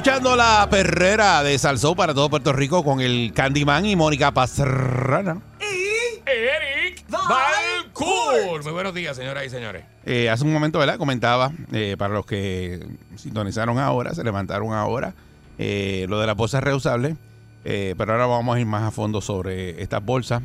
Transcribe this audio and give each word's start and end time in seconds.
Escuchando 0.00 0.34
la 0.34 0.66
perrera 0.70 1.42
de 1.42 1.58
Salsó 1.58 1.94
para 1.94 2.14
todo 2.14 2.30
Puerto 2.30 2.54
Rico 2.54 2.82
con 2.82 3.02
el 3.02 3.34
Candyman 3.34 3.84
y 3.84 3.96
Mónica 3.96 4.32
Pastrana. 4.32 5.42
Eric 6.24 7.04
Balcour. 7.10 8.62
Muy 8.64 8.72
buenos 8.72 8.94
días, 8.94 9.14
señoras 9.14 9.44
y 9.44 9.50
señores. 9.50 9.84
Eh, 10.06 10.30
hace 10.30 10.44
un 10.44 10.54
momento, 10.54 10.78
¿verdad? 10.78 10.96
Comentaba, 10.96 11.52
eh, 11.72 11.96
para 11.98 12.14
los 12.14 12.24
que 12.24 12.80
sintonizaron 13.16 13.78
ahora, 13.78 14.14
se 14.14 14.24
levantaron 14.24 14.72
ahora, 14.72 15.12
eh, 15.58 16.06
lo 16.08 16.18
de 16.18 16.26
las 16.26 16.34
bolsas 16.34 16.64
reusables. 16.64 17.16
Eh, 17.66 17.94
pero 17.98 18.12
ahora 18.12 18.24
vamos 18.24 18.56
a 18.56 18.58
ir 18.58 18.64
más 18.64 18.84
a 18.84 18.90
fondo 18.92 19.20
sobre 19.20 19.82
estas 19.82 20.02
bolsas, 20.02 20.40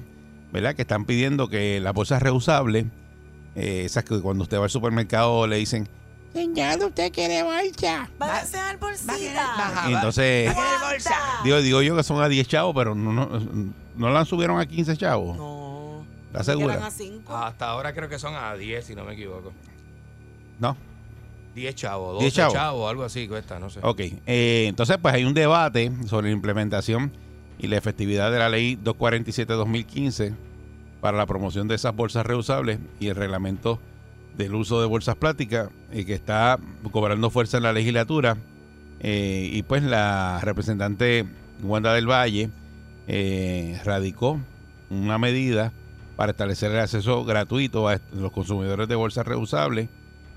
¿verdad? 0.52 0.76
Que 0.76 0.82
están 0.82 1.06
pidiendo 1.06 1.48
que 1.48 1.80
las 1.80 1.94
bolsas 1.94 2.22
reusables, 2.22 2.88
eh, 3.56 3.84
esas 3.86 4.04
que 4.04 4.20
cuando 4.20 4.44
usted 4.44 4.60
va 4.60 4.66
al 4.66 4.70
supermercado 4.70 5.48
le 5.48 5.56
dicen, 5.56 5.88
señor, 6.36 6.84
usted 6.86 7.12
quiere 7.12 7.44
bolsa. 7.44 8.10
Váyase 8.20 8.60
al 8.60 8.78
bolsita. 8.78 9.86
Y 9.90 9.94
entonces, 9.94 10.54
digo, 11.44 11.62
digo 11.62 11.82
yo 11.82 11.96
que 11.96 12.04
son 12.04 12.22
a 12.22 12.28
10 12.28 12.48
chavos, 12.48 12.76
pero 12.76 12.94
no, 12.94 13.14
no, 13.14 13.30
no 13.96 14.10
la 14.10 14.26
subieron 14.26 14.60
a 14.60 14.66
15 14.66 14.98
chavos. 14.98 15.38
No. 15.38 16.06
¿Estás 16.28 16.48
segura? 16.48 16.86
a 16.86 16.92
cinco. 16.92 17.36
Hasta 17.36 17.70
ahora 17.70 17.94
creo 17.94 18.10
que 18.10 18.20
son 18.20 18.36
a 18.36 18.54
10, 18.56 18.86
si 18.86 18.96
no 18.96 19.06
me 19.06 19.14
equivoco. 19.14 19.54
No. 20.60 20.76
10 21.56 21.76
chavos, 21.76 22.20
10 22.20 22.26
12 22.26 22.36
chavos. 22.36 22.54
chavos, 22.54 22.90
algo 22.90 23.04
así 23.04 23.28
cuesta, 23.30 23.58
no 23.58 23.70
sé. 23.70 23.80
Ok, 23.82 24.02
eh, 24.26 24.66
entonces 24.68 24.98
pues 25.02 25.14
hay 25.14 25.24
un 25.24 25.34
debate 25.34 25.90
sobre 26.06 26.28
la 26.28 26.34
implementación 26.34 27.14
y 27.58 27.68
la 27.68 27.78
efectividad 27.78 28.30
de 28.30 28.40
la 28.40 28.50
ley 28.50 28.78
247-2015 28.84 30.36
para 31.00 31.18
la 31.18 31.26
promoción 31.26 31.70
de 31.70 31.76
esas 31.76 31.96
bolsas 31.96 32.26
reusables 32.26 32.80
y 33.00 33.08
el 33.08 33.16
reglamento 33.16 33.80
del 34.38 34.56
uso 34.56 34.82
de 34.82 34.88
bolsas 34.88 35.16
plásticas 35.16 35.70
y 35.94 36.06
que 36.06 36.14
está 36.14 36.60
cobrando 36.92 37.30
fuerza 37.30 37.58
en 37.58 37.64
la 37.64 37.74
legislatura 37.74 38.38
Eh, 39.02 39.50
y 39.52 39.62
pues 39.64 39.84
la 39.84 40.40
representante 40.42 41.26
Wanda 41.62 41.94
del 41.94 42.10
Valle 42.10 42.50
eh, 43.08 43.80
radicó 43.84 44.40
una 44.90 45.18
medida 45.18 45.74
para 46.16 46.32
establecer 46.32 46.72
el 46.72 46.80
acceso 46.80 47.26
gratuito 47.26 47.88
a 47.90 48.00
los 48.14 48.32
consumidores 48.32 48.88
de 48.88 48.96
bolsas 48.96 49.28
reusables 49.28 49.90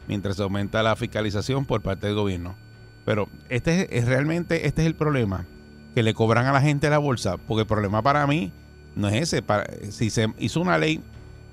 mientras 0.08 0.36
se 0.36 0.42
aumenta 0.42 0.82
la 0.82 0.96
fiscalización 0.96 1.66
por 1.66 1.80
parte 1.80 2.08
del 2.08 2.16
gobierno. 2.16 2.56
Pero 3.04 3.28
este 3.48 3.82
es, 3.82 3.88
es 3.90 4.04
realmente 4.06 4.66
este 4.66 4.82
es 4.82 4.88
el 4.88 4.94
problema 4.94 5.46
que 5.94 6.02
le 6.02 6.12
cobran 6.12 6.46
a 6.46 6.52
la 6.52 6.60
gente 6.60 6.90
la 6.90 6.98
bolsa, 6.98 7.36
porque 7.36 7.62
el 7.62 7.66
problema 7.68 8.02
para 8.02 8.26
mí 8.26 8.52
no 8.96 9.08
es 9.08 9.22
ese. 9.22 9.40
Para, 9.40 9.64
si 9.90 10.10
se 10.10 10.26
hizo 10.38 10.60
una 10.60 10.76
ley 10.78 11.00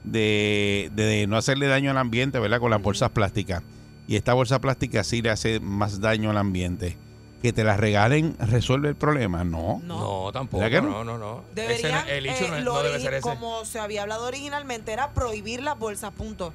de, 0.05 0.91
de 0.95 1.27
no 1.27 1.37
hacerle 1.37 1.67
daño 1.67 1.91
al 1.91 1.97
ambiente, 1.97 2.39
¿verdad? 2.39 2.59
Con 2.59 2.71
las 2.71 2.81
bolsas 2.81 3.09
plásticas. 3.11 3.63
Y 4.07 4.15
esta 4.15 4.33
bolsa 4.33 4.59
plástica 4.61 5.03
sí 5.03 5.21
le 5.21 5.29
hace 5.31 5.59
más 5.59 5.99
daño 5.99 6.29
al 6.29 6.37
ambiente. 6.37 6.97
Que 7.41 7.53
te 7.53 7.63
la 7.63 7.77
regalen 7.77 8.35
resuelve 8.39 8.89
el 8.89 8.95
problema. 8.95 9.43
No. 9.43 9.81
No, 9.83 10.31
tampoco. 10.33 10.63
¿Verdad 10.63 10.81
que 10.81 10.87
no? 10.87 11.03
no? 11.03 11.03
no, 11.03 11.17
no, 11.17 11.43
Deberían, 11.53 12.05
Ese 12.05 12.17
el 12.17 12.25
hecho 12.25 12.45
eh, 12.45 12.49
no, 12.49 12.59
lo 12.59 12.73
no 12.75 12.83
debe 12.83 12.99
ser 12.99 13.13
ese. 13.15 13.21
como 13.21 13.65
se 13.65 13.79
había 13.79 14.01
hablado 14.03 14.25
originalmente, 14.25 14.91
era 14.93 15.11
prohibir 15.11 15.61
las 15.61 15.77
bolsas, 15.77 16.11
punto. 16.11 16.53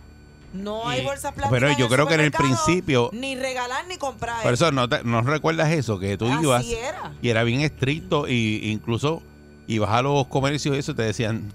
No 0.52 0.88
hay 0.88 1.04
bolsas 1.04 1.32
plásticas. 1.32 1.50
Pero 1.50 1.78
yo 1.78 1.88
creo 1.88 2.08
que 2.08 2.14
en 2.14 2.20
el 2.22 2.32
principio- 2.32 3.10
Ni 3.12 3.36
regalar 3.36 3.86
ni 3.86 3.98
comprar. 3.98 4.42
Por 4.42 4.52
eso 4.52 4.72
no, 4.72 4.88
te- 4.88 5.04
no 5.04 5.20
recuerdas 5.22 5.70
eso, 5.70 6.00
que 6.00 6.16
tú 6.18 6.26
Así 6.26 6.42
ibas 6.42 6.66
era. 6.66 7.12
y 7.22 7.28
era 7.28 7.44
bien 7.44 7.60
estricto 7.60 8.26
y 8.26 8.60
incluso 8.72 9.22
ibas 9.68 9.90
a 9.90 10.02
los 10.02 10.26
comercios 10.26 10.74
y 10.74 10.78
eso 10.80 10.92
te 10.96 11.02
decían, 11.02 11.52
"Ah, 11.52 11.54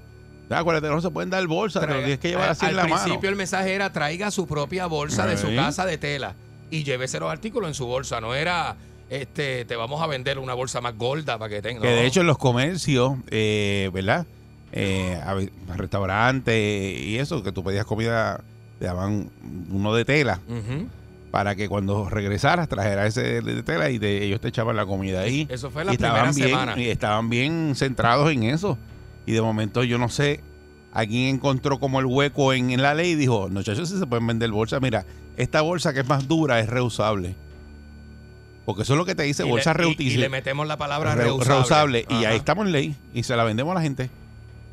acuérdate, 0.49 0.87
no 0.87 1.01
se 1.01 1.09
pueden 1.09 1.29
dar 1.29 1.45
bolsas, 1.47 1.85
te 1.85 1.93
lo 1.93 1.99
tienes 1.99 2.19
que 2.19 2.29
llevar 2.29 2.45
Al- 2.45 2.51
así 2.51 2.65
en 2.65 2.69
al 2.71 2.75
la 2.75 2.81
principio 2.83 3.15
mano. 3.15 3.29
el 3.29 3.35
mensaje 3.35 3.73
era 3.73 3.91
traiga 3.91 4.31
su 4.31 4.47
propia 4.47 4.85
bolsa 4.87 5.25
de 5.25 5.37
su 5.37 5.47
casa 5.55 5.85
de 5.85 5.97
tela 5.97 6.35
y 6.71 6.83
llévese 6.83 7.19
los 7.19 7.31
artículos 7.31 7.67
en 7.69 7.73
su 7.73 7.85
bolsa. 7.85 8.19
No 8.21 8.35
era, 8.35 8.75
este, 9.09 9.65
te 9.65 9.75
vamos 9.75 10.01
a 10.01 10.07
vender 10.07 10.39
una 10.39 10.53
bolsa 10.53 10.81
más 10.81 10.97
gorda 10.97 11.37
para 11.37 11.49
que 11.49 11.61
tenga. 11.61 11.81
Que 11.81 11.87
de 11.89 12.05
hecho 12.05 12.21
en 12.21 12.27
los 12.27 12.37
comercios, 12.37 13.13
eh, 13.29 13.89
¿verdad? 13.93 14.25
Eh, 14.71 15.19
a 15.23 15.35
restaurantes 15.77 16.99
y 16.99 17.17
eso, 17.17 17.41
que 17.43 17.51
tú 17.51 17.63
pedías 17.63 17.85
comida, 17.85 18.41
te 18.79 18.85
daban 18.85 19.29
uno 19.71 19.93
de 19.95 20.03
tela 20.05 20.39
para 21.31 21.55
que 21.55 21.67
cuando 21.69 22.09
regresaras 22.09 22.67
trajeras 22.69 23.07
ese 23.17 23.41
de 23.41 23.63
tela 23.63 23.89
y 23.89 23.99
te- 23.99 24.23
ellos 24.23 24.39
te 24.41 24.47
echaban 24.49 24.75
la 24.75 24.85
comida 24.85 25.21
ahí. 25.21 25.47
Eso 25.49 25.69
fue 25.69 25.83
la 25.85 25.93
y 25.93 25.97
primera 25.97 26.29
estaban 26.29 26.35
bien, 26.35 26.49
semana. 26.49 26.79
Y 26.81 26.89
estaban 26.89 27.29
bien 27.29 27.73
centrados 27.75 28.31
en 28.31 28.43
eso. 28.43 28.77
Y 29.25 29.31
de 29.33 29.41
momento 29.41 29.83
yo 29.83 29.97
no 29.97 30.09
sé, 30.09 30.41
alguien 30.93 31.35
encontró 31.35 31.79
como 31.79 31.99
el 31.99 32.05
hueco 32.05 32.53
en, 32.53 32.69
en 32.71 32.81
la 32.81 32.93
ley 32.93 33.11
y 33.11 33.15
dijo, 33.15 33.47
no, 33.49 33.55
muchachos, 33.59 33.89
si 33.89 33.97
se 33.99 34.05
pueden 34.07 34.25
vender 34.27 34.51
bolsas. 34.51 34.81
Mira, 34.81 35.05
esta 35.37 35.61
bolsa 35.61 35.93
que 35.93 36.01
es 36.01 36.07
más 36.07 36.27
dura 36.27 36.59
es 36.59 36.67
reusable. 36.69 37.35
Porque 38.65 38.81
eso 38.81 38.93
es 38.93 38.97
lo 38.97 39.05
que 39.05 39.13
te 39.15 39.23
dice, 39.23 39.43
Y 39.43 39.45
le- 39.45 39.51
bolsa 39.51 39.75
y- 39.97 40.03
Y, 40.03 40.17
le 40.17 40.29
metemos 40.29 40.67
la 40.67 40.77
palabra 40.77 41.13
re- 41.15 41.23
reusable. 41.25 41.53
reusable. 41.55 42.05
Y 42.09 42.25
ahí 42.25 42.37
estamos 42.37 42.65
en 42.65 42.71
ley. 42.71 42.95
Y 43.13 43.23
se 43.23 43.35
la 43.35 43.43
vendemos 43.43 43.71
a 43.71 43.75
la 43.75 43.81
gente. 43.81 44.09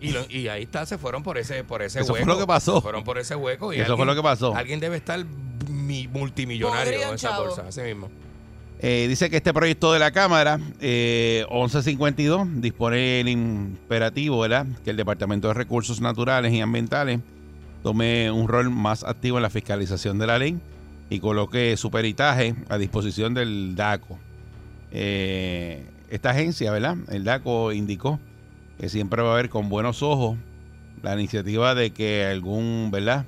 Y, 0.01 0.11
lo- 0.12 0.25
y 0.31 0.49
ahí 0.49 0.62
está, 0.62 0.85
se 0.87 0.99
fueron 0.99 1.23
por 1.23 1.39
ese, 1.39 1.62
por 1.62 1.83
ese 1.83 2.01
Eso 2.01 2.09
fue 2.09 2.21
hueco. 2.21 2.33
lo 2.33 2.39
que 2.39 2.47
pasó. 2.47 2.77
Se 2.77 2.81
fueron 2.83 3.05
por 3.05 3.19
ese 3.19 3.37
hueco. 3.37 3.73
Y 3.73 3.81
Eso 3.81 3.97
fue 3.97 4.07
lo 4.07 4.15
que 4.15 4.23
pasó. 4.23 4.55
Alguien 4.57 4.81
debe 4.81 4.97
estar 4.97 5.23
mi- 5.71 6.09
multimillonario 6.09 7.03
con 7.07 7.15
esa 7.15 7.39
bolsa, 7.39 7.65
así 7.69 7.81
mismo. 7.83 8.11
Eh, 8.84 9.06
dice 9.09 9.31
que 9.31 9.37
este 9.37 9.54
proyecto 9.54 9.93
de 9.93 10.00
la 10.00 10.10
Cámara 10.10 10.59
eh, 10.81 11.47
1152 11.53 12.60
dispone 12.60 13.20
el 13.20 13.28
imperativo, 13.28 14.41
¿verdad? 14.41 14.66
Que 14.84 14.91
el 14.91 14.97
Departamento 14.97 15.47
de 15.47 15.54
Recursos 15.54 16.00
Naturales 16.00 16.53
y 16.53 16.60
Ambientales 16.60 17.20
tome 17.84 18.32
un 18.32 18.48
rol 18.48 18.70
más 18.70 19.04
activo 19.04 19.38
en 19.38 19.43
la 19.43 19.50
fiscalización 19.50 20.19
de 20.19 20.26
la 20.26 20.37
ley 20.37 20.59
y 21.10 21.20
coloque 21.20 21.76
su 21.76 21.93
peritaje 21.93 22.56
a 22.69 22.76
disposición 22.76 23.34
del 23.34 23.76
DACO. 23.76 24.19
Eh, 24.91 25.87
esta 26.10 26.31
agencia, 26.31 26.72
¿verdad? 26.72 26.97
El 27.09 27.22
DACO 27.22 27.70
indicó 27.70 28.19
que 28.81 28.88
siempre 28.88 29.22
va 29.22 29.31
a 29.31 29.32
haber 29.34 29.49
con 29.49 29.69
buenos 29.69 30.03
ojos 30.03 30.37
la 31.04 31.14
iniciativa 31.14 31.76
de 31.76 31.93
que 31.93 32.25
algún, 32.25 32.91
¿verdad? 32.91 33.26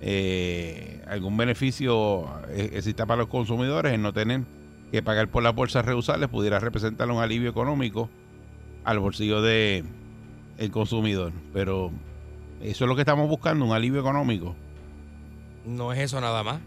Eh, 0.00 1.04
algún 1.08 1.36
beneficio 1.36 2.26
exista 2.50 3.04
para 3.04 3.18
los 3.18 3.28
consumidores 3.28 3.92
en 3.92 4.00
no 4.00 4.14
tener 4.14 4.42
que 4.90 5.02
pagar 5.02 5.28
por 5.28 5.42
las 5.42 5.54
bolsas 5.54 5.84
reusables 5.84 6.28
pudiera 6.28 6.58
representar 6.60 7.10
un 7.10 7.22
alivio 7.22 7.50
económico 7.50 8.08
al 8.84 8.98
bolsillo 8.98 9.42
de 9.42 9.84
el 10.56 10.70
consumidor. 10.70 11.32
Pero 11.52 11.90
eso 12.60 12.84
es 12.84 12.88
lo 12.88 12.94
que 12.94 13.02
estamos 13.02 13.28
buscando, 13.28 13.64
un 13.64 13.72
alivio 13.72 14.00
económico. 14.00 14.54
No 15.64 15.92
es 15.92 15.98
eso 15.98 16.20
nada 16.20 16.42
más. 16.42 16.60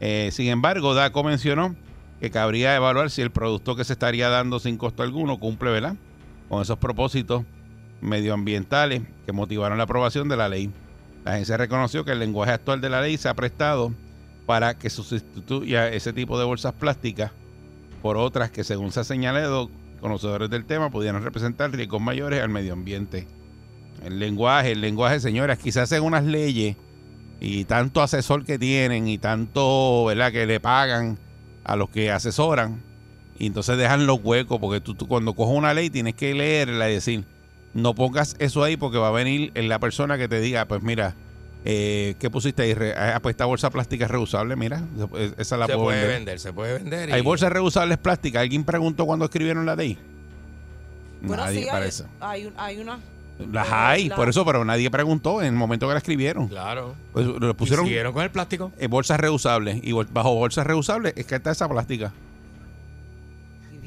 Eh, 0.00 0.30
sin 0.32 0.48
embargo, 0.48 0.94
DACO 0.94 1.24
mencionó 1.24 1.74
que 2.20 2.30
cabría 2.30 2.74
evaluar 2.76 3.10
si 3.10 3.22
el 3.22 3.30
producto 3.30 3.76
que 3.76 3.84
se 3.84 3.92
estaría 3.92 4.28
dando 4.28 4.60
sin 4.60 4.76
costo 4.76 5.02
alguno 5.02 5.38
cumple, 5.38 5.70
¿verdad? 5.70 5.96
Con 6.48 6.62
esos 6.62 6.78
propósitos 6.78 7.44
medioambientales 8.00 9.02
que 9.26 9.32
motivaron 9.32 9.78
la 9.78 9.84
aprobación 9.84 10.28
de 10.28 10.36
la 10.36 10.48
ley. 10.48 10.70
La 11.24 11.32
agencia 11.32 11.56
reconoció 11.56 12.04
que 12.04 12.12
el 12.12 12.20
lenguaje 12.20 12.52
actual 12.52 12.80
de 12.80 12.90
la 12.90 13.02
ley 13.02 13.16
se 13.16 13.28
ha 13.28 13.34
prestado 13.34 13.92
para 14.46 14.78
que 14.78 14.88
sustituya 14.88 15.88
ese 15.88 16.12
tipo 16.12 16.38
de 16.38 16.44
bolsas 16.44 16.72
plásticas 16.72 17.32
por 17.98 18.16
otras 18.16 18.50
que, 18.50 18.64
según 18.64 18.92
se 18.92 19.00
ha 19.00 19.04
señalado, 19.04 19.70
conocedores 20.00 20.50
del 20.50 20.64
tema 20.64 20.90
pudieran 20.90 21.22
representar 21.22 21.70
riesgos 21.72 22.00
mayores 22.00 22.42
al 22.42 22.48
medio 22.48 22.72
ambiente. 22.72 23.26
El 24.04 24.18
lenguaje, 24.18 24.72
el 24.72 24.80
lenguaje, 24.80 25.20
señoras, 25.20 25.58
quizás 25.58 25.90
en 25.92 26.02
unas 26.02 26.24
leyes 26.24 26.76
y 27.40 27.64
tanto 27.64 28.02
asesor 28.02 28.44
que 28.44 28.58
tienen 28.58 29.08
y 29.08 29.18
tanto, 29.18 30.04
¿verdad?, 30.06 30.32
que 30.32 30.46
le 30.46 30.60
pagan 30.60 31.18
a 31.64 31.76
los 31.76 31.90
que 31.90 32.10
asesoran 32.10 32.82
y 33.38 33.46
entonces 33.46 33.78
dejan 33.78 34.06
los 34.06 34.20
huecos 34.22 34.58
porque 34.58 34.80
tú, 34.80 34.94
tú 34.94 35.06
cuando 35.06 35.34
coges 35.34 35.56
una 35.56 35.74
ley 35.74 35.90
tienes 35.90 36.14
que 36.14 36.34
leerla 36.34 36.90
y 36.90 36.94
decir, 36.94 37.24
no 37.74 37.94
pongas 37.94 38.34
eso 38.38 38.64
ahí 38.64 38.76
porque 38.76 38.98
va 38.98 39.08
a 39.08 39.12
venir 39.12 39.52
la 39.54 39.78
persona 39.78 40.18
que 40.18 40.28
te 40.28 40.40
diga, 40.40 40.64
pues 40.64 40.82
mira, 40.82 41.14
Eh, 41.64 42.14
¿Qué 42.18 42.30
pusiste 42.30 42.62
ahí? 42.62 42.74
Ah, 42.96 43.18
pues 43.22 43.34
esta 43.34 43.44
bolsa 43.44 43.68
plástica 43.70 44.04
es 44.06 44.10
reusable, 44.10 44.54
mira. 44.56 44.82
Esa 45.36 45.56
la 45.56 45.66
se 45.66 45.72
puedo 45.72 45.84
puede 45.86 45.98
vender. 46.00 46.16
vender, 46.16 46.40
se 46.40 46.52
puede 46.52 46.74
vender. 46.74 47.08
y- 47.08 47.12
Hay 47.12 47.20
bolsas 47.20 47.52
reusables 47.52 47.98
plásticas. 47.98 48.42
¿Alguien 48.42 48.64
preguntó 48.64 49.04
cuando 49.06 49.24
escribieron 49.24 49.66
la 49.66 49.74
ley? 49.76 49.98
Bueno, 51.20 51.42
nadie 51.44 51.58
sí, 51.62 51.64
hay, 51.64 51.70
parece. 51.70 52.04
hay, 52.20 52.46
un- 52.46 52.54
hay 52.56 52.78
una. 52.78 53.00
Las 53.52 53.68
eh, 53.68 53.72
hay, 53.72 54.08
la- 54.08 54.16
por 54.16 54.28
eso, 54.28 54.44
pero 54.44 54.64
nadie 54.64 54.90
preguntó 54.90 55.40
en 55.42 55.48
el 55.48 55.52
momento 55.54 55.86
que 55.88 55.92
la 55.92 55.98
escribieron. 55.98 56.48
Claro. 56.48 56.94
Pues 57.12 57.26
¿Y 57.26 57.52
pusieron 57.54 57.84
siguieron 57.86 58.12
con 58.12 58.22
el 58.22 58.30
plástico? 58.30 58.72
eh, 58.78 58.86
bolsas 58.86 59.18
reusables 59.20 59.80
y 59.82 59.92
bol- 59.92 60.08
bajo 60.12 60.34
bolsas 60.36 60.66
reusables 60.66 61.12
es 61.16 61.26
que 61.26 61.34
está 61.36 61.50
esa 61.50 61.68
plástica. 61.68 62.12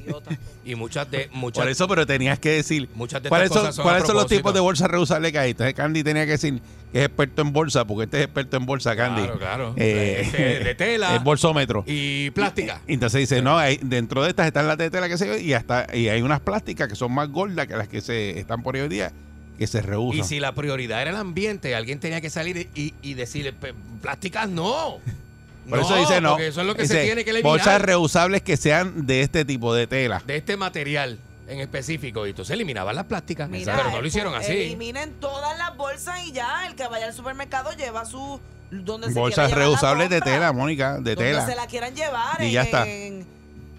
Idiota. 0.05 0.31
Y 0.63 0.75
muchas 0.75 1.09
de 1.09 1.27
muchas 1.33 1.63
Por 1.63 1.71
eso, 1.71 1.87
pero 1.87 2.05
tenías 2.05 2.37
que 2.37 2.49
decir 2.51 2.87
muchas 2.93 3.23
de 3.23 3.29
cuáles 3.29 3.47
estas 3.47 3.55
son, 3.57 3.65
cosas 3.65 3.75
son 3.77 3.83
cuáles 3.83 4.03
a 4.03 4.05
son 4.05 4.15
los 4.15 4.27
tipos 4.27 4.53
de 4.53 4.59
bolsas 4.59 4.91
reusables 4.91 5.31
que 5.31 5.39
hay. 5.39 5.51
Entonces 5.51 5.73
Candy 5.73 6.03
tenía 6.03 6.25
que 6.25 6.31
decir 6.33 6.61
que 6.91 6.99
es 6.99 7.05
experto 7.07 7.41
en 7.41 7.51
bolsa, 7.51 7.85
porque 7.85 8.03
este 8.03 8.19
es 8.19 8.23
experto 8.25 8.57
en 8.57 8.65
bolsa, 8.67 8.95
Candy. 8.95 9.21
Claro, 9.23 9.39
claro. 9.39 9.73
Eh, 9.77 10.21
Este, 10.23 10.59
de 10.63 10.75
tela. 10.75 11.15
El 11.15 11.19
bolsómetro. 11.23 11.83
y 11.87 12.29
plástica. 12.29 12.79
Y 12.87 12.93
Entonces 12.93 13.21
dice, 13.21 13.41
no, 13.41 13.57
hay, 13.57 13.79
dentro 13.81 14.21
de 14.21 14.29
estas 14.29 14.45
están 14.45 14.67
las 14.67 14.77
de 14.77 14.91
tela 14.91 15.09
que 15.09 15.17
se 15.17 15.27
ve 15.27 15.41
y 15.41 15.53
hasta 15.53 15.87
y 15.95 16.09
hay 16.09 16.21
unas 16.21 16.41
plásticas 16.41 16.87
que 16.87 16.95
son 16.95 17.11
más 17.11 17.27
gordas 17.29 17.65
que 17.65 17.75
las 17.75 17.87
que 17.87 18.01
se 18.01 18.39
están 18.39 18.61
por 18.61 18.75
hoy 18.75 18.87
día 18.87 19.11
que 19.57 19.65
se 19.67 19.81
reusan. 19.81 20.19
Y 20.19 20.23
si 20.23 20.39
la 20.39 20.53
prioridad 20.53 21.01
era 21.01 21.09
el 21.11 21.17
ambiente, 21.17 21.73
alguien 21.75 21.99
tenía 21.99 22.21
que 22.21 22.29
salir 22.29 22.69
y, 22.75 22.93
y 23.01 23.13
decirle, 23.15 23.53
"Pe- 23.53 23.73
plásticas 24.01 24.47
no. 24.49 24.97
Por 25.69 25.79
eso 25.79 25.95
dice 25.95 26.21
no. 26.21 26.31
Porque 26.31 26.47
eso 26.47 26.61
es 26.61 26.67
lo 26.67 26.75
que 26.75 26.87
se 26.87 27.03
tiene 27.03 27.23
que 27.23 27.29
eliminar 27.31 27.57
Bolsas 27.57 27.81
reusables 27.81 28.41
que 28.41 28.57
sean 28.57 29.05
de 29.05 29.21
este 29.21 29.45
tipo 29.45 29.73
de 29.73 29.87
tela. 29.87 30.21
de 30.25 30.37
este 30.37 30.57
material 30.57 31.19
en 31.47 31.59
específico. 31.59 32.25
Y 32.25 32.31
entonces 32.31 32.53
eliminaban 32.53 32.95
las 32.95 33.05
plásticas. 33.05 33.49
Mira, 33.49 33.75
pero 33.75 33.91
no 33.91 33.97
eh, 33.97 34.01
lo 34.01 34.07
hicieron 34.07 34.33
pues, 34.33 34.45
así. 34.45 34.57
Eliminen 34.57 35.13
todas 35.19 35.57
las 35.57 35.75
bolsas 35.75 36.25
y 36.25 36.31
ya. 36.31 36.67
El 36.67 36.75
que 36.75 36.87
vaya 36.87 37.07
al 37.07 37.13
supermercado 37.13 37.71
lleva 37.73 38.05
su. 38.05 38.39
Donde 38.71 39.07
se 39.07 39.19
Bolsas 39.19 39.51
reusables 39.51 40.09
de 40.09 40.21
tela, 40.21 40.53
Mónica, 40.53 40.93
de 40.93 41.15
donde 41.15 41.15
tela. 41.15 41.45
se 41.45 41.55
la 41.55 41.67
quieran 41.67 41.93
llevar. 41.93 42.41
Y 42.41 42.45
en, 42.45 42.51
ya 42.51 42.61
está. 42.61 42.87
en- 42.87 43.27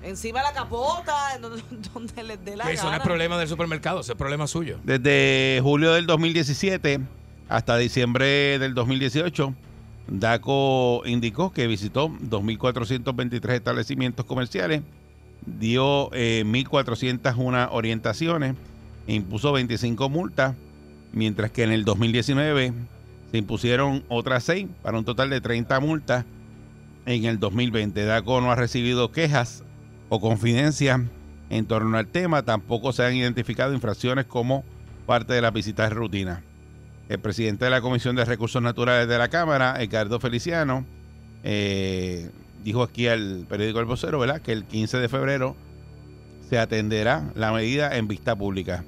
encima 0.03 0.41
de 0.41 0.47
la 0.47 0.53
capota, 0.53 1.35
en 1.35 1.43
donde, 1.43 1.63
donde 1.95 2.23
les 2.23 2.45
dé 2.45 2.57
la 2.57 2.71
Eso 2.71 2.91
no 2.91 2.97
es 2.97 3.03
problema 3.03 3.39
del 3.39 3.49
supermercado, 3.49 4.01
eso 4.01 4.13
es 4.13 4.19
problema 4.19 4.47
suyo. 4.47 4.79
Desde 4.85 5.61
julio 5.63 5.93
del 5.93 6.07
2017 6.07 7.01
hasta 7.49 7.77
diciembre 7.77 8.59
del 8.59 8.75
2018, 8.75 9.55
DACO 10.09 11.03
indicó 11.07 11.53
que 11.53 11.67
visitó 11.67 12.09
2.423 12.09 13.51
establecimientos 13.53 14.27
comerciales, 14.27 14.83
dio 15.47 16.11
eh, 16.13 16.45
1.401 16.47 17.69
orientaciones 17.71 18.55
e 19.07 19.15
impuso 19.15 19.53
25 19.53 20.09
multas, 20.09 20.55
mientras 21.13 21.51
que 21.51 21.63
en 21.63 21.73
el 21.73 21.85
2019 21.85 22.73
se 23.31 23.39
impusieron 23.39 24.05
otras 24.09 24.45
6 24.45 24.69
para 24.83 24.99
un 24.99 25.05
total 25.05 25.31
de 25.31 25.41
30 25.41 25.81
multas 25.81 26.25
en 27.07 27.25
el 27.25 27.39
2020. 27.39 28.05
DACO 28.05 28.41
no 28.41 28.53
ha 28.53 28.57
recibido 28.57 29.13
quejas 29.13 29.65
o 30.09 30.21
confidencias 30.21 31.01
en 31.51 31.67
torno 31.67 31.97
al 31.99 32.07
tema, 32.07 32.43
tampoco 32.43 32.93
se 32.93 33.05
han 33.05 33.15
identificado 33.15 33.75
infracciones 33.75 34.27
como 34.27 34.65
parte 35.07 35.35
de 35.35 35.43
las 35.43 35.53
visitas 35.53 35.91
de 35.91 35.95
rutina. 35.95 36.43
El 37.09 37.19
presidente 37.19 37.65
de 37.65 37.71
la 37.71 37.81
Comisión 37.81 38.17
de 38.17 38.25
Recursos 38.25 38.63
Naturales 38.63 39.09
de 39.09 39.19
la 39.19 39.29
Cámara, 39.29 39.75
Ricardo 39.75 40.19
Feliciano, 40.21 40.85
eh, 41.45 42.31
dijo 42.65 42.83
aquí 42.83 43.09
al 43.09 43.47
periódico 43.49 43.81
El 43.81 43.87
Vocero, 43.87 44.19
¿verdad?, 44.19 44.41
que 44.41 44.53
el 44.53 44.65
15 44.65 44.99
de 44.99 45.09
febrero 45.09 45.57
se 46.49 46.59
atenderá 46.59 47.31
la 47.35 47.53
medida 47.53 47.97
en 47.97 48.09
vista 48.09 48.37
pública. 48.37 48.85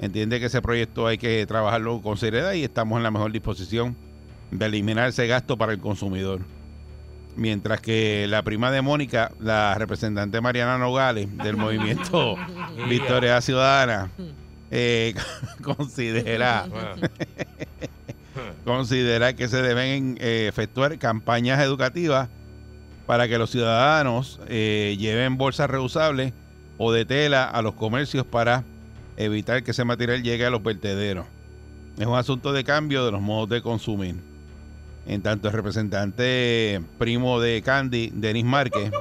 Entiende 0.00 0.40
que 0.40 0.46
ese 0.46 0.62
proyecto 0.62 1.06
hay 1.06 1.18
que 1.18 1.44
trabajarlo 1.46 2.00
con 2.00 2.16
seriedad 2.16 2.52
y 2.54 2.64
estamos 2.64 2.96
en 2.96 3.02
la 3.02 3.10
mejor 3.10 3.32
disposición 3.32 3.96
de 4.50 4.66
eliminar 4.66 5.08
ese 5.08 5.26
gasto 5.26 5.56
para 5.58 5.72
el 5.72 5.78
consumidor. 5.78 6.40
Mientras 7.36 7.80
que 7.80 8.26
la 8.28 8.42
prima 8.42 8.70
de 8.70 8.82
Mónica, 8.82 9.30
la 9.38 9.74
representante 9.74 10.40
Mariana 10.40 10.78
Nogales 10.78 11.36
del 11.38 11.56
movimiento 11.58 12.36
Victoria 12.88 13.40
Ciudadana, 13.40 14.10
eh, 14.70 15.14
considera, 15.62 16.66
considera 18.64 19.34
que 19.34 19.48
se 19.48 19.62
deben 19.62 20.16
eh, 20.20 20.46
efectuar 20.48 20.98
campañas 20.98 21.60
educativas 21.60 22.28
para 23.06 23.26
que 23.28 23.38
los 23.38 23.50
ciudadanos 23.50 24.40
eh, 24.48 24.96
lleven 24.98 25.36
bolsas 25.36 25.68
reusables 25.68 26.32
o 26.78 26.92
de 26.92 27.04
tela 27.04 27.44
a 27.44 27.62
los 27.62 27.74
comercios 27.74 28.24
para 28.24 28.64
evitar 29.16 29.62
que 29.64 29.72
ese 29.72 29.84
material 29.84 30.22
llegue 30.22 30.46
a 30.46 30.50
los 30.50 30.62
vertederos. 30.62 31.26
Es 31.98 32.06
un 32.06 32.16
asunto 32.16 32.52
de 32.52 32.64
cambio 32.64 33.04
de 33.04 33.10
los 33.10 33.20
modos 33.20 33.50
de 33.50 33.60
consumir. 33.60 34.14
En 35.06 35.22
tanto, 35.22 35.48
el 35.48 35.54
representante 35.54 36.80
primo 36.98 37.40
de 37.40 37.60
Candy, 37.62 38.12
Denis 38.14 38.44
Márquez, 38.44 38.92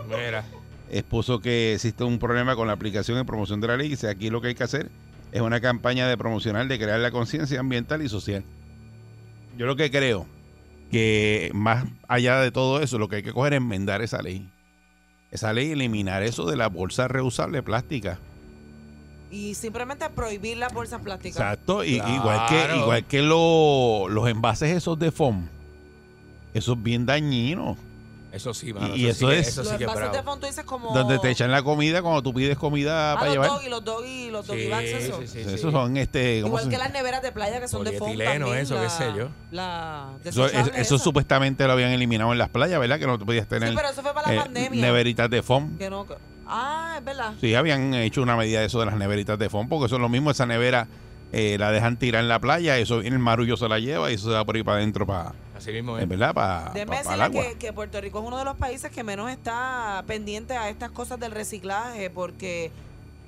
expuso 0.89 1.39
que 1.39 1.75
existe 1.75 2.03
un 2.03 2.17
problema 2.17 2.55
con 2.55 2.67
la 2.67 2.73
aplicación 2.73 3.19
y 3.19 3.23
promoción 3.23 3.61
de 3.61 3.67
la 3.67 3.77
ley. 3.77 3.87
y 3.87 3.89
Dice, 3.91 4.09
aquí 4.09 4.29
lo 4.29 4.41
que 4.41 4.49
hay 4.49 4.55
que 4.55 4.63
hacer 4.63 4.89
es 5.31 5.41
una 5.41 5.61
campaña 5.61 6.07
de 6.07 6.17
promocional, 6.17 6.67
de 6.67 6.77
crear 6.79 6.99
la 6.99 7.11
conciencia 7.11 7.59
ambiental 7.59 8.01
y 8.01 8.09
social. 8.09 8.43
Yo 9.57 9.65
lo 9.65 9.75
que 9.75 9.91
creo 9.91 10.25
que 10.91 11.51
más 11.53 11.85
allá 12.07 12.39
de 12.39 12.51
todo 12.51 12.81
eso, 12.81 12.97
lo 12.97 13.07
que 13.09 13.17
hay 13.17 13.23
que 13.23 13.33
coger 13.33 13.53
es 13.53 13.57
enmendar 13.57 14.01
esa 14.01 14.21
ley. 14.21 14.49
Esa 15.31 15.53
ley, 15.53 15.71
eliminar 15.71 16.23
eso 16.23 16.45
de 16.49 16.55
la 16.57 16.67
bolsa 16.67 17.07
reusable 17.07 17.61
plástica. 17.61 18.17
Y 19.29 19.53
simplemente 19.53 20.09
prohibir 20.09 20.57
las 20.57 20.73
bolsas 20.73 21.01
plásticas. 21.01 21.37
Exacto. 21.39 21.83
Y, 21.83 21.99
Claro. 21.99 22.15
Igual 22.15 22.47
que, 22.49 22.77
igual 22.77 23.05
que 23.05 23.21
lo- 23.21 24.07
los 24.09 24.27
envases 24.27 24.75
esos 24.75 24.97
de 24.97 25.11
foam. 25.11 25.47
Eso 26.55 26.73
es 26.73 26.81
bien 26.81 27.05
dañino. 27.05 27.77
Eso 28.39 28.53
sí, 28.53 28.71
mano, 28.73 28.95
Y- 28.95 28.99
sí 29.01 29.07
eso 29.09 29.27
que- 29.27 29.39
es- 29.39 29.47
Eso 29.49 29.61
los 29.63 29.71
sí 29.71 29.77
que 29.77 29.83
es 29.83 29.89
envases 29.89 30.03
de 30.03 30.09
bravo. 30.11 30.25
fondo 30.31 30.39
tú 30.39 30.47
dices 30.47 30.63
como. 30.63 30.93
Donde 30.93 31.19
te 31.19 31.29
echan 31.29 31.51
la 31.51 31.61
comida 31.61 32.01
cuando 32.01 32.23
tú 32.23 32.33
pides 32.33 32.57
comida 32.57 33.11
Ah, 33.11 33.15
para 33.15 33.25
los 33.27 33.33
llevar. 33.33 33.49
doggy, 33.49 33.69
los 33.69 33.83
doggy, 33.83 34.29
los 34.31 34.47
doggy 34.47 34.63
Sí, 34.63 34.69
bags, 34.69 34.89
eso. 34.89 35.19
sí, 35.21 35.27
sí, 35.27 35.39
Esos 35.41 35.59
sí. 35.59 35.71
son 35.71 35.97
este. 35.97 36.39
¿cómo 36.41 36.47
Igual 36.51 36.63
se- 36.63 36.69
que 36.69 36.77
las 36.77 36.91
neveras 36.93 37.21
de 37.21 37.31
playa 37.33 37.59
que 37.59 37.67
son 37.67 37.83
de 37.83 37.91
fondo 37.91 38.05
Polietileno, 38.05 38.45
también. 38.45 38.63
eso, 38.63 38.75
la, 38.75 38.83
qué 38.83 38.89
sé 38.89 39.05
yo. 39.17 39.27
La 39.51 40.09
Eso, 40.23 40.43
desechable 40.45 40.81
eso- 40.81 40.95
esa. 40.95 41.03
supuestamente 41.03 41.65
lo 41.67 41.73
habían 41.73 41.91
eliminado 41.91 42.31
en 42.31 42.37
las 42.37 42.49
playas, 42.49 42.79
¿verdad? 42.79 42.97
Que 42.99 43.07
no 43.07 43.19
te 43.19 43.25
podías 43.25 43.47
tener 43.47 43.69
Sí, 43.69 43.75
pero 43.75 43.89
eso 43.89 44.01
fue 44.01 44.13
para 44.13 44.27
la 44.29 44.33
eh, 44.35 44.39
pandemia. 44.39 44.81
neveritas 44.81 45.29
de 45.29 45.43
foam. 45.43 45.77
Que 45.77 45.89
no, 45.89 46.05
ah, 46.47 46.95
es 46.97 47.03
verdad. 47.03 47.33
Sí, 47.41 47.53
habían 47.55 47.93
hecho 47.93 48.21
una 48.21 48.35
medida 48.37 48.61
de 48.61 48.67
eso 48.67 48.79
de 48.79 48.85
las 48.85 48.95
neveritas 48.95 49.37
de 49.37 49.49
foam, 49.49 49.67
porque 49.67 49.87
eso 49.87 49.95
es 49.95 50.01
lo 50.01 50.09
mismo, 50.09 50.31
esa 50.31 50.45
nevera 50.45 50.87
eh, 51.31 51.57
la 51.59 51.71
dejan 51.71 51.97
tirar 51.97 52.23
en 52.23 52.27
la 52.29 52.39
playa, 52.39 52.77
eso 52.79 52.99
viene 53.01 53.15
el 53.15 53.21
marullo 53.21 53.55
se 53.55 53.69
la 53.69 53.77
lleva 53.77 54.09
y 54.09 54.15
eso 54.15 54.29
se 54.29 54.33
va 54.33 54.43
por 54.45 54.55
ahí 54.55 54.63
para 54.63 54.77
adentro, 54.79 55.05
para, 55.05 55.33
Así 55.59 55.71
mismo 55.71 55.97
en 55.97 56.03
es. 56.03 56.09
verdad, 56.09 56.33
para, 56.33 56.71
el 56.75 56.89
decirle 56.89 57.23
agua. 57.23 57.43
que, 57.43 57.57
que 57.57 57.71
Puerto 57.73 58.01
Rico 58.01 58.19
es 58.19 58.25
uno 58.25 58.37
de 58.37 58.45
los 58.45 58.55
países 58.57 58.91
que 58.91 59.03
menos 59.03 59.29
está 59.29 60.03
pendiente 60.07 60.57
a 60.57 60.69
estas 60.69 60.91
cosas 60.91 61.19
del 61.19 61.31
reciclaje, 61.31 62.09
porque 62.09 62.71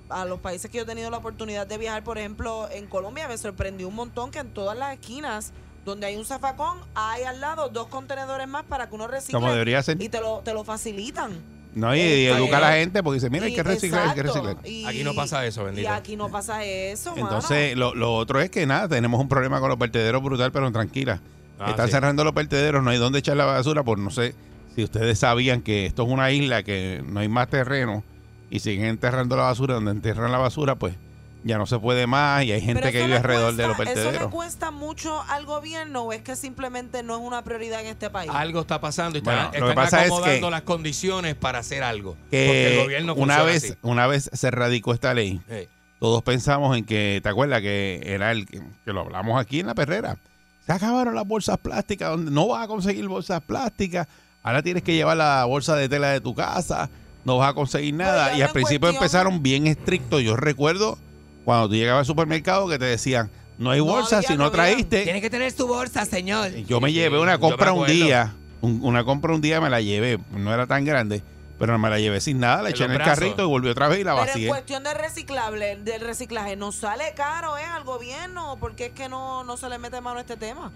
a 0.09 0.25
los 0.25 0.39
países 0.39 0.69
que 0.69 0.77
yo 0.77 0.83
he 0.83 0.87
tenido 0.87 1.09
la 1.09 1.17
oportunidad 1.17 1.67
de 1.67 1.77
viajar, 1.77 2.03
por 2.03 2.17
ejemplo, 2.17 2.67
en 2.71 2.87
Colombia, 2.87 3.27
me 3.27 3.37
sorprendió 3.37 3.87
un 3.87 3.95
montón 3.95 4.31
que 4.31 4.39
en 4.39 4.49
todas 4.53 4.77
las 4.77 4.93
esquinas 4.93 5.53
donde 5.85 6.05
hay 6.07 6.15
un 6.15 6.25
zafacón, 6.25 6.77
hay 6.95 7.23
al 7.23 7.39
lado 7.41 7.69
dos 7.69 7.87
contenedores 7.87 8.47
más 8.47 8.63
para 8.65 8.87
que 8.89 8.95
uno 8.95 9.07
recicle. 9.07 9.33
Como 9.39 9.51
debería 9.51 9.81
ser. 9.81 10.01
Y 10.01 10.09
te 10.09 10.19
lo, 10.21 10.39
te 10.39 10.53
lo 10.53 10.63
facilitan. 10.63 11.31
No, 11.73 11.95
y, 11.95 11.99
y 11.99 12.01
Eh, 12.01 12.31
educa 12.31 12.57
a 12.57 12.59
la 12.59 12.71
gente 12.73 13.01
porque 13.01 13.15
dice, 13.15 13.29
mira, 13.29 13.45
hay 13.45 13.53
Y- 13.53 13.55
que 13.55 13.63
reciclar, 13.63 14.09
hay 14.09 14.13
que 14.13 14.23
reciclar. 14.23 14.57
Y- 14.65 14.85
Aquí 14.85 15.03
no 15.05 15.13
pasa 15.15 15.45
eso, 15.45 15.61
Y 15.61 15.65
bendito. 15.65 15.89
aquí 15.89 16.17
no 16.17 16.29
pasa 16.29 16.63
eso, 16.65 17.11
mano. 17.11 17.21
Entonces, 17.23 17.77
lo, 17.77 17.95
lo 17.95 18.13
otro 18.13 18.41
es 18.41 18.49
que 18.51 18.65
nada, 18.65 18.89
tenemos 18.89 19.19
un 19.21 19.29
problema 19.29 19.61
con 19.61 19.69
los 19.69 19.79
vertederos 19.79 20.21
brutal, 20.21 20.51
pero 20.51 20.69
tranquila. 20.73 21.21
Ah, 21.61 21.69
Están 21.71 21.87
sí. 21.87 21.91
cerrando 21.93 22.23
los 22.23 22.33
vertederos, 22.33 22.83
no 22.83 22.89
hay 22.89 22.97
dónde 22.97 23.19
echar 23.19 23.37
la 23.37 23.45
basura, 23.45 23.83
por 23.83 23.99
no 23.99 24.09
sé 24.09 24.33
si 24.75 24.83
ustedes 24.83 25.19
sabían 25.19 25.61
que 25.61 25.85
esto 25.85 26.03
es 26.03 26.09
una 26.09 26.31
isla, 26.31 26.63
que 26.63 27.03
no 27.05 27.19
hay 27.19 27.27
más 27.29 27.49
terreno 27.49 28.03
y 28.49 28.59
siguen 28.59 28.85
enterrando 28.85 29.35
la 29.37 29.43
basura, 29.43 29.75
donde 29.75 29.91
enterran 29.91 30.31
la 30.31 30.37
basura, 30.37 30.75
pues 30.75 30.95
ya 31.43 31.57
no 31.57 31.65
se 31.65 31.79
puede 31.79 32.05
más 32.05 32.43
y 32.43 32.51
hay 32.51 32.61
gente 32.61 32.81
Pero 32.81 32.91
que 32.91 33.03
vive 33.03 33.17
alrededor 33.17 33.55
de 33.55 33.67
los 33.67 33.75
cuesta- 33.75 33.93
¿Eso 33.93 33.99
le 34.01 34.05
vertederos. 34.11 34.31
cuesta 34.31 34.69
mucho 34.71 35.21
al 35.27 35.45
gobierno 35.45 36.03
o 36.03 36.13
es 36.13 36.21
que 36.21 36.35
simplemente 36.35 37.01
no 37.01 37.15
es 37.15 37.21
una 37.21 37.43
prioridad 37.43 37.81
en 37.81 37.87
este 37.87 38.09
país? 38.11 38.29
Algo 38.33 38.61
está 38.61 38.79
pasando 38.79 39.17
y 39.17 39.21
Bueno, 39.21 39.45
están, 39.45 39.59
lo 39.59 39.65
que 39.67 39.71
están 39.71 39.83
pasa 39.85 40.01
es 40.01 40.07
acomodando 40.11 40.47
que- 40.47 40.51
las 40.51 40.61
condiciones 40.61 41.35
para 41.35 41.59
hacer 41.59 41.81
algo. 41.83 42.11
porque 42.11 42.29
Que 42.29 42.77
el 42.77 42.83
gobierno 42.83 43.15
una 43.15 43.41
vez, 43.43 43.63
así. 43.63 43.73
una 43.81 44.05
vez 44.07 44.29
se 44.31 44.51
radicó 44.51 44.93
esta 44.93 45.13
ley, 45.15 45.41
Sí. 45.49 45.67
todos 45.99 46.21
pensamos 46.23 46.77
en 46.77 46.85
que, 46.85 47.19
¿te 47.23 47.29
acuerdas 47.29 47.61
que 47.61 48.01
era 48.05 48.31
el 48.31 48.45
que, 48.45 48.61
que 48.85 48.93
lo 48.93 49.01
hablamos 49.01 49.41
aquí 49.41 49.61
en 49.61 49.67
la 49.67 49.73
perrera? 49.73 50.17
Se 50.65 50.71
acabaron 50.71 51.15
las 51.15 51.27
bolsas 51.27 51.57
plásticas, 51.57 52.09
donde 52.09 52.31
no 52.31 52.47
vas 52.49 52.63
a 52.63 52.67
conseguir 52.67 53.07
bolsas 53.07 53.41
plásticas, 53.41 54.07
ahora 54.43 54.61
tienes 54.61 54.83
que 54.83 54.93
llevar 54.93 55.17
la 55.17 55.43
bolsa 55.45 55.75
de 55.75 55.89
tela 55.89 56.09
de 56.09 56.21
tu 56.21 56.35
casa, 56.35 56.89
no 57.25 57.37
vas 57.37 57.49
a 57.49 57.53
conseguir 57.53 57.93
nada. 57.93 58.31
ya 58.31 58.37
y 58.37 58.41
al 58.41 58.51
principio 58.51 58.81
cuestión- 58.89 59.03
empezaron 59.03 59.43
bien 59.43 59.67
estrictos. 59.67 60.21
Yo 60.21 60.35
recuerdo 60.35 60.97
cuando 61.45 61.69
tú 61.69 61.75
llegabas 61.75 62.01
al 62.01 62.05
supermercado 62.05 62.67
que 62.67 62.77
te 62.79 62.85
decían, 62.85 63.29
no 63.57 63.71
hay 63.71 63.79
No 63.79 63.85
bolsa, 63.85 64.17
había, 64.17 64.27
si 64.29 64.37
no 64.37 64.45
no 64.45 64.51
traíste. 64.51 65.03
Tiene 65.03 65.21
que 65.21 65.29
tener 65.29 65.51
su 65.51 65.67
bolsa, 65.67 66.05
señor. 66.05 66.51
Yo 66.67 66.79
me 66.79 66.89
Sí, 66.89 66.95
llevé 66.95 67.19
una 67.19 67.37
compra 67.37 67.73
un 67.73 67.85
día, 67.87 68.33
un- 68.61 68.79
una 68.83 69.03
compra 69.03 69.33
un 69.33 69.41
día 69.41 69.59
me 69.61 69.69
la 69.69 69.81
llevé, 69.81 70.19
no 70.35 70.53
era 70.53 70.65
tan 70.67 70.85
grande, 70.85 71.21
pero 71.61 71.79
me 71.79 71.89
la 71.89 71.99
llevé 71.99 72.19
sin 72.19 72.39
nada, 72.41 72.61
la 72.63 72.71
eché 72.71 72.83
en 72.83 72.91
el 72.91 72.97
brazos. 72.97 73.13
carrito 73.19 73.43
y 73.43 73.45
volví 73.47 73.69
otra 73.69 73.87
vez 73.87 73.99
y 73.99 74.03
la 74.03 74.11
Pero 74.11 74.23
en 74.23 74.27
vacié. 74.27 74.47
cuestión 74.49 74.83
de 74.83 74.93
reciclable, 74.93 75.77
del 75.77 76.01
reciclaje, 76.01 76.55
¿nos 76.57 76.75
sale 76.75 77.13
caro 77.15 77.57
eh, 77.57 77.63
al 77.63 77.83
gobierno? 77.85 78.57
¿Por 78.59 78.75
qué 78.75 78.87
es 78.87 78.91
que 78.91 79.07
no, 79.07 79.43
no 79.45 79.55
se 79.55 79.69
le 79.69 79.77
mete 79.77 80.01
mano 80.01 80.17
a 80.17 80.21
este 80.21 80.35
tema? 80.35 80.71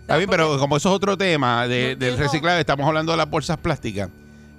Está 0.00 0.16
bien, 0.16 0.28
pero 0.28 0.58
como 0.58 0.76
eso 0.76 0.88
es 0.88 0.94
otro 0.96 1.16
tema 1.16 1.68
de- 1.68 1.94
No 1.94 2.04
del 2.06 2.18
reciclaje, 2.18 2.58
estamos 2.58 2.84
hablando 2.88 3.12
de 3.12 3.18
las 3.18 3.30
bolsas 3.30 3.56
plásticas, 3.58 4.08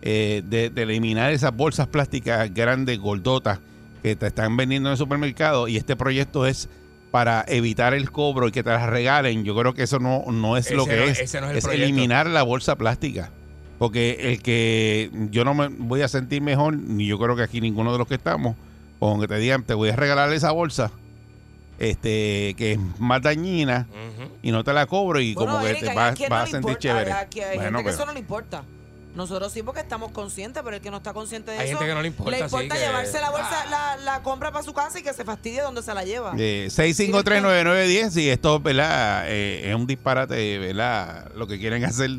eh, 0.01 0.41
de, 0.45 0.69
de 0.69 0.81
eliminar 0.83 1.31
esas 1.33 1.53
bolsas 1.53 1.87
plásticas 1.87 2.53
grandes, 2.53 2.97
gordotas, 2.99 3.59
que 4.01 4.15
te 4.15 4.27
están 4.27 4.55
vendiendo 4.55 4.89
en 4.89 4.91
el 4.93 4.97
supermercado 4.97 5.67
y 5.67 5.77
este 5.77 5.95
proyecto 5.95 6.45
es 6.45 6.69
para 7.11 7.45
evitar 7.47 7.93
el 7.93 8.09
cobro 8.11 8.47
y 8.47 8.51
que 8.51 8.63
te 8.63 8.69
las 8.69 8.87
regalen. 8.89 9.43
Yo 9.45 9.55
creo 9.55 9.73
que 9.73 9.83
eso 9.83 9.99
no, 9.99 10.23
no 10.31 10.57
es 10.57 10.71
lo 10.71 10.85
que 10.85 10.95
no- 10.97 11.03
es. 11.03 11.19
ese 11.19 11.39
no 11.41 11.47
es 11.47 11.51
el 11.51 11.57
es 11.59 11.63
proyecto. 11.63 11.85
eliminar 11.85 12.27
la 12.27 12.43
bolsa 12.43 12.75
plástica. 12.75 13.29
Porque 13.79 14.17
el 14.31 14.41
que 14.41 15.09
yo 15.31 15.43
no 15.43 15.53
me 15.53 15.67
voy 15.67 16.01
a 16.01 16.07
sentir 16.07 16.41
mejor, 16.41 16.75
ni 16.77 17.05
yo 17.07 17.17
creo 17.19 17.35
que 17.35 17.43
aquí 17.43 17.59
ninguno 17.59 17.91
de 17.91 17.97
los 17.97 18.07
que 18.07 18.15
estamos, 18.15 18.55
con 18.99 19.19
que 19.19 19.27
te 19.27 19.37
digan, 19.37 19.63
te 19.63 19.73
voy 19.73 19.89
a 19.89 19.95
regalar 19.95 20.31
esa 20.31 20.51
bolsa, 20.51 20.91
este 21.79 22.53
que 22.57 22.73
es 22.73 22.79
más 22.99 23.21
dañina 23.21 23.87
y 24.41 24.51
no 24.51 24.63
te 24.63 24.73
la 24.73 24.85
cobro 24.85 25.19
y 25.19 25.33
Bueno, 25.33 25.51
como 25.53 25.63
que 25.65 25.71
Erika, 25.71 25.87
te 25.87 25.93
¿y 25.93 25.95
vas, 25.95 26.19
no 26.29 26.35
a 26.35 26.45
le 26.45 26.51
sentir 26.51 26.57
importa? 26.69 26.79
chévere. 26.79 27.11
Hay 27.11 27.27
Bueno, 27.57 27.61
gente 27.63 27.77
que 27.77 27.83
pero- 27.83 27.89
eso 27.89 28.05
no 28.05 28.13
le 28.13 28.19
importa. 28.19 28.63
Nosotros 29.15 29.51
sí 29.53 29.61
porque 29.61 29.81
estamos 29.81 30.11
conscientes, 30.11 30.63
pero 30.63 30.75
el 30.75 30.81
que 30.81 30.89
no 30.89 30.97
está 30.97 31.13
consciente 31.13 31.51
de 31.51 31.57
Hay 31.59 31.69
eso... 31.69 31.77
gente 31.77 31.87
que 31.91 31.93
no 31.95 32.01
le 32.01 32.07
importa, 32.07 32.35
sí, 32.35 32.43
importa 32.45 32.75
que- 32.75 32.81
llevarse 32.81 33.21
la 33.21 33.29
bolsa, 33.29 33.47
Ah. 33.63 33.95
la, 33.97 34.03
la 34.03 34.23
compra 34.23 34.51
para 34.51 34.63
su 34.63 34.73
casa 34.73 34.97
y 34.99 35.03
que 35.03 35.13
se 35.13 35.23
fastidie 35.23 35.61
donde 35.61 35.83
se 35.83 35.93
la 35.93 36.03
lleva. 36.03 36.33
Eh, 36.37 36.67
6539910 36.71 38.17
y 38.17 38.29
esto 38.29 38.59
¿verdad? 38.59 39.25
Eh, 39.27 39.69
es 39.69 39.75
un 39.75 39.85
disparate 39.85 40.57
¿verdad? 40.57 41.31
lo 41.35 41.45
que 41.45 41.59
quieren 41.59 41.83
hacer 41.85 42.09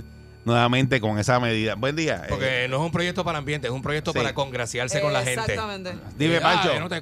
nuevamente 0.44 1.00
con 1.00 1.18
esa 1.18 1.40
medida. 1.40 1.74
Buen 1.74 1.96
día. 1.96 2.22
eh, 2.24 2.26
Porque 2.28 2.66
no 2.68 2.76
es 2.76 2.82
un 2.82 2.92
proyecto 2.92 3.24
para 3.24 3.38
el 3.38 3.40
ambiente, 3.40 3.66
es 3.68 3.72
un 3.72 3.82
proyecto 3.82 4.12
Sí. 4.12 4.18
para 4.18 4.34
congraciarse 4.34 5.00
con 5.00 5.12
la 5.12 5.22
gente. 5.24 5.40
Exactamente. 5.52 5.94
dime, 6.16 6.36
Ah, 6.38 6.40
Pancho. 6.42 6.72
que 6.72 6.80
no 6.80 6.88
te. 6.88 7.00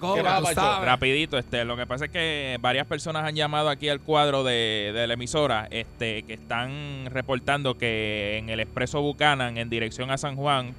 Rapidito, 0.84 1.38
este, 1.38 1.64
lo 1.64 1.76
que 1.76 1.86
pasa 1.86 2.04
es 2.06 2.10
que 2.10 2.58
varias 2.60 2.86
personas 2.86 3.24
han 3.24 3.34
llamado 3.34 3.68
aquí 3.68 3.88
al 3.88 4.00
cuadro 4.00 4.44
de, 4.44 4.92
de 4.94 5.06
la 5.06 5.14
emisora, 5.14 5.66
este, 5.70 6.22
que 6.22 6.34
están 6.34 7.06
reportando 7.10 7.76
que 7.76 8.38
en 8.38 8.48
el 8.50 8.60
expreso 8.60 9.00
Buchanan, 9.02 9.56
en 9.58 9.68
dirección 9.70 10.10
a 10.10 10.18
San 10.18 10.36
Juan, 10.36 10.74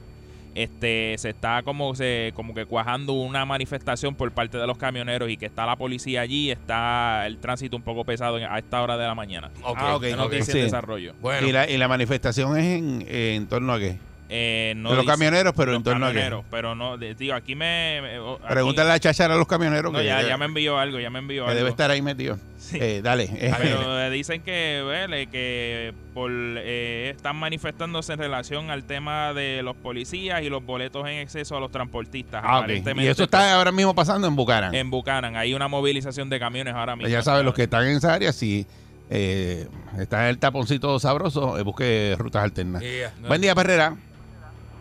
este, 0.55 1.15
se 1.17 1.29
está 1.29 1.63
como 1.63 1.95
se, 1.95 2.31
como 2.35 2.53
que 2.53 2.65
cuajando 2.65 3.13
una 3.13 3.45
manifestación 3.45 4.15
por 4.15 4.31
parte 4.31 4.57
de 4.57 4.67
los 4.67 4.77
camioneros 4.77 5.29
y 5.29 5.37
que 5.37 5.45
está 5.45 5.65
la 5.65 5.75
policía 5.75 6.21
allí, 6.21 6.51
está 6.51 7.25
el 7.27 7.37
tránsito 7.39 7.75
un 7.75 7.83
poco 7.83 8.03
pesado 8.05 8.37
a 8.37 8.59
esta 8.59 8.81
hora 8.81 8.97
de 8.97 9.05
la 9.07 9.15
mañana. 9.15 9.51
Ok, 9.63 9.77
Ah, 9.79 9.95
ok, 9.95 10.03
Es 10.03 10.13
ok. 10.13 10.19
noticia 10.19 10.51
Sí. 10.53 10.59
en 10.59 10.65
desarrollo. 10.65 11.13
Bueno, 11.21 11.47
Y, 11.47 11.51
la, 11.51 11.69
y 11.69 11.77
la 11.77 11.87
manifestación 11.87 12.57
es 12.57 12.65
en, 12.65 13.05
en 13.07 13.47
torno 13.47 13.73
a 13.73 13.79
qué? 13.79 13.97
Eh, 14.35 14.73
no 14.77 14.89
de 14.89 14.95
los 14.95 15.05
dice- 15.05 15.13
camioneros, 15.13 15.53
pero 15.55 15.73
los 15.73 15.77
en 15.77 15.83
torno 15.83 16.07
camioneros, 16.07 16.39
a 16.39 16.43
qué. 16.43 16.47
pero 16.49 16.73
no, 16.73 16.97
de- 16.97 17.13
digo, 17.13 17.35
aquí 17.35 17.53
me... 17.55 17.99
aquí- 17.99 18.43
Pregúntale 18.49 18.89
a 18.91 18.99
Chachara 18.99 19.35
a 19.35 19.37
los 19.37 19.47
camioneros 19.47 19.93
No, 19.93 19.99
que, 19.99 20.05
ya, 20.05 20.23
ya 20.23 20.37
me 20.37 20.45
envió 20.45 20.79
algo, 20.79 20.99
ya 20.99 21.11
me 21.11 21.19
envió 21.19 21.43
que 21.43 21.49
algo. 21.51 21.57
debe 21.59 21.69
estar 21.69 21.91
ahí 21.91 22.01
metido. 22.01 22.39
Sí. 22.57 22.79
Eh, 22.81 23.01
dale. 23.03 23.27
Pero 23.61 24.01
eh, 24.01 24.09
dicen 24.09 24.41
que, 24.41 24.83
vele, 24.87 25.27
que 25.27 25.93
por, 26.15 26.31
eh, 26.33 27.11
están 27.15 27.35
manifestándose 27.35 28.13
en 28.13 28.19
relación 28.19 28.71
al 28.71 28.85
tema 28.85 29.33
de 29.33 29.61
los 29.61 29.75
policías 29.75 30.41
y 30.41 30.49
los 30.49 30.65
boletos 30.65 31.07
en 31.07 31.19
exceso 31.19 31.55
a 31.55 31.59
los 31.59 31.69
transportistas. 31.69 32.41
ah, 32.43 32.65
Y 32.67 33.05
eso 33.07 33.25
está 33.25 33.53
ahora 33.53 33.71
mismo 33.71 33.93
pasando 33.93 34.27
en 34.27 34.35
Bucaran. 34.35 34.73
en 34.73 34.89
Buchanan. 34.89 35.35
Hay 35.35 35.53
una 35.53 35.67
movilización 35.67 36.29
de 36.31 36.39
camiones 36.39 36.73
ahora 36.73 36.95
mismo. 36.95 37.07
ya 37.09 37.21
saben, 37.21 37.45
los 37.45 37.53
que 37.53 37.63
están 37.63 37.85
en 37.85 37.97
esa 37.97 38.13
área, 38.15 38.33
si 38.33 38.65
eh, 39.11 39.67
está 39.99 40.23
en 40.23 40.29
el 40.29 40.39
taponcito 40.39 40.97
sabroso, 40.99 41.59
eh, 41.59 41.61
busque 41.61 42.15
rutas 42.17 42.41
alternas. 42.43 42.81
yeah. 42.81 43.13
Buen 43.27 43.39
día, 43.41 43.53
Perrera. 43.53 43.95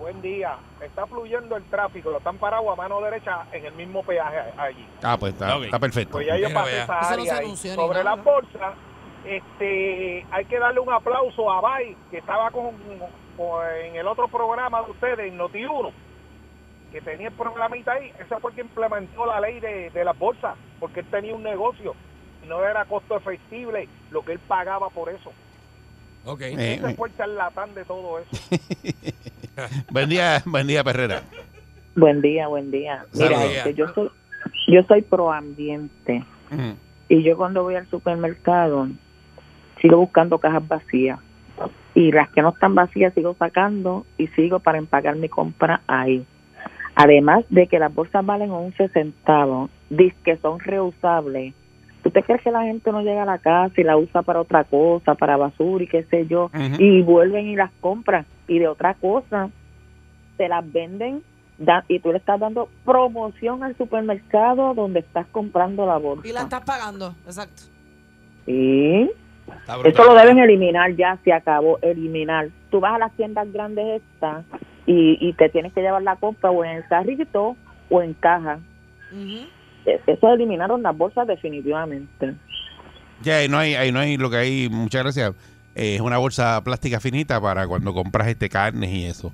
Buen 0.03 0.21
día. 0.21 0.57
Está 0.81 1.07
fluyendo 1.07 1.57
el 1.57 1.63
tráfico, 1.71 2.11
lo 2.11 2.19
están 2.19 2.37
parados 2.37 2.67
a 2.73 2.75
mano 2.75 3.01
derecha 3.01 3.47
en 3.53 3.67
el 3.67 3.73
mismo 3.75 4.03
peaje 4.03 4.37
allí. 4.59 4.85
Ah, 5.01 5.17
pues 5.17 5.33
está, 5.33 5.57
Ok. 5.57 5.63
está 5.67 5.79
perfecto. 5.79 6.13
Pues 6.15 6.27
ya 6.27 6.37
yo 6.39 6.53
pasé 6.53 6.83
esa 6.83 7.01
Eso 7.03 7.11
no 7.49 7.57
se 7.57 7.75
Sobre 7.77 8.03
nada. 8.03 8.17
las 8.17 8.25
bolsas, 8.25 8.75
este, 9.25 10.27
hay 10.33 10.45
que 10.47 10.59
darle 10.59 10.81
un 10.81 10.93
aplauso 10.93 11.49
a 11.53 11.61
Bay, 11.61 11.97
que 12.11 12.19
estaba 12.19 12.51
con, 12.51 12.73
con- 13.37 13.65
en 13.85 13.95
el 13.95 14.09
otro 14.09 14.27
programa 14.27 14.83
de 14.83 14.91
ustedes, 14.91 15.21
en 15.33 15.39
Noti1, 15.39 15.93
que 16.91 17.01
tenía 17.01 17.29
el 17.29 17.35
programita 17.35 17.93
ahí. 17.93 18.13
Ese 18.19 18.37
fue 18.41 18.53
que 18.55 18.63
implementó 18.63 19.25
la 19.25 19.39
ley 19.39 19.61
de, 19.61 19.91
de 19.91 20.05
las 20.05 20.19
bolsas, 20.19 20.57
porque 20.81 20.99
él 21.01 21.07
tenía 21.13 21.33
un 21.33 21.45
negocio 21.45 21.95
y 22.43 22.49
no 22.49 22.65
era 22.65 22.85
costo 22.87 23.17
efectivo 23.17 23.71
lo 24.11 24.25
que 24.25 24.33
él 24.33 24.41
pagaba 24.49 24.91
por 24.91 25.11
eso. 25.11 25.31
Ok. 26.25 26.41
Eh, 26.43 26.75
Ese 26.75 26.95
fue 26.97 27.09
el 27.09 27.17
charlatán 27.17 27.73
de 27.75 27.85
todo 27.85 28.19
eso. 28.19 28.31
buen 29.91 30.09
día, 30.09 30.43
buen 30.47 30.67
día, 30.67 30.85
Perrera. 30.85 31.23
Buen 31.95 32.23
día, 32.23 32.49
buen 32.49 32.71
día. 32.71 33.05
Mira, 33.13 33.45
este, 33.45 33.75
yo 33.75 33.89
soy 33.95 34.11
yo 34.67 34.83
soy 34.85 35.03
pro 35.03 35.31
ambiente 35.31 36.25
Ujú. 36.51 36.77
y 37.09 37.23
yo 37.23 37.37
cuando 37.37 37.63
voy 37.63 37.77
al 37.77 37.87
supermercado 37.89 38.89
sigo 39.81 39.99
buscando 39.99 40.39
cajas 40.39 40.67
vacías 40.67 41.21
y 41.95 42.11
las 42.11 42.31
que 42.31 42.43
no 42.43 42.51
están 42.51 42.75
vacías 42.75 43.15
sigo 43.15 43.37
sacando 43.39 44.07
y 44.19 44.27
sigo 44.29 44.59
para 44.61 44.79
empacar 44.79 45.17
mi 45.17 45.29
compra 45.29 45.83
ahí. 45.87 46.25
Además 46.95 47.45
de 47.51 47.67
que 47.69 47.79
las 47.79 47.95
bolsas 47.95 48.25
valen 48.25 48.51
11 48.51 48.89
centavos, 48.89 49.71
dice 49.91 50.17
que 50.25 50.37
son 50.39 50.59
reusables. 50.61 51.55
¿Tú 52.03 52.11
te 52.11 52.23
crees 52.23 52.43
que 52.43 52.51
la 52.51 52.63
gente 52.65 52.91
no 52.91 53.03
llega 53.03 53.23
a 53.23 53.27
la 53.27 53.39
casa 53.39 53.81
y 53.81 53.85
la 53.85 53.97
usa 53.97 54.23
para 54.23 54.41
otra 54.41 54.65
cosa, 54.65 55.15
para 55.15 55.37
basura 55.37 55.85
y 55.85 55.87
qué 55.87 56.03
sé 56.05 56.27
yo? 56.27 56.51
Y 56.79 57.03
vuelven 57.03 57.47
y 57.47 57.57
las 57.57 57.71
compran 57.81 58.27
y 58.49 58.59
de 58.59 58.69
otra 58.69 58.95
cosa 58.95 59.51
te 60.37 60.49
las 60.49 60.71
venden 60.73 61.23
da- 61.59 61.85
y 61.89 61.99
tú 62.01 62.11
le 62.13 62.19
estás 62.19 62.41
dando 62.41 62.69
promoción 62.85 63.63
al 63.63 63.77
supermercado 63.77 64.75
donde 64.75 65.01
estás 65.01 65.27
comprando 65.31 65.87
la 65.87 65.97
bolsa. 65.99 66.27
Y 66.27 66.33
la 66.33 66.43
estás 66.43 66.63
pagando, 66.65 67.15
exacto. 67.27 67.63
Sí, 68.47 69.11
eso 69.91 70.05
lo 70.05 70.15
deben 70.15 70.39
eliminar 70.39 70.95
ya, 70.97 71.19
se 71.25 71.33
acabó, 71.33 71.79
eliminar. 71.83 72.49
Tú 72.71 72.81
vas 72.81 72.95
a 72.95 72.99
las 72.99 73.13
tiendas 73.13 73.53
grandes 73.53 74.03
estas 74.03 74.45
y, 74.87 75.17
y 75.21 75.33
te 75.35 75.49
tienes 75.49 75.73
que 75.73 75.81
llevar 75.83 76.03
la 76.03 76.17
compra 76.17 76.51
o 76.51 76.65
en 76.65 76.79
el 76.79 76.87
carrito 76.89 77.57
o 77.91 78.03
en 78.03 78.15
caja. 78.15 78.59
E- 79.87 80.01
Eso 80.07 80.33
eliminaron 80.33 80.83
las 80.83 80.97
bolsas 80.97 81.27
definitivamente. 81.27 82.35
Ya, 83.23 83.37
ahí 83.37 83.49
no 83.49 83.59
hay, 83.59 83.75
ahí 83.75 83.93
no 83.93 84.01
hay 84.01 84.17
lo 84.17 84.31
que 84.31 84.37
hay, 84.37 84.69
muchas 84.69 85.03
gracias. 85.05 85.35
Es 85.75 86.01
una 86.01 86.19
bolsa 86.19 86.63
plástica 86.65 87.01
finita 87.01 87.41
para 87.41 87.67
cuando 87.67 87.93
compras 87.95 88.29
este 88.29 88.49
carnes 88.49 88.91
y 88.91 89.05
eso. 89.07 89.33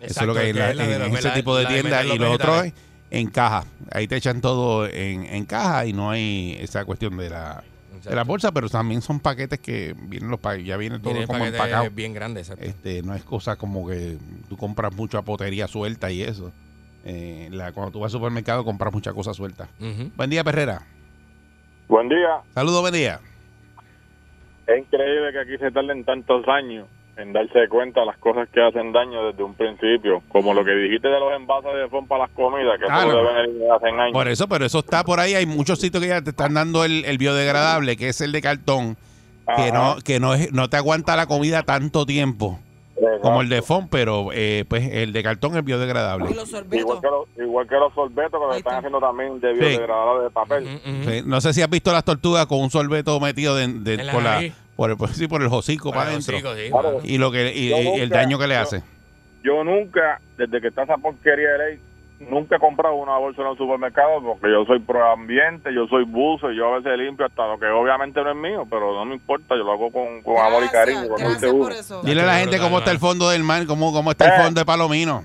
eso 0.00 0.20
es 0.20 0.26
lo 0.26 0.34
que 0.34 0.40
hay 0.40 0.50
en, 0.50 0.58
la- 0.58 0.70
ese 0.72 1.28
la- 1.28 1.34
tipo 1.34 1.56
de 1.56 1.66
tiendas. 1.66 2.04
Y 2.04 2.08
los 2.08 2.18
lo 2.18 2.32
otro 2.32 2.62
es 2.62 2.72
en 3.10 3.28
caja. 3.30 3.64
Ahí 3.90 4.06
te 4.06 4.16
echan 4.16 4.40
todo 4.40 4.86
en, 4.86 5.24
en 5.24 5.44
caja 5.46 5.86
y 5.86 5.92
no 5.92 6.10
hay 6.10 6.56
esa 6.60 6.84
cuestión 6.84 7.16
de 7.16 7.30
la, 7.30 7.64
de 8.04 8.14
la 8.14 8.24
bolsa, 8.24 8.52
pero 8.52 8.68
también 8.68 9.00
son 9.02 9.18
paquetes 9.20 9.58
que 9.60 9.94
vienen 9.98 10.30
los 10.30 10.38
pa- 10.40 10.56
ya 10.56 10.76
viene 10.76 10.98
todo 10.98 11.12
Tiene 11.12 11.26
como 11.26 11.38
paquetes 11.38 11.60
empacado. 11.60 11.90
bien 11.90 12.12
grande, 12.12 12.40
exacto. 12.40 12.64
Este, 12.64 13.02
no 13.02 13.14
es 13.14 13.22
cosa 13.24 13.56
como 13.56 13.86
que 13.88 14.18
tú 14.48 14.56
compras 14.58 14.92
mucha 14.94 15.22
potería 15.22 15.66
suelta 15.68 16.10
y 16.10 16.22
eso. 16.22 16.52
Eh, 17.04 17.48
la, 17.50 17.72
cuando 17.72 17.92
tú 17.92 18.00
vas 18.00 18.12
al 18.12 18.18
supermercado 18.20 18.64
compras 18.64 18.92
muchas 18.92 19.14
cosas 19.14 19.34
sueltas. 19.36 19.68
Buen 20.16 20.28
día, 20.28 20.44
Perrera. 20.44 20.82
Buen 21.88 22.08
día. 22.10 22.42
Saludos, 22.54 22.82
buen 22.82 22.92
día. 22.92 23.20
Es 24.68 24.78
increíble 24.78 25.32
que 25.32 25.38
aquí 25.40 25.56
se 25.58 25.70
tarden 25.70 26.04
tantos 26.04 26.46
años 26.46 26.86
en 27.16 27.32
darse 27.32 27.66
cuenta 27.68 28.00
de 28.00 28.06
las 28.06 28.18
cosas 28.18 28.48
que 28.50 28.60
hacen 28.60 28.92
daño 28.92 29.26
desde 29.26 29.42
un 29.42 29.54
principio, 29.54 30.22
como 30.28 30.52
lo 30.52 30.62
que 30.62 30.72
dijiste 30.72 31.08
de 31.08 31.18
los 31.18 31.32
envases 31.34 31.72
de 31.74 31.88
fondo 31.88 32.06
para 32.06 32.24
las 32.24 32.30
comidas, 32.30 32.78
que 32.78 32.84
eso 32.84 33.16
deben 33.16 33.36
eliminar 33.38 33.76
hace 33.76 33.88
años. 33.88 34.12
Por 34.12 34.28
eso, 34.28 34.46
pero 34.46 34.66
eso 34.66 34.80
está 34.80 35.02
por 35.04 35.20
ahí. 35.20 35.34
Hay 35.34 35.46
muchos 35.46 35.80
sitios 35.80 36.02
que 36.02 36.10
ya 36.10 36.22
te 36.22 36.30
están 36.30 36.52
dando 36.52 36.84
el, 36.84 37.04
el 37.06 37.16
biodegradable, 37.16 37.96
que 37.96 38.10
es 38.10 38.20
el 38.20 38.30
de 38.30 38.42
cartón, 38.42 38.96
que 39.56 39.72
no 39.72 39.96
que 40.04 40.20
no, 40.20 40.34
es, 40.34 40.52
no 40.52 40.68
te 40.68 40.76
aguanta 40.76 41.16
la 41.16 41.26
comida 41.26 41.62
tanto 41.62 42.04
tiempo 42.04 42.60
como 43.22 43.40
el 43.42 43.48
de 43.48 43.62
FON, 43.62 43.88
pero 43.88 44.30
eh, 44.32 44.64
pues 44.68 44.88
el 44.92 45.12
de 45.12 45.22
cartón 45.22 45.56
es 45.56 45.64
biodegradable. 45.64 46.34
Los. 46.34 46.48
Igual 46.72 47.00
que, 47.00 47.06
los, 47.08 47.26
igual 47.36 47.68
que 47.68 47.74
los 47.76 47.94
sorbetos 47.94 48.32
que 48.32 48.46
lo 48.46 48.52
Ahí 48.52 48.58
están 48.58 48.72
está. 48.72 48.78
haciendo 48.78 49.00
también 49.00 49.40
de 49.40 49.52
biodegradable 49.52 50.24
de 50.24 50.30
papel. 50.30 50.64
Ujú, 50.64 50.90
ujú. 51.02 51.10
Sí, 51.10 51.22
No 51.24 51.40
sé 51.40 51.52
si 51.52 51.62
has 51.62 51.70
visto 51.70 51.92
las 51.92 52.04
tortugas 52.04 52.46
con 52.46 52.60
un 52.60 52.70
sorbeto 52.70 53.18
metido 53.20 53.54
de, 53.56 53.68
de- 53.68 53.94
En 53.94 54.06
la 54.06 54.12
por, 54.12 54.22
la, 54.22 54.42
por, 54.76 54.90
el, 54.90 54.96
por- 54.96 55.08
sí, 55.10 55.28
por 55.28 55.42
el 55.42 55.48
hocico 55.50 55.90
para 55.90 56.10
adentro. 56.10 56.36
sí, 56.36 56.70
Claro. 56.70 56.98
Y, 57.04 57.18
lo 57.18 57.30
que, 57.30 57.52
y, 57.56 57.72
el 57.72 58.08
daño 58.08 58.38
que 58.38 58.46
le 58.46 58.54
yo- 58.54 58.60
hace. 58.60 58.82
Yo 59.44 59.62
nunca, 59.64 60.20
desde 60.36 60.60
que 60.60 60.68
está 60.68 60.82
esa 60.82 60.96
porquería 60.96 61.50
de 61.52 61.58
ley, 61.58 61.80
nunca 62.20 62.56
he 62.56 62.58
comprado 62.58 62.94
una 62.96 63.16
bolsa 63.18 63.42
en 63.42 63.48
el 63.48 63.56
supermercado 63.56 64.20
porque 64.22 64.50
yo 64.50 64.64
soy 64.66 64.80
pro 64.80 65.10
ambiente, 65.12 65.72
yo 65.72 65.86
soy 65.86 66.04
buzo 66.04 66.50
y 66.50 66.56
yo 66.56 66.72
a 66.74 66.78
veces 66.78 66.98
limpio 66.98 67.26
hasta 67.26 67.46
lo 67.46 67.58
que 67.58 67.66
obviamente 67.66 68.22
no 68.22 68.30
es 68.30 68.36
mío, 68.36 68.66
pero 68.68 68.92
no 68.94 69.04
me 69.04 69.14
importa, 69.14 69.54
yo 69.56 69.62
lo 69.64 69.72
hago 69.72 69.90
con, 69.92 70.22
con 70.22 70.36
amor 70.38 70.64
y 70.64 70.68
cariño. 70.68 71.02
gracias 71.16 71.52
por 71.54 71.72
eso. 71.72 72.02
Dile 72.02 72.22
a 72.22 72.26
la 72.26 72.38
gente 72.38 72.58
cómo 72.58 72.78
está 72.78 72.90
el 72.90 72.98
fondo 72.98 73.28
del 73.30 73.42
mar, 73.44 73.66
cómo, 73.66 73.92
cómo 73.92 74.10
está 74.10 74.26
el 74.26 74.32
Eh. 74.40 74.44
fondo 74.44 74.60
de 74.60 74.64
Palomino. 74.64 75.22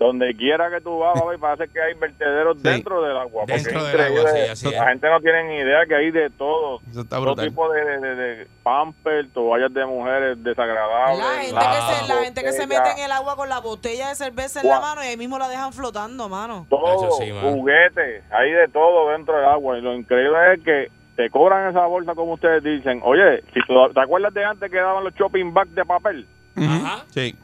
Donde 0.00 0.34
quiera 0.34 0.70
que 0.70 0.80
tú 0.80 0.98
vas, 0.98 1.12
ver, 1.28 1.38
parece 1.38 1.70
que 1.70 1.78
hay 1.78 1.92
vertederos 1.92 2.56
Sí. 2.56 2.62
dentro 2.62 3.02
del 3.02 3.18
agua. 3.18 3.42
porque 3.46 3.52
Dentro 3.62 3.84
del 3.84 4.00
agua, 4.00 4.30
sí, 4.32 4.38
así 4.50 4.68
es. 4.68 4.72
La 4.74 4.88
gente 4.88 5.10
no 5.10 5.20
tiene 5.20 5.44
ni 5.44 5.56
idea 5.56 5.84
que 5.86 5.94
hay 5.94 6.10
de 6.10 6.30
todo. 6.30 6.80
Eso 6.90 7.02
está 7.02 7.16
Todo 7.16 7.26
brutal. 7.26 7.48
tipo 7.50 7.70
de, 7.70 7.84
de, 7.84 8.00
de, 8.00 8.14
de 8.16 8.46
pamper, 8.62 9.28
toallas 9.34 9.74
de 9.74 9.84
mujeres 9.84 10.42
desagradables. 10.42 11.18
La 11.18 11.32
gente, 11.42 11.52
que 11.52 11.82
se, 12.06 12.08
la 12.14 12.22
gente 12.24 12.42
que 12.44 12.52
se 12.52 12.62
botella, 12.64 12.80
mete 12.82 12.98
en 12.98 13.04
el 13.04 13.12
agua 13.12 13.36
con 13.36 13.48
la 13.50 13.58
botella 13.60 14.08
de 14.08 14.14
cerveza 14.14 14.62
en 14.62 14.68
la 14.68 14.80
mano 14.80 15.04
y 15.04 15.06
ahí 15.08 15.16
mismo 15.18 15.38
la 15.38 15.48
dejan 15.50 15.70
flotando, 15.74 16.30
mano. 16.30 16.66
Todo, 16.70 17.10
sí, 17.18 17.30
mano. 17.30 17.50
juguetes, 17.52 18.24
hay 18.32 18.52
de 18.52 18.68
todo 18.68 19.10
dentro 19.10 19.36
del 19.36 19.44
agua. 19.44 19.76
Y 19.76 19.82
lo 19.82 19.94
increíble 19.94 20.54
es 20.54 20.64
que 20.64 20.88
te 21.16 21.28
cobran 21.28 21.68
esa 21.68 21.84
bolsa 21.84 22.14
como 22.14 22.32
ustedes 22.32 22.62
dicen. 22.64 23.02
Oye, 23.04 23.42
si 23.52 23.60
tú- 23.66 23.74
¿te 23.92 24.00
acuerdas 24.00 24.32
de 24.32 24.46
antes 24.46 24.70
que 24.70 24.78
daban 24.78 25.04
los 25.04 25.12
shopping 25.14 25.52
bags 25.52 25.74
de 25.74 25.84
papel? 25.84 26.26
Ajá. 26.56 27.04
Sí. 27.10 27.36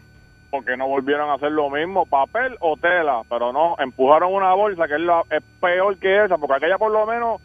Porque 0.50 0.76
no 0.76 0.86
volvieron 0.86 1.28
a 1.30 1.34
hacer 1.34 1.50
lo 1.52 1.68
mismo, 1.70 2.06
papel 2.06 2.56
o 2.60 2.76
tela, 2.76 3.22
pero 3.28 3.52
no, 3.52 3.76
empujaron 3.78 4.32
una 4.32 4.54
bolsa 4.54 4.86
que 4.86 4.94
es, 4.94 5.00
la- 5.00 5.22
es 5.30 5.42
peor 5.60 5.96
que 5.98 6.24
esa, 6.24 6.38
porque 6.38 6.54
aquella 6.56 6.78
por 6.78 6.92
lo 6.92 7.04
menos 7.06 7.40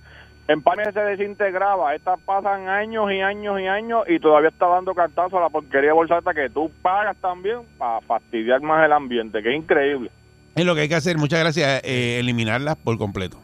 en 0.48 0.62
panes 0.62 0.94
se 0.94 1.00
desintegraba. 1.00 1.96
Estas 1.96 2.20
pasan 2.22 2.68
años 2.68 3.12
y 3.12 3.22
años 3.22 3.60
y 3.60 3.68
años 3.68 4.04
y 4.08 4.20
todavía 4.20 4.50
está 4.50 4.68
dando 4.68 4.94
cartazo 4.94 5.38
a 5.38 5.42
la 5.42 5.50
porquería 5.50 5.90
de 5.90 5.94
bolsa 5.94 6.18
esta 6.18 6.34
que 6.34 6.50
tú 6.50 6.70
pagas 6.82 7.18
también 7.18 7.60
para 7.78 8.02
fastidiar 8.02 8.62
más 8.62 8.86
el 8.86 8.92
ambiente, 8.92 9.42
que 9.42 9.50
es 9.50 9.56
increíble. 9.56 10.12
Es 10.56 10.66
lo 10.66 10.76
que 10.76 10.82
hay 10.82 10.90
que 10.90 10.96
hacer. 10.96 11.18
Muchas 11.18 11.40
gracias. 11.40 11.82
eh, 11.86 12.20
eliminarlas 12.20 12.76
por 12.76 12.98
completo. 12.98 13.38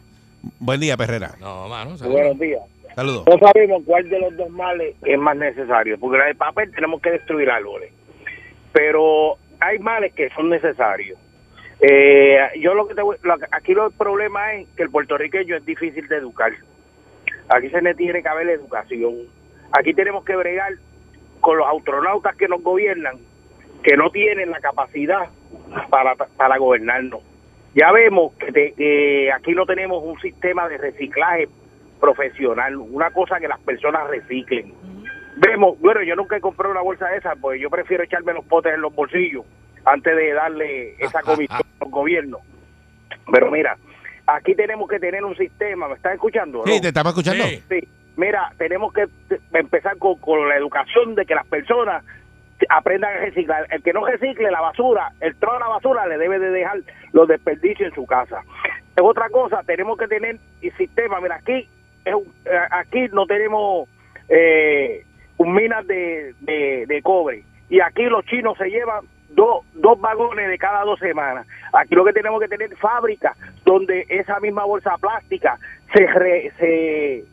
Buen 0.60 0.80
día, 0.80 0.96
Perrera. 0.96 1.30
No, 1.40 1.66
mano. 1.68 1.92
Buenos 2.04 2.38
días. 2.38 2.60
Saludos. 2.94 3.24
No 3.26 3.38
sabemos 3.38 3.82
cuál 3.86 4.08
de 4.08 4.18
los 4.20 4.36
dos 4.36 4.50
males 4.50 4.94
es 5.04 5.18
más 5.18 5.36
necesario, 5.36 5.98
porque 5.98 6.18
la 6.18 6.26
de 6.26 6.34
papel 6.34 6.70
tenemos 6.74 7.00
que 7.00 7.10
destruir 7.12 7.48
árboles, 7.50 7.92
pero 8.72 9.36
hay 9.60 9.78
males 9.78 10.12
que 10.14 10.28
son 10.30 10.48
necesarios. 10.50 11.18
Eh, 11.80 12.38
yo 12.60 12.74
lo 12.74 12.88
que 12.88 12.94
te 12.94 13.02
voy- 13.02 13.16
aquí 13.52 13.72
lo- 13.74 13.86
el 13.86 13.92
problema 13.92 14.54
es 14.54 14.68
que 14.76 14.82
el 14.82 14.90
puertorriqueño 14.90 15.56
es 15.56 15.64
difícil 15.64 16.08
de 16.08 16.16
educar. 16.16 16.52
Aquí 17.48 17.70
se 17.70 17.80
le 17.80 17.94
tiene 17.94 18.22
que 18.22 18.28
haber 18.28 18.48
educación. 18.50 19.14
Aquí 19.72 19.94
tenemos 19.94 20.24
que 20.24 20.34
bregar 20.36 20.72
con 21.40 21.56
los 21.56 21.66
astronautas 21.68 22.34
que 22.36 22.48
nos 22.48 22.62
gobiernan, 22.62 23.16
que 23.82 23.96
no 23.96 24.10
tienen 24.10 24.50
la 24.50 24.60
capacidad 24.60 25.28
para, 25.88 26.14
para 26.16 26.58
gobernarnos. 26.58 27.20
Ya 27.74 27.92
vemos 27.92 28.32
que 28.34 29.30
aquí 29.32 29.52
no 29.52 29.64
tenemos 29.66 30.02
un 30.02 30.18
sistema 30.20 30.68
de 30.68 30.78
reciclaje 30.78 31.48
profesional, 32.00 32.76
una 32.76 33.10
cosa 33.10 33.38
que 33.38 33.46
las 33.48 33.60
personas 33.60 34.08
reciclen. 34.08 34.72
Vemos, 35.36 35.78
bueno, 35.80 36.02
yo 36.02 36.16
nunca 36.16 36.36
he 36.36 36.40
comprado 36.40 36.72
una 36.72 36.82
bolsa 36.82 37.06
de 37.08 37.18
esas, 37.18 37.36
pues 37.40 37.60
yo 37.60 37.70
prefiero 37.70 38.02
echarme 38.04 38.32
los 38.32 38.44
potes 38.44 38.74
en 38.74 38.80
los 38.80 38.94
bolsillos 38.94 39.44
antes 39.84 40.16
de 40.16 40.32
darle 40.32 40.94
esa 40.98 41.20
comisión 41.22 41.60
al 41.80 41.88
gobierno. 41.90 42.38
Pero 43.32 43.50
mira, 43.50 43.76
aquí 44.26 44.54
tenemos 44.54 44.88
que 44.88 44.98
tener 44.98 45.24
un 45.24 45.36
sistema, 45.36 45.88
¿me 45.88 45.94
estás 45.94 46.14
escuchando? 46.14 46.62
Sí, 46.66 46.74
no? 46.76 46.80
te 46.80 46.88
estamos 46.88 47.12
escuchando. 47.12 47.44
Sí. 47.44 47.62
Sí, 47.68 47.88
mira, 48.16 48.52
tenemos 48.58 48.92
que 48.92 49.06
empezar 49.52 49.96
con, 49.98 50.16
con 50.18 50.48
la 50.48 50.56
educación 50.56 51.14
de 51.14 51.24
que 51.24 51.34
las 51.34 51.46
personas 51.46 52.04
aprendan 52.68 53.14
a 53.14 53.18
reciclar. 53.20 53.66
El 53.70 53.82
que 53.82 53.92
no 53.92 54.04
recicle 54.04 54.50
la 54.50 54.60
basura, 54.60 55.12
el 55.20 55.36
trozo 55.36 55.54
de 55.54 55.60
la 55.60 55.68
basura 55.68 56.06
le 56.08 56.18
debe 56.18 56.38
de 56.40 56.50
dejar 56.50 56.78
los 57.12 57.28
desperdicios 57.28 57.90
en 57.90 57.94
su 57.94 58.04
casa. 58.06 58.42
Es 58.96 59.02
otra 59.02 59.28
cosa, 59.30 59.62
tenemos 59.64 59.96
que 59.96 60.08
tener 60.08 60.38
el 60.62 60.76
sistema. 60.76 61.20
Mira, 61.20 61.36
aquí 61.36 61.68
es 62.04 62.14
un- 62.14 62.34
eh, 62.44 62.58
aquí 62.72 63.06
no 63.12 63.26
tenemos 63.26 63.88
eh, 64.28 65.04
minas 65.46 65.86
de, 65.86 66.34
de, 66.40 67.02
cobre 67.02 67.44
y 67.70 67.80
aquí 67.80 68.04
los 68.04 68.24
chinos 68.26 68.56
se 68.58 68.68
llevan 68.70 69.04
dos, 69.30 69.64
dos 69.74 70.00
vagones 70.00 70.48
de 70.48 70.58
cada 70.58 70.82
dos 70.84 70.98
semanas. 70.98 71.46
Aquí 71.72 71.94
lo 71.94 72.04
que 72.04 72.12
tenemos 72.12 72.40
que 72.40 72.48
tener 72.48 72.74
fábricas 72.76 73.36
donde 73.64 74.06
esa 74.08 74.40
misma 74.40 74.64
bolsa 74.64 74.96
plástica 74.98 75.58
se, 75.92 76.06
se 76.58 77.24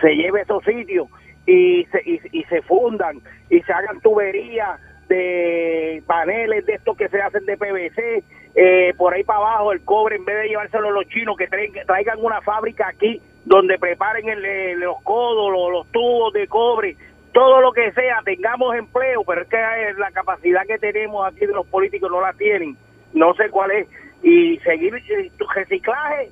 se 0.00 0.14
lleve 0.14 0.40
a 0.40 0.42
esos 0.42 0.62
sitios 0.64 1.08
y 1.46 1.84
se, 1.86 2.02
y, 2.04 2.20
y 2.32 2.42
se 2.44 2.60
fundan 2.62 3.18
y 3.50 3.60
se 3.62 3.72
hagan 3.72 4.00
tuberías 4.00 4.80
de 5.08 6.02
paneles 6.06 6.66
de 6.66 6.74
estos 6.74 6.96
que 6.96 7.08
se 7.08 7.20
hacen 7.22 7.46
de 7.46 7.56
PVC, 7.56 8.24
eh, 8.56 8.92
por 8.98 9.14
ahí 9.14 9.22
para 9.22 9.38
abajo 9.38 9.72
el 9.72 9.84
cobre, 9.84 10.16
en 10.16 10.24
vez 10.24 10.36
de 10.42 10.48
llevárselo 10.48 10.90
los 10.90 11.06
chinos, 11.06 11.36
que 11.36 11.46
traigan, 11.46 12.18
una 12.18 12.40
fábrica 12.42 12.88
aquí 12.88 13.22
donde 13.44 13.78
preparen 13.78 14.28
el- 14.28 14.80
los 14.80 15.00
codos, 15.02 15.70
los 15.72 15.86
tubos 15.92 16.32
de 16.32 16.48
cobre, 16.48 16.96
todo 17.36 17.60
lo 17.60 17.70
que 17.70 17.92
sea, 17.92 18.22
tengamos 18.24 18.74
empleo, 18.74 19.22
pero 19.26 19.42
es 19.42 19.48
que 19.48 19.58
eh, 19.58 19.92
la 19.98 20.10
capacidad 20.10 20.62
que 20.66 20.78
tenemos 20.78 21.26
aquí 21.26 21.40
de 21.40 21.52
los 21.52 21.66
políticos 21.66 22.10
no 22.10 22.22
la 22.22 22.32
tienen, 22.32 22.78
no 23.12 23.34
sé 23.34 23.50
cuál 23.50 23.72
es, 23.72 23.86
y 24.22 24.56
seguir 24.60 24.94
eh, 24.94 25.30
reciclaje 25.54 26.30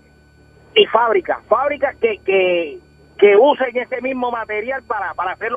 y 0.75 0.87
fábricas, 0.87 1.45
fábricas 1.47 1.95
que, 1.97 2.17
que, 2.25 2.79
que 3.19 3.37
usen 3.37 3.77
ese 3.77 4.01
mismo 4.01 4.31
material 4.31 4.83
para, 4.85 5.13
para 5.13 5.33
hacer 5.33 5.53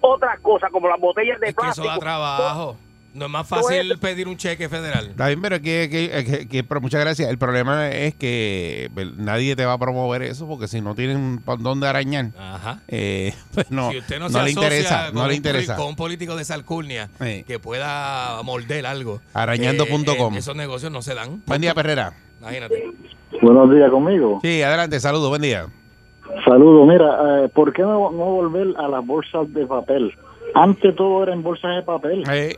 otras 0.00 0.40
cosas, 0.40 0.70
como 0.72 0.88
las 0.88 0.98
botellas 0.98 1.38
de 1.40 1.48
Es 1.48 1.54
que 1.54 1.68
eso 1.68 1.82
plástico. 1.82 1.88
da 1.88 1.98
trabajo. 1.98 2.76
No 3.16 3.24
es 3.26 3.30
más 3.30 3.48
fácil 3.48 3.96
pedir 3.98 4.28
un 4.28 4.36
cheque 4.36 4.68
federal. 4.68 5.12
Bien, 5.16 5.40
pero 5.40 5.56
que, 5.60 5.88
que- 5.90 6.24
que- 6.24 6.48
que- 6.48 6.64
pero 6.64 6.80
muchas 6.80 7.00
gracias. 7.00 7.30
El 7.30 7.38
problema 7.38 7.88
es 7.90 8.14
que 8.14 8.90
pues, 8.94 9.16
nadie 9.16 9.56
te 9.56 9.64
va 9.64 9.72
a 9.72 9.78
promover 9.78 10.22
eso 10.22 10.46
porque 10.46 10.68
si 10.68 10.80
no 10.82 10.94
tienen 10.94 11.38
pa' 11.44 11.56
dónde 11.56 11.86
arañar, 11.88 12.26
Ajá. 12.38 12.80
eh, 12.88 13.32
pues 13.54 13.70
no, 13.70 13.90
si 13.90 13.98
usted 13.98 14.18
no, 14.18 14.28
no 14.28 14.38
se 14.38 14.44
le 14.44 14.50
interesa. 14.50 15.06
con 15.06 15.14
No 15.14 15.22
un 15.22 15.28
le 15.28 15.34
interesa. 15.34 15.76
Con 15.76 15.86
un 15.86 15.96
político 15.96 16.36
de 16.36 16.42
esa 16.42 16.54
alcurnia 16.54 17.08
Sí. 17.20 17.42
que 17.46 17.58
pueda 17.58 18.42
morder 18.42 18.84
algo. 18.86 19.20
Arañando.com. 19.32 20.32
eh, 20.34 20.36
eh, 20.36 20.38
esos 20.38 20.54
negocios 20.56 20.92
no 20.92 21.00
se 21.02 21.14
dan. 21.14 21.42
Buen 21.46 21.60
día, 21.62 21.74
Perrera. 21.74 22.12
Imagínate. 22.40 22.84
Buenos 23.40 23.70
días 23.74 23.90
conmigo. 23.90 24.40
Sí, 24.42 24.62
adelante, 24.62 25.00
saludos, 25.00 25.30
buen 25.30 25.42
día. 25.42 25.66
Saludos. 26.44 26.86
Mira, 26.86 27.44
eh, 27.44 27.48
¿por 27.48 27.72
qué 27.72 27.82
no, 27.82 28.10
no 28.10 28.24
volver 28.24 28.68
a 28.78 28.88
las 28.88 29.04
bolsas 29.06 29.52
de 29.54 29.66
papel? 29.66 30.12
Antes 30.54 30.94
todo 30.96 31.22
era 31.22 31.32
en 31.32 31.42
bolsas 31.42 31.76
de 31.76 31.82
papel. 31.82 32.22
Eh, 32.30 32.56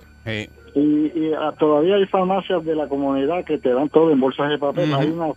Y, 0.75 0.81
y, 0.81 1.33
ah, 1.37 1.53
todavía 1.59 1.97
hay 1.97 2.07
farmacias 2.07 2.65
de 2.65 2.77
la 2.77 2.87
comunidad 2.87 3.45
que 3.45 3.59
te 3.59 3.71
dan 3.73 3.89
todo 3.89 4.11
en 4.13 4.21
bolsas 4.21 4.51
de 4.51 4.59
papel. 4.59 4.93
Hay 4.95 5.09
una 5.09 5.33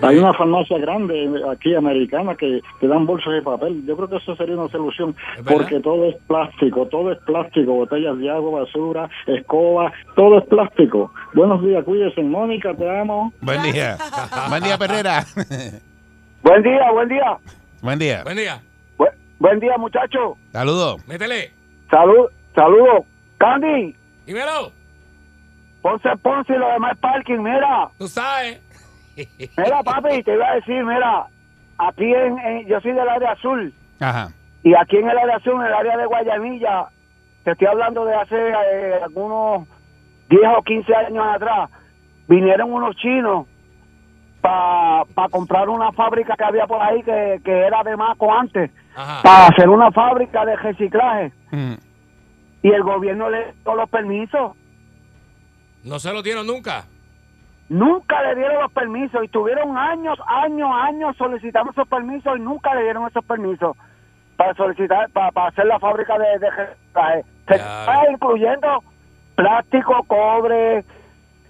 hay 0.00 0.18
una 0.18 0.32
farmacia 0.32 0.78
grande 0.78 1.30
aquí 1.52 1.74
americana 1.74 2.34
que 2.34 2.60
te 2.80 2.88
dan 2.88 3.06
bolsas 3.06 3.34
de 3.34 3.42
papel. 3.42 3.84
Yo 3.86 3.94
creo 3.96 4.08
que 4.08 4.16
eso 4.16 4.34
sería 4.34 4.56
una 4.56 4.68
solución 4.70 5.14
porque 5.46 5.78
todo 5.80 6.06
es 6.06 6.16
plástico, 6.26 6.86
todo 6.86 7.12
es 7.12 7.18
plástico, 7.20 7.72
botellas 7.74 8.18
de 8.18 8.30
agua, 8.30 8.62
basura, 8.62 9.08
escoba, 9.26 9.92
todo 10.16 10.38
es 10.38 10.44
plástico. 10.46 11.12
Buenos 11.34 11.62
días, 11.62 11.84
cuídense. 11.84 12.22
Mónica, 12.22 12.74
te 12.74 12.98
amo. 13.00 13.32
buen 13.42 13.62
día. 13.62 13.98
buen 14.48 14.62
día, 14.64 14.78
Perrera. 14.78 15.24
Buen 16.42 16.62
día, 16.62 16.90
buen 16.92 17.08
día. 17.08 17.38
buen 17.82 17.98
día. 17.98 18.22
Buen 18.24 18.36
día. 18.36 18.60
Bu- 18.98 19.12
buen 19.38 19.60
día, 19.60 19.76
muchachos. 19.78 20.38
Saludos. 20.50 21.06
Métele. 21.06 21.52
Salud, 21.90 22.26
saludos. 22.54 23.04
Candy, 23.38 23.94
Dímelo. 24.26 24.72
Ponce 25.82 26.08
Ponce 26.22 26.52
y 26.54 26.58
lo 26.58 26.68
demás 26.68 26.96
parking, 26.98 27.38
mira. 27.40 27.88
Tú 27.98 28.06
sabes. 28.08 28.60
Mira, 29.58 29.82
papi, 29.82 30.22
te 30.22 30.32
iba 30.32 30.48
a 30.48 30.54
decir, 30.54 30.82
mira, 30.84 31.26
aquí 31.76 32.04
en, 32.14 32.38
en- 32.38 32.66
yo 32.66 32.80
soy 32.80 32.92
del 32.92 33.06
área 33.08 33.32
azul 33.32 33.74
Ajá. 34.00 34.28
y 34.62 34.74
aquí 34.74 34.96
en 34.96 35.10
el 35.10 35.18
área 35.18 35.36
azul, 35.36 35.60
en 35.60 35.66
el 35.66 35.74
área 35.74 35.96
de 35.98 36.06
Guayanilla, 36.06 36.86
te 37.44 37.50
estoy 37.50 37.66
hablando 37.66 38.06
de 38.06 38.14
hace 38.14 38.36
eh, 38.36 39.00
algunos 39.04 39.68
10 40.30 40.40
o 40.56 40.62
15 40.62 40.94
años 40.94 41.24
atrás, 41.34 41.68
vinieron 42.26 42.72
unos 42.72 42.96
chinos 42.96 43.46
para 44.40 45.04
comprar 45.30 45.68
una 45.68 45.92
fábrica 45.92 46.34
que 46.36 46.44
había 46.44 46.66
por 46.66 46.80
ahí 46.82 47.02
que, 47.02 47.40
que 47.44 47.66
era 47.66 47.82
de 47.82 47.96
Maco 47.96 48.32
antes, 48.32 48.70
para 48.94 49.48
hacer 49.48 49.68
una 49.68 49.90
fábrica 49.92 50.44
de 50.46 50.56
reciclaje 50.56 51.32
Mm. 51.50 51.74
Y 52.62 52.70
el 52.70 52.82
gobierno 52.82 53.28
le 53.30 53.52
dio 53.64 53.74
los 53.74 53.88
permisos. 53.90 54.52
No 55.84 55.98
se 55.98 56.12
lo 56.12 56.22
dieron 56.22 56.46
nunca. 56.46 56.84
Nunca 57.68 58.22
le 58.22 58.34
dieron 58.36 58.62
los 58.62 58.72
permisos 58.72 59.24
y 59.24 59.28
tuvieron 59.28 59.76
años, 59.76 60.18
años, 60.26 60.70
años 60.72 61.16
solicitando 61.16 61.72
esos 61.72 61.88
permisos 61.88 62.36
y 62.36 62.40
nunca 62.40 62.74
le 62.74 62.82
dieron 62.82 63.06
esos 63.06 63.24
permisos 63.24 63.76
para 64.36 64.54
solicitar, 64.54 65.10
para, 65.10 65.30
para 65.32 65.48
hacer 65.48 65.66
la 65.66 65.78
fábrica 65.78 66.18
de, 66.18 66.38
de 66.38 66.50
reciclaje. 66.50 67.24
Se 67.48 67.54
está 67.54 68.10
incluyendo 68.10 68.84
plástico, 69.34 70.04
cobre, 70.06 70.84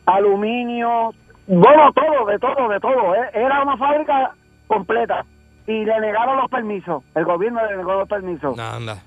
aluminio, 0.07 1.13
bueno, 1.47 1.93
todo, 1.93 2.27
de 2.27 2.39
todo, 2.39 2.69
de 2.69 2.81
todo. 2.81 3.15
¿eh? 3.15 3.31
Era 3.35 3.63
una 3.63 3.77
fábrica 3.77 4.33
completa 4.67 5.25
y 5.67 5.85
le 5.85 6.01
negaron 6.01 6.37
los 6.37 6.51
permisos. 6.51 7.03
El 7.15 7.25
gobierno 7.25 7.61
le 7.67 7.77
negó 7.77 7.95
los 7.95 8.09
permisos. 8.09 8.57
No, 8.57 8.63
anda. 8.63 9.03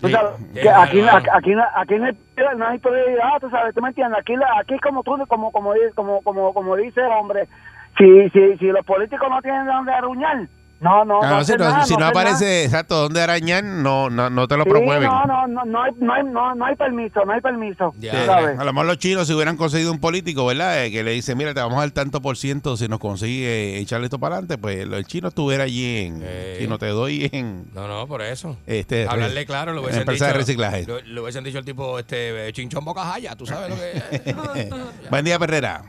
Tú 0.00 0.08
sabes, 0.10 0.32
que 0.52 0.68
aquí, 0.68 1.00
aquí, 1.00 1.28
aquí, 1.32 1.52
aquí 1.74 1.94
no 1.96 2.04
hay, 2.06 2.56
no 2.56 2.68
hay 2.68 2.78
prioridad, 2.78 3.40
tú 3.40 3.48
sabes, 3.48 3.74
tú 3.74 3.80
me 3.80 3.88
entiendes. 3.88 4.18
Aquí, 4.18 4.34
aquí 4.58 4.78
como 4.78 5.02
tú, 5.02 5.16
como, 5.26 5.50
como, 5.50 5.72
como, 5.94 6.22
como, 6.22 6.52
como 6.52 6.76
dice 6.76 7.00
el 7.00 7.12
hombre, 7.12 7.48
si, 7.96 8.28
si, 8.30 8.58
si 8.58 8.66
los 8.66 8.84
políticos 8.84 9.28
no 9.30 9.40
tienen 9.40 9.64
de 9.64 9.72
dónde 9.72 9.92
arruñar, 9.92 10.48
no, 10.80 11.04
no, 11.04 11.20
Ah, 11.22 11.30
no, 11.30 11.44
si 11.44 11.52
no, 11.52 11.58
nada, 11.58 11.70
si 11.70 11.76
no 11.76 11.80
hacen 11.82 11.98
nada. 12.00 12.10
aparece 12.10 12.64
exacto 12.64 12.96
dónde 12.96 13.22
arañar, 13.22 13.64
no, 13.64 14.10
no, 14.10 14.28
no 14.28 14.46
te 14.46 14.56
lo 14.56 14.64
Sí, 14.64 14.70
promueven. 14.70 15.08
no, 15.08 15.24
no, 15.26 15.46
no, 15.46 15.64
no 15.64 15.82
hay, 15.82 15.92
no, 15.98 16.12
hay, 16.12 16.22
no, 16.24 16.54
no 16.54 16.64
hay 16.66 16.76
permiso, 16.76 17.24
no 17.24 17.32
hay 17.32 17.40
permiso. 17.40 17.94
Ya. 17.98 18.12
Sí, 18.12 18.18
sabes. 18.26 18.58
a 18.58 18.64
lo 18.64 18.72
mejor 18.72 18.86
los 18.86 18.98
chinos 18.98 19.26
si 19.26 19.32
hubieran 19.34 19.56
conseguido 19.56 19.90
un 19.90 19.98
político, 20.00 20.44
¿verdad? 20.46 20.84
Eh, 20.84 20.90
que 20.90 21.02
le 21.02 21.12
dice, 21.12 21.34
mira, 21.34 21.54
te 21.54 21.60
vamos 21.60 21.78
a 21.78 21.80
dar 21.80 21.90
tanto 21.92 22.20
por 22.20 22.36
ciento 22.36 22.76
si 22.76 22.88
nos 22.88 22.98
consigue 22.98 23.78
echarle 23.78 24.06
esto 24.06 24.18
para 24.18 24.34
adelante, 24.36 24.58
pues 24.58 24.78
el 24.78 25.04
chino 25.06 25.28
estuviera 25.28 25.64
allí 25.64 26.06
en, 26.06 26.20
Eh. 26.22 26.56
si 26.60 26.66
no 26.68 26.78
te 26.78 26.88
doy 26.88 27.28
en 27.32 27.64
No, 27.74 27.88
no, 27.88 28.06
por 28.06 28.20
eso. 28.22 28.56
este 28.66 29.06
Hablarle 29.08 29.46
claro, 29.46 29.72
lo 29.72 29.80
hubiesen 29.80 30.02
empresa 30.02 30.26
dicho. 30.26 30.34
de 30.34 30.38
reciclaje. 30.40 30.84
Lo, 30.86 31.00
lo 31.00 31.22
hubiesen 31.22 31.42
dicho 31.44 31.58
el 31.58 31.64
tipo, 31.64 31.98
este, 31.98 32.52
chinchón 32.52 32.84
boca 32.84 33.02
jaya, 33.04 33.34
tú 33.34 33.46
sabes 33.46 33.70
lo 33.70 33.76
que 33.76 33.92
es. 34.30 35.10
Buen 35.10 35.24
día, 35.24 35.38
Perrera. 35.38 35.82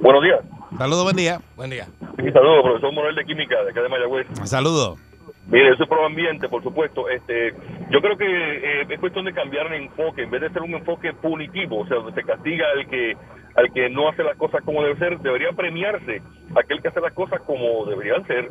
Buenos 0.00 0.22
días. 0.22 0.40
Saludos, 0.78 1.04
buen 1.04 1.16
día. 1.16 1.40
Buen 1.56 1.70
día. 1.70 1.86
Y 2.18 2.30
saludos, 2.32 2.62
profesor 2.62 2.92
Morel 2.92 3.14
de 3.14 3.24
Química, 3.24 3.62
de 3.64 3.70
acá 3.70 3.82
de 3.82 3.88
Mayagüez. 3.88 4.26
Saludos. 4.44 4.98
Mire, 5.46 5.70
eso 5.70 5.82
es 5.84 5.88
pro 5.88 6.04
ambiente, 6.04 6.48
por 6.48 6.62
supuesto. 6.62 7.08
Este, 7.08 7.54
yo 7.90 8.00
creo 8.02 8.18
que 8.18 8.26
eh, 8.26 8.86
es 8.88 9.00
cuestión 9.00 9.24
de 9.24 9.32
cambiar 9.32 9.66
el 9.72 9.82
enfoque, 9.84 10.22
en 10.22 10.30
vez 10.30 10.42
de 10.42 10.50
ser 10.50 10.62
un 10.62 10.74
enfoque 10.74 11.12
punitivo, 11.14 11.78
o 11.80 11.86
sea, 11.86 11.96
donde 11.98 12.12
se 12.20 12.26
castiga 12.26 12.66
al 12.76 12.86
que 12.88 13.16
al 13.56 13.72
que 13.72 13.88
no 13.88 14.08
hace 14.08 14.22
las 14.22 14.36
cosas 14.36 14.62
como 14.64 14.82
debe 14.84 14.96
ser, 14.98 15.18
debería 15.18 15.50
premiarse 15.52 16.22
aquel 16.54 16.80
que 16.80 16.88
hace 16.88 17.00
las 17.00 17.12
cosas 17.12 17.40
como 17.40 17.86
deberían 17.86 18.24
ser, 18.26 18.46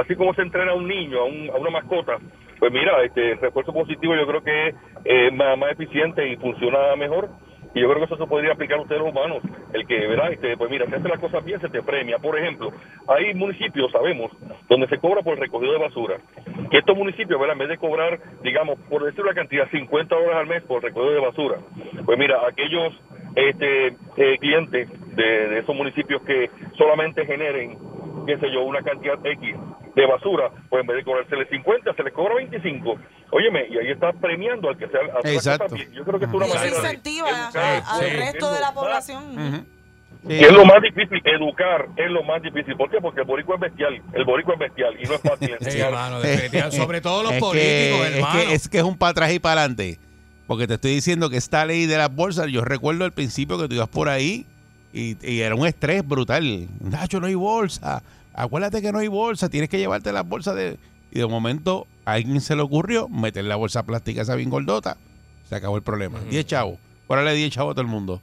así 0.00 0.16
como 0.16 0.34
se 0.34 0.42
entrena 0.42 0.72
a 0.72 0.74
un 0.74 0.88
niño, 0.88 1.20
a, 1.20 1.24
un- 1.26 1.50
a 1.50 1.56
una 1.58 1.70
mascota. 1.70 2.16
Pues 2.58 2.72
mira, 2.72 3.00
este 3.04 3.36
refuerzo 3.36 3.72
positivo 3.72 4.16
yo 4.16 4.26
creo 4.26 4.42
que 4.42 4.68
es 4.68 4.74
eh, 5.04 5.30
más, 5.32 5.56
más 5.58 5.70
eficiente 5.72 6.26
y 6.28 6.36
funciona 6.38 6.96
mejor. 6.96 7.28
Y 7.74 7.80
yo 7.80 7.88
creo 7.88 7.98
que 7.98 8.04
eso 8.04 8.16
se 8.16 8.28
podría 8.28 8.52
aplicar 8.52 8.78
a 8.78 8.82
ustedes 8.82 9.00
los 9.00 9.10
humanos. 9.10 9.42
El 9.72 9.86
que, 9.86 10.06
¿verdad? 10.06 10.32
Este, 10.32 10.56
pues 10.56 10.70
mira, 10.70 10.86
si 10.86 10.94
haces 10.94 11.10
las 11.10 11.20
cosas 11.20 11.44
bien, 11.44 11.60
se 11.60 11.68
te 11.68 11.82
premia. 11.82 12.18
Por 12.18 12.38
ejemplo, 12.38 12.72
hay 13.06 13.34
municipios, 13.34 13.92
sabemos, 13.92 14.30
donde 14.68 14.88
se 14.88 14.98
cobra 14.98 15.22
por 15.22 15.34
el 15.34 15.40
recogido 15.40 15.72
de 15.72 15.78
basura. 15.78 16.16
Que 16.70 16.78
estos 16.78 16.96
municipios, 16.96 17.38
¿verdad? 17.38 17.54
En 17.54 17.58
vez 17.58 17.68
de 17.68 17.78
cobrar, 17.78 18.18
digamos, 18.42 18.78
por 18.88 19.04
decir 19.04 19.22
una 19.22 19.34
cantidad, 19.34 19.68
50 19.70 20.14
dólares 20.14 20.36
al 20.36 20.46
mes 20.46 20.62
por 20.62 20.82
recogido 20.82 21.12
de 21.12 21.20
basura, 21.20 21.58
pues 22.04 22.18
mira, 22.18 22.40
aquellos 22.48 22.94
este, 23.34 23.96
eh, 24.16 24.38
clientes 24.38 24.88
de, 25.14 25.48
de 25.48 25.58
esos 25.58 25.74
municipios 25.74 26.22
que 26.22 26.50
solamente 26.76 27.26
generen, 27.26 27.78
qué 28.26 28.38
sé 28.38 28.50
yo, 28.50 28.62
una 28.62 28.82
cantidad 28.82 29.18
X 29.24 29.54
de 30.00 30.06
basura, 30.06 30.50
pues 30.68 30.80
en 30.80 30.86
vez 30.86 30.96
de 30.98 31.04
cobrársele 31.04 31.46
50, 31.48 31.94
se 31.94 32.02
les 32.02 32.12
cobra 32.12 32.34
25. 32.36 32.96
Óyeme, 33.30 33.66
y 33.70 33.78
ahí 33.78 33.90
está 33.90 34.12
premiando 34.12 34.68
al 34.68 34.78
que 34.78 34.86
sea. 34.88 35.00
las 35.02 35.24
Exacto. 35.24 35.76
Yo 35.76 36.04
creo 36.04 36.18
que 36.18 36.24
es 36.26 36.32
una 36.32 36.46
manera 36.46 36.68
incentiva 36.68 37.48
al 37.48 38.00
Sí. 38.04 38.16
resto 38.16 38.52
de 38.52 38.60
la 38.60 38.72
población. 38.72 39.66
y 40.28 40.34
es 40.44 40.52
lo 40.52 40.64
más 40.64 40.82
difícil, 40.82 41.20
educar 41.24 41.86
es 41.96 42.10
lo 42.10 42.22
más 42.22 42.42
difícil. 42.42 42.76
¿Por 42.76 42.90
qué? 42.90 42.98
Porque 43.00 43.20
el 43.20 43.26
boricua 43.26 43.54
es 43.56 43.60
bestial. 43.60 44.02
El 44.12 44.24
boricua 44.24 44.54
es 44.54 44.60
bestial 44.60 44.96
y 45.00 45.04
no 45.06 45.14
es 45.14 45.20
fácil 45.22 45.50
enseñar. 45.60 46.72
Sobre 46.72 47.00
todo 47.00 47.22
los 47.22 47.32
Es 47.32 47.36
que- 47.36 47.40
políticos, 47.40 48.06
es 48.06 48.14
hermano. 48.16 48.40
que, 48.40 48.54
es 48.54 48.68
que 48.68 48.78
es 48.78 48.84
un 48.84 48.96
para 48.98 49.10
atrás 49.10 49.32
y 49.32 49.38
para 49.38 49.60
adelante. 49.60 49.98
Porque 50.46 50.66
te 50.66 50.74
estoy 50.74 50.92
diciendo 50.92 51.28
que 51.28 51.36
esta 51.36 51.64
ley 51.66 51.86
de 51.86 51.98
las 51.98 52.14
bolsas, 52.14 52.46
yo 52.48 52.64
recuerdo 52.64 53.04
al 53.04 53.12
principio 53.12 53.58
que 53.58 53.68
tú 53.68 53.74
ibas 53.74 53.88
por 53.88 54.08
ahí 54.08 54.46
y, 54.94 55.16
y 55.26 55.40
era 55.40 55.54
un 55.54 55.66
estrés 55.66 56.06
brutal. 56.06 56.66
Nacho, 56.80 57.20
no 57.20 57.26
hay 57.26 57.34
bolsa. 57.34 58.02
Acuérdate 58.42 58.80
que 58.80 58.92
no 58.92 58.98
hay 58.98 59.08
bolsa, 59.08 59.48
tienes 59.48 59.68
que 59.68 59.78
llevarte 59.78 60.12
las 60.12 60.26
bolsas 60.26 60.54
de... 60.54 60.78
Y 61.10 61.18
de 61.18 61.26
momento 61.26 61.86
a 62.04 62.12
alguien 62.12 62.40
se 62.40 62.54
le 62.54 62.62
ocurrió 62.62 63.08
meter 63.08 63.44
la 63.44 63.56
bolsa 63.56 63.82
plástica 63.82 64.22
esa 64.22 64.34
bien 64.34 64.50
gordota. 64.50 64.96
Se 65.48 65.54
acabó 65.56 65.76
el 65.76 65.82
problema. 65.82 66.20
10 66.30 66.46
chavos. 66.46 66.78
Órale 67.06 67.34
10 67.34 67.50
chavos 67.52 67.72
a 67.72 67.74
todo 67.74 67.82
el 67.82 67.88
mundo. 67.88 68.20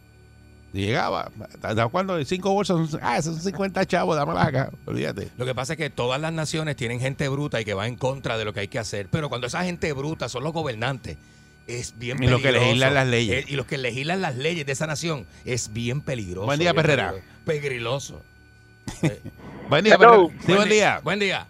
Y 0.74 0.82
llegaba. 0.86 1.32
¿hasta 1.64 1.88
¿Cuándo? 1.88 2.24
Cinco 2.24 2.54
bolsas. 2.54 2.98
ah, 3.02 3.18
esos 3.18 3.36
son 3.36 3.44
50 3.44 3.86
chavos, 3.86 4.16
dámelas 4.16 4.48
acá. 4.48 4.72
Olvídate. 4.86 5.30
Lo 5.38 5.46
que 5.46 5.56
pasa 5.56 5.74
es 5.74 5.78
que 5.78 5.90
todas 5.90 6.22
las 6.22 6.32
naciones 6.32 6.76
tienen 6.76 7.00
gente 7.00 7.28
bruta 7.28 7.60
y 7.60 7.66
que 7.66 7.74
va 7.74 7.88
en 7.88 7.96
contra 7.96 8.38
de 8.38 8.46
lo 8.46 8.54
que 8.54 8.60
hay 8.62 8.68
que 8.68 8.80
hacer. 8.80 9.08
Pero 9.10 9.28
cuando 9.30 9.48
esa 9.48 9.64
gente 9.64 9.92
bruta 9.94 10.30
son 10.30 10.44
los 10.44 10.54
gobernantes, 10.54 11.18
es 11.66 11.98
bien 11.98 12.22
Y 12.22 12.28
los 12.28 12.38
que 12.40 12.48
peligroso. 12.50 12.66
legislan 12.68 12.94
las 12.94 13.08
leyes. 13.08 13.44
Eh, 13.44 13.48
y 13.52 13.56
los 13.56 13.66
que 13.66 13.78
legislan 13.78 14.22
las 14.22 14.36
leyes 14.36 14.66
de 14.66 14.72
esa 14.72 14.86
nación 14.86 15.26
es 15.46 15.74
bien 15.74 16.02
peligroso. 16.02 16.46
Buen 16.46 16.60
día, 16.60 16.74
Perrera. 16.74 17.16
Peligroso. 17.46 18.22
Buen 19.70 19.84
día, 19.84 19.96
Hello. 19.96 20.30
Sí, 20.46 20.54
buen 20.54 20.70
día. 20.70 21.00
Buen 21.04 21.20
día. 21.20 21.48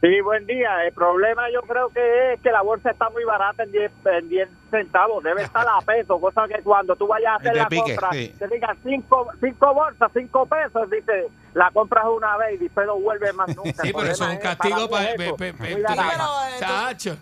Sí, 0.00 0.20
buen 0.22 0.46
día. 0.46 0.86
El 0.86 0.92
problema 0.94 1.50
yo 1.52 1.60
creo 1.62 1.90
que 1.90 2.32
es 2.32 2.40
que 2.40 2.50
la 2.50 2.62
bolsa 2.62 2.90
está 2.90 3.10
muy 3.10 3.22
barata 3.24 3.64
en 3.64 3.72
10, 3.72 3.92
en 4.18 4.28
10 4.30 4.48
centavos. 4.70 5.22
Debe 5.22 5.42
estar 5.42 5.66
a 5.68 5.78
peso, 5.82 6.18
cosa 6.20 6.48
que 6.48 6.62
cuando 6.62 6.96
tú 6.96 7.06
vayas 7.06 7.32
a 7.32 7.36
hacer 7.36 7.56
la 7.56 7.68
pique, 7.68 7.96
compra, 7.96 8.08
sí. 8.12 8.34
te 8.38 8.48
digan 8.48 8.78
cinco, 8.82 9.28
cinco 9.38 9.74
bolsas, 9.74 10.10
cinco 10.14 10.46
pesos, 10.46 10.88
dice, 10.90 11.28
la 11.52 11.70
compras 11.70 12.06
una 12.16 12.38
vez 12.38 12.54
y 12.54 12.64
después 12.64 12.86
no 12.86 12.98
vuelve 12.98 13.30
más 13.34 13.54
nunca. 13.54 13.82
Sí, 13.82 13.88
El 13.88 13.94
pero 13.94 14.06
eso 14.10 14.26
es 14.26 14.30
un 14.30 14.38
castigo 14.38 14.88
para. 14.88 15.14
Pero, 15.16 15.36
eh. 15.38 15.54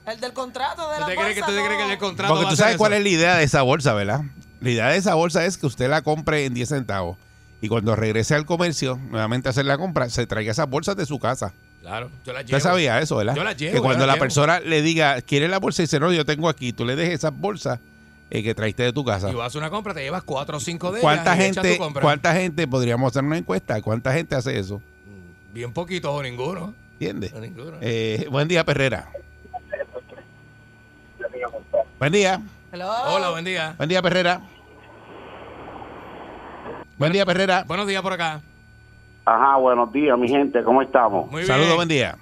El 0.06 0.20
del 0.20 0.32
contrato 0.32 0.88
de 0.90 0.94
¿Tú 0.94 1.00
la 1.00 1.06
te 1.06 1.16
crees 1.16 1.34
que, 1.34 1.40
bolsa, 1.40 1.46
tú 1.46 1.52
te 1.52 1.64
crees 1.64 1.78
que 1.78 1.86
no. 1.86 1.92
el 1.92 1.98
contrato 1.98 2.34
Porque 2.34 2.50
tú 2.50 2.56
sabes 2.56 2.76
cuál 2.76 2.92
es 2.92 3.02
la 3.02 3.08
idea 3.08 3.36
de 3.36 3.42
esa 3.42 3.62
bolsa, 3.62 3.92
¿verdad? 3.92 4.20
La 4.60 4.70
idea 4.70 4.88
de 4.88 4.98
esa 4.98 5.14
bolsa 5.14 5.44
es 5.44 5.58
que 5.58 5.66
usted 5.66 5.88
la 5.88 6.02
compre 6.02 6.44
en 6.44 6.54
10 6.54 6.68
centavos 6.68 7.16
y 7.60 7.68
cuando 7.68 7.96
regrese 7.96 8.34
al 8.34 8.46
comercio, 8.46 8.98
nuevamente 9.10 9.48
a 9.48 9.50
hacer 9.50 9.66
la 9.66 9.76
compra, 9.78 10.08
se 10.10 10.26
traiga 10.26 10.52
esas 10.52 10.68
bolsas 10.68 10.96
de 10.96 11.06
su 11.06 11.18
casa. 11.18 11.52
Claro, 11.80 12.10
yo 12.24 12.32
la 12.32 12.42
llevo. 12.42 12.56
Usted 12.56 12.68
sabía 12.68 13.00
eso, 13.00 13.16
¿verdad? 13.16 13.34
Yo 13.34 13.44
la 13.44 13.52
llevo, 13.52 13.74
que 13.74 13.80
cuando 13.80 14.06
la 14.06 14.14
llevo. 14.14 14.22
persona 14.22 14.60
le 14.60 14.82
diga, 14.82 15.20
¿quiere 15.22 15.48
la 15.48 15.58
bolsa? 15.58 15.82
Y 15.82 15.84
dice, 15.84 15.98
no, 15.98 16.12
yo 16.12 16.24
tengo 16.24 16.48
aquí, 16.48 16.72
tú 16.72 16.84
le 16.84 16.96
dejes 16.96 17.14
esas 17.14 17.36
bolsas 17.36 17.80
eh, 18.30 18.42
que 18.42 18.54
traiste 18.54 18.82
de 18.82 18.92
tu 18.92 19.04
casa. 19.04 19.30
Y 19.30 19.34
vas 19.34 19.44
a 19.44 19.46
hacer 19.46 19.60
una 19.60 19.70
compra, 19.70 19.94
te 19.94 20.02
llevas 20.02 20.22
cuatro 20.22 20.58
o 20.58 20.60
cinco 20.60 20.92
de 20.92 21.00
¿Cuánta 21.00 21.34
ellas 21.34 21.46
y 21.46 21.50
echas 21.50 21.62
tu 21.62 21.68
gente, 21.68 21.78
compra. 21.78 22.02
¿Cuánta 22.02 22.34
gente, 22.34 22.68
podríamos 22.68 23.10
hacer 23.10 23.24
una 23.24 23.38
encuesta, 23.38 23.80
cuánta 23.82 24.12
gente 24.12 24.36
hace 24.36 24.58
eso? 24.58 24.82
Bien 25.52 25.72
poquitos 25.72 26.10
o 26.10 26.22
ninguno. 26.22 26.74
¿Entiendes? 26.92 27.32
O 27.32 27.40
ninguno. 27.40 27.78
Eh, 27.80 28.26
buen 28.30 28.46
día, 28.48 28.64
Perrera. 28.64 29.10
Buen 31.98 32.12
día. 32.12 32.40
Hola, 32.72 33.30
buen 33.30 33.44
día. 33.44 33.74
Buen 33.76 33.88
día, 33.88 34.02
Perrera. 34.02 34.42
Buen 36.98 37.12
día, 37.12 37.24
Perrera. 37.24 37.64
Buenos 37.66 37.86
días 37.86 38.02
por 38.02 38.12
acá. 38.12 38.40
Ajá, 39.24 39.56
buenos 39.56 39.92
días, 39.92 40.18
mi 40.18 40.28
gente, 40.28 40.62
¿cómo 40.64 40.80
estamos? 40.82 41.30
Saludos, 41.44 41.76
buen 41.76 41.88
día. 41.88 42.16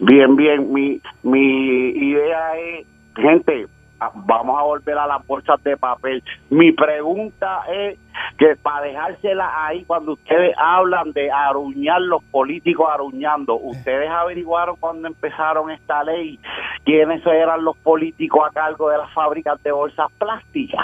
Bien, 0.00 0.34
bien, 0.34 0.72
mi, 0.72 1.00
mi 1.22 1.90
idea 1.90 2.56
es, 2.56 2.86
gente, 3.14 3.66
a- 4.00 4.10
vamos 4.14 4.58
a 4.58 4.62
volver 4.62 4.96
a 4.96 5.06
las 5.06 5.24
bolsas 5.26 5.62
de 5.62 5.76
papel. 5.76 6.22
Mi 6.48 6.72
pregunta 6.72 7.64
es 7.70 7.98
que 8.38 8.56
para 8.56 8.86
dejársela 8.86 9.66
ahí, 9.66 9.84
cuando 9.84 10.12
ustedes 10.14 10.54
hablan 10.56 11.12
de 11.12 11.30
aruñar, 11.30 12.00
los 12.00 12.24
políticos 12.24 12.88
aruñando, 12.92 13.54
¿ustedes 13.56 14.08
averiguaron 14.10 14.76
cuando 14.80 15.06
empezaron 15.08 15.70
esta 15.70 16.02
ley 16.02 16.40
quiénes 16.84 17.24
eran 17.26 17.62
los 17.62 17.76
políticos 17.76 18.42
a 18.48 18.52
cargo 18.54 18.88
de 18.88 18.96
las 18.98 19.12
fábricas 19.12 19.62
de 19.62 19.70
bolsas 19.70 20.10
plásticas? 20.18 20.80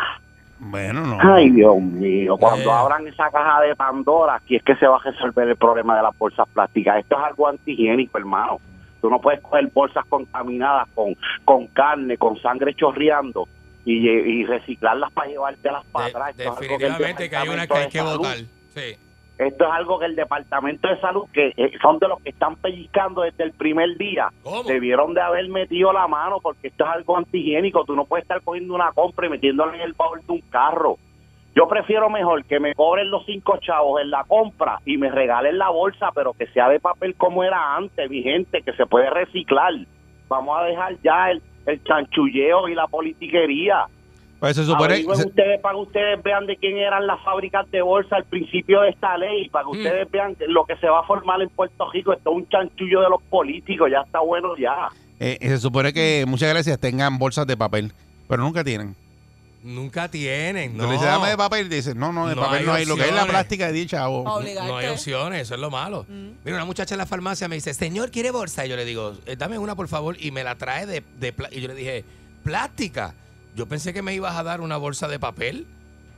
Bueno, 0.61 1.03
no. 1.03 1.18
Ay, 1.21 1.51
Dios 1.51 1.81
mío, 1.81 2.37
cuando 2.37 2.73
abran 2.73 3.07
esa 3.07 3.31
caja 3.31 3.61
de 3.61 3.77
Pandora, 3.77 4.37
aquí 4.37 4.57
es 4.57 4.62
que 4.62 4.75
se 4.77 4.87
va 4.87 4.97
a 4.97 5.11
resolver 5.11 5.49
el 5.49 5.57
problema 5.57 5.97
de 5.97 6.03
las 6.03 6.18
bolsas 6.18 6.49
plásticas. 6.49 6.99
Esto 6.99 7.16
es 7.16 7.25
algo 7.25 7.49
antihigiénico, 7.49 8.18
hermano. 8.18 8.59
Tú 9.01 9.09
no 9.09 9.21
puedes 9.21 9.40
coger 9.40 9.68
bolsas 9.73 10.05
contaminadas 10.07 10.88
con, 10.94 11.16
con 11.44 11.68
carne, 11.68 12.16
con 12.16 12.37
sangre 12.40 12.75
chorreando 12.75 13.47
y, 13.85 14.09
y 14.09 14.44
reciclarlas 14.44 15.12
para 15.12 15.29
llevártelas 15.29 15.85
para 15.92 16.07
atrás. 16.07 16.31
Esto 16.31 16.42
es 16.42 16.49
algo 16.49 16.59
que 16.61 16.85
Definitivamente 16.85 17.37
hay 17.37 17.49
una 17.49 17.66
que 17.66 17.75
hay 17.75 17.88
que 17.88 17.99
de 17.99 18.05
votar. 18.05 18.37
Sí. 18.75 18.99
Esto 19.38 19.64
es 19.64 19.70
algo 19.70 20.01
que 20.01 20.07
el 20.07 20.16
Departamento 20.16 20.88
de 20.88 21.01
Salud, 21.01 21.27
que 21.33 21.53
eh, 21.57 21.70
son 21.81 22.01
de 22.01 22.09
los 22.09 22.20
que 22.20 22.31
están 22.31 22.57
pellizcando 22.57 23.22
desde 23.22 23.44
el 23.44 23.53
primer 23.53 23.96
día, 23.96 24.31
debieron 24.66 25.14
de 25.14 25.20
haber 25.20 25.48
metido 25.48 25.92
la 25.92 26.09
mano 26.09 26.38
porque 26.42 26.68
esto 26.68 26.85
es 26.85 26.90
algo 26.90 27.16
antihigiénico. 27.16 27.85
Tú 27.85 27.94
no 27.94 28.05
puedes 28.05 28.24
estar 28.24 28.42
cogiendo 28.42 28.74
una 28.74 28.90
compra 28.92 29.27
y 29.27 29.31
metiéndola 29.31 29.77
en 29.77 29.83
el 29.83 29.92
baúl 29.92 30.20
de 30.27 30.33
un 30.33 30.40
carro. 30.51 30.96
Yo 31.55 31.68
prefiero 31.68 32.11
mejor 32.11 32.44
que 32.44 32.59
me 32.59 32.74
cobren 32.74 33.11
los 33.11 33.24
cinco 33.27 33.59
chavos 33.59 34.01
en 34.01 34.11
la 34.11 34.24
compra 34.24 34.81
y 34.85 34.96
me 34.96 35.11
regalen 35.11 35.59
la 35.59 35.70
bolsa, 35.70 36.11
pero 36.14 36.33
que 36.33 36.46
sea 36.48 36.68
de 36.68 36.81
papel 36.81 37.14
como 37.14 37.44
era 37.44 37.77
antes, 37.77 38.11
mi 38.11 38.22
gente, 38.22 38.62
que 38.62 38.72
se 38.72 38.87
puede 38.87 39.09
reciclar. 39.11 39.72
Vamos 40.29 40.59
a 40.59 40.64
dejar 40.64 40.96
ya 41.03 41.31
el, 41.31 41.42
el 41.66 41.83
chanchulleo 41.85 42.68
y 42.68 42.74
la 42.74 42.87
politiquería. 42.87 43.87
Pues 44.40 44.55
se 44.57 44.64
supone. 44.64 44.85
Averigüen 44.94 45.16
se- 45.16 45.27
ustedes 45.27 45.61
para 45.61 45.74
que 45.74 45.81
ustedes 45.81 46.22
vean 46.22 46.46
de 46.46 46.57
quién 46.57 46.79
eran 46.79 47.07
las 47.07 47.20
fábricas 47.24 47.68
de 47.72 47.83
bolsa 47.83 48.16
al 48.16 48.24
principio 48.24 48.83
de 48.83 48.90
esta 48.90 49.16
ley, 49.18 49.48
para 49.48 49.64
que 49.64 49.70
ustedes 49.70 50.11
vean 50.11 50.37
que 50.37 50.46
lo 50.46 50.64
que 50.64 50.77
se 50.77 50.88
va 50.88 51.01
a 51.01 51.03
formar 51.03 51.42
en 51.42 51.48
Puerto 51.48 51.90
Rico. 51.90 52.12
Esto 52.12 52.31
es 52.31 52.37
un 52.37 52.48
chanchullo 52.48 53.01
de 53.01 53.11
los 53.11 53.20
políticos, 53.22 53.90
ya 53.90 54.01
está 54.03 54.20
bueno 54.20 54.57
ya. 54.57 54.88
eh, 55.20 55.37
se 55.40 55.59
supone 55.59 55.92
que 55.92 56.24
muchas 56.29 56.48
gracias 56.51 56.79
tengan 56.79 57.18
bolsas 57.18 57.44
de 57.48 57.57
papel, 57.57 57.92
pero 58.29 58.42
nunca 58.44 58.62
tienen. 58.62 58.94
Nunca 59.64 60.09
tienen, 60.09 60.77
No. 60.77 60.87
le 60.87 60.92
dice, 60.92 61.05
dame 61.07 61.31
de 61.31 61.37
papel 61.37 61.66
y 61.66 61.68
dice, 61.68 61.92
no, 61.96 62.12
no, 62.12 62.29
de 62.29 62.37
No 62.37 62.42
papel 62.42 62.61
hay 62.61 62.64
no 62.66 62.72
hay. 62.74 62.85
Lo 62.87 62.94
que 62.94 63.07
es 63.07 63.12
la 63.12 63.27
plástica 63.27 63.66
de 63.66 63.72
10 63.72 63.88
chavos. 63.88 64.24
No 64.24 64.77
hay 64.77 64.87
opciones, 64.87 65.42
eso 65.42 65.55
es 65.57 65.61
lo 65.61 65.68
malo. 65.68 66.07
Mira, 66.09 66.57
una 66.59 66.64
muchacha 66.64 66.94
en 66.94 66.98
la 66.98 67.07
farmacia 67.07 67.48
me 67.48 67.57
dice, 67.57 67.74
señor, 67.74 68.12
¿quiere 68.12 68.31
bolsa? 68.31 68.64
Y 68.64 68.68
yo 68.68 68.77
le 68.77 68.85
digo, 68.85 69.14
"Eh, 69.27 69.35
dame 69.37 69.59
una, 69.59 69.74
por 69.74 69.88
favor, 69.88 70.16
y 70.20 70.31
me 70.31 70.44
la 70.44 70.55
trae 70.55 70.87
de, 70.87 71.03
de 71.18 71.35
Y 71.51 71.61
yo 71.61 71.66
le 71.68 71.74
dije, 71.74 72.05
plástica. 72.44 73.14
Yo 73.59 73.66
pensé 73.66 73.92
que 73.92 74.03
me 74.03 74.14
ibas 74.14 74.37
a 74.37 74.44
dar 74.44 74.61
una 74.61 74.77
bolsa 74.77 75.09
de 75.09 75.18
papel. 75.18 75.66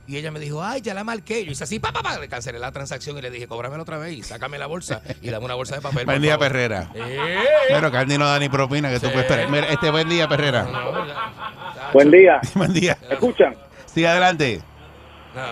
Y 0.05 0.17
ella 0.17 0.29
me 0.29 0.39
dijo, 0.39 0.63
ay, 0.63 0.81
ya 0.81 0.93
la 0.93 1.03
marqué. 1.03 1.43
Yo 1.43 1.51
hice 1.51 1.63
así, 1.63 1.79
pa, 1.79 1.91
pa, 1.91 2.03
pa. 2.03 2.19
Le 2.19 2.27
cancelé 2.27 2.59
la 2.59 2.71
transacción 2.71 3.17
y 3.17 3.21
le 3.21 3.31
dije, 3.31 3.47
cóbramela 3.47 3.81
otra 3.81 3.97
vez 3.97 4.13
y 4.13 4.21
sácame 4.21 4.59
la 4.59 4.67
bolsa 4.67 5.01
y 5.23 5.29
dame 5.31 5.45
una 5.45 5.55
bolsa 5.55 5.75
de 5.75 5.81
papel. 5.81 6.05
Buen 6.05 6.21
día, 6.21 6.33
favor". 6.33 6.47
Perrera. 6.49 6.91
Eh. 6.93 7.39
Pero 7.69 7.91
Candy 7.91 8.19
no 8.19 8.25
da 8.25 8.37
ni 8.37 8.47
propina 8.47 8.91
que 8.91 8.99
tú 8.99 9.07
puedes 9.07 9.21
esperar. 9.21 9.49
Mira, 9.49 9.69
este 9.69 9.89
buen 9.89 10.07
día, 10.07 10.27
Perrera. 10.27 10.67
Buen 11.93 12.11
día. 12.11 12.39
buen 12.53 12.73
día. 12.73 12.95
¿Me 13.09 13.15
escuchan? 13.15 13.55
Sí, 13.85 14.05
adelante. 14.05 14.61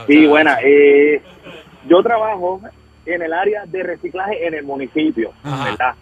Sí, 0.08 0.28
buena. 0.28 0.60
Eh, 0.64 1.22
yo 1.88 2.04
trabajo 2.04 2.62
en 3.08 3.22
el 3.24 3.34
área 3.34 3.66
de 3.66 3.82
reciclaje 3.82 4.48
en 4.48 4.54
el 4.54 4.64
municipio, 4.64 5.34
¿verdad? 5.44 5.96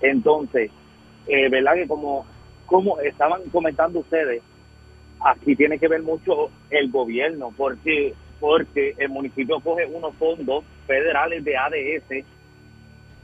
Entonces, 0.00 0.70
eh, 1.26 1.48
¿verdad? 1.50 1.74
Que 1.74 1.86
como, 1.86 2.26
como 2.66 2.98
estaban 3.00 3.42
comentando 3.52 4.00
ustedes, 4.00 4.42
aquí 5.24 5.56
tiene 5.56 5.78
que 5.78 5.88
ver 5.88 6.02
mucho 6.02 6.50
el 6.70 6.90
gobierno, 6.90 7.52
porque 7.56 8.14
porque 8.40 8.94
el 8.96 9.10
municipio 9.10 9.60
coge 9.60 9.84
unos 9.84 10.14
fondos 10.16 10.64
federales 10.86 11.44
de 11.44 11.56
ADS 11.58 12.24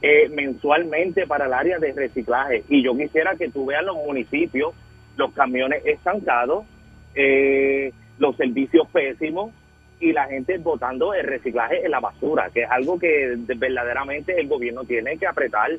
eh, 0.02 0.28
mensualmente 0.28 1.26
para 1.26 1.46
el 1.46 1.54
área 1.54 1.78
de 1.78 1.92
reciclaje. 1.94 2.64
Y 2.68 2.82
yo 2.84 2.94
quisiera 2.94 3.34
que 3.34 3.48
tú 3.48 3.64
veas 3.64 3.82
los 3.82 3.96
municipios, 3.96 4.74
los 5.16 5.32
camiones 5.32 5.82
estancados, 5.86 6.66
eh, 7.14 7.92
los 8.18 8.36
servicios 8.36 8.86
pésimos 8.90 9.52
y 9.98 10.12
la 10.12 10.26
gente 10.26 10.58
botando 10.58 11.14
el 11.14 11.24
reciclaje 11.26 11.82
en 11.86 11.90
la 11.92 12.00
basura, 12.00 12.50
que 12.52 12.64
es 12.64 12.70
algo 12.70 12.98
que 12.98 13.08
de- 13.38 13.54
verdaderamente 13.54 14.38
el 14.38 14.48
gobierno 14.48 14.84
tiene 14.84 15.16
que 15.16 15.26
apretar, 15.26 15.70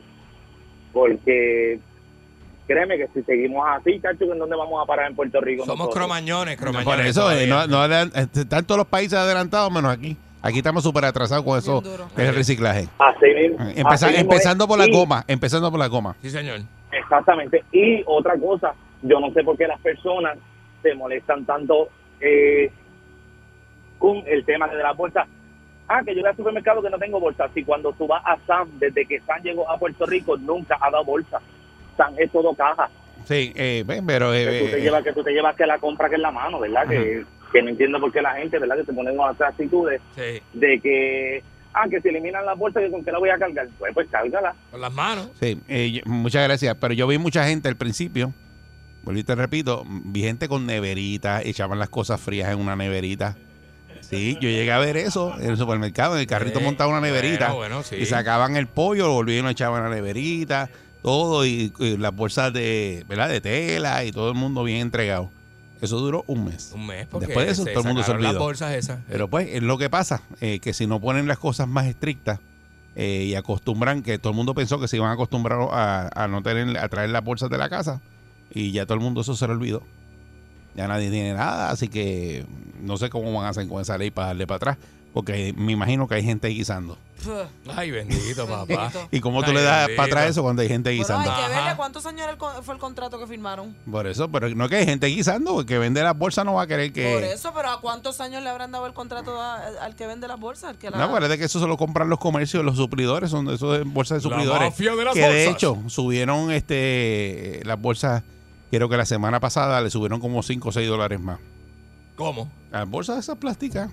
porque 0.91 1.79
créeme 2.67 2.97
que 2.97 3.07
si 3.13 3.23
seguimos 3.23 3.65
así, 3.67 3.99
cacho, 3.99 4.31
¿en 4.31 4.37
dónde 4.39 4.55
vamos 4.55 4.83
a 4.83 4.85
parar 4.85 5.09
en 5.09 5.15
Puerto 5.15 5.39
Rico? 5.41 5.63
Somos 5.65 5.79
nosotros? 5.79 5.95
cromañones, 5.95 6.57
cromañones. 6.57 6.85
Por 6.97 7.05
eso, 7.05 7.31
eh, 7.31 7.47
no, 7.47 7.85
este, 7.85 8.41
están 8.41 8.65
todos 8.65 8.77
los 8.79 8.87
países 8.87 9.17
adelantados 9.17 9.71
menos 9.71 9.91
aquí. 9.91 10.15
Aquí 10.41 10.59
estamos 10.59 10.83
súper 10.83 11.03
atrasados 11.05 11.43
con 11.43 11.57
eso 11.57 11.81
del 12.15 12.35
reciclaje. 12.35 12.87
Así 12.99 13.25
mismo. 13.35 13.57
Empeza- 13.69 14.05
así 14.07 14.17
mismo 14.17 14.19
empezando 14.31 14.63
es. 14.65 14.67
por 14.67 14.77
la 14.77 14.87
Y- 14.87 14.91
goma, 14.91 15.23
empezando 15.27 15.71
por 15.71 15.79
la 15.79 15.87
goma. 15.87 16.15
Sí, 16.21 16.29
señor. 16.29 16.59
Exactamente. 16.91 17.63
Y 17.71 18.03
otra 18.05 18.37
cosa, 18.37 18.73
yo 19.01 19.19
no 19.19 19.31
sé 19.33 19.43
por 19.43 19.57
qué 19.57 19.67
las 19.67 19.79
personas 19.81 20.37
se 20.83 20.93
molestan 20.93 21.43
tanto 21.45 21.89
eh, 22.21 22.71
con 23.97 24.23
el 24.27 24.45
tema 24.45 24.67
de 24.67 24.81
las 24.81 24.95
bolsas. 24.95 25.27
Ah, 25.87 26.01
que 26.05 26.13
yo 26.13 26.21
voy 26.21 26.29
al 26.29 26.35
supermercado 26.35 26.81
que 26.81 26.89
no 26.89 26.97
tengo 26.99 27.19
bolsa. 27.19 27.49
Si 27.53 27.63
cuando 27.63 27.91
tú 27.93 28.07
vas 28.07 28.21
a 28.25 28.37
Sam, 28.45 28.69
desde 28.79 29.05
que 29.05 29.19
Sam 29.21 29.41
llegó 29.41 29.69
a 29.69 29.77
Puerto 29.77 30.05
Rico, 30.05 30.37
nunca 30.37 30.77
ha 30.81 30.91
dado 30.91 31.03
bolsa. 31.05 31.39
Sam 31.97 32.13
es 32.17 32.31
todo 32.31 32.53
caja. 32.53 32.89
Sí, 33.25 33.51
eh, 33.55 33.83
ven, 33.85 34.05
pero... 34.05 34.33
eh, 34.33 34.45
Que 34.45 34.59
tú 34.65 34.71
te 34.71 34.77
eh, 34.77 34.81
llevas 34.81 35.03
que 35.03 35.13
tú 35.13 35.23
te 35.23 35.31
llevas 35.31 35.55
que 35.55 35.65
la 35.65 35.79
compra 35.79 36.07
que 36.07 36.15
en 36.15 36.21
la 36.21 36.31
mano, 36.31 36.59
¿verdad? 36.59 36.87
Que, 36.87 37.25
que 37.51 37.61
no 37.61 37.69
entiendo 37.69 37.99
por 37.99 38.11
qué 38.13 38.21
la 38.21 38.35
gente, 38.35 38.57
¿verdad? 38.59 38.77
Que 38.77 38.85
se 38.85 38.93
ponen 38.93 39.17
con 39.17 39.33
esas 39.33 39.49
actitudes 39.49 39.99
Sí. 40.15 40.41
de 40.53 40.79
que, 40.79 41.43
ah, 41.73 41.87
que 41.89 41.99
si 41.99 42.07
eliminan 42.09 42.45
las 42.45 42.57
bolsas, 42.57 42.83
que 42.83 42.91
con 42.91 43.03
qué 43.03 43.11
la 43.11 43.19
voy 43.19 43.29
a 43.29 43.37
cargar. 43.37 43.67
Pues, 43.79 43.93
pues 43.93 44.07
cárgala. 44.09 44.55
Con 44.71 44.79
las 44.79 44.93
manos. 44.93 45.29
Sí, 45.41 45.59
eh, 45.67 46.01
muchas 46.05 46.43
gracias. 46.47 46.75
Pero 46.79 46.93
yo 46.93 47.05
vi 47.07 47.17
mucha 47.17 47.45
gente 47.45 47.67
al 47.67 47.75
principio, 47.75 48.31
volví 49.03 49.19
y 49.21 49.23
te 49.23 49.35
repito, 49.35 49.83
vi 49.87 50.21
gente 50.21 50.47
con 50.47 50.65
neverita, 50.65 51.41
echaban 51.41 51.79
las 51.79 51.89
cosas 51.89 52.21
frías 52.21 52.49
en 52.53 52.59
una 52.59 52.75
neverita. 52.77 53.35
Sí, 53.99 54.35
yo 54.39 54.47
llegué 54.47 54.71
a 54.71 54.77
ver 54.79 54.95
eso 54.95 55.35
en 55.39 55.49
el 55.49 55.57
supermercado, 55.57 56.13
en 56.15 56.21
el 56.21 56.27
carrito 56.27 56.59
Sí, 56.59 56.65
montaba 56.65 56.91
una 56.91 57.01
neverita. 57.01 57.47
bueno, 57.51 57.57
bueno, 57.77 57.83
sí. 57.83 57.97
Y 57.97 58.05
sacaban 58.05 58.55
el 58.55 58.67
pollo, 58.67 59.07
lo 59.07 59.13
volvían 59.13 59.39
y 59.39 59.43
lo 59.43 59.49
echaban 59.49 59.83
la 59.83 59.89
neverita, 59.89 60.69
todo, 61.07 61.45
y, 61.45 61.71
y 61.79 61.95
las 61.95 62.13
bolsas 62.13 62.51
de, 62.51 63.05
¿verdad? 63.07 63.29
de 63.29 63.39
tela 63.39 64.03
y 64.03 64.11
todo 64.11 64.27
el 64.29 64.35
mundo 64.35 64.63
bien 64.63 64.79
entregado. 64.81 65.31
Eso 65.79 65.99
duró 65.99 66.25
un 66.27 66.43
mes. 66.43 66.73
Un 66.75 66.85
mes, 66.85 67.07
porque 67.07 67.27
Después 67.27 67.45
de 67.45 67.51
eso, 67.53 67.63
se 67.63 67.71
todo 67.71 67.81
el 67.81 67.87
mundo 67.87 68.03
se 68.03 68.11
las 68.13 68.19
olvidó. 68.21 68.39
bolsas 68.39 68.73
esas. 68.73 68.99
Pero 69.07 69.29
pues 69.29 69.47
es 69.49 69.63
lo 69.63 69.77
que 69.77 69.89
pasa, 69.89 70.21
eh, 70.41 70.59
que 70.59 70.73
si 70.73 70.85
no 70.85 70.99
ponen 70.99 71.25
las 71.27 71.37
cosas 71.37 71.67
más 71.67 71.85
estrictas 71.85 72.39
eh, 72.95 73.23
y 73.25 73.35
acostumbran, 73.35 74.03
que 74.03 74.19
todo 74.19 74.31
el 74.31 74.35
mundo 74.35 74.53
pensó 74.53 74.79
que 74.81 74.87
se 74.89 74.97
iban 74.97 75.09
a 75.09 75.13
acostumbrar 75.13 75.59
a, 75.71 76.09
a 76.13 76.27
no 76.27 76.43
tener, 76.43 76.77
a 76.77 76.89
traer 76.89 77.11
las 77.11 77.23
bolsas 77.23 77.49
de 77.49 77.57
la 77.57 77.69
casa 77.69 78.01
y 78.53 78.71
ya 78.73 78.85
todo 78.85 78.95
el 78.95 79.03
mundo 79.03 79.21
eso 79.21 79.33
se 79.35 79.47
le 79.47 79.53
olvidó. 79.53 79.83
Ya 80.75 80.87
nadie 80.89 81.09
tiene 81.09 81.33
nada, 81.33 81.69
así 81.69 81.87
que 81.87 82.45
no 82.81 82.97
sé 82.97 83.09
cómo 83.09 83.31
van 83.33 83.45
a 83.45 83.49
hacer 83.49 83.65
con 83.67 83.81
esa 83.81 83.97
ley 83.97 84.11
para 84.11 84.27
darle 84.27 84.45
para 84.45 84.57
atrás, 84.57 84.77
porque 85.17 85.51
me 85.57 85.71
imagino 85.71 86.07
que 86.07 86.13
hay 86.15 86.23
gente 86.23 86.47
guisando. 86.49 86.95
Ay, 87.75 87.89
bendito, 87.89 88.45
papá. 88.47 88.91
¿Y 89.11 89.19
cómo 89.19 89.41
tú 89.41 89.47
Ay, 89.49 89.55
le 89.55 89.61
das 89.63 89.87
bendito. 89.87 89.97
para 89.97 90.07
atrás 90.07 90.29
eso 90.29 90.43
cuando 90.43 90.61
hay 90.61 90.67
gente 90.67 90.91
Bueno, 90.91 91.01
guisando? 91.01 91.31
hay 91.31 91.43
que 91.43 91.49
verle 91.55 91.75
cuántos 91.75 92.05
años 92.05 92.21
era 92.21 92.31
el 92.33 92.63
fue 92.63 92.75
el 92.75 92.79
contrato 92.79 93.17
que 93.19 93.25
firmaron. 93.25 93.75
Por 93.89 94.05
eso, 94.05 94.29
pero 94.29 94.47
no 94.49 94.69
que 94.69 94.75
hay 94.75 94.85
gente 94.85 95.07
guisando, 95.07 95.55
porque 95.55 95.79
vende 95.79 96.03
las 96.03 96.15
bolsas 96.15 96.45
no 96.45 96.53
va 96.53 96.61
a 96.61 96.67
querer 96.67 96.93
que... 96.93 97.11
Por 97.11 97.23
eso, 97.23 97.51
pero 97.55 97.69
¿a 97.71 97.81
cuántos 97.81 98.21
años 98.21 98.43
le 98.43 98.49
habrán 98.49 98.71
dado 98.71 98.85
el 98.85 98.93
contrato 98.93 99.41
a- 99.41 99.65
al 99.81 99.95
que 99.95 100.05
vende 100.05 100.27
las 100.27 100.39
bolsas? 100.39 100.69
Al 100.69 100.77
que 100.77 100.91
la- 100.91 100.97
No, 100.99 101.05
acuérdate 101.05 101.39
que 101.39 101.45
eso 101.45 101.59
se 101.59 101.65
lo 101.67 101.75
compran 101.75 102.07
los 102.07 102.19
comercios, 102.19 102.63
los 102.63 102.77
suplidores, 102.77 103.31
son 103.31 103.49
eso 103.49 103.73
de 103.73 103.83
bolsas 103.83 104.21
de 104.21 104.29
La 104.29 104.35
suplidores. 104.35 104.69
mafia 104.69 104.95
de 104.95 105.03
las 105.05 105.13
que 105.15 105.19
de 105.21 105.27
bolsas. 105.45 105.53
hecho 105.55 105.77
subieron 105.87 106.51
este 106.51 107.61
las 107.65 107.81
bolsas, 107.81 108.21
creo 108.69 108.87
que 108.89 108.95
la 108.97 109.05
semana 109.07 109.39
pasada 109.39 109.81
le 109.81 109.89
subieron 109.89 110.19
como 110.19 110.43
5 110.43 110.69
o 110.69 110.71
6 110.71 110.87
dólares 110.87 111.19
más. 111.19 111.39
¿Cómo? 112.15 112.49
Las 112.71 112.87
bolsas 112.87 113.17
esas 113.17 113.37
plásticas, 113.37 113.89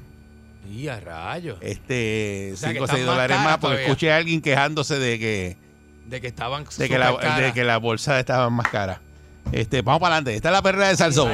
Y 0.70 0.88
a 0.88 1.00
rayos. 1.00 1.58
este 1.60 2.52
O 2.54 2.56
sea, 2.56 2.70
5 2.70 2.84
o 2.84 2.86
que 2.86 2.92
6 2.92 3.00
están 3.00 3.06
más 3.06 3.16
dólares 3.16 3.36
más, 3.38 3.46
porque 3.58 3.60
todavía. 3.60 3.86
escuché 3.86 4.12
a 4.12 4.16
alguien 4.16 4.40
quejándose 4.40 4.98
de 4.98 5.18
que 5.18 5.56
De 6.06 6.20
que 6.20 6.26
estaban 6.28 6.64
de 6.64 6.88
que, 6.88 6.98
la, 6.98 7.12
de 7.12 7.52
que 7.52 7.64
las 7.64 7.80
bolsas 7.80 8.18
estaban 8.18 8.52
más 8.52 8.68
caras. 8.68 8.98
Este, 9.52 9.82
vamos 9.82 10.00
para 10.00 10.14
adelante. 10.16 10.36
Esta 10.36 10.48
es 10.48 10.52
la 10.52 10.62
perra 10.62 10.88
de 10.88 10.96
Salsón. 10.96 11.30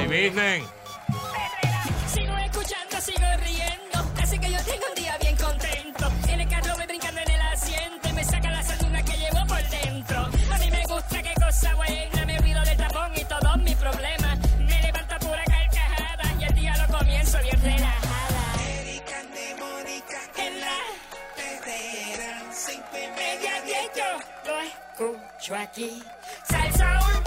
Escucho 25.51 25.55
aquí. 25.57 26.03
Salsaul. 26.49 27.23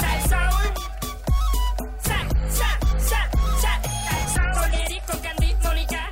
Salsaul. 0.00 0.72
Sa, 2.02 2.18
sa, 2.50 2.78
sa, 2.98 3.20
sa, 3.60 3.72
sa. 4.34 4.42
Con 4.60 4.74
Eric, 4.74 5.04
con 5.06 5.20
Candy, 5.20 5.54
Mónica. 5.62 6.10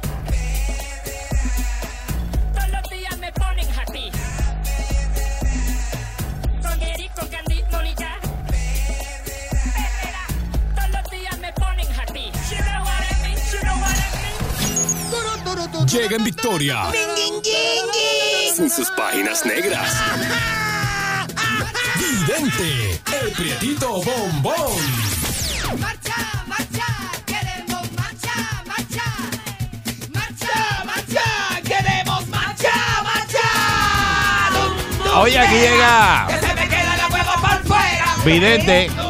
Todos 2.54 2.70
los 2.70 2.90
días 2.90 3.18
me 3.18 3.32
ponen 3.32 3.68
happy. 3.78 4.10
Con 6.62 6.82
Eric, 6.82 7.14
con 7.14 7.28
Candy, 7.28 7.64
Mónica. 7.70 8.18
Todos 10.74 10.90
los 10.90 11.10
días 11.10 11.38
me 11.38 11.52
ponen 11.52 11.86
happy. 11.98 12.30
You 12.50 12.58
know 12.58 12.82
what 12.84 13.02
I 13.02 13.14
mean, 13.22 13.38
you 13.52 13.60
know 13.62 13.76
what 13.80 13.96
I 13.96 14.00
mean. 14.22 15.86
Llega 15.86 16.16
en 16.16 16.24
victoria. 16.24 16.90
Sin 18.58 18.68
sus 18.68 18.90
páginas 18.90 19.46
negras. 19.46 19.94
Vidente, 21.94 23.00
el 23.22 23.30
prietito 23.30 24.02
bombón. 24.02 24.82
Marcha, 25.78 26.16
marcha, 26.48 26.86
queremos 27.24 27.92
marcha, 27.92 28.34
marcha. 28.66 29.04
Marcha, 30.12 30.84
marcha, 30.84 31.60
queremos 31.62 32.26
marcha, 32.26 32.74
marcha. 33.04 33.48
Oye, 35.20 35.38
aquí 35.38 35.54
llega 35.54 36.26
Que 36.26 36.38
se 36.44 36.54
me 36.54 36.68
queda 36.68 36.96
la 36.96 37.06
huevo 37.06 37.32
por 37.40 37.62
fuera. 37.64 38.16
Vidente. 38.24 39.07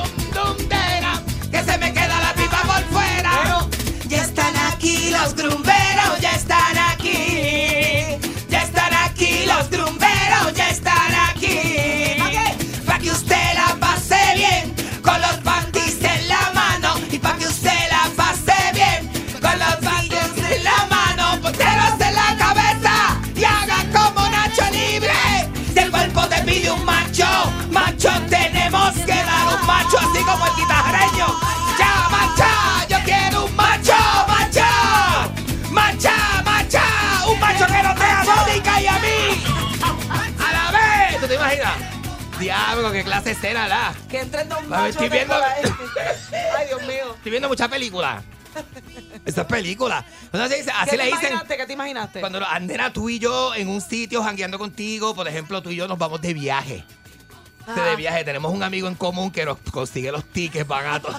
Diablo, 42.66 42.92
qué 42.92 43.04
clase 43.04 43.24
de 43.26 43.30
escena, 43.32 43.68
la. 43.68 43.94
Que 44.08 44.20
entren 44.20 44.48
dos 44.48 44.66
machos 44.66 44.88
estoy 44.90 45.08
viendo-. 45.08 45.34
Ay, 45.34 46.66
Dios 46.66 46.82
mío. 46.82 47.14
Estoy 47.14 47.30
viendo 47.30 47.48
muchas 47.48 47.68
películas. 47.68 48.22
Estas 49.24 49.46
películas. 49.46 50.04
Entonces, 50.32 50.66
así 50.74 50.90
¿Qué 50.90 50.96
le 50.96 51.04
dicen. 51.04 51.20
imaginaste? 51.20 51.56
¿Qué 51.56 51.66
te 51.66 51.72
imaginaste? 51.74 52.20
Cuando 52.20 52.44
andena 52.44 52.92
tú 52.92 53.08
y 53.08 53.18
yo 53.18 53.54
en 53.54 53.68
un 53.68 53.80
sitio 53.80 54.22
jangueando 54.22 54.58
contigo, 54.58 55.14
por 55.14 55.28
ejemplo, 55.28 55.62
tú 55.62 55.70
y 55.70 55.76
yo 55.76 55.86
nos 55.86 55.98
vamos 55.98 56.20
de 56.20 56.34
viaje. 56.34 56.84
Este, 57.68 57.80
De 57.80 57.96
viaje. 57.96 58.24
Tenemos 58.24 58.52
un 58.52 58.62
amigo 58.62 58.88
en 58.88 58.94
común 58.94 59.30
que 59.30 59.44
nos 59.44 59.58
consigue 59.70 60.10
los 60.10 60.24
tickets 60.24 60.66
baratos 60.66 61.14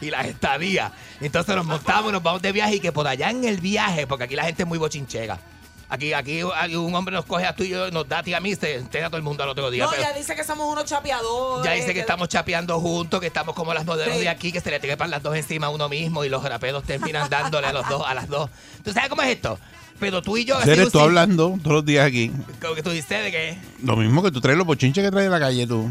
y 0.00 0.10
las 0.10 0.26
estadías. 0.26 0.92
Entonces 1.20 1.56
nos 1.56 1.64
montamos 1.64 2.10
y 2.10 2.12
nos 2.12 2.22
vamos 2.22 2.42
de 2.42 2.52
viaje 2.52 2.76
y 2.76 2.80
que 2.80 2.92
por 2.92 3.08
allá 3.08 3.30
en 3.30 3.44
el 3.44 3.60
viaje, 3.60 4.06
porque 4.06 4.24
aquí 4.24 4.36
la 4.36 4.44
gente 4.44 4.62
es 4.62 4.68
muy 4.68 4.78
bochinchera. 4.78 5.38
Aquí, 5.94 6.12
aquí, 6.12 6.40
aquí 6.56 6.76
un 6.76 6.94
hombre 6.94 7.14
nos 7.14 7.24
coge 7.24 7.46
a 7.46 7.54
tú 7.54 7.62
y 7.64 7.68
yo, 7.70 7.90
nos 7.90 8.08
da 8.08 8.18
a 8.18 8.22
ti 8.22 8.30
y 8.32 8.34
a 8.34 8.40
mí, 8.40 8.54
se 8.54 8.74
entera 8.76 9.06
todo 9.08 9.16
el 9.16 9.22
mundo 9.22 9.42
al 9.44 9.48
otro 9.50 9.70
día. 9.70 9.84
No, 9.84 9.90
pero- 9.90 10.02
ya 10.02 10.12
dice 10.12 10.34
que 10.34 10.44
somos 10.44 10.70
unos 10.70 10.84
chapeadores. 10.84 11.64
ya 11.64 11.72
dice 11.72 11.94
que 11.94 12.00
estamos 12.00 12.28
chapeando 12.28 12.80
juntos, 12.80 13.20
que 13.20 13.26
estamos 13.28 13.54
como 13.54 13.72
las 13.74 13.84
modelos 13.84 14.14
Sí. 14.14 14.20
de 14.20 14.28
aquí, 14.28 14.50
que 14.52 14.60
se 14.60 14.70
le 14.70 14.80
trepan 14.80 15.10
las 15.10 15.22
dos 15.22 15.36
encima 15.36 15.66
a 15.68 15.70
uno 15.70 15.88
mismo 15.88 16.24
y 16.24 16.28
los 16.28 16.42
raperos 16.42 16.84
terminan 16.84 17.28
dándole 17.30 17.66
a 17.68 17.72
los 17.72 17.88
dos, 17.88 18.02
a 18.06 18.14
las 18.14 18.28
dos. 18.28 18.50
¿Tú 18.84 18.92
sabes 18.92 19.08
cómo 19.08 19.22
es 19.22 19.28
esto? 19.28 19.58
Pero 20.00 20.20
tú 20.22 20.36
y 20.36 20.44
yo... 20.44 20.60
Eres 20.60 20.90
tú 20.90 20.98
hablando 20.98 21.56
todos 21.62 21.74
los 21.76 21.84
días 21.84 22.04
aquí. 22.06 22.32
Como 22.60 22.74
que 22.74 22.82
tú 22.82 22.90
dices 22.90 23.22
de 23.22 23.30
que... 23.30 23.58
Lo 23.82 23.96
mismo 23.96 24.22
que 24.22 24.30
tú 24.32 24.40
traes 24.40 24.58
los 24.58 24.66
bochinches 24.66 25.04
que 25.04 25.10
traes 25.10 25.26
de 25.26 25.30
la 25.30 25.38
calle 25.40 25.66
tú. 25.66 25.88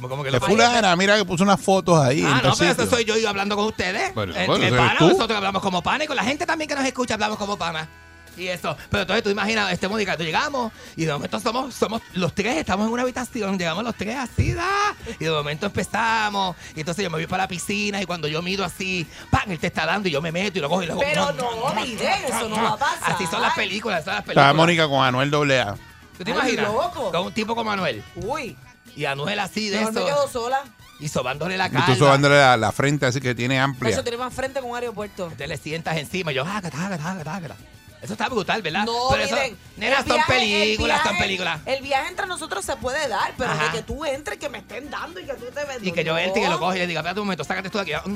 Como, 0.00 0.24
que 0.24 0.30
lo- 0.32 0.40
fulana, 0.40 0.96
mira 0.96 1.16
que 1.16 1.24
puso 1.24 1.44
unas 1.44 1.60
fotos 1.60 1.96
ahí. 2.00 2.24
Ah, 2.26 2.40
no, 2.42 2.42
pero 2.42 2.54
sitio. 2.56 2.72
eso 2.72 2.86
soy 2.88 3.04
yo 3.04 3.16
y 3.16 3.24
hablando 3.26 3.54
con 3.54 3.66
ustedes. 3.66 4.12
Bueno, 4.12 4.34
Eh, 4.34 4.44
bueno, 4.46 4.60
que 4.60 4.66
eso 4.66 4.74
eres 4.74 4.86
pana, 4.88 4.98
tú. 4.98 5.08
nosotros 5.10 5.36
hablamos 5.36 5.62
como 5.62 5.82
pana 5.84 6.02
y 6.02 6.06
con 6.08 6.16
la 6.16 6.24
gente 6.24 6.44
también 6.46 6.68
que 6.68 6.74
nos 6.74 6.84
escucha 6.84 7.14
hablamos 7.14 7.38
como 7.38 7.56
pana. 7.56 7.88
Y 8.36 8.48
eso. 8.48 8.76
Pero 8.90 9.02
entonces 9.02 9.22
tú 9.22 9.30
imaginas, 9.30 9.72
este 9.72 9.88
Mónica, 9.88 10.16
tú 10.16 10.24
llegamos 10.24 10.72
y 10.96 11.04
de 11.04 11.12
momento 11.12 11.38
somos, 11.40 11.74
somos 11.74 12.02
los 12.14 12.34
tres, 12.34 12.56
estamos 12.56 12.86
en 12.86 12.92
una 12.92 13.02
habitación, 13.02 13.58
llegamos 13.58 13.84
los 13.84 13.94
tres 13.94 14.16
así, 14.16 14.52
da, 14.52 14.94
y 15.18 15.24
de 15.24 15.30
momento 15.30 15.66
empezamos. 15.66 16.56
Y 16.74 16.80
entonces 16.80 17.02
yo 17.04 17.10
me 17.10 17.18
voy 17.18 17.26
para 17.26 17.44
la 17.44 17.48
piscina 17.48 18.00
y 18.02 18.06
cuando 18.06 18.26
yo 18.28 18.42
miro 18.42 18.64
así, 18.64 19.06
¡pam! 19.30 19.50
Él 19.50 19.58
te 19.58 19.68
está 19.68 19.86
dando 19.86 20.08
y 20.08 20.12
yo 20.12 20.20
me 20.20 20.32
meto 20.32 20.58
y 20.58 20.60
lo 20.62 20.68
cojo 20.68 20.82
y 20.82 20.86
luego. 20.86 21.00
Pero 21.00 21.32
no, 21.32 21.74
miren, 21.74 22.24
eso 22.28 22.48
no 22.48 22.56
va 22.56 22.70
a 22.72 22.76
pasar. 22.76 23.12
Así 23.14 23.26
son 23.26 23.40
las 23.42 23.54
películas, 23.54 24.04
son 24.04 24.14
las 24.14 24.22
películas. 24.24 24.44
Estaba 24.46 24.54
Mónica 24.54 24.88
con 24.88 25.04
Anuel 25.04 25.32
AA. 25.34 25.76
¿Tú 26.16 26.24
te 26.24 26.30
Ay, 26.32 26.36
imaginas? 26.38 26.72
loco. 26.72 27.10
Con 27.12 27.26
un 27.26 27.32
tipo 27.32 27.54
como 27.54 27.70
Manuel. 27.70 28.02
Uy, 28.16 28.56
Y 28.96 29.04
Anuel 29.04 29.38
así 29.40 29.68
de 29.68 29.78
mejor 29.78 29.92
me 29.94 30.04
quedo 30.04 30.24
eso. 30.28 30.44
sola. 30.44 30.62
Y 31.00 31.08
sobándole 31.08 31.56
la 31.56 31.66
Y 31.66 31.70
cara. 31.70 31.86
tú 31.86 31.96
sobándole 31.96 32.36
la, 32.38 32.56
la 32.56 32.70
frente 32.70 33.04
así 33.06 33.20
que 33.20 33.34
tiene 33.34 33.56
Por 33.56 33.64
amplia. 33.64 33.90
eso 33.90 34.02
tiene 34.04 34.16
más 34.16 34.32
frente 34.32 34.60
con 34.60 34.70
un 34.70 34.76
aeropuerto. 34.76 35.32
Te 35.36 35.48
le 35.48 35.56
sientas 35.56 35.96
encima 35.96 36.30
y 36.30 36.36
yo, 36.36 36.44
ah, 36.46 36.60
taca. 36.62 37.58
Eso 38.04 38.12
está 38.12 38.28
brutal, 38.28 38.60
¿verdad? 38.62 38.84
No, 38.84 38.92
Pero 39.10 39.22
eso, 39.24 39.34
miren. 39.34 39.56
nena, 39.76 39.98
el 39.98 40.04
películas, 40.04 40.98
el 40.98 41.02
son 41.02 41.12
viaje- 41.12 41.22
películas. 41.24 41.60
El 41.66 41.82
viaje 41.82 42.08
entre 42.10 42.26
nosotros 42.26 42.64
se 42.64 42.76
puede 42.76 43.08
dar, 43.08 43.32
pero 43.38 43.50
Ajá. 43.50 43.64
de 43.64 43.70
que 43.78 43.82
tú 43.82 44.04
entres, 44.04 44.38
que 44.38 44.48
me 44.50 44.58
estén 44.58 44.90
dando 44.90 45.18
y 45.20 45.24
que 45.24 45.32
tú 45.34 45.46
te 45.46 45.64
ves. 45.64 45.78
Y 45.82 45.90
que 45.90 46.04
yo 46.04 46.12
no. 46.12 46.18
entre 46.18 46.40
y 46.42 46.44
que 46.44 46.50
lo 46.50 46.58
coge 46.60 46.76
y 46.76 46.80
le 46.80 46.86
diga, 46.86 47.00
espérate 47.00 47.20
un 47.20 47.26
momento, 47.26 47.42
sácate 47.44 47.70
tú 47.70 47.78
de 47.78 47.94
aquí. 47.96 48.10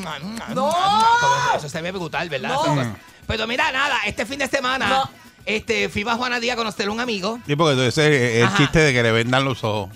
No. 0.54 0.70
Como 0.70 1.56
Eso 1.56 1.68
se 1.68 1.80
ve 1.82 1.90
brutal, 1.90 2.28
¿verdad? 2.28 2.50
No. 2.50 2.96
Pero 3.26 3.46
mira, 3.46 3.72
nada, 3.72 3.96
este 4.06 4.24
fin 4.26 4.38
de 4.38 4.46
semana, 4.48 4.88
No. 4.88 5.10
este, 5.46 5.88
fui 5.88 6.04
a 6.06 6.14
Juana 6.16 6.38
Díaz 6.38 6.54
a 6.54 6.56
conocer 6.58 6.88
a 6.88 6.90
un 6.90 7.00
amigo. 7.00 7.40
Sí, 7.46 7.56
porque 7.56 7.88
ese 7.88 8.06
es 8.36 8.36
el 8.42 8.46
Ajá. 8.46 8.56
chiste 8.58 8.78
de 8.80 8.92
que 8.92 9.02
le 9.02 9.10
vendan 9.12 9.44
los 9.44 9.64
ojos. 9.64 9.90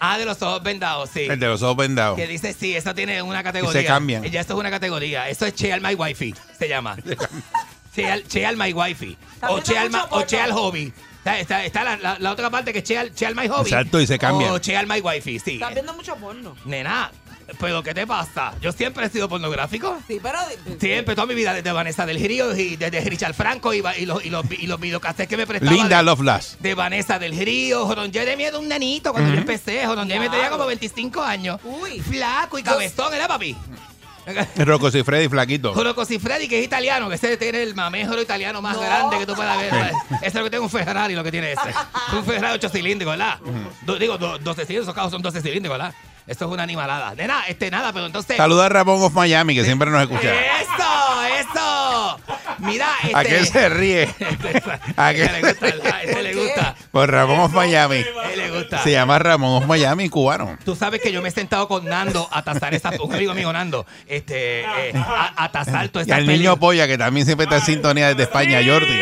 Ah, 0.00 0.18
de 0.18 0.26
los 0.26 0.42
ojos 0.42 0.62
vendados, 0.62 1.08
sí. 1.14 1.20
El 1.22 1.40
de 1.40 1.46
los 1.46 1.62
ojos 1.62 1.76
vendados. 1.78 2.16
Que 2.16 2.26
dice, 2.26 2.52
sí, 2.52 2.76
eso 2.76 2.94
tiene 2.94 3.22
una 3.22 3.42
categoría. 3.42 3.80
Y 3.80 3.84
se 3.84 3.88
cambian. 3.88 4.22
Ya 4.24 4.42
eso 4.42 4.52
es 4.52 4.58
una 4.58 4.70
categoría. 4.70 5.30
Eso 5.30 5.46
es 5.46 5.54
Cheal 5.54 5.80
My 5.80 5.94
Wifey, 5.94 6.34
se 6.58 6.68
llama. 6.68 6.96
Cheal, 7.94 8.26
Cheal 8.28 8.56
My 8.56 8.72
Wifey. 8.72 9.16
O 9.48 9.60
Cheal, 9.60 9.90
Ma- 9.90 10.06
o? 10.10 10.22
Cheal 10.22 10.52
Hobby. 10.52 10.92
Está, 11.18 11.38
está- 11.40 11.64
está 11.64 11.84
la, 11.84 11.96
la- 11.96 12.18
la 12.18 12.32
otra 12.32 12.50
parte 12.50 12.72
que 12.72 12.80
es 12.80 12.84
Cheal, 12.84 13.14
Cheal 13.14 13.34
My 13.34 13.48
Hobby. 13.48 13.62
Exacto, 13.70 14.00
y 14.00 14.06
se 14.06 14.18
cambian. 14.18 14.50
O 14.50 14.58
Cheal 14.58 14.86
My 14.86 15.00
Wifey, 15.00 15.38
sí. 15.38 15.54
Estás 15.54 15.72
viendo 15.72 15.94
mucho 15.94 16.14
porno. 16.16 16.54
Nena, 16.66 17.10
¿pero 17.58 17.82
qué 17.82 17.94
te 17.94 18.06
pasa? 18.06 18.52
Yo 18.60 18.72
siempre 18.72 19.06
he 19.06 19.08
sido 19.08 19.26
pornográfico. 19.26 19.96
Sí, 20.06 20.18
pero. 20.22 20.38
Siempre, 20.78 21.14
toda 21.14 21.26
mi 21.26 21.34
vida, 21.34 21.54
desde 21.54 21.72
Vanessa 21.72 22.04
del 22.04 22.20
Río 22.22 22.54
y 22.54 22.76
desde 22.76 23.00
Richard 23.00 23.32
Franco 23.32 23.72
y, 23.72 23.80
los, 23.80 24.22
y 24.22 24.28
los, 24.30 24.44
y 24.50 24.66
los 24.66 24.78
videocassettes 24.80 25.28
que 25.28 25.36
me 25.38 25.46
prestaban. 25.46 25.74
Linda 25.74 25.96
de, 25.98 26.02
Loveless. 26.02 26.58
de 26.60 26.74
Vanessa 26.74 27.18
del 27.18 27.38
Río. 27.38 27.86
Joron 27.86 28.12
Jeremy 28.12 28.44
era 28.44 28.58
un 28.58 28.68
nenito 28.68 29.12
cuando 29.12 29.32
yo 29.32 29.38
empecé. 29.38 29.86
Joron 29.86 30.06
Jeremy 30.06 30.28
tenía 30.28 30.50
como 30.50 30.66
25 30.66 31.22
años. 31.22 31.58
Uy. 31.64 32.00
Flaco 32.00 32.58
y 32.58 32.62
cabezón, 32.62 33.14
¿era 33.14 33.26
papi? 33.28 33.56
Rocco 34.64 34.90
Freddy 35.04 35.28
flaquito. 35.28 35.74
Juro 35.74 35.94
Freddy, 36.18 36.48
que 36.48 36.58
es 36.60 36.64
italiano, 36.64 37.08
que 37.08 37.16
ese 37.16 37.36
tiene 37.36 37.62
el 37.62 37.74
mamejoro 37.74 38.20
italiano 38.22 38.60
más 38.62 38.76
No. 38.76 38.82
grande 38.82 39.18
que 39.18 39.26
tú 39.26 39.34
puedas 39.34 39.56
ver. 39.58 39.72
Ese 40.16 40.26
es 40.28 40.34
lo 40.34 40.44
que 40.44 40.50
tiene 40.50 40.64
un 40.64 40.70
Ferrari, 40.70 41.14
lo 41.14 41.22
que 41.24 41.30
tiene 41.30 41.52
ese. 41.52 41.70
Es 41.70 41.76
un 42.12 42.24
Ferrari 42.24 42.54
8 42.54 42.68
cilíndricos, 42.68 43.12
¿verdad? 43.16 43.38
Do- 43.82 43.96
digo, 43.98 44.16
do- 44.18 44.38
12 44.38 44.66
cilíndricos, 44.66 44.84
esos 44.84 44.94
carros 44.94 45.10
son 45.12 45.22
12 45.22 45.40
cilíndricos, 45.42 45.78
¿verdad? 45.78 45.94
Esto 46.26 46.46
es 46.46 46.50
una 46.50 46.62
animalada. 46.62 47.14
Nena, 47.14 47.44
este 47.48 47.70
nada, 47.70 47.92
pero 47.92 48.06
entonces. 48.06 48.36
Saluda 48.36 48.66
a 48.66 48.68
Ramón 48.70 49.02
of 49.02 49.12
Miami, 49.12 49.54
que 49.54 49.64
siempre 49.64 49.90
nos 49.90 50.00
escucha. 50.02 50.32
¡Eso! 50.32 51.50
¡Eso! 51.50 52.18
Mira, 52.58 52.88
este. 53.02 53.14
¿A 53.16 53.24
qué 53.24 53.44
se 53.44 53.68
ríe? 53.68 54.08
¿A 54.96 55.12
qué 55.12 55.28
le 55.30 55.40
gusta. 55.42 56.02
Ese 56.02 56.22
le 56.22 56.34
gusta. 56.34 56.74
Por 56.90 57.10
Ramón 57.10 57.40
of 57.40 57.52
Miami. 57.52 58.04
Le 58.36 58.50
gusta. 58.50 58.82
Se 58.82 58.92
llama 58.92 59.18
Ramón 59.18 59.62
of 59.62 59.68
Miami, 59.68 60.08
cubano. 60.08 60.56
Tú 60.64 60.74
sabes 60.74 61.02
que 61.02 61.12
yo 61.12 61.20
me 61.20 61.28
he 61.28 61.32
sentado 61.32 61.68
con 61.68 61.84
Nando 61.84 62.26
a 62.32 62.42
tasar 62.42 62.72
esa, 62.74 62.90
un 63.02 63.14
amigo 63.14 63.34
mío 63.34 63.52
Nando, 63.52 63.84
este, 64.06 64.62
eh, 64.62 64.92
a, 64.94 65.44
a 65.44 65.52
tasar 65.52 65.88
todas 65.90 66.06
Y 66.06 66.10
esas 66.10 66.20
al 66.20 66.26
niño. 66.26 66.56
Polla, 66.56 66.86
que 66.86 66.96
también 66.96 67.26
siempre 67.26 67.44
está 67.44 67.56
en 67.56 67.62
sintonía 67.64 68.08
desde 68.08 68.22
España, 68.22 68.60
Jordi. 68.64 68.94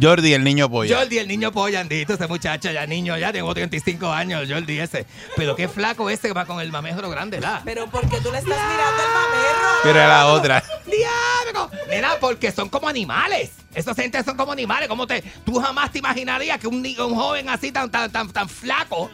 Jordi, 0.00 0.32
el 0.34 0.44
niño 0.44 0.68
Polla. 0.68 0.96
Jordi, 0.98 1.18
el 1.18 1.28
niño 1.28 1.52
polla, 1.52 1.80
andito, 1.80 2.14
ese 2.14 2.26
muchacho, 2.26 2.70
ya 2.70 2.86
niño, 2.86 3.16
ya 3.16 3.32
tengo 3.32 3.52
35 3.54 4.12
años, 4.12 4.46
Jordi 4.48 4.78
ese. 4.80 5.06
Pero 5.36 5.56
qué 5.56 5.68
flaco 5.68 6.10
ese 6.10 6.28
que 6.28 6.34
va 6.34 6.44
con 6.44 6.57
el 6.60 6.72
mamejro 6.72 7.08
grande, 7.10 7.40
¿la? 7.40 7.62
Pero 7.64 7.86
porque 7.88 8.20
tú 8.20 8.30
le 8.32 8.38
estás 8.38 8.58
mirando 8.58 9.02
el 9.02 9.08
mamerro. 9.14 9.68
Pero 9.82 9.98
la 9.98 10.26
otra. 10.28 10.64
¡Diablo! 10.86 11.70
Nena, 11.88 12.12
porque 12.20 12.52
son 12.52 12.68
como 12.68 12.88
animales. 12.88 13.50
Esos 13.74 13.94
gente 13.96 14.22
son 14.24 14.36
como 14.36 14.52
animales. 14.52 14.88
¿Cómo 14.88 15.06
te, 15.06 15.22
tú 15.44 15.60
jamás 15.60 15.92
te 15.92 15.98
imaginarías 15.98 16.58
que 16.58 16.66
un, 16.66 16.76
un 16.84 17.14
joven 17.14 17.48
así 17.48 17.70
tan, 17.72 17.90
tan, 17.90 18.10
tan, 18.10 18.28
tan 18.30 18.48
flaco, 18.48 19.10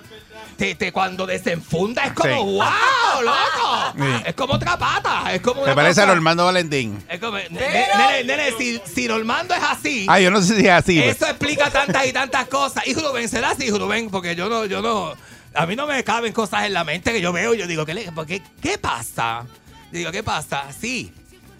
te, 0.56 0.74
te- 0.74 0.92
cuando 0.92 1.26
desenfunda 1.26 2.04
es 2.04 2.12
como, 2.12 2.32
Sí. 2.34 2.40
¡wow, 2.40 3.22
loco! 3.22 3.92
Sí. 3.98 4.22
Es 4.26 4.34
como 4.34 4.54
otra 4.54 4.78
pata. 4.78 5.32
Es 5.34 5.40
como 5.42 5.62
una 5.62 5.70
Me 5.70 5.74
parece 5.76 6.02
a 6.02 6.06
Normando 6.06 6.44
Valentín. 6.44 7.04
Es 7.08 7.20
como, 7.20 7.36
nene, 7.36 7.50
nene, 7.98 8.24
nene, 8.24 8.52
si, 8.56 8.80
si 8.92 9.06
Normando 9.08 9.54
es 9.54 9.62
así, 9.62 10.06
Ah, 10.08 10.20
yo 10.20 10.30
no 10.30 10.40
sé 10.40 10.56
si 10.56 10.64
es 10.66 10.72
así. 10.72 11.00
pues. 11.00 11.16
eso 11.16 11.26
explica 11.26 11.70
tantas 11.70 12.06
y 12.06 12.12
tantas 12.12 12.46
cosas. 12.48 12.86
Y 12.86 12.94
Rubén 12.94 13.28
será 13.28 13.50
así, 13.50 13.70
Rubén, 13.70 14.08
porque 14.10 14.34
yo 14.36 14.48
no, 14.48 14.64
yo 14.66 14.80
no, 14.80 15.14
a 15.54 15.66
mí 15.66 15.76
no 15.76 15.86
me 15.86 16.02
caben 16.04 16.32
cosas 16.32 16.64
en 16.64 16.72
la 16.74 16.84
mente 16.84 17.12
que 17.12 17.20
yo 17.20 17.32
veo 17.32 17.54
y 17.54 17.58
yo 17.58 17.66
digo, 17.66 17.84
¿qué, 17.86 17.94
le- 17.94 18.12
por 18.12 18.26
qué, 18.26 18.42
¿qué 18.60 18.78
pasa? 18.78 19.46
Yo 19.92 19.98
digo, 19.98 20.10
¿qué 20.12 20.22
pasa? 20.22 20.64
Sí. 20.78 21.12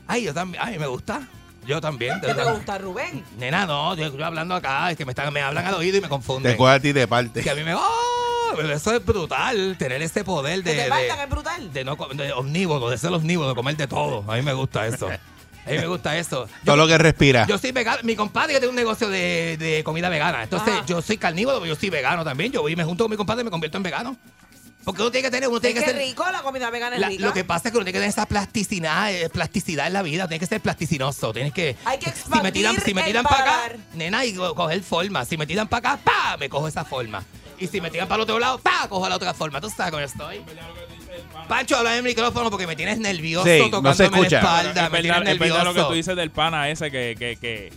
Ay, 0.07 0.25
yo 0.25 0.35
también, 0.35 0.63
ay, 0.65 0.79
me 0.79 0.87
gusta. 0.87 1.27
Yo 1.67 1.81
también. 1.81 2.21
de 2.21 2.27
¿Qué 2.29 2.35
te 2.35 2.45
gusta, 2.45 2.77
Rubén? 2.79 3.25
Nena, 3.39 3.65
no, 3.67 3.95
yo, 3.97 4.15
yo 4.15 4.25
hablando 4.25 4.55
acá, 4.55 4.91
es 4.91 4.97
que 4.99 5.05
me, 5.07 5.13
están, 5.13 5.33
me 5.33 5.41
hablan 5.41 5.65
al 5.67 5.75
oído 5.75 5.97
y 5.97 6.01
me 6.03 6.09
confunden. 6.11 6.53
Te 6.53 6.59
coge 6.59 6.73
a 6.75 6.81
ti 6.81 6.93
de 6.93 7.09
parte. 7.09 7.43
Que 7.43 7.51
a 7.51 7.55
mí 7.55 7.63
me... 7.65 7.75
¡Oh! 7.75 7.81
Pero 8.57 8.73
eso 8.73 8.95
es 8.95 9.05
brutal, 9.05 9.75
tener 9.79 10.01
ese 10.03 10.23
poder 10.25 10.63
de... 10.63 10.71
¿Que 10.73 10.77
te 10.77 10.83
de- 10.85 10.89
faltan? 10.91 11.21
Es 11.21 11.29
brutal. 11.31 11.73
de 11.73 11.85
no 11.85 11.97
de 12.13 12.33
omnívoro, 12.33 12.91
de 12.91 12.99
ser 12.99 13.13
omnívoro, 13.13 13.49
de 13.49 13.55
comer 13.55 13.77
de 13.77 13.87
todo. 13.89 14.31
A 14.31 14.37
mí 14.37 14.43
me 14.43 14.53
gusta 14.53 14.87
eso. 14.87 15.09
A 15.67 15.71
mí 15.71 15.79
me 15.79 15.87
gusta 15.87 16.17
eso. 16.19 16.49
Todo 16.65 16.77
lo 16.77 16.87
que 16.87 16.99
respira. 16.99 17.47
Yo 17.47 17.57
soy 17.59 17.73
vegano. 17.73 17.99
Mi 18.03 18.15
compadre 18.17 18.53
que 18.53 18.59
tiene 18.61 18.71
un 18.71 18.77
negocio 18.77 19.09
de, 19.09 19.57
de 19.59 19.83
comida 19.85 20.09
vegana. 20.09 20.43
Entonces, 20.43 20.75
Ajá. 20.75 20.87
yo 20.87 21.01
soy 21.03 21.17
carnívoro, 21.19 21.59
pero 21.61 21.75
yo 21.75 21.81
soy 21.81 21.91
vegano 21.91 22.23
también. 22.25 22.53
Yo 22.53 22.61
voy 22.63 22.73
y 22.73 22.77
me 22.77 22.85
junto 22.85 23.05
con 23.05 23.11
mi 23.11 23.17
compadre 23.17 23.41
y 23.43 23.45
me 23.45 23.51
convierto 23.51 23.77
en 23.79 23.83
vegano. 23.83 24.17
Porque 24.85 25.01
uno 25.01 25.11
tiene 25.11 25.27
que 25.29 25.31
tener, 25.31 25.49
uno 25.49 25.57
Es 25.57 25.63
tiene 25.63 25.81
que 25.81 25.85
que 25.87 25.91
es 25.93 25.97
ser. 25.97 26.07
rico, 26.07 26.25
la 26.31 26.43
comida 26.43 26.69
vegana 26.69 26.97
es 26.97 27.01
la- 27.01 27.09
rica. 27.09 27.25
lo 27.25 27.33
que 27.33 27.43
pasa 27.43 27.69
es 27.69 27.73
que 27.73 27.79
uno 27.79 27.85
tiene 27.87 27.95
que 27.95 28.01
tener 28.01 28.11
esa 28.11 28.27
plasticidad, 28.27 29.11
eh, 29.11 29.31
plasticidad 29.31 29.87
en 29.87 29.95
la 29.95 30.03
vida, 30.03 30.29
tienes 30.29 30.47
que 30.47 30.55
ser 30.55 30.61
plasticinoso, 30.61 31.33
tienes 31.33 31.55
que... 31.55 31.75
Hay 31.87 31.99
que 31.99 32.11
si 32.13 32.43
me 32.43 32.53
tiran, 32.53 32.75
si 32.75 32.93
me 32.93 33.01
expandir 33.01 33.05
tiran 33.07 33.25
para 33.25 33.43
acá, 33.65 33.77
nena, 33.95 34.27
y 34.27 34.35
co- 34.35 34.55
coger 34.55 34.83
forma. 34.83 35.25
Si 35.25 35.39
me 35.39 35.47
tiran 35.47 35.69
para 35.69 35.93
acá, 35.95 36.01
pa, 36.05 36.37
me 36.37 36.51
cojo 36.51 36.69
esa 36.69 36.85
forma. 36.85 37.25
Y 37.59 37.67
si 37.69 37.81
me 37.81 37.91
tiran 37.91 38.07
para 38.09 38.17
el 38.17 38.23
otro 38.25 38.39
lado, 38.39 38.59
pa, 38.59 38.87
cojo 38.91 39.09
la 39.09 39.17
otra 39.17 39.33
forma. 39.33 39.59
¿Tú 39.59 39.71
sabes 39.71 39.91
cómo 39.91 40.03
estoy? 40.05 40.43
Pancho, 41.49 41.77
habla 41.77 41.93
en 41.93 41.99
el 41.99 42.05
micrófono 42.05 42.51
porque 42.51 42.67
me 42.67 42.77
tienes 42.77 42.99
nervioso 42.99 43.45
Sí, 43.45 43.59
no 43.59 43.65
se 43.65 43.71
tocándome 43.71 43.97
la 43.99 44.05
escucha. 44.05 44.39
espalda, 44.39 44.71
es, 44.71 44.75
me 44.93 45.03
verdad, 45.03 45.17
tienes 45.23 45.33
es 45.35 45.39
verdad 45.39 45.65
lo 45.65 45.75
que 45.75 45.83
tú 45.83 45.93
dices 45.93 46.17
del 46.17 46.31
pana 46.31 46.71
ese 46.71 46.91
que, 46.91 47.15
que, 47.19 47.37
que, 47.37 47.73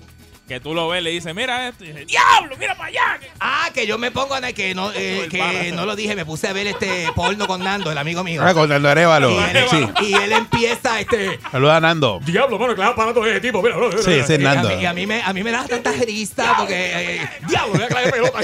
que 0.48 0.60
tú 0.62 0.74
lo 0.74 0.88
ves, 0.88 1.04
le 1.04 1.10
dices, 1.10 1.36
mira 1.36 1.68
esto. 1.68 1.84
Y 1.84 1.88
dice, 1.88 2.06
¡Diablo, 2.06 2.56
mira 2.58 2.74
para 2.76 2.88
allá! 2.88 3.20
Ah, 3.40 3.70
que 3.74 3.86
yo 3.86 3.98
me 3.98 4.12
pongo 4.12 4.34
a 4.36 4.42
que 4.54 4.74
no, 4.74 4.92
eh, 4.94 5.28
que 5.30 5.72
no 5.74 5.86
lo 5.86 5.96
dije, 5.96 6.16
me 6.16 6.26
puse 6.26 6.48
a 6.48 6.54
ver 6.54 6.68
este 6.68 7.08
porno 7.16 7.48
con 7.48 7.62
Nando, 7.64 7.92
el 7.92 7.98
amigo 7.98 8.24
mío. 8.24 8.42
Ah, 8.46 8.54
con 8.54 8.70
Nando 8.70 8.88
Arevalo. 8.90 9.30
Y 9.32 9.38
él, 9.38 9.66
Sí. 9.70 9.90
y 10.08 10.14
él 10.14 10.32
empieza 10.32 11.00
este. 11.02 11.38
Saluda 11.52 11.78
a 11.78 11.80
Nando. 11.82 12.20
Diablo, 12.24 12.58
mano, 12.58 12.76
que 12.76 12.82
le 12.82 12.88
aparato 12.88 13.26
ese 13.26 13.42
tipo, 13.42 13.62
mira, 13.62 13.76
mira, 13.76 13.92
Sí, 14.02 14.12
ese 14.14 14.36
es 14.36 14.42
Y 14.42 14.46
a 14.46 14.54
Nando. 14.54 14.70
mí- 14.70 14.76
Y 14.82 14.86
a 14.86 14.94
mí 14.94 15.06
me, 15.06 15.22
a 15.22 15.34
mí 15.34 15.44
me 15.44 15.52
da 15.52 15.66
tanta 15.66 15.92
risa 15.92 16.54
porque. 16.58 16.92
eh, 17.18 17.30
diablo, 17.48 17.74
mira 17.74 17.88
que 17.90 17.94
la 17.94 18.12
pelota. 18.12 18.40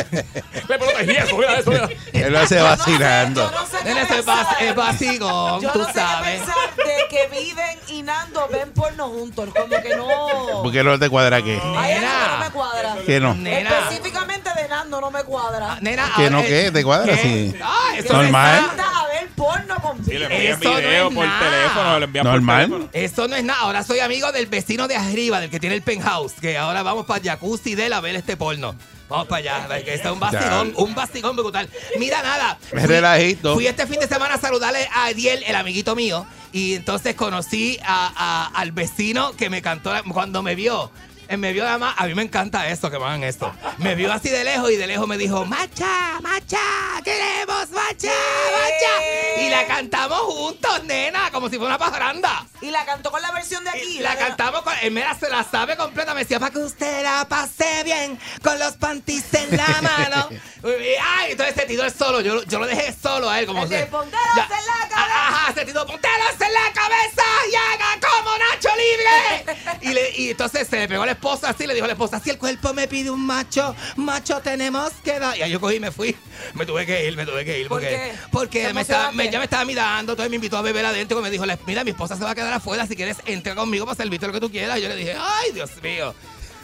La 0.68 0.78
pelota 0.78 1.00
es 1.02 1.08
viejo, 1.08 1.38
mira 1.38 1.60
eso, 1.60 1.72
mira. 1.72 1.90
Él 2.12 2.34
lo 2.34 2.40
hace 2.40 2.62
vacilando. 2.62 3.52
Nene, 3.86 4.02
eso 4.02 4.14
es, 4.16 4.26
es 4.62 4.76
vacilón, 4.76 5.62
Yo 5.62 5.72
tú 5.72 5.80
no 5.80 5.86
sé 5.88 5.94
sabes. 5.94 6.40
qué 6.42 6.46
pensar 6.46 6.76
de 6.76 7.08
que 7.10 7.28
Biden 7.40 7.80
y 7.90 8.02
Nando 8.04 8.48
ven 8.52 8.72
porno 8.74 9.08
juntos. 9.10 9.50
Como 9.56 9.82
que 9.82 9.96
no. 9.96 10.62
¿Por 10.64 10.72
qué 10.72 10.84
no 10.84 10.98
te 11.00 11.10
cuadra 11.10 11.42
qué? 11.42 11.60
Hay 11.78 11.93
que 12.00 12.28
no 12.32 12.40
me 12.40 12.50
cuadra. 12.52 12.96
¿Qué 13.06 13.20
no? 13.20 13.34
Nena. 13.36 13.70
Específicamente 13.80 14.50
de 14.56 14.68
Nando 14.68 15.02
no 15.02 15.12
me 15.12 15.24
cuadra. 15.24 15.78
Nena, 15.82 16.06
¿Qué 16.16 16.24
ahora, 16.26 16.30
no 16.30 16.42
qué? 16.44 16.72
¿Te 16.72 16.84
cuadra? 16.84 17.16
¿qué? 17.16 17.22
Sí. 17.54 17.56
Ah, 17.64 17.92
eso 17.98 18.14
Normal. 18.14 18.72
no 18.78 18.84
a 18.84 19.08
ver 19.08 19.28
porno 19.36 19.76
con 19.82 20.04
Sí, 20.06 20.14
le 20.14 20.26
envían 20.26 20.60
no 20.62 20.78
video 20.78 21.08
es 21.10 21.16
por 21.16 21.26
nada. 21.26 21.50
teléfono, 21.52 22.00
le 22.00 22.06
envían 22.06 22.26
Normal. 22.26 22.70
por 22.70 22.78
teléfono. 22.80 22.90
Eso 23.06 23.28
no 23.28 23.36
es 23.36 23.44
nada. 23.44 23.60
Ahora 23.62 23.84
soy 23.84 24.00
amigo 24.00 24.32
del 24.32 24.48
vecino 24.48 24.88
de 24.88 24.96
arriba, 24.96 25.40
del 25.40 25.50
que 25.50 25.60
tiene 25.60 25.76
el 25.76 25.82
penthouse. 25.82 26.34
Que 26.40 26.58
ahora 26.58 26.84
vamos 26.84 27.06
para 27.06 27.20
el 27.20 27.26
jacuzzi 27.26 27.76
de 27.76 27.88
él 27.88 27.94
a 27.94 28.00
ver 28.02 28.16
este 28.16 28.38
porno. 28.38 28.76
Vamos 29.10 29.28
para 29.28 29.40
allá. 29.68 29.84
Que 29.84 29.94
está 29.94 30.12
un 30.12 30.20
vacilón, 30.20 30.74
un 30.76 30.96
vacilón 30.96 31.36
brutal. 31.36 31.70
Mira, 32.00 32.22
nada. 32.24 32.58
Me 32.72 32.88
relajito. 32.88 33.54
Fui 33.54 33.68
este 33.68 33.86
fin 33.86 34.00
de 34.00 34.08
semana 34.08 34.36
a 34.36 34.38
saludarle 34.40 34.88
a 34.94 35.06
Adiel, 35.06 35.44
el 35.46 35.56
amiguito 35.56 35.96
mío. 35.96 36.26
Y 36.52 36.76
entonces 36.76 37.14
conocí 37.16 37.80
a- 37.84 38.12
a- 38.16 38.60
al 38.60 38.72
vecino 38.72 39.34
que 39.36 39.50
me 39.50 39.62
cantó 39.62 39.92
la- 39.94 40.04
cuando 40.04 40.42
me 40.42 40.56
vio. 40.56 40.92
Él 41.28 41.38
me 41.38 41.52
vio 41.54 41.68
además, 41.68 41.96
a 41.98 42.06
mí 42.06 42.14
me 42.14 42.22
encanta 42.24 42.68
esto, 42.70 42.92
que 42.92 43.00
me 43.00 43.06
hagan 43.06 43.24
esto. 43.24 43.52
Me 43.78 43.96
vio 43.96 44.12
así 44.12 44.30
de 44.30 44.44
lejos 44.44 44.70
y 44.72 44.76
de 44.76 44.88
lejos 44.88 45.08
me 45.08 45.18
dijo, 45.18 45.46
macha, 45.46 46.20
macha, 46.22 46.60
queremos 47.04 47.70
macha, 47.72 48.12
macha. 48.52 49.42
Y 49.42 49.50
la 49.50 49.66
cantamos 49.66 50.20
juntos, 50.20 50.84
nena, 50.84 51.32
como 51.32 51.50
si 51.50 51.58
fuera 51.58 51.76
una 51.76 51.78
pajaranda. 51.78 52.46
Y 52.62 52.70
la 52.72 52.86
cantó 52.86 53.10
con 53.12 53.22
la 53.22 53.32
versión 53.32 53.64
de 53.64 53.70
aquí. 53.72 53.98
Y 53.98 54.00
la 54.00 54.16
cantamos 54.16 54.62
con. 54.62 54.74
Él 54.82 54.92
me 54.92 55.02
la, 55.02 55.16
se 55.16 55.30
la 55.30 55.44
sabe 55.44 55.76
completa. 55.76 56.14
Me 56.14 56.22
decía, 56.22 56.40
para 56.40 56.52
que 56.52 56.60
usted 56.60 57.04
la 57.04 57.26
pase 57.28 57.84
bien, 57.84 58.18
con 58.44 58.58
los 58.60 58.74
panties 58.78 59.34
en 59.34 59.58
la 59.58 59.68
mano. 59.82 60.30
Y, 60.32 60.96
Ay, 61.02 61.32
entonces 61.32 61.56
se 61.56 61.66
tiró 61.66 61.84
él 61.84 61.94
solo. 61.94 62.22
Yo, 62.22 62.44
yo 62.44 62.60
lo 62.60 62.66
dejé 62.68 62.94
solo 62.94 63.30
a 63.30 63.40
él, 63.40 63.46
como 63.48 63.64
El 63.64 63.70
se. 63.70 63.86
ponteros 63.88 64.22
Ya. 64.36 64.44
en 64.44 64.50
la 64.50 64.88
cabeza. 64.90 64.96
Ah, 64.96 65.28
Ajá, 65.46 65.54
se 65.54 65.66
tiró 65.66 65.86
punteros 65.86 66.32
en 66.40 66.54
la 66.54 66.74
cabeza 66.74 67.24
y 67.52 67.56
haga 67.56 68.00
como 68.10 68.30
Nacho 68.38 68.70
Libre. 68.78 69.58
y, 69.82 69.94
le- 69.94 70.12
y 70.22 70.30
entonces 70.32 70.68
se 70.68 70.78
le 70.78 70.88
pegó 70.88 71.06
la 71.06 71.13
esposa 71.14 71.50
así, 71.50 71.66
le 71.66 71.74
dijo 71.74 71.86
a 71.86 71.88
la 71.88 71.94
esposa, 71.94 72.20
si 72.20 72.30
el 72.30 72.38
cuerpo 72.38 72.74
me 72.74 72.88
pide 72.88 73.10
un 73.10 73.26
macho, 73.26 73.76
macho 73.96 74.40
tenemos 74.42 74.92
que 75.04 75.18
dar. 75.20 75.38
Y 75.38 75.42
ahí 75.42 75.52
yo 75.52 75.60
cogí 75.60 75.78
y 75.78 75.80
me 75.80 75.92
fui. 75.92 76.16
Me 76.54 76.66
tuve 76.66 76.86
que 76.86 77.08
ir, 77.08 77.16
me 77.18 77.26
tuve 77.26 77.44
que 77.46 77.60
ir. 77.62 77.68
¿Por 77.68 77.80
porque 77.82 77.90
qué? 77.96 78.14
porque 78.32 78.66
¿Te 78.68 78.74
me 78.74 78.82
estaba- 78.82 79.12
me- 79.12 79.32
ya 79.32 79.40
me 79.40 79.46
estaba 79.46 79.66
mirando, 79.66 80.12
entonces 80.14 80.30
me 80.30 80.36
invitó 80.36 80.58
a 80.58 80.62
beber 80.62 80.86
adentro 80.86 81.20
y 81.20 81.24
me 81.24 81.30
dijo, 81.32 81.46
mira, 81.66 81.84
mi 81.84 81.92
esposa 81.92 82.16
se 82.18 82.24
va 82.24 82.32
a 82.32 82.36
quedar 82.36 82.54
afuera, 82.54 82.86
si 82.86 82.96
quieres 82.96 83.18
entra 83.26 83.56
conmigo 83.56 83.86
para 83.86 83.96
servirte 83.96 84.28
lo 84.28 84.34
que 84.34 84.40
tú 84.42 84.52
quieras. 84.52 84.78
Y 84.78 84.82
yo 84.82 84.90
le 84.90 84.96
dije, 84.96 85.16
ay, 85.18 85.52
Dios 85.54 85.72
mío. 85.82 86.14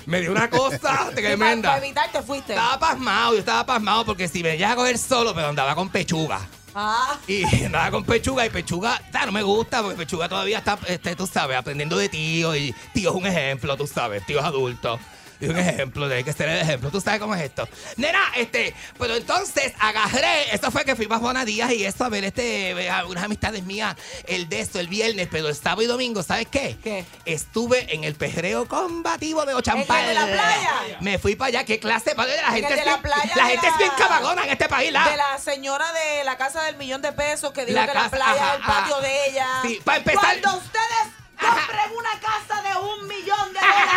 Me 0.05 0.21
dio 0.21 0.31
una 0.31 0.49
cosa 0.49 1.09
tremenda. 1.15 1.69
Para 1.69 1.85
evitar 1.85 2.11
te 2.11 2.21
fuiste. 2.23 2.53
Estaba 2.53 2.79
pasmado, 2.79 3.33
yo 3.33 3.39
estaba 3.39 3.65
pasmado 3.65 4.05
porque 4.05 4.27
si 4.27 4.41
me 4.41 4.53
llega 4.53 4.71
a 4.71 4.75
coger 4.75 4.97
solo, 4.97 5.35
pero 5.35 5.47
andaba 5.49 5.75
con 5.75 5.89
pechuga. 5.89 6.39
Ah. 6.75 7.17
Y 7.27 7.43
andaba 7.65 7.91
con 7.91 8.03
pechuga 8.03 8.45
y 8.45 8.49
pechuga, 8.49 9.01
ah, 9.13 9.25
no 9.25 9.31
me 9.31 9.43
gusta 9.43 9.81
porque 9.81 9.97
pechuga 9.97 10.29
todavía 10.29 10.59
está, 10.59 10.77
este, 10.87 11.15
tú 11.15 11.27
sabes, 11.27 11.57
aprendiendo 11.57 11.97
de 11.97 12.09
tío 12.09 12.55
y 12.55 12.73
tío 12.93 13.09
es 13.09 13.15
un 13.15 13.25
ejemplo, 13.25 13.75
tú 13.77 13.87
sabes, 13.87 14.25
tío 14.25 14.39
es 14.39 14.45
adulto. 14.45 14.99
Y 15.41 15.45
un 15.47 15.57
ejemplo, 15.57 16.05
hay 16.05 16.23
que 16.23 16.33
ser 16.33 16.49
el 16.49 16.59
ejemplo. 16.59 16.91
Tú 16.91 16.99
sabes 16.99 17.19
cómo 17.19 17.33
es 17.35 17.41
esto. 17.41 17.67
Nena, 17.97 18.19
este, 18.35 18.75
pero 18.97 19.15
entonces 19.15 19.73
agarré, 19.79 20.53
eso 20.53 20.69
fue 20.71 20.83
que 20.83 20.95
fui 20.95 21.07
más 21.07 21.19
Juana 21.19 21.45
Díaz 21.45 21.71
y 21.71 21.85
eso 21.85 22.03
a 22.03 22.09
ver 22.09 22.25
este, 22.25 22.89
a 22.89 23.05
unas 23.05 23.23
amistades 23.23 23.63
mías, 23.63 23.95
el 24.27 24.49
de 24.49 24.59
esto, 24.59 24.79
el 24.79 24.87
viernes, 24.87 25.27
pero 25.31 25.47
el 25.47 25.55
sábado 25.55 25.81
y 25.81 25.85
domingo, 25.85 26.23
¿sabes 26.23 26.47
qué? 26.51 26.77
¿Qué? 26.83 27.05
Estuve 27.25 27.93
en 27.93 28.03
el 28.03 28.15
pejereo 28.15 28.67
combativo 28.67 29.45
de 29.45 29.53
Ochampal. 29.53 30.03
¿En 30.03 30.09
el 30.09 30.15
de 30.15 30.35
la 30.35 30.41
playa? 30.43 30.97
Me 30.99 31.17
fui 31.19 31.35
para 31.35 31.47
allá, 31.49 31.63
qué 31.65 31.79
clase, 31.79 32.15
padre, 32.15 32.35
la 32.35 32.47
En 32.49 32.53
gente, 32.55 32.73
de 32.73 32.79
es 32.81 32.85
la 32.85 32.97
bien, 32.97 33.01
playa 33.01 33.35
la 33.35 33.43
de 33.45 33.49
gente 33.51 33.67
es 33.67 33.77
bien 33.77 33.91
cabagona 33.97 34.43
en 34.43 34.49
este 34.49 34.67
país, 34.67 34.91
la. 34.91 35.09
De 35.09 35.15
la 35.17 35.37
señora 35.37 35.85
de 35.93 36.23
la 36.25 36.37
casa 36.37 36.63
del 36.63 36.75
millón 36.75 37.01
de 37.01 37.11
pesos 37.13 37.51
que 37.53 37.65
dijo 37.65 37.79
La 37.79 37.87
que 37.87 37.93
casa- 37.93 38.03
la 38.05 38.09
playa 38.09 38.31
ajá, 38.43 38.53
es 38.53 38.59
el 38.59 38.65
patio 38.65 38.95
ajá. 38.95 39.01
de 39.07 39.25
ella. 39.29 39.47
Sí, 39.63 39.81
para 39.85 39.97
empezar- 39.99 40.21
Cuando 40.41 40.57
ustedes 40.57 41.13
compren 41.39 41.91
una 41.97 42.19
casa 42.19 42.61
de 42.61 42.75
un 42.77 43.07
millón 43.07 43.53
de 43.53 43.59
dólares. 43.59 43.88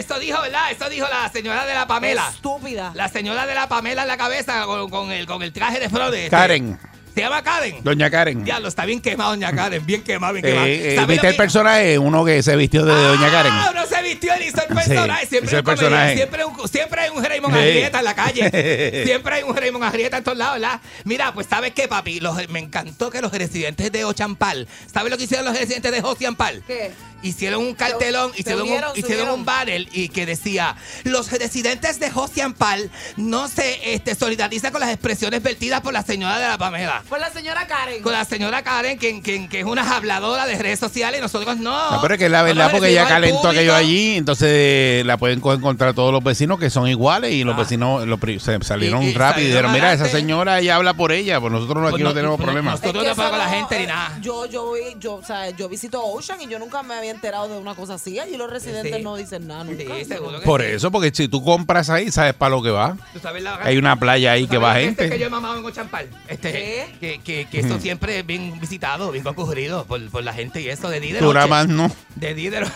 Eso 0.00 0.18
dijo, 0.18 0.40
¿verdad? 0.40 0.70
Eso 0.70 0.88
dijo 0.88 1.06
la 1.08 1.28
señora 1.30 1.66
de 1.66 1.74
la 1.74 1.86
Pamela. 1.86 2.28
Estúpida. 2.34 2.92
La 2.94 3.08
señora 3.08 3.46
de 3.46 3.54
la 3.54 3.68
Pamela 3.68 4.02
en 4.02 4.08
la 4.08 4.16
cabeza 4.16 4.64
con, 4.64 4.88
con 4.90 5.12
el, 5.12 5.26
con 5.26 5.42
el 5.42 5.52
traje 5.52 5.78
de 5.78 5.88
Frode. 5.88 6.24
este. 6.24 6.30
Karen. 6.30 6.78
¿Se 7.14 7.22
llama 7.22 7.42
Karen? 7.42 7.82
Doña 7.82 8.08
Karen. 8.08 8.44
Diablo, 8.44 8.68
está 8.68 8.84
bien 8.84 9.00
quemado, 9.02 9.30
doña 9.30 9.52
Karen. 9.52 9.84
Bien 9.84 10.00
quemado, 10.02 10.32
bien 10.32 10.46
Eh, 10.46 10.48
quemado. 10.50 10.66
eh, 10.68 10.92
¿Sabe 10.94 11.06
¿Viste 11.14 11.26
lo 11.26 11.30
el 11.30 11.34
que- 11.34 11.42
personaje? 11.42 11.98
Uno 11.98 12.24
que 12.24 12.40
se 12.42 12.54
vistió 12.54 12.84
de 12.84 12.94
Doña 12.94 13.30
Karen. 13.32 13.52
Ah, 13.52 13.68
uno 13.72 13.84
se 13.84 14.00
vistió 14.02 14.32
y 14.40 14.44
hizo 14.44 14.62
el 14.62 14.74
personaje. 14.74 15.22
Sí, 15.22 15.28
siempre, 15.30 15.56
el 15.58 15.64
personaje. 15.64 16.14
siempre, 16.14 16.44
un- 16.44 16.68
siempre 16.68 17.00
hay 17.00 17.10
un 17.10 17.24
Raymond 17.24 17.52
Sí. 17.54 17.60
Arrieta 17.60 17.98
en 17.98 18.04
la 18.04 18.14
calle. 18.14 19.02
siempre 19.04 19.34
hay 19.34 19.42
un 19.42 19.56
Raymond 19.56 19.84
Arrieta 19.84 20.18
en 20.18 20.24
todos 20.24 20.38
lados, 20.38 20.60
¿verdad? 20.60 20.80
Mira, 21.04 21.34
pues 21.34 21.48
¿sabes 21.50 21.72
qué, 21.74 21.88
papi? 21.88 22.20
Los- 22.20 22.48
me 22.48 22.60
encantó 22.60 23.10
que 23.10 23.20
los 23.20 23.32
residentes 23.32 23.90
de 23.90 24.04
Ochampal, 24.04 24.68
¿sabes 24.90 25.10
lo 25.10 25.18
que 25.18 25.24
hicieron 25.24 25.44
los 25.46 25.58
residentes 25.58 25.90
de 25.90 26.00
Josiampal? 26.00 26.62
¿Qué? 26.66 26.92
Hicieron 27.22 27.62
un 27.62 27.74
cartelón, 27.74 28.32
se 28.32 28.40
hicieron, 28.40 28.62
unieron, 28.62 28.90
un, 28.92 28.98
hicieron 28.98 29.28
un 29.30 29.44
banner 29.44 29.86
y 29.92 30.08
que 30.08 30.24
decía, 30.26 30.74
los 31.04 31.30
residentes 31.30 32.00
de 32.00 32.10
Josiampal 32.10 32.90
no 33.16 33.46
se 33.48 33.94
este, 33.94 34.14
solidarizan 34.14 34.72
con 34.72 34.80
las 34.80 34.90
expresiones 34.90 35.42
vertidas 35.42 35.80
por 35.82 35.92
la 35.92 36.02
señora 36.02 36.38
de 36.38 36.48
la 36.48 36.56
Pamela. 36.58 37.02
Fue 37.08 37.18
la 37.20 37.30
señora 37.30 37.66
Karen. 37.66 38.02
Con 38.02 38.12
la 38.12 38.24
señora 38.24 38.62
Karen, 38.62 38.98
que, 38.98 39.20
que- 39.22 39.48
que 39.48 39.58
es 39.60 39.64
una 39.66 39.96
habladora 39.96 40.46
de 40.46 40.56
redes 40.56 40.78
sociales 40.78 41.18
y 41.18 41.22
nosotros 41.22 41.56
no. 41.58 41.90
No, 41.90 42.00
pero 42.00 42.14
es 42.14 42.18
que 42.18 42.26
es 42.26 42.30
la 42.30 42.42
verdad, 42.42 42.70
porque 42.70 42.88
ella 42.90 43.06
calentó 43.06 43.48
aquello 43.48 43.74
allí, 43.74 44.16
entonces 44.16 45.04
la 45.04 45.16
pueden 45.18 45.40
co- 45.40 45.52
encontrar 45.54 45.94
todos 45.94 46.12
los 46.12 46.22
vecinos 46.24 46.58
que 46.58 46.70
son 46.70 46.88
iguales 46.88 47.32
y 47.32 47.44
los 47.44 47.56
vecinos 47.56 48.06
los 48.06 48.18
se 48.38 48.58
salieron. 48.62 49.02
Y- 49.02 49.08
y 49.10 49.14
rápido 49.14 49.44
y 49.46 49.50
dijeron, 49.50 49.72
mira, 49.72 49.92
esa 49.92 50.08
señora 50.08 50.60
ella 50.60 50.76
habla 50.76 50.94
por 50.94 51.12
ella, 51.12 51.40
pues 51.40 51.52
nosotros 51.52 51.76
no, 51.82 51.88
aquí 51.88 51.92
Pues 51.92 52.02
no, 52.02 52.08
no, 52.10 52.14
tenemos 52.14 52.40
problemas. 52.40 52.80
nosotros- 52.80 53.04
Es 53.04 53.16
no 53.16 53.22
que 53.24 53.28
eso 53.28 53.36
la 53.36 53.48
gente 53.48 53.78
ni 53.78 53.84
eh, 53.84 53.86
nada. 53.88 54.18
Yo, 54.20 54.46
yo, 54.46 54.66
voy- 54.66 54.96
yo, 54.98 55.14
o 55.14 55.24
sea, 55.24 55.50
yo 55.50 55.68
visito 55.68 56.02
Ocean 56.02 56.40
y 56.42 56.46
yo 56.48 56.58
nunca 56.58 56.82
me 56.82 56.94
había 56.94 57.09
enterado 57.10 57.48
de 57.48 57.58
una 57.58 57.74
cosa 57.74 57.94
así. 57.94 58.18
Allí 58.18 58.36
los 58.36 58.50
residentes 58.50 58.96
Sí. 58.96 59.02
no 59.02 59.16
dicen 59.16 59.46
nada 59.46 59.64
nunca. 59.64 59.82
Sí, 59.98 60.04
seguro 60.04 60.40
que 60.40 60.44
Por 60.46 60.60
sí. 60.62 60.68
eso, 60.68 60.90
porque 60.90 61.10
si 61.14 61.28
tú 61.28 61.42
compras 61.44 61.90
ahí, 61.90 62.10
sabes 62.10 62.34
para 62.34 62.50
lo 62.50 62.62
que 62.62 62.70
va. 62.70 62.96
Tú 63.12 63.18
sabes 63.20 63.42
la- 63.42 63.58
Hay 63.62 63.76
una 63.78 63.96
playa 63.98 64.32
ahí 64.32 64.44
¿Tú 64.44 64.50
que 64.50 64.56
sabes 64.56 64.68
va 64.76 64.80
gente. 64.80 65.10
que 65.10 65.18
yo 65.18 65.26
he 65.26 65.30
mamado 65.30 65.58
en 65.58 65.64
Ochampal? 65.64 66.08
Este, 66.28 66.86
que, 67.00 67.20
que, 67.24 67.46
que 67.50 67.60
esto 67.60 67.74
Ujú. 67.74 67.82
siempre 67.82 68.18
es 68.20 68.26
bien 68.26 68.58
visitado, 68.60 69.10
bien 69.10 69.24
concurrido 69.24 69.84
por, 69.84 70.00
por 70.10 70.22
la 70.24 70.32
gente 70.32 70.60
y 70.60 70.68
eso 70.68 70.88
de 70.88 71.00
de 71.00 71.18
Tú 71.18 71.32
nada 71.32 71.46
más 71.46 71.66
no. 71.68 71.90
De 72.16 72.34
día 72.34 72.46
y 72.48 72.50
de, 72.50 72.60
no- 72.60 72.66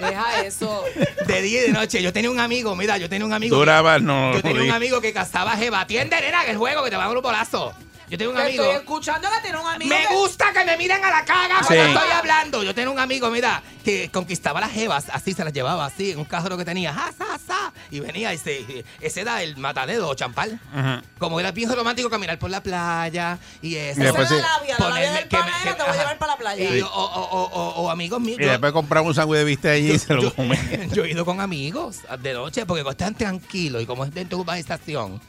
Deja 0.00 0.42
eso. 0.44 0.84
de 1.26 1.42
día 1.42 1.60
y 1.64 1.66
de 1.68 1.72
noche. 1.72 2.02
Yo 2.02 2.12
tenía 2.12 2.30
un 2.30 2.38
amigo, 2.38 2.76
mira, 2.76 2.98
yo 2.98 3.08
tenía 3.08 3.24
un 3.26 3.32
amigo. 3.32 3.56
Tú 3.58 3.64
que- 3.64 4.00
no. 4.02 4.34
yo 4.34 4.42
tenía 4.42 4.62
un 4.62 4.70
amigo 4.70 5.00
que 5.00 5.12
cazaba 5.12 5.56
jeva. 5.56 5.80
Atiende, 5.80 6.20
nena, 6.20 6.44
que 6.44 6.50
el 6.52 6.58
juego 6.58 6.84
que 6.84 6.90
te 6.90 6.96
va 6.96 7.04
a 7.04 7.08
dar 7.08 7.16
un 7.16 7.22
bolazo. 7.22 7.72
Yo 8.08 8.16
tenía 8.18 8.28
un 8.32 8.38
amigo. 8.38 8.62
estoy 8.64 8.76
escuchando 8.78 9.28
que 9.30 9.40
tiene 9.42 9.58
un 9.58 9.66
amigo. 9.66 9.88
Me 9.94 10.06
que- 10.06 10.14
gusta 10.14 10.52
que 10.52 10.64
me 10.64 10.76
miren 10.76 11.04
a 11.04 11.10
la 11.10 11.24
caga 11.24 11.58
Sí. 11.60 11.74
cuando 11.74 11.84
estoy 12.00 12.10
hablando. 12.10 12.62
Yo 12.62 12.74
tenía 12.74 12.90
un 12.90 12.98
amigo, 12.98 13.30
mira, 13.30 13.62
que 13.84 14.08
conquistaba 14.12 14.60
las 14.60 14.70
jevas, 14.70 15.06
así 15.12 15.32
se 15.32 15.42
las 15.44 15.52
llevaba, 15.52 15.86
así, 15.86 16.12
en 16.12 16.18
un 16.18 16.24
carro 16.24 16.56
que 16.56 16.64
tenía, 16.64 16.92
ja, 16.94 17.12
y 17.90 18.00
venía 18.00 18.32
y 18.34 18.38
se, 18.38 18.84
ese 19.00 19.20
era 19.20 19.42
el 19.42 19.56
matadero 19.56 20.12
champal. 20.14 20.58
Ujú. 20.72 21.06
Como 21.18 21.38
era 21.40 21.52
bien 21.52 21.72
romántico 21.72 22.10
caminar 22.10 22.38
por 22.38 22.50
la 22.50 22.62
playa 22.62 23.38
y 23.62 23.76
eso. 23.76 24.00
Y 24.00 24.04
después 24.04 24.26
Esa 24.26 24.34
es 24.36 24.40
sí. 24.40 24.46
la 24.48 24.58
labia, 24.58 24.76
la 24.78 24.88
labia 24.88 25.12
del 25.12 25.28
que 25.28 25.36
me- 25.36 25.42
panero, 25.42 25.62
que- 25.64 25.74
te 25.74 25.82
voy 25.82 25.90
a 25.92 25.96
llevar 26.00 26.18
para 26.18 26.32
la 26.32 26.38
playa. 26.38 26.70
Yo- 26.74 26.88
o, 26.92 27.04
o- 27.04 27.28
o- 27.30 27.44
o- 27.44 27.82
o 27.82 27.90
amigos 27.90 28.20
míos. 28.20 28.38
Y 28.40 28.44
yo- 28.44 28.50
después 28.50 28.72
compramos 28.72 29.10
un 29.10 29.14
sándwich 29.14 29.38
de 29.38 29.44
viste 29.44 29.70
allí 29.70 29.92
y 29.92 29.98
se 29.98 30.14
lo 30.14 30.34
come. 30.34 30.56
yo 30.92 31.04
he 31.04 31.10
ido 31.10 31.24
con 31.24 31.40
amigos 31.40 31.98
de 32.20 32.32
noche 32.34 32.66
porque 32.66 32.82
como 32.82 32.90
están 32.92 33.14
tranquilos 33.14 33.82
y 33.82 33.86
como 33.86 34.04
es 34.04 34.12
dentro 34.12 34.38
de 34.38 34.42
una 34.44 34.58
estación, 34.58 35.20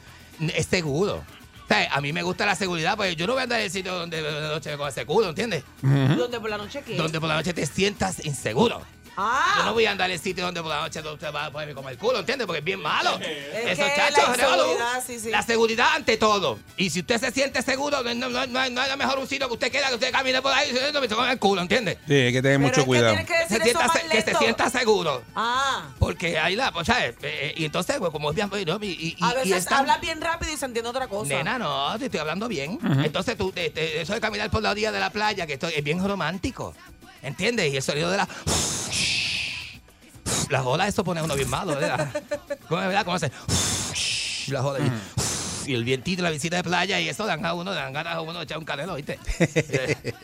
es 0.54 0.66
seguro. 0.66 1.22
O 1.68 1.74
sea, 1.74 1.92
a 1.92 2.00
mí 2.00 2.14
me 2.14 2.22
gusta 2.22 2.46
la 2.46 2.54
seguridad, 2.54 2.96
porque 2.96 3.14
yo 3.14 3.26
no 3.26 3.34
voy 3.34 3.40
a 3.40 3.42
andar 3.42 3.58
en 3.58 3.66
el 3.66 3.70
sitio 3.70 3.92
donde 3.92 4.22
de 4.22 4.40
noche 4.40 4.70
me 4.70 4.78
coge 4.78 4.92
seguro, 4.92 5.28
¿entiendes? 5.28 5.64
¿Dónde 5.82 6.40
por 6.40 6.48
la 6.48 6.56
noche 6.56 6.82
qué? 6.82 6.96
Donde 6.96 7.20
por 7.20 7.28
la 7.28 7.34
noche 7.34 7.52
te 7.52 7.66
sientas 7.66 8.24
inseguro. 8.24 8.80
Ah. 9.20 9.54
Yo 9.58 9.64
no 9.64 9.72
voy 9.72 9.84
a 9.84 9.90
andar 9.90 10.08
en 10.08 10.14
el 10.14 10.20
sitio 10.22 10.44
donde 10.44 10.60
por 10.62 10.70
la 10.70 10.80
noche 10.82 11.00
usted 11.00 11.34
va 11.34 11.46
a 11.46 11.50
poderme 11.50 11.74
comer 11.74 11.92
el 11.94 11.98
culo, 11.98 12.20
¿entiendes? 12.20 12.46
Porque 12.46 12.60
es 12.60 12.64
bien 12.64 12.80
malo. 12.80 13.18
Es 13.58 13.78
Esos 13.78 13.84
que 13.90 13.96
chachos, 13.96 14.28
la 14.28 14.34
revolú. 14.34 14.62
inseguridad, 14.62 15.04
sí, 15.04 15.18
sí. 15.18 15.30
La 15.30 15.42
seguridad 15.42 15.88
ante 15.96 16.16
todo. 16.16 16.58
Y 16.76 16.90
si 16.90 17.00
usted 17.00 17.18
se 17.18 17.32
siente 17.32 17.60
seguro, 17.62 18.02
no, 18.04 18.14
no, 18.14 18.28
no, 18.28 18.46
no 18.46 18.60
hay 18.60 18.70
no 18.70 18.80
hay 18.80 18.96
mejor 18.96 19.18
un 19.18 19.26
sitio 19.26 19.48
que 19.48 19.54
usted 19.54 19.70
quiera 19.72 19.88
que 19.88 19.94
usted 19.94 20.12
camine 20.12 20.40
por 20.40 20.52
ahí 20.52 20.70
y 20.70 20.74
se 20.76 21.00
me 21.00 21.08
come 21.08 21.32
el 21.32 21.38
culo, 21.40 21.60
¿entiendes? 21.62 21.98
Sí, 22.06 22.14
hay 22.14 22.32
que 22.32 22.40
tener 22.42 22.58
Pero 22.58 22.60
mucho 22.60 22.74
es 22.80 22.84
que 22.84 22.86
cuidado. 22.86 23.16
que 23.16 23.20
decir 23.38 23.58
Se 23.58 23.62
sienta 23.64 23.88
se- 23.88 24.08
que 24.08 24.22
se 24.22 24.34
sienta 24.36 24.70
seguro. 24.70 25.22
Ah. 25.34 25.88
Porque 25.98 26.38
ahí 26.38 26.54
la, 26.54 26.70
pues, 26.70 26.86
¿sabes? 26.86 27.14
Eh, 27.16 27.16
eh, 27.22 27.54
y 27.56 27.64
entonces, 27.64 27.96
pues, 27.98 28.12
como 28.12 28.30
es 28.30 28.36
bien, 28.36 28.48
pues, 28.48 28.64
¿no? 28.64 28.78
y, 28.80 28.86
y, 28.86 29.16
A 29.20 29.32
y 29.32 29.34
veces 29.34 29.56
están- 29.58 29.80
hablas 29.80 30.00
bien 30.00 30.20
rápido 30.20 30.52
y 30.52 30.56
se 30.56 30.64
entiende 30.66 30.88
otra 30.90 31.08
cosa. 31.08 31.28
Nena, 31.34 31.58
no, 31.58 31.98
te 31.98 32.04
estoy 32.04 32.20
hablando 32.20 32.46
bien. 32.46 32.78
Entonces, 33.04 33.36
tú, 33.36 33.50
te- 33.50 33.70
te- 33.70 34.00
eso 34.00 34.14
de 34.14 34.20
caminar 34.20 34.48
por 34.50 34.62
la 34.62 34.70
orilla 34.70 34.92
de 34.92 35.00
la 35.00 35.10
playa, 35.10 35.46
que 35.46 35.54
esto 35.54 35.66
es 35.66 35.82
bien 35.82 36.06
romántico. 36.06 36.74
¿Entiendes? 37.22 37.72
Y 37.72 37.76
el 37.76 37.82
sonido 37.82 38.10
de 38.10 38.16
la. 38.18 38.28
Las 40.50 40.64
olas, 40.64 40.88
eso 40.88 41.04
pone 41.04 41.20
a 41.20 41.24
uno 41.24 41.34
bien 41.34 41.48
malo, 41.50 41.74
¿verdad? 41.74 42.08
¿Cómo, 42.68 42.80
¿verdad? 42.80 43.04
¿Cómo 43.04 43.16
hace? 43.16 43.30
Las 44.48 44.64
olas. 44.64 44.82
y- 44.86 45.18
Y 45.70 45.74
el 45.74 45.84
vientito, 45.84 46.22
la 46.22 46.30
visita 46.30 46.56
de 46.56 46.62
playa, 46.62 46.98
y 46.98 47.10
eso 47.10 47.26
dan 47.26 47.44
a 47.44 47.52
uno, 47.52 47.74
dan 47.74 47.92
ganas 47.92 48.14
a 48.14 48.22
uno 48.22 48.38
de 48.38 48.44
echar 48.44 48.56
un 48.56 48.64
canelo, 48.64 48.94
¿viste? 48.94 49.18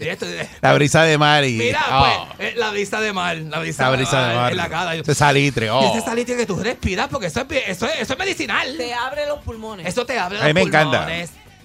Y 0.01 0.07
esto- 0.09 0.25
La 0.63 0.73
brisa 0.73 1.03
de 1.03 1.19
mar 1.19 1.45
y. 1.45 1.59
Mira, 1.59 1.85
oh, 1.91 2.27
pues, 2.39 2.49
eh, 2.49 2.55
la 2.57 2.71
brisa 2.71 2.99
de 3.03 3.13
mar. 3.13 3.37
La 3.37 3.59
brisa, 3.59 3.83
la 3.91 3.91
brisa 3.97 4.27
de 4.29 4.35
mar. 4.35 4.51
En 4.53 4.57
la 4.57 4.69
cara. 4.71 4.95
Ese 4.95 5.15
salitre. 5.15 5.67
Y 5.67 5.69
Oh. 5.69 5.95
ese 5.95 6.03
salitre 6.03 6.39
que 6.39 6.47
tú 6.47 6.57
respiras, 6.57 7.09
porque 7.09 7.27
eso 7.27 7.43
es, 7.43 7.47
eso 7.69 7.85
es, 7.87 8.01
eso 8.01 8.13
es 8.15 8.19
medicinal. 8.19 8.75
Te 8.79 8.95
abre 8.95 9.27
los 9.27 9.41
pulmones. 9.41 9.87
Eso 9.87 10.07
te 10.07 10.19
abre 10.19 10.39
A 10.39 10.45
mí 10.45 10.47
los 10.47 10.55
me 10.55 10.63
encanta. 10.63 11.07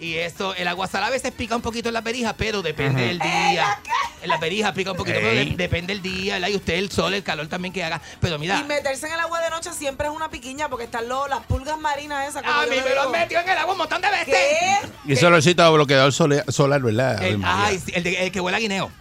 Y 0.02 0.16
eso, 0.16 0.56
el 0.56 0.68
aguasal 0.68 1.04
a 1.04 1.10
veces 1.10 1.34
pica 1.34 1.56
un 1.56 1.62
poquito 1.62 1.90
en 1.90 1.94
la 1.94 2.02
perija, 2.02 2.34
pero 2.34 2.62
depende 2.62 3.02
del 3.08 3.20
día. 3.20 3.80
En 4.22 4.30
la 4.30 4.40
perija 4.40 4.74
pica 4.74 4.92
un 4.92 4.98
poquito, 4.98 5.18
pero 5.22 5.34
de- 5.36 5.54
depende 5.58 5.94
del 5.94 6.02
día, 6.02 6.36
¿verdad? 6.36 6.48
Y 6.50 6.56
usted, 6.56 6.76
el 6.76 6.90
sol, 6.90 7.14
el 7.14 7.24
calor 7.24 7.48
también 7.48 7.74
que 7.74 7.84
haga. 7.84 8.02
Pero 8.22 8.40
mira, 8.40 8.58
Y 8.60 8.64
meterse 8.64 9.08
en 9.08 9.14
el 9.14 9.20
agua 9.20 9.42
de 9.42 9.50
noche 9.50 9.72
siempre 9.74 10.08
es 10.08 10.14
una 10.14 10.30
piquiña 10.30 10.70
porque 10.70 10.86
están 10.86 11.08
los, 11.10 11.30
las 11.30 11.46
pulgas 11.46 11.78
marinas 11.80 12.30
esas. 12.30 12.44
como 12.44 12.54
a 12.54 12.64
yo 12.66 12.70
mí 12.70 12.76
le 12.78 12.82
me 12.84 12.90
lo 12.96 13.02
han 13.02 13.08
digo. 13.08 13.20
metido 13.20 13.42
en 13.42 13.50
el 13.50 13.58
agua 13.58 13.72
un 13.74 13.78
montón 13.78 14.02
de 14.02 14.10
veces. 14.10 14.26
¿Qué? 14.28 14.78
Y 15.06 15.14
ese 15.14 15.26
olorcito 15.26 15.64
a 15.64 15.70
bloqueador 15.70 16.14
sole- 16.14 16.44
solar, 16.50 16.82
¿verdad? 16.82 17.22
El, 17.22 17.34
Ay, 17.34 17.38
María. 17.38 17.66
ay, 17.66 17.80
sí, 17.86 17.92
el, 17.94 18.04
de- 18.04 18.24
el 18.24 18.32
que 18.32 18.40
huele 18.40 18.56
a 18.58 18.60
guineo. 18.62 18.92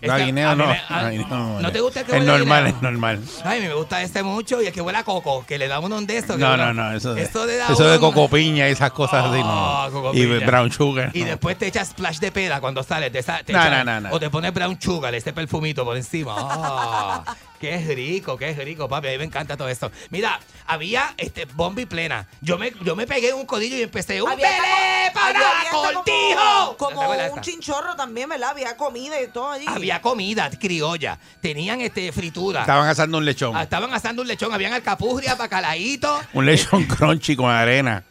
Esta- 0.00 0.18
guineo 0.18 0.54
no. 0.56 0.66
me- 0.66 0.80
a- 0.88 1.10
Guineo 1.10 1.28
no, 1.28 1.60
¿No 1.60 1.72
te 1.72 1.80
gusta 1.80 2.00
el 2.00 2.06
que 2.06 2.12
Es 2.12 2.18
huele 2.20 2.32
a 2.32 2.38
normal, 2.38 2.66
es 2.68 2.82
normal. 2.82 3.20
Ay, 3.44 3.58
a 3.58 3.62
mí 3.62 3.68
me 3.68 3.74
gusta 3.74 4.02
este 4.02 4.22
mucho 4.22 4.62
y 4.62 4.66
el 4.66 4.72
que 4.72 4.80
huele 4.80 4.98
a 4.98 5.04
coco, 5.04 5.44
que 5.46 5.58
le 5.58 5.68
da 5.68 5.78
uno 5.80 6.00
de 6.00 6.16
estos. 6.16 6.38
No, 6.38 6.56
no, 6.56 6.72
no, 6.72 6.92
eso 6.92 7.14
de, 7.14 7.22
Esto 7.22 7.46
de, 7.46 7.56
da 7.58 7.68
eso 7.72 7.84
de 7.84 7.98
uno- 7.98 8.06
cocopiña 8.08 8.68
y 8.68 8.72
esas 8.72 8.92
cosas 8.92 9.26
así, 9.26 9.40
Ah, 9.44 9.88
no. 9.88 9.92
cocopiña. 9.92 10.24
Y 10.24 10.44
brown 10.44 10.72
sugar. 10.72 11.10
Y 11.14 11.20
no. 11.20 11.26
después 11.26 11.58
te 11.58 11.66
echas 11.66 11.88
splash 11.88 12.18
de 12.18 12.32
peda 12.32 12.60
cuando 12.60 12.82
sales. 12.82 13.12
Te 13.12 13.18
esa- 13.18 13.42
te 13.42 13.52
No, 13.52 13.58
echas- 13.60 13.84
no, 13.84 13.84
no, 13.84 14.00
no. 14.08 14.14
O 14.14 14.18
te 14.20 14.30
pones 14.30 14.52
brown 14.54 14.80
sugar, 14.80 15.14
este 15.14 15.32
perfumito 15.32 15.84
por 15.84 15.96
encima. 15.96 16.34
Ah, 16.38 17.36
qué 17.60 17.76
rico, 17.94 18.36
qué 18.36 18.52
rico, 18.54 18.88
papi. 18.88 19.08
A 19.08 19.10
mí 19.12 19.18
me 19.18 19.24
encanta 19.24 19.56
todo 19.56 19.68
esto. 19.68 19.90
Mira, 20.10 20.40
había 20.66 21.12
este 21.18 21.44
bombi 21.44 21.84
plena. 21.86 22.26
Yo 22.40 22.56
me, 22.58 22.72
yo 22.82 22.96
me 22.96 23.06
pegué 23.06 23.32
un 23.34 23.44
codillo 23.44 23.76
y 23.76 23.82
empecé 23.82 24.22
un 24.22 24.30
Había 24.30 24.48
pelé 24.48 25.10
para 25.12 25.40
Cortijo. 25.70 26.76
Como, 26.76 26.88
¿Te 26.90 26.94
como 26.94 27.02
acuerdas 27.02 27.26
de 27.26 27.32
un 27.32 27.38
esta? 27.40 27.50
chinchorro 27.50 27.96
también, 27.96 28.28
¿verdad? 28.28 28.50
Había 28.50 28.76
comida 28.76 29.20
y 29.20 29.28
todo 29.28 29.50
allí. 29.50 29.64
Había 29.68 29.89
comida 30.00 30.48
criolla. 30.50 31.18
Tenían 31.40 31.80
este 31.80 32.12
fritura. 32.12 32.60
Estaban 32.60 32.88
asando 32.88 33.18
un 33.18 33.24
lechón. 33.24 33.56
Ah, 33.56 33.62
Estaban 33.64 33.92
asando 33.92 34.22
un 34.22 34.28
lechón, 34.28 34.52
habían 34.52 34.72
alcapurria, 34.72 35.34
bacalaíto. 35.34 36.20
Un 36.32 36.46
lechón 36.46 36.84
crunchy 36.84 37.34
con 37.36 37.50
arena. 37.50 38.04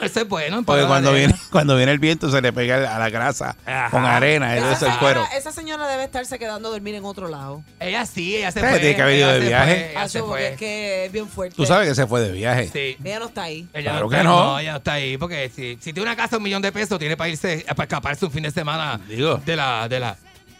Eso 0.00 0.20
es 0.20 0.28
bueno. 0.28 0.62
Porque 0.62 0.84
cuando 0.86 1.10
de 1.12 1.18
viene, 1.18 1.34
cuando 1.50 1.74
viene 1.76 1.90
el 1.92 1.98
viento 1.98 2.30
se 2.30 2.40
le 2.42 2.52
pega 2.52 2.94
a 2.94 2.98
la 2.98 3.08
grasa 3.08 3.56
Ajá. 3.64 3.90
con 3.90 4.04
arena. 4.04 4.54
Eso 4.56 4.70
es 4.72 4.82
el 4.82 4.98
cuero. 4.98 5.24
Esa, 5.24 5.36
esa 5.38 5.52
señora 5.52 5.86
debe 5.88 6.04
estarse 6.04 6.38
quedando 6.38 6.68
a 6.68 6.72
dormir 6.72 6.94
en 6.94 7.04
otro 7.04 7.28
lado. 7.28 7.62
Ella 7.80 8.04
sí, 8.04 8.36
ella 8.36 8.50
se 8.52 8.60
Eh, 8.60 8.62
fue. 8.62 8.78
tiene 8.78 8.94
que 8.96 9.02
haber 9.02 9.16
ido 9.16 9.28
ella 9.30 9.34
de 9.36 9.40
se 9.42 9.48
viaje. 9.48 9.74
fue, 9.74 9.90
ella 9.90 10.00
Ah, 10.02 10.08
se 10.08 10.18
eso, 10.18 10.26
porque 10.26 10.42
fue. 10.44 10.52
es 10.52 10.58
que 10.58 11.04
es 11.06 11.12
bien 11.12 11.28
fuerte. 11.28 11.56
Tú 11.56 11.64
sabes 11.66 11.88
que 11.88 11.94
se 11.94 12.06
fue 12.06 12.20
de 12.20 12.32
viaje. 12.32 12.68
Sí. 12.72 12.96
Ella 13.02 13.18
no 13.20 13.26
está 13.26 13.42
ahí. 13.44 13.66
Ella 13.72 13.90
Claro 13.92 14.06
está- 14.06 14.18
que 14.18 14.24
no. 14.24 14.58
ella 14.58 14.70
no 14.72 14.78
está 14.78 14.92
ahí 14.92 15.16
porque 15.16 15.50
si, 15.54 15.78
si 15.80 15.92
tiene 15.92 16.02
una 16.02 16.16
casa 16.16 16.30
de 16.32 16.36
un 16.38 16.42
millón 16.42 16.62
de 16.62 16.72
pesos, 16.72 16.98
tiene 16.98 17.16
para 17.16 17.30
irse, 17.30 17.64
para 17.68 17.84
escaparse 17.84 18.24
un 18.26 18.30
fin 18.32 18.42
de 18.42 18.50
semana 18.50 19.00
Digo. 19.08 19.40
de 19.46 19.56
la, 19.56 19.88
de 19.88 20.00
la, 20.00 20.16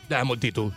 de 0.09 0.15
la 0.15 0.25
multitud. 0.25 0.73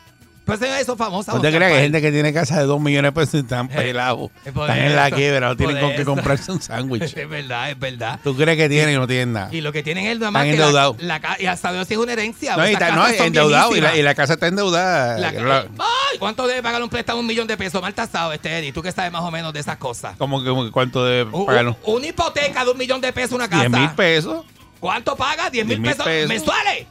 Pues 0.45 0.59
eso 0.63 0.97
famosa. 0.97 1.31
¿No 1.31 1.41
te 1.41 1.51
creas 1.53 1.71
que 1.71 1.77
hay 1.77 1.83
gente 1.83 2.01
que 2.01 2.11
tiene 2.11 2.33
casa 2.33 2.57
de 2.59 2.65
dos 2.65 2.81
millones 2.81 3.09
de 3.09 3.21
pesos 3.21 3.35
y 3.35 3.37
están 3.37 3.67
pelados? 3.67 4.31
es 4.43 4.51
por 4.51 4.67
Están 4.67 4.83
en 4.83 4.95
la 4.95 5.05
eso, 5.09 5.15
quiebra, 5.15 5.47
no 5.49 5.55
tienen 5.55 5.79
con 5.79 5.93
qué 5.95 6.03
comprarse 6.03 6.51
un 6.51 6.59
sándwich. 6.59 7.03
Es 7.15 7.29
verdad, 7.29 7.69
es 7.69 7.77
verdad. 7.77 8.19
¿Tú 8.23 8.35
crees 8.35 8.57
que 8.57 8.67
tienen 8.67 8.95
y 8.95 8.97
no 8.97 9.05
tienen 9.05 9.33
nada? 9.33 9.49
Y 9.53 9.61
lo 9.61 9.71
que 9.71 9.83
tienen 9.83 10.07
es 10.07 10.17
nada 10.17 10.31
más 10.31 10.45
Están 10.47 10.57
la, 10.59 10.65
endeudados. 10.65 11.01
la 11.03 11.19
ca- 11.19 11.37
y 11.39 11.45
hasta 11.45 11.71
Dios 11.71 11.87
si 11.87 11.93
es 11.93 11.99
una 11.99 12.13
herencia. 12.13 12.57
No, 12.57 12.67
y 12.67 12.73
está- 12.73 12.95
no, 12.95 13.07
endeudado 13.07 13.75
y 13.75 13.81
la, 13.81 13.95
y 13.95 14.01
la 14.01 14.15
casa 14.15 14.33
está 14.33 14.47
endeudada. 14.47 15.19
La- 15.19 15.31
La- 15.33 15.59
Ay, 15.77 16.17
¿Cuánto 16.17 16.47
debe 16.47 16.63
pagar 16.63 16.81
un 16.81 16.89
préstamo 16.89 17.19
un 17.19 17.27
millón 17.27 17.45
de 17.45 17.55
pesos? 17.55 17.79
Mal 17.79 17.93
tasado, 17.93 18.33
este 18.33 18.57
Eddie. 18.57 18.73
Tú 18.73 18.81
que 18.81 18.91
sabes 18.91 19.11
más 19.11 19.21
o 19.21 19.29
menos 19.29 19.53
de 19.53 19.59
esas 19.59 19.77
cosas. 19.77 20.15
como 20.17 20.41
que 20.43 20.71
cuánto 20.71 21.05
debe 21.05 21.29
pagar? 21.45 21.67
u- 21.67 21.75
una 21.85 22.07
hipoteca 22.07 22.65
de 22.65 22.71
un 22.71 22.77
millón 22.79 23.01
de 23.01 23.13
pesos 23.13 23.33
una 23.33 23.47
casa. 23.47 23.67
10 23.67 23.79
mil 23.81 23.89
pesos. 23.91 24.45
¿Cuánto 24.79 25.15
paga? 25.15 25.51
10 25.51 25.63
mil 25.67 25.77
10.000 25.79 25.83
pesos, 25.91 26.05
pesos. 26.05 26.29
mensuales. 26.29 26.87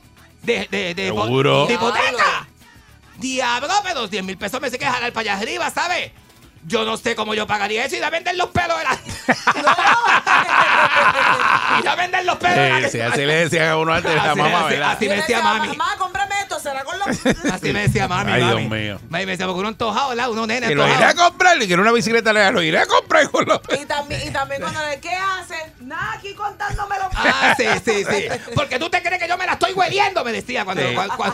De, 0.49 0.67
de, 0.71 0.95
de, 0.95 1.05
Seguro. 1.09 1.67
de 1.67 1.75
hipoteca. 1.75 2.49
Diablo, 3.19 3.69
pero 3.83 4.09
10 4.09 4.25
mil 4.25 4.39
pesos 4.39 4.59
me 4.63 4.71
sé 4.71 4.79
que 4.79 4.87
jalar 4.87 5.13
para 5.13 5.33
allá 5.33 5.43
arriba, 5.43 5.69
¿sabes? 5.71 6.11
Yo 6.67 6.85
no 6.85 6.97
sé 6.97 7.15
cómo 7.15 7.35
yo 7.35 7.47
pagaría 7.47 7.85
eso 7.85 7.97
y 7.97 8.03
a 8.03 8.11
vender 8.11 8.37
los 8.37 8.49
pelos 8.49 8.79
de 8.79 8.85
la. 8.85 8.99
y 11.85 11.87
a 11.87 11.95
vender 11.95 12.25
los 12.25 12.37
pelos 12.37 12.57
de 12.57 12.71
la. 12.71 12.89
Sí, 12.89 12.91
sí, 12.91 13.01
así 13.01 13.25
le 13.25 13.35
decían 13.35 13.69
a 13.69 13.79
uno 13.79 13.93
antes 13.93 14.11
de 14.11 14.17
la 14.17 14.35
mamá, 14.35 14.65
¿verdad? 14.65 14.93
así 14.93 15.09
me 15.09 15.17
decía 15.17 15.39
decía, 15.39 15.53
mami. 15.53 15.69
Mamá, 15.69 15.95
cómprame 15.99 16.35
esto, 16.43 16.61
será 16.61 16.85
con 16.85 16.99
los. 16.99 17.09
Así 17.53 17.73
me 17.73 17.83
decía 17.83 18.09
mami. 18.09 18.33
Ay, 18.33 18.43
mami. 18.43 18.57
Dios 18.57 18.71
mío. 18.71 19.01
Mami 19.09 19.27
me 19.27 19.33
decía, 19.33 19.47
porque 19.47 19.61
uno 19.61 19.69
antojado, 19.69 20.11
¿verdad? 20.11 20.31
Uno 20.31 20.47
nene 20.47 20.69
Que 20.69 20.75
lo 20.75 20.87
iré 20.87 21.05
a 21.05 21.15
comprar 21.15 21.61
y 21.63 21.67
quiero 21.67 21.83
una 21.83 21.93
bicicleta, 21.93 22.33
le 22.33 22.51
lo 22.53 22.63
iré 22.63 22.79
a 22.79 22.87
comprar 22.87 23.31
con 23.31 23.47
los 23.47 23.61
Y 23.81 23.85
también, 23.87 24.21
y 24.27 24.31
también 24.31 24.61
cuando 24.61 24.81
le, 24.87 25.01
¿qué 25.01 25.15
haces? 25.15 25.59
Nada, 25.81 26.15
aquí 26.15 26.35
contándome 26.35 26.97
los 26.99 27.09
Ah, 27.15 27.55
sí, 27.57 27.65
sí, 27.85 28.05
sí. 28.05 28.29
Porque 28.55 28.79
tú 28.79 28.91
te 28.91 29.03
crees 29.03 29.21
que 29.21 29.29
yo 29.29 29.37
me 29.37 29.47
la 29.47 29.53
estoy 29.53 29.73
hueliendo, 29.73 30.25
me 30.25 30.33
decía 30.33 30.65
cuando, 30.65 30.83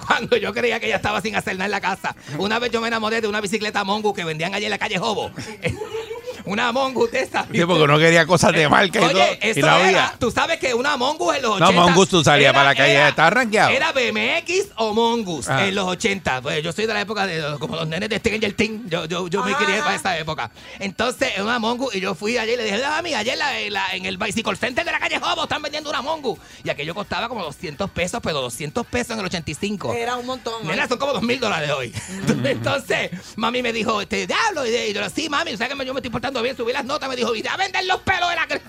cuando 0.06 0.36
yo 0.36 0.52
creía 0.52 0.80
que 0.80 0.86
ella 0.86 0.96
estaba 0.96 1.20
sin 1.20 1.36
hacer 1.36 1.54
nada 1.54 1.66
en 1.66 1.70
la 1.70 1.80
casa. 1.80 2.14
Una 2.38 2.58
vez 2.58 2.70
yo 2.70 2.80
me 2.80 2.88
enamoré 2.88 3.20
de 3.20 3.28
una 3.28 3.40
bicicleta 3.40 3.84
Mongu 3.84 4.14
que 4.14 4.24
vendían 4.24 4.54
allí 4.54 4.64
en 4.64 4.70
la 4.70 4.78
calle 4.78 4.98
Jobo. 5.14 5.30
una 6.44 6.72
Mongu 6.72 7.08
de 7.08 7.20
esas. 7.20 7.46
Sí, 7.52 7.60
porque 7.64 7.86
no 7.86 7.98
quería 7.98 8.26
cosas 8.26 8.52
de 8.52 8.68
marca 8.68 8.98
y 8.98 9.02
todo. 9.02 9.10
Oye, 9.10 9.38
Y 9.42 9.48
eso 9.50 9.60
no 9.60 9.66
era, 9.66 9.86
había. 9.86 10.14
tú 10.18 10.30
sabes 10.30 10.58
que 10.58 10.74
una 10.74 10.96
Mongus 10.96 11.36
en 11.36 11.42
los 11.42 11.52
80. 11.52 11.72
No, 11.72 11.80
Mongus 11.86 12.08
tú 12.08 12.22
salías 12.24 12.52
para 12.52 12.64
la 12.70 12.74
calle, 12.74 13.08
estaba 13.08 13.30
rankeado. 13.30 13.70
Era 13.70 13.92
BMX 13.92 14.68
o 14.76 14.92
Mongus 14.94 15.48
Ah. 15.48 15.66
en 15.66 15.74
los 15.74 15.86
80. 15.86 16.42
Pues 16.42 16.62
yo 16.62 16.72
soy 16.72 16.86
de 16.86 16.94
la 16.94 17.00
época 17.00 17.26
de 17.26 17.42
como 17.58 17.76
los 17.76 17.86
nenes 17.88 18.08
de 18.08 18.18
Stranger 18.18 18.52
Things. 18.52 18.90
Yo, 18.90 19.06
yo, 19.06 19.28
yo 19.28 19.42
me 19.44 19.54
crié 19.54 19.76
ajá. 19.76 19.84
para 19.84 19.96
esa 19.96 20.18
época. 20.18 20.50
Entonces, 20.78 21.32
en 21.36 21.44
una 21.44 21.58
Mongus, 21.58 21.94
y 21.94 22.00
yo 22.00 22.14
fui 22.14 22.36
ayer 22.38 22.54
y 22.54 22.56
le 22.58 22.64
dije, 22.64 22.76
"Mira, 22.76 22.90
mami, 22.90 23.14
ayer 23.14 23.36
la- 23.38 23.58
en, 23.60 23.72
la- 23.72 23.94
en 23.94 24.04
el 24.06 24.16
Bicycle 24.18 24.56
Center 24.56 24.84
de 24.84 24.92
la 24.92 24.98
calle 25.00 25.18
Jobo 25.18 25.44
están 25.44 25.62
vendiendo 25.62 25.90
una 25.90 26.02
Mongus. 26.02 26.38
Y 26.62 26.70
aquello 26.70 26.94
costaba 26.94 27.28
como 27.28 27.42
200 27.42 27.90
pesos, 27.90 28.20
pero 28.22 28.40
200 28.40 28.86
pesos 28.86 29.12
en 29.12 29.20
el 29.20 29.26
85. 29.26 29.94
Era 29.94 30.16
un 30.16 30.26
montón. 30.26 30.62
¿no? 30.64 30.70
Nena, 30.70 30.86
son 30.88 30.98
como 30.98 31.12
dos 31.12 31.22
mil 31.22 31.40
dólares 31.40 31.70
hoy. 31.70 31.92
Entonces, 32.44 33.10
mami 33.36 33.62
me 33.62 33.72
dijo, 33.72 34.00
este, 34.00 34.26
diablo. 34.26 34.66
Y 34.66 34.92
yo, 34.92 35.00
sí, 35.14 35.28
mami, 35.28 35.52
o 35.54 35.56
sea 35.56 35.68
que 35.68 35.74
yo 35.84 35.94
me 35.94 36.00
estoy 36.00 36.10
portando 36.10 36.33
bien, 36.42 36.56
subí 36.56 36.72
las 36.72 36.84
notas, 36.84 37.08
me 37.08 37.16
dijo, 37.16 37.34
y 37.34 37.46
a 37.46 37.56
vender 37.56 37.84
los 37.86 38.00
pelos 38.00 38.28
de 38.30 38.36
la 38.36 38.48
cre-". 38.48 38.60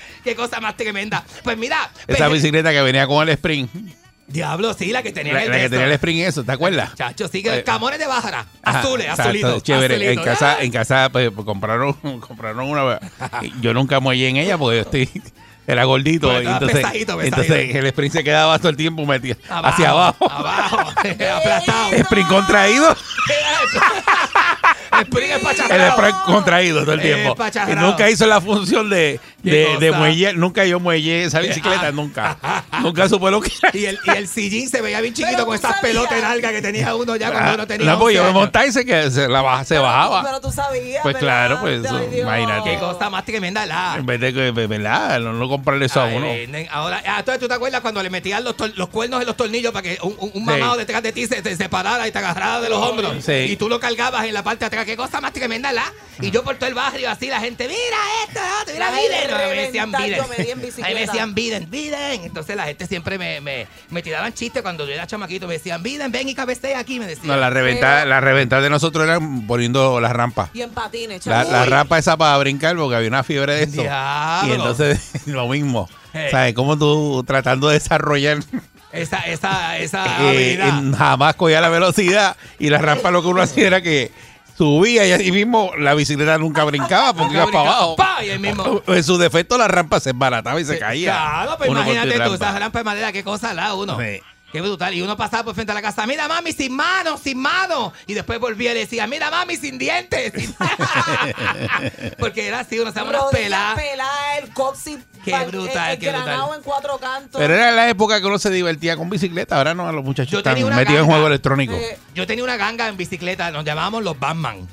Qué 0.24 0.34
cosa 0.34 0.60
más 0.60 0.76
tremenda. 0.76 1.24
Pues 1.42 1.56
mira, 1.56 1.90
Esa 2.06 2.26
pe- 2.26 2.32
bicicleta 2.32 2.72
que 2.72 2.82
venía 2.82 3.06
con 3.06 3.22
el 3.28 3.34
spring. 3.34 3.68
diablo, 4.26 4.72
sí, 4.74 4.90
la 4.90 5.02
que 5.02 5.12
tenía 5.12 5.34
La, 5.34 5.44
el 5.44 5.50
la 5.50 5.58
que 5.58 5.68
tenía 5.70 5.84
el 5.86 5.92
spring 5.92 6.18
eso, 6.20 6.44
¿te 6.44 6.52
acuerdas? 6.52 6.94
Chacho, 6.94 7.28
sí, 7.28 7.42
que 7.42 7.58
Eh, 7.58 7.64
camones 7.64 7.98
de 7.98 8.06
bájara. 8.06 8.46
Azules, 8.62 9.04
exacto, 9.06 9.22
azulitos. 9.22 9.62
Chévere. 9.62 10.12
En 10.12 10.22
casa, 10.22 10.56
en 10.62 10.72
casa 10.72 11.08
pues, 11.12 11.30
pues, 11.34 11.44
compraron, 11.44 11.92
compraron 12.20 12.68
una. 12.68 12.98
Yo 13.60 13.74
nunca 13.74 14.00
muelle 14.00 14.28
en 14.28 14.36
ella 14.38 14.56
porque 14.58 14.76
yo 14.76 14.82
estoy. 14.82 15.22
Era 15.66 15.84
gordito. 15.84 16.28
Pues, 16.28 16.46
entonces, 16.46 16.76
pesadito, 16.76 17.16
pesadito. 17.16 17.40
entonces 17.42 17.74
el 17.74 17.86
sprint 17.86 18.12
se 18.12 18.22
quedaba 18.24 18.58
todo 18.58 18.68
el 18.68 18.76
tiempo 18.76 19.06
metido 19.06 19.36
Abajo, 19.48 19.68
hacia 19.74 19.90
abajo. 19.90 20.30
Abajo, 20.30 20.78
aplastado. 20.90 21.92
Sprint 21.94 22.28
contraído. 22.28 22.94
El 24.98 25.02
sprint 25.02 25.32
es 25.32 25.70
El 25.70 25.82
contraído 26.24 26.80
todo 26.82 26.92
el 26.92 27.00
tiempo. 27.00 27.36
Y 27.70 27.74
nunca 27.76 28.08
hizo 28.10 28.26
la 28.26 28.40
función 28.40 28.88
de, 28.90 29.20
¿Qué 29.33 29.33
de, 29.44 29.92
muelle. 29.92 30.32
Nunca 30.34 30.64
yo 30.64 30.80
muelle 30.80 31.24
esa 31.24 31.40
bicicleta, 31.40 31.88
Ah. 31.88 31.92
nunca. 31.92 32.36
Nunca 32.82 33.08
supe 33.08 33.30
lo 33.30 33.40
que 33.40 33.50
era. 33.62 33.70
Y 33.76 33.86
el, 33.86 33.98
y 34.04 34.10
el 34.10 34.28
sillín 34.28 34.68
se 34.68 34.80
veía 34.80 35.00
bien 35.00 35.14
chiquito 35.14 35.32
Pero 35.36 35.46
con 35.46 35.54
esas 35.54 35.76
sabías. 35.76 35.82
pelotas 35.82 36.18
en 36.18 36.24
alga 36.24 36.50
que 36.52 36.62
tenía 36.62 36.94
uno 36.94 37.16
ya 37.16 37.30
cuando 37.30 37.54
uno 37.54 37.66
tenía 37.66 37.86
No, 37.92 37.98
pues 37.98 38.14
yo 38.14 38.22
11 38.22 38.32
me 38.32 38.38
montaba 38.40 38.66
y 38.66 38.72
se, 38.72 38.84
que 38.84 39.10
se, 39.10 39.28
la 39.28 39.42
baja, 39.42 39.64
se 39.64 39.78
bajaba. 39.78 40.22
Pero 40.22 40.40
tú 40.40 40.50
sabías. 40.50 41.02
Pues 41.02 41.14
¿verdad? 41.14 41.20
claro, 41.20 41.60
pues, 41.60 41.84
eso, 41.84 42.00
imagínate. 42.18 42.70
Qué 42.72 42.78
cosa 42.78 43.10
más 43.10 43.24
tremenda 43.24 43.66
la. 43.66 43.96
En 43.98 44.06
vez 44.06 44.20
de 44.20 44.32
que, 44.32 44.50
¿verdad? 44.50 45.20
No, 45.20 45.32
no 45.32 45.48
comprarle 45.48 45.86
eso 45.86 46.00
a 46.00 46.06
uno. 46.06 46.26
ahora, 46.70 47.02
ah, 47.06 47.16
entonces 47.20 47.40
tú 47.40 47.48
te 47.48 47.54
acuerdas 47.54 47.80
cuando 47.80 48.02
le 48.02 48.10
metían 48.10 48.42
los, 48.44 48.54
los 48.76 48.88
cuernos 48.88 49.20
en 49.20 49.26
los 49.26 49.36
tornillos 49.36 49.72
para 49.72 49.82
que 49.82 49.98
un, 50.02 50.14
un- 50.18 50.30
un 50.34 50.44
Sí. 50.44 50.50
mamado 50.60 50.76
detrás 50.76 51.02
de 51.02 51.12
ti 51.12 51.26
se 51.26 51.40
te 51.42 51.56
separara 51.56 52.06
y 52.06 52.12
te 52.12 52.18
agarrara 52.18 52.60
de 52.60 52.68
los 52.68 52.78
hombros. 52.78 53.24
Sí. 53.24 53.32
Y 53.32 53.56
tú 53.56 53.68
lo 53.68 53.80
cargabas 53.80 54.24
en 54.26 54.34
la 54.34 54.42
parte 54.42 54.60
de 54.60 54.66
atrás. 54.66 54.84
Qué 54.84 54.96
cosa 54.96 55.20
más 55.20 55.32
tremenda 55.32 55.72
la. 55.72 55.84
Y 56.20 56.30
yo 56.30 56.44
por 56.44 56.56
todo 56.56 56.68
el 56.68 56.74
barrio 56.74 57.10
así, 57.10 57.26
la 57.28 57.40
gente, 57.40 57.66
mira 57.66 57.78
esto, 58.28 58.40
esto, 58.60 58.72
mira 58.72 58.90
Me 59.38 59.62
decían 59.62 59.92
Biden. 59.92 60.60
bicicleta. 60.60 60.86
Ahí 60.86 60.94
me 60.94 61.00
decían 61.00 61.34
Biden, 61.34 61.70
Biden. 61.70 62.24
Entonces 62.24 62.56
la 62.56 62.64
gente 62.64 62.86
siempre 62.86 63.18
me, 63.18 63.40
me, 63.40 63.66
me 63.90 64.02
tiraban 64.02 64.32
chistes 64.32 64.62
cuando 64.62 64.86
yo 64.86 64.92
era 64.92 65.06
chamaquito. 65.06 65.46
Me 65.46 65.54
decían, 65.54 65.82
Biden, 65.82 66.10
ven 66.12 66.28
y 66.28 66.34
cabecea 66.34 66.78
aquí. 66.78 66.98
Me 66.98 67.06
decían. 67.06 67.28
No, 67.28 67.36
la 67.36 67.50
reventada, 67.50 68.04
la 68.04 68.20
reventada 68.20 68.62
de 68.62 68.70
nosotros 68.70 69.04
era 69.04 69.18
poniendo 69.46 70.00
las 70.00 70.12
rampas. 70.12 70.50
Y 70.54 70.62
en 70.62 70.70
patines, 70.70 71.26
La, 71.26 71.44
la 71.44 71.64
rampa 71.64 71.98
esa 71.98 72.16
para 72.16 72.36
brincar 72.38 72.76
porque 72.76 72.96
había 72.96 73.08
una 73.08 73.22
fiebre 73.22 73.54
de 73.54 73.62
eso. 73.64 73.82
Diablo. 73.82 74.48
Y 74.48 74.56
entonces 74.56 75.10
lo 75.26 75.48
mismo. 75.48 75.88
Hey. 76.12 76.28
¿Sabes? 76.30 76.54
Como 76.54 76.78
tú 76.78 77.24
tratando 77.26 77.68
de 77.68 77.74
desarrollar 77.74 78.38
Esa, 78.92 79.18
esa, 79.22 79.78
esa 79.78 80.04
eh, 80.32 80.58
jamás 80.96 81.34
cogía 81.34 81.60
la 81.60 81.68
velocidad 81.68 82.36
y 82.60 82.70
la 82.70 82.78
rampa 82.78 83.10
lo 83.10 83.22
que 83.22 83.28
uno 83.28 83.42
hacía 83.42 83.66
era 83.66 83.80
que 83.82 84.12
subía 84.56 85.06
y 85.06 85.12
así 85.12 85.32
mismo 85.32 85.72
la 85.78 85.94
bicicleta 85.94 86.38
nunca 86.38 86.64
brincaba 86.64 87.12
porque 87.14 87.34
iba 87.34 87.46
para 87.46 87.60
abajo. 87.60 87.96
¡Pa! 87.96 88.24
Y 88.24 88.30
el 88.30 88.40
mismo. 88.40 88.82
En 88.86 89.04
su 89.04 89.18
defecto 89.18 89.58
la 89.58 89.68
rampa 89.68 90.00
se 90.00 90.10
embarataba 90.10 90.60
y 90.60 90.64
se 90.64 90.78
caía. 90.78 91.12
Claro, 91.12 91.56
pues 91.58 91.70
Uno 91.70 91.80
con 91.80 91.88
su 91.88 91.92
imagínate 91.94 92.18
tú, 92.24 92.30
rampa. 92.30 92.48
esa 92.50 92.58
rampa 92.58 92.78
de 92.78 92.84
madera, 92.84 93.12
qué 93.12 93.24
cosa 93.24 93.52
la 93.54 93.74
uno. 93.74 93.98
Sí. 93.98 94.20
Qué 94.52 94.60
brutal. 94.60 94.94
Y 94.94 95.02
uno 95.02 95.16
pasaba 95.16 95.42
por 95.42 95.54
frente 95.56 95.72
a 95.72 95.74
la 95.74 95.82
casa, 95.82 96.06
mira 96.06 96.28
mami, 96.28 96.52
sin 96.52 96.76
manos, 96.76 97.18
sin 97.20 97.38
manos. 97.40 97.92
Y 98.06 98.14
después 98.14 98.38
volvía 98.38 98.70
y 98.70 98.74
le 98.74 98.80
decía, 98.80 99.04
mira 99.08 99.28
mami, 99.28 99.56
sin 99.56 99.78
dientes. 99.78 100.32
sin-". 100.32 100.54
Porque 102.20 102.46
era 102.46 102.60
así, 102.60 102.78
uno 102.78 102.92
se 102.92 102.98
llama 103.00 103.10
unas 103.10 103.24
peladas. 103.32 103.74
peladas, 103.74 104.38
el 104.42 104.50
coxis. 104.50 104.98
Qué 105.24 105.30
pan- 105.30 105.48
brutal, 105.48 105.92
el, 105.92 105.98
qué 105.98 106.06
brutal. 106.10 106.24
granado 106.26 106.54
en 106.54 106.62
cuatro 106.62 106.98
cantos. 106.98 107.40
Pero 107.40 107.54
era 107.54 107.70
la 107.72 107.88
época 107.88 108.20
que 108.20 108.26
uno 108.26 108.38
se 108.38 108.50
divertía 108.50 108.96
con 108.96 109.08
bicicleta. 109.10 109.56
Ahora 109.56 109.74
no, 109.74 109.90
los 109.92 110.04
muchachos 110.04 110.30
Yo 110.32 110.38
están 110.38 110.54
tenía 110.54 110.66
una 110.66 110.76
metidos 110.76 111.04
en 111.04 111.10
ganga. 111.10 111.26
electrónicos. 111.26 111.76
Eh, 111.76 111.98
Yo 112.14 112.26
tenía 112.26 112.44
una 112.44 112.56
ganga 112.56 112.88
en 112.88 112.96
bicicleta, 112.96 113.50
nos 113.50 113.64
llamábamos 113.64 114.02
los 114.04 114.18
Batman. 114.18 114.66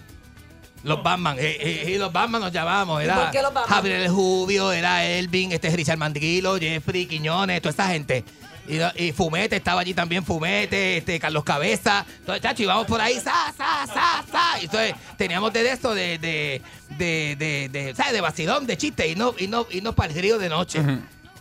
Los 0.84 1.04
Batman, 1.04 1.38
eh, 1.38 1.58
eh, 1.60 1.84
eh, 1.94 1.98
los 2.00 2.12
Batman 2.12 2.42
nos 2.42 2.52
llamábamos. 2.52 3.02
¿Y 3.02 3.06
Era 3.06 3.16
por 3.16 3.30
qué 3.32 3.42
los 3.44 3.54
Batman? 3.54 3.70
Javier 3.76 4.02
el 4.02 4.10
Jubio, 4.10 4.72
era 4.72 5.06
Elvin, 5.06 5.52
este 5.52 5.70
Richard 5.70 5.98
Mandrilo, 6.00 6.58
Jeffrey 6.58 7.06
Quiñones, 7.06 7.62
toda 7.62 7.72
esa 7.72 7.88
gente. 7.90 8.24
Y, 8.68 9.12
Fumete 9.12 9.58
estaba 9.58 9.82
allí 9.82 9.94
también, 9.94 10.24
Fumete, 10.24 10.98
este 10.98 11.20
Carlos 11.20 11.44
Cabeza. 11.44 12.06
Entonces, 12.20 12.42
chacho, 12.42 12.64
íbamos 12.64 12.86
por 12.86 13.02
ahí, 13.02 13.16
sa, 13.16 13.54
sa, 13.56 13.86
sa, 13.88 14.24
sa. 14.32 14.60
Y 14.62 14.66
entonces 14.66 14.96
teníamos 15.18 15.52
de 15.54 15.70
esto, 15.70 15.94
de, 15.94 16.18
de, 16.18 16.62
de, 16.98 17.36
de, 17.38 17.70
de, 17.70 17.96
¿sabes? 17.96 18.14
De 18.14 18.22
vacilón, 18.22 18.66
de 18.66 18.78
chiste, 18.78 19.08
y 19.08 19.16
no, 19.16 19.34
y 19.38 19.48
no, 19.48 19.68
y 19.70 19.82
no 19.82 19.94
para 19.94 20.14
el 20.14 20.22
río 20.22 20.38
de 20.38 20.50
noche. 20.50 20.80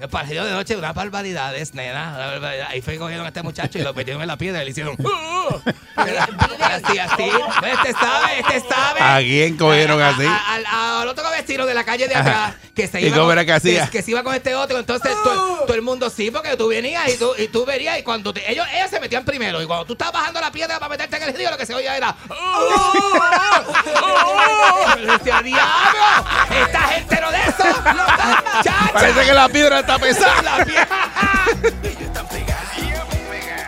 El 0.00 0.08
partido 0.08 0.46
de 0.46 0.52
noche, 0.52 0.76
unas 0.76 0.94
barbaridades, 0.94 1.74
nena. 1.74 2.14
una 2.16 2.26
barbaridad. 2.26 2.68
Ahí 2.70 2.80
fue 2.80 2.96
cogieron 2.96 3.26
a 3.26 3.28
este 3.28 3.42
muchacho 3.42 3.78
y 3.78 3.82
lo 3.82 3.92
metieron 3.92 4.22
en 4.22 4.28
la 4.28 4.38
piedra 4.38 4.62
y 4.62 4.64
le 4.64 4.70
hicieron. 4.70 4.96
"Uh". 4.98 5.60
así, 5.98 6.98
así. 6.98 7.24
Este 7.64 7.92
sabe, 7.92 8.38
este 8.40 8.60
sabe. 8.66 9.00
¿A 9.00 9.18
quién 9.18 9.58
cogieron 9.58 10.00
así? 10.00 10.24
A- 10.24 10.54
al, 10.54 10.64
al 11.02 11.08
otro 11.08 11.28
vecino 11.30 11.66
de 11.66 11.74
la 11.74 11.84
calle 11.84 12.08
de 12.08 12.14
atrás 12.14 12.54
que 12.74 12.86
se 12.86 12.98
¿Y 13.00 13.06
iba 13.06 13.16
cómo 13.16 13.26
con- 13.26 13.32
era 13.32 13.44
que 13.44 13.52
hacía? 13.52 13.84
que, 13.86 13.90
que 13.98 14.02
se 14.02 14.12
iba 14.12 14.22
con 14.22 14.34
este 14.34 14.54
otro 14.54 14.78
entonces 14.78 15.12
todo, 15.22 15.64
todo 15.66 15.74
el 15.74 15.82
mundo 15.82 16.08
sí 16.08 16.30
porque 16.30 16.56
tú 16.56 16.68
venías 16.68 17.06
y 17.12 17.18
tú, 17.18 17.32
y 17.36 17.48
tú 17.48 17.66
verías 17.66 17.98
y 17.98 18.02
cuando 18.02 18.32
te- 18.32 18.50
ellos 18.50 18.66
ellos 18.74 18.88
se 18.88 19.00
metían 19.00 19.24
primero 19.24 19.60
y 19.60 19.66
cuando 19.66 19.84
tú 19.84 19.92
estabas 19.94 20.14
bajando 20.14 20.40
la 20.40 20.50
piedra 20.50 20.78
para 20.78 20.88
meterte 20.88 21.16
en 21.16 21.22
el 21.24 21.34
río 21.34 21.50
lo 21.50 21.58
que 21.58 21.66
se 21.66 21.74
oía 21.74 21.96
era 21.96 22.14
Yo 24.96 25.06
decía, 25.12 25.42
diablo 25.42 26.00
esta 26.64 26.80
gente 26.82 27.20
no 27.20 27.30
de 27.30 27.38
eso. 27.38 27.64
Parece 28.92 29.24
que 29.24 29.32
la 29.32 29.48
piedra 29.48 29.80
está 29.80 29.89
pesada. 29.98 30.42
La. 30.58 30.64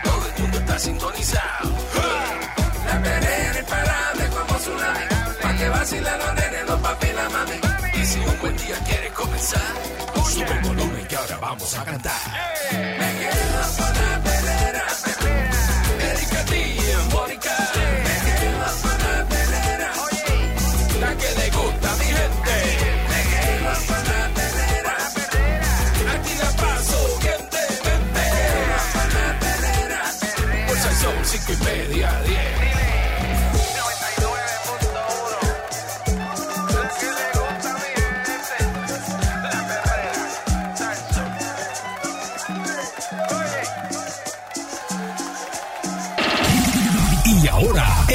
Todo 0.04 0.26
el 0.26 0.42
mundo 0.42 0.58
está 0.58 0.78
sintonizado. 0.78 1.70
La 2.86 3.02
perrera 3.02 3.58
imparable 3.58 4.26
como 4.28 4.58
tsunami. 4.58 5.04
Pa' 5.42 5.56
que 5.56 5.68
vacilen 5.68 6.18
los 6.18 6.34
nenes, 6.34 6.66
los 6.66 6.80
papi 6.80 7.06
y 7.06 7.12
la 7.12 7.28
mami. 7.30 8.00
Y 8.00 8.06
si 8.06 8.18
un 8.20 8.38
buen 8.40 8.56
día 8.56 8.76
quieres 8.86 9.12
comenzar, 9.12 9.72
sube 10.30 10.52
el 10.52 10.60
volumen 10.60 11.06
que 11.06 11.16
ahora 11.16 11.36
vamos 11.38 11.78
a 11.78 11.84
cantar. 11.84 12.20
Me 12.72 13.18
quedo 13.18 13.62
con 13.78 14.01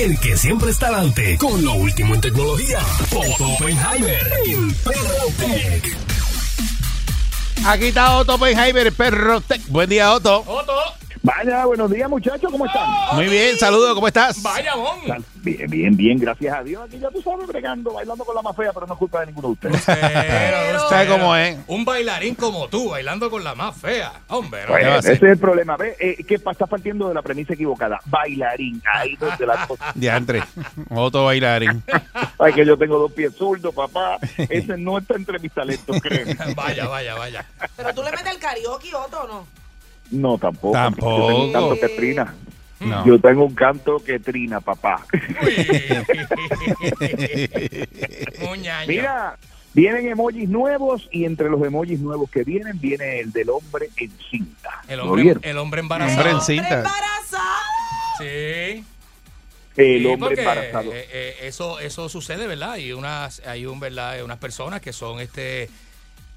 el 0.07 0.19
que 0.21 0.37
siempre 0.37 0.71
está 0.71 0.87
adelante 0.87 1.37
con 1.37 1.65
lo 1.65 1.73
último 1.73 2.15
en 2.15 2.21
tecnología, 2.21 2.79
Otto 3.13 3.45
Oppenheimer, 3.45 4.25
el 4.45 4.73
Perro 4.75 5.27
Tech. 5.37 5.97
Aquí 7.65 7.85
está 7.87 8.15
Otto 8.15 8.35
Oppenheimer, 8.35 8.93
perro 8.93 9.41
tech. 9.41 9.61
Buen 9.67 9.89
día, 9.89 10.13
Otto. 10.13 10.96
Vaya, 11.27 11.65
buenos 11.65 11.91
días 11.91 12.09
muchachos, 12.09 12.49
¿cómo 12.49 12.65
están? 12.65 12.89
Muy 13.15 13.25
bien, 13.27 13.57
saludos, 13.57 13.93
¿cómo 13.95 14.07
estás? 14.07 14.41
Vaya, 14.41 14.77
mon. 14.77 15.25
Bien, 15.43 15.69
bien, 15.69 15.97
bien, 15.97 16.17
gracias 16.19 16.55
a 16.55 16.63
Dios. 16.63 16.81
Aquí 16.85 16.99
ya 16.99 17.09
tú 17.09 17.21
sabes, 17.21 17.45
bregando, 17.47 17.91
bailando 17.91 18.23
con 18.23 18.33
la 18.33 18.41
más 18.41 18.55
fea, 18.55 18.71
pero 18.71 18.87
no 18.87 18.93
es 18.93 18.99
culpa 18.99 19.19
de 19.19 19.25
ninguno 19.27 19.49
de 19.49 19.53
ustedes. 19.55 19.81
¿Sabe 20.89 21.07
cómo 21.09 21.35
es? 21.35 21.57
Un 21.67 21.83
bailarín 21.83 22.33
como 22.35 22.69
tú, 22.69 22.91
bailando 22.91 23.29
con 23.29 23.43
la 23.43 23.55
más 23.55 23.75
fea. 23.75 24.13
Hombre, 24.29 24.61
no. 24.63 24.69
Bueno, 24.69 24.95
ese 24.99 25.13
es 25.13 25.21
el 25.23 25.37
problema. 25.37 25.75
¿Ves? 25.75 25.97
Eh, 25.99 26.23
que 26.23 26.39
pa- 26.39 26.51
está 26.53 26.65
partiendo 26.65 27.09
de 27.09 27.13
la 27.15 27.21
premisa 27.21 27.53
equivocada. 27.55 27.99
Bailarín. 28.05 28.81
Ahí 28.93 29.17
donde 29.17 29.45
la 29.45 29.67
cosa. 29.67 29.91
Diantre. 29.95 30.41
Otto 30.89 31.25
bailarín. 31.25 31.83
Ay, 32.39 32.53
que 32.53 32.65
yo 32.65 32.77
tengo 32.77 32.97
dos 32.99 33.11
pies 33.11 33.33
zurdos, 33.35 33.75
papá. 33.75 34.17
Ese 34.37 34.77
no 34.77 34.97
está 34.97 35.15
entre 35.15 35.39
mis 35.39 35.51
talentos, 35.51 35.99
créeme. 36.01 36.37
Vaya, 36.55 36.87
vaya, 36.87 37.15
vaya. 37.15 37.45
Pero 37.75 37.93
tú 37.93 38.01
le 38.03 38.11
metes 38.11 38.27
el 38.31 38.39
karaoke, 38.39 38.95
Otto, 38.95 39.23
¿o 39.23 39.27
no? 39.27 39.66
No, 40.11 40.37
tampoco. 40.37 40.73
Tampoco. 40.73 41.17
Yo 41.17 41.27
tengo 41.27 41.43
un 41.45 41.51
canto 41.53 41.79
que 41.79 41.89
trina. 41.89 42.35
No. 42.79 43.05
Yo 43.05 43.19
tengo 43.19 43.45
un 43.45 43.55
canto 43.55 44.03
que 44.03 44.19
trina, 44.19 44.61
papá. 44.61 45.03
Mira, 48.87 49.37
vienen 49.73 50.07
emojis 50.07 50.49
nuevos 50.49 51.07
y 51.11 51.25
entre 51.25 51.49
los 51.49 51.61
emojis 51.63 51.99
nuevos 51.99 52.29
que 52.29 52.43
vienen 52.43 52.79
viene 52.79 53.19
el 53.19 53.31
del 53.31 53.49
hombre 53.49 53.89
en 53.97 54.11
cinta. 54.29 54.81
El 54.87 54.97
¿Lo 54.97 55.11
hombre, 55.11 55.35
el 55.41 55.57
hombre 55.57 55.79
embarazado. 55.81 56.17
Hombre 56.17 56.31
en 56.31 56.41
cinta. 56.41 56.83
Sí. 58.19 58.83
El 59.75 60.01
Sí, 60.01 60.05
hombre 60.07 60.39
embarazado. 60.39 60.91
eh, 60.91 61.07
eh, 61.11 61.35
eso, 61.43 61.79
eso 61.79 62.09
sucede, 62.09 62.47
¿verdad? 62.47 62.77
Y 62.77 62.93
unas, 62.93 63.41
hay 63.45 63.67
un, 63.67 63.79
¿verdad? 63.79 64.23
unas 64.23 64.39
personas 64.39 64.81
que 64.81 64.91
son 64.91 65.19
este 65.19 65.69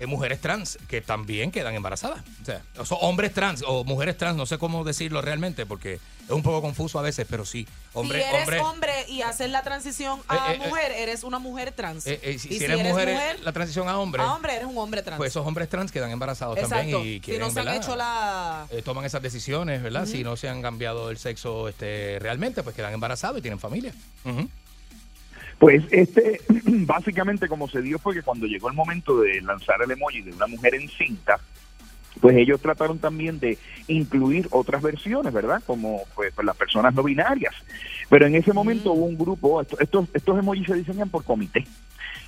mujeres 0.07 0.41
trans 0.41 0.79
que 0.89 1.01
también 1.01 1.51
quedan 1.51 1.75
embarazadas. 1.75 2.21
O 2.43 2.45
sea, 2.45 2.63
o 2.79 2.85
son 2.85 2.99
hombres 3.03 3.33
trans 3.35 3.63
o 3.67 3.85
mujeres 3.85 4.17
trans, 4.17 4.37
no 4.37 4.47
sé 4.47 4.59
cómo 4.59 4.85
decirlo 4.85 5.21
realmente, 5.23 5.67
porque 5.67 5.95
es 5.95 6.31
un 6.31 6.43
poco 6.43 6.63
confuso 6.63 6.99
a 6.99 7.03
veces, 7.03 7.27
pero 7.29 7.45
sí. 7.45 7.67
Hombre, 7.93 8.21
si 8.23 8.29
eres 8.29 8.41
hombre, 8.43 8.61
hombre 8.61 8.93
y 9.09 9.23
haces 9.23 9.51
la 9.51 9.63
transición 9.63 10.21
a 10.29 10.37
Eh, 10.37 10.39
eh, 10.55 10.61
eh. 10.63 10.69
mujer, 10.69 10.93
eres 10.93 11.25
una 11.25 11.39
mujer 11.41 11.73
trans. 11.73 12.07
eh, 12.07 12.21
eh, 12.23 12.39
si, 12.39 12.55
Y 12.55 12.59
si 12.59 12.65
eres, 12.65 12.83
mujer, 12.85 13.41
la 13.41 13.53
transición 13.53 13.89
a 13.89 13.99
hombre, 13.99 14.23
a 14.23 14.33
hombre 14.35 14.55
eres 14.55 14.67
un 14.69 14.79
hombre 14.79 15.03
trans. 15.03 15.19
pues 15.19 15.31
esos 15.33 15.45
hombres 15.47 15.69
trans 15.69 15.91
quedan 15.91 16.11
embarazados 16.11 16.57
Exacto. 16.57 16.77
también 16.77 17.01
y 17.01 17.15
si 17.15 17.21
quieren, 17.21 17.43
no 17.49 17.51
se 17.53 17.61
han 17.61 17.75
hecho 17.75 17.97
la... 17.97 18.67
eh, 18.71 18.83
toman 18.83 19.05
esas 19.05 19.23
decisiones, 19.23 19.83
¿verdad? 19.83 20.07
Si 20.07 20.23
no 20.23 20.37
se 20.37 20.49
han 20.49 20.63
cambiado 20.63 21.11
el 21.11 21.19
sexo 21.19 21.69
este, 21.69 22.19
realmente, 22.21 22.63
pues 22.63 22.77
quedan 22.77 22.93
embarazados 22.95 23.39
y 23.39 23.43
tienen 23.43 23.59
familia. 23.59 23.93
Ujú. 24.25 24.49
Pues 25.61 25.85
este, 25.91 26.41
básicamente 26.65 27.47
como 27.47 27.69
se 27.69 27.83
dio 27.83 27.99
fue 27.99 28.15
que 28.15 28.23
cuando 28.23 28.47
llegó 28.47 28.69
el 28.69 28.75
momento 28.75 29.21
de 29.21 29.43
lanzar 29.43 29.77
el 29.85 29.91
emoji 29.91 30.23
de 30.23 30.33
una 30.33 30.47
mujer 30.47 30.75
en 30.75 30.89
cinta, 30.89 31.39
pues 32.19 32.35
ellos 32.37 32.61
trataron 32.63 32.99
también 32.99 33.39
de 33.39 33.59
incluir 33.87 34.49
otras 34.53 34.83
versiones, 34.83 35.33
¿verdad? 35.35 35.63
Como 35.67 36.03
pues, 36.15 36.33
pues, 36.35 36.47
las 36.47 36.57
personas 36.57 36.95
no 36.95 37.03
binarias. 37.03 37.55
Pero 38.09 38.27
en 38.27 38.35
ese 38.37 38.55
momento 38.55 38.93
hubo 38.93 39.05
un 39.05 39.19
grupo, 39.19 39.61
esto- 39.61 39.79
estos, 39.81 40.09
estos 40.15 40.39
emojis 40.39 40.67
se 40.67 40.75
diseñan 40.75 41.11
por 41.11 41.25
comité. 41.25 41.65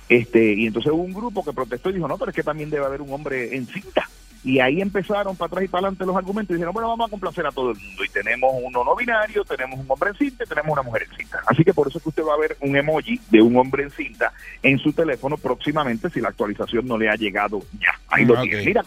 Este, 0.09 0.53
y 0.53 0.67
entonces 0.67 0.91
hubo 0.91 1.01
un 1.01 1.13
grupo 1.13 1.43
que 1.43 1.53
protestó 1.53 1.89
y 1.89 1.93
dijo, 1.93 2.07
no, 2.07 2.19
pero 2.19 2.29
es 2.29 2.35
que 2.35 2.43
también 2.43 2.69
debe 2.69 2.85
haber 2.85 3.01
un 3.01 3.11
hombre 3.11 3.55
en 3.55 3.65
cinta. 3.65 4.07
Y 4.43 4.59
ahí 4.59 4.81
empezaron 4.81 5.35
para 5.37 5.47
atrás 5.47 5.63
y 5.63 5.67
para 5.69 5.87
adelante 5.87 6.05
los 6.05 6.15
argumentos 6.17 6.51
y 6.51 6.55
dijeron, 6.55 6.73
bueno, 6.73 6.89
vamos 6.89 7.07
a 7.07 7.11
complacer 7.11 7.45
a 7.45 7.51
todo 7.51 7.71
el 7.71 7.77
mundo. 7.77 8.03
Y 8.03 8.09
tenemos 8.09 8.51
uno 8.61 8.83
no 8.83 8.95
binario, 8.95 9.45
tenemos 9.45 9.79
un 9.79 9.85
hombre 9.87 10.09
en 10.09 10.15
cinta 10.17 10.43
y 10.43 10.47
tenemos 10.47 10.71
una 10.73 10.81
mujer 10.81 11.07
en 11.09 11.17
cinta. 11.17 11.41
Así 11.47 11.63
que 11.63 11.73
por 11.73 11.87
eso 11.87 11.97
es 11.97 12.03
que 12.03 12.09
usted 12.09 12.23
va 12.23 12.33
a 12.33 12.37
ver 12.37 12.57
un 12.59 12.75
emoji 12.75 13.19
de 13.29 13.41
un 13.41 13.55
hombre 13.55 13.83
en 13.83 13.91
cinta 13.91 14.33
en 14.61 14.77
su 14.79 14.91
teléfono 14.91 15.37
próximamente 15.37 16.09
si 16.09 16.19
la 16.19 16.29
actualización 16.29 16.85
no 16.87 16.97
le 16.97 17.09
ha 17.09 17.15
llegado 17.15 17.61
ya. 17.79 17.97
Ahí 18.09 18.25
lo 18.25 18.33
Ok. 18.33 18.41
tiene. 18.43 18.65
Mira, 18.65 18.83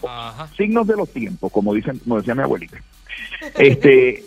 signos 0.55 0.85
de 0.87 0.95
los 0.95 1.11
tiempos, 1.11 1.51
como 1.51 1.73
dicen, 1.73 1.97
como 1.99 2.17
decía 2.17 2.35
mi 2.35 2.43
abuelita. 2.43 2.77
Este, 3.57 4.23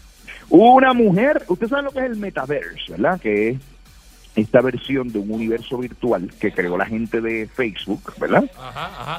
una 0.50 0.92
mujer, 0.92 1.44
usted 1.48 1.68
sabe 1.68 1.82
lo 1.82 1.90
que 1.92 2.00
es 2.00 2.04
el 2.06 2.16
metaverse, 2.16 2.92
¿verdad? 2.92 3.20
Que 3.20 3.48
es 3.50 3.58
esta 4.36 4.60
versión 4.60 5.12
de 5.12 5.18
un 5.18 5.30
universo 5.30 5.78
virtual 5.78 6.32
que 6.40 6.52
creó 6.52 6.76
la 6.76 6.86
gente 6.86 7.20
de 7.20 7.46
Facebook, 7.46 8.12
¿verdad? 8.18 8.44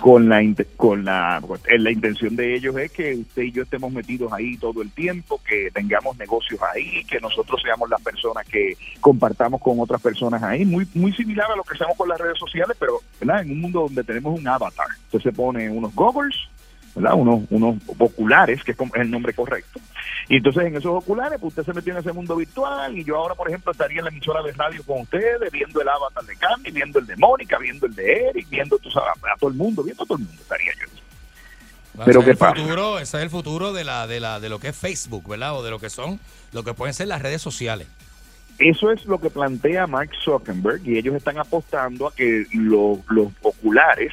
Con 0.01 0.30
la 0.30 0.43
con 0.76 1.05
la 1.05 1.41
eh, 1.68 1.80
la 1.80 1.91
intención 1.91 2.36
de 2.36 2.55
ellos 2.55 2.76
es 2.78 2.91
que 2.91 3.16
usted 3.16 3.43
y 3.43 3.51
yo 3.51 3.63
estemos 3.63 3.91
metidos 3.91 4.32
ahí 4.34 4.57
todo 4.57 4.82
el 4.82 4.91
tiempo, 4.91 5.39
que 5.47 5.72
tengamos 5.72 6.18
negocios 6.18 6.59
ahí, 6.74 7.03
que 7.05 7.20
nosotros 7.20 7.61
seamos 7.61 7.89
las 7.89 8.01
personas 8.01 8.45
que 8.47 8.78
compartamos 8.99 9.61
con 9.61 9.80
otras 9.80 10.01
personas 10.01 10.43
ahí, 10.43 10.66
muy 10.66 10.88
muy 10.93 11.13
similar 11.13 11.49
a 11.51 11.55
lo 11.55 11.63
que 11.63 11.76
hacemos 11.76 11.95
con 11.97 12.09
las 12.09 12.20
redes 12.20 12.38
sociales, 12.38 12.76
pero 12.80 12.99
¿verdad? 13.20 13.41
en 13.41 13.51
un 13.51 13.61
mundo 13.61 13.82
donde 13.82 14.03
tenemos 14.03 14.38
un 14.38 14.47
avatar. 14.47 14.88
Usted 15.05 15.30
se 15.30 15.32
pone 15.32 15.70
unos 15.70 15.93
goggles 15.95 16.36
¿verdad? 16.96 17.14
Unos, 17.16 17.41
unos 17.50 17.76
oculares, 18.00 18.64
que 18.64 18.72
es 18.72 18.78
el 18.96 19.12
nombre 19.12 19.34
correcto. 19.34 19.80
Y 20.30 20.38
entonces 20.38 20.64
en 20.66 20.76
esos 20.78 20.91
oculares, 20.91 21.38
pues 21.39 21.52
usted 21.52 21.64
se 21.66 21.74
metió 21.74 21.93
en 21.93 22.00
ese 22.00 22.12
mundo 22.14 22.36
virtual 22.36 22.98
y 22.98 23.04
yo 23.04 23.18
ahora, 23.18 23.36
por 23.36 23.48
ejemplo, 23.50 23.72
estaría 23.72 24.00
en 24.00 24.06
la 24.06 24.10
emisora 24.12 24.41
de 24.41 24.52
radio 24.54 24.82
con 24.84 25.02
ustedes, 25.02 25.52
viendo 25.52 25.82
el 25.82 25.89
avatar 25.89 26.24
de 26.24 26.36
Candy, 26.38 26.72
viendo 26.72 26.98
el 27.00 27.06
de 27.06 27.16
Mónica, 27.18 27.58
viendo 27.60 27.86
el 27.86 27.93
de 27.93 28.30
Eric, 28.30 28.48
viendo 28.50 28.78
tú 28.80 28.89
sabes, 28.89 29.10
a 29.24 29.38
todo 29.38 29.50
el 29.52 29.56
mundo, 29.56 29.84
viendo 29.84 30.04
a 30.04 30.06
todo 30.08 30.18
el 30.18 30.24
mundo 30.26 30.41
estaría 30.41 30.72
yo. 30.74 32.04
Pero 32.06 32.24
¿qué 32.24 32.32
el 32.32 32.38
pasa? 32.38 32.56
futuro, 32.56 33.00
ese 33.00 33.18
es 33.18 33.24
el 33.24 33.30
futuro 33.30 33.72
de 33.72 33.84
la, 33.86 34.06
de 34.08 34.20
la, 34.20 34.39
de 34.39 34.50
lo 34.50 34.60
que 34.60 34.70
es 34.70 34.76
Facebook, 34.76 35.30
¿verdad? 35.30 35.56
O 35.58 35.64
de 35.64 35.72
lo 35.72 35.80
que 35.80 35.89
son, 35.89 36.20
lo 36.52 36.64
que 36.64 36.74
pueden 36.74 36.93
ser 36.93 37.08
las 37.08 37.22
redes 37.22 37.41
sociales. 37.41 37.88
Eso 38.58 38.91
es 38.91 39.06
lo 39.06 39.20
que 39.20 39.30
plantea 39.30 39.86
Mark 39.86 40.10
Zuckerberg 40.24 40.82
y 40.88 40.98
ellos 40.98 41.16
están 41.16 41.38
apostando 41.38 42.08
a 42.08 42.14
que 42.16 42.46
lo- 42.54 43.00
los 43.10 43.28
oculares 43.41 44.12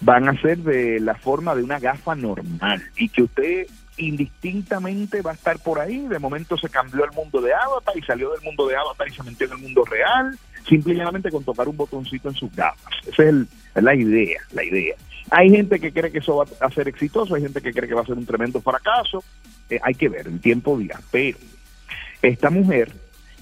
van 0.00 0.28
a 0.28 0.40
ser 0.40 0.58
de 0.58 1.00
la 1.00 1.14
forma 1.14 1.54
de 1.54 1.62
una 1.62 1.78
gafa 1.78 2.14
normal 2.14 2.82
y 2.96 3.08
que 3.08 3.22
usted 3.22 3.66
indistintamente 3.96 5.22
va 5.22 5.32
a 5.32 5.34
estar 5.34 5.58
por 5.58 5.80
ahí. 5.80 6.06
De 6.06 6.18
momento 6.18 6.56
se 6.56 6.68
cambió 6.68 7.04
al 7.04 7.12
mundo 7.12 7.40
de 7.40 7.52
Avatar 7.52 7.96
y 7.96 8.02
salió 8.02 8.30
del 8.32 8.42
mundo 8.42 8.66
de 8.68 8.76
Avatar 8.76 9.08
y 9.08 9.12
se 9.14 9.22
metió 9.22 9.46
en 9.46 9.52
el 9.54 9.58
mundo 9.58 9.84
real, 9.84 10.38
simplemente 10.68 11.30
con 11.30 11.44
tocar 11.44 11.68
un 11.68 11.76
botoncito 11.76 12.28
en 12.28 12.34
sus 12.34 12.54
gafas. 12.54 12.92
Esa 13.06 13.22
es, 13.24 13.28
el- 13.28 13.48
la 13.74 13.94
idea, 13.94 14.40
la 14.52 14.64
idea. 14.64 14.94
Hay 15.30 15.50
gente 15.50 15.78
que 15.78 15.92
cree 15.92 16.10
que 16.10 16.18
eso 16.18 16.36
va 16.36 16.44
a 16.60 16.70
ser 16.70 16.88
exitoso, 16.88 17.34
hay 17.34 17.42
gente 17.42 17.60
que 17.60 17.72
cree 17.72 17.88
que 17.88 17.94
va 17.94 18.02
a 18.02 18.06
ser 18.06 18.16
un 18.16 18.24
tremendo 18.26 18.60
fracaso. 18.60 19.22
Eh, 19.68 19.78
hay 19.82 19.94
que 19.94 20.08
ver, 20.08 20.26
el 20.26 20.40
tiempo 20.40 20.78
dirá. 20.78 21.00
Pero 21.10 21.38
esta 22.22 22.50
mujer, 22.50 22.92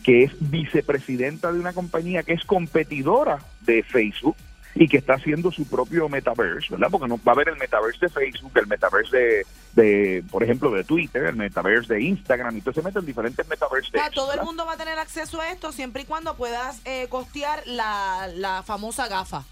que 0.03 0.25
es 0.25 0.33
vicepresidenta 0.41 1.53
de 1.53 1.61
una 1.61 1.73
compañía 1.73 2.23
que 2.23 2.33
es 2.33 2.45
competidora 2.45 3.39
de 3.61 3.83
Facebook, 3.83 4.37
y 4.77 4.89
que 4.89 4.99
está 4.99 5.15
haciendo 5.15 5.51
su 5.51 5.67
propio 5.67 6.09
metaverse, 6.09 6.69
¿verdad? 6.71 6.89
Porque 6.91 7.09
no 7.09 7.19
va 7.27 7.33
a 7.33 7.35
haber 7.35 7.49
el 7.49 7.57
metaverse 7.57 8.07
de 8.07 8.09
Facebook, 8.11 8.53
el 8.57 8.67
metaverse 8.67 9.17
de, 9.17 9.47
de, 9.73 10.25
por 10.31 10.43
ejemplo, 10.43 10.71
de 10.71 10.85
Twitter, 10.85 11.25
el 11.25 11.37
metaverse 11.37 11.95
de 11.95 12.03
Instagram, 12.03 12.55
y 12.55 12.59
entonces 12.59 12.83
se 12.83 12.87
meten 12.87 13.07
diferentes 13.07 13.49
metaverses. 13.49 13.95
O 13.95 13.99
sea, 13.99 14.11
todo 14.11 14.33
el 14.35 14.43
mundo 14.43 14.67
va 14.67 14.75
a 14.75 14.77
tener 14.77 14.99
acceso 14.99 15.41
a 15.41 15.51
esto 15.51 15.73
siempre 15.73 16.03
y 16.03 16.05
cuando 16.05 16.37
puedas 16.37 16.83
eh, 16.85 17.07
costear 17.09 17.63
la, 17.67 18.29
la 18.35 18.63
famosa 18.63 19.09
gafa. 19.09 19.45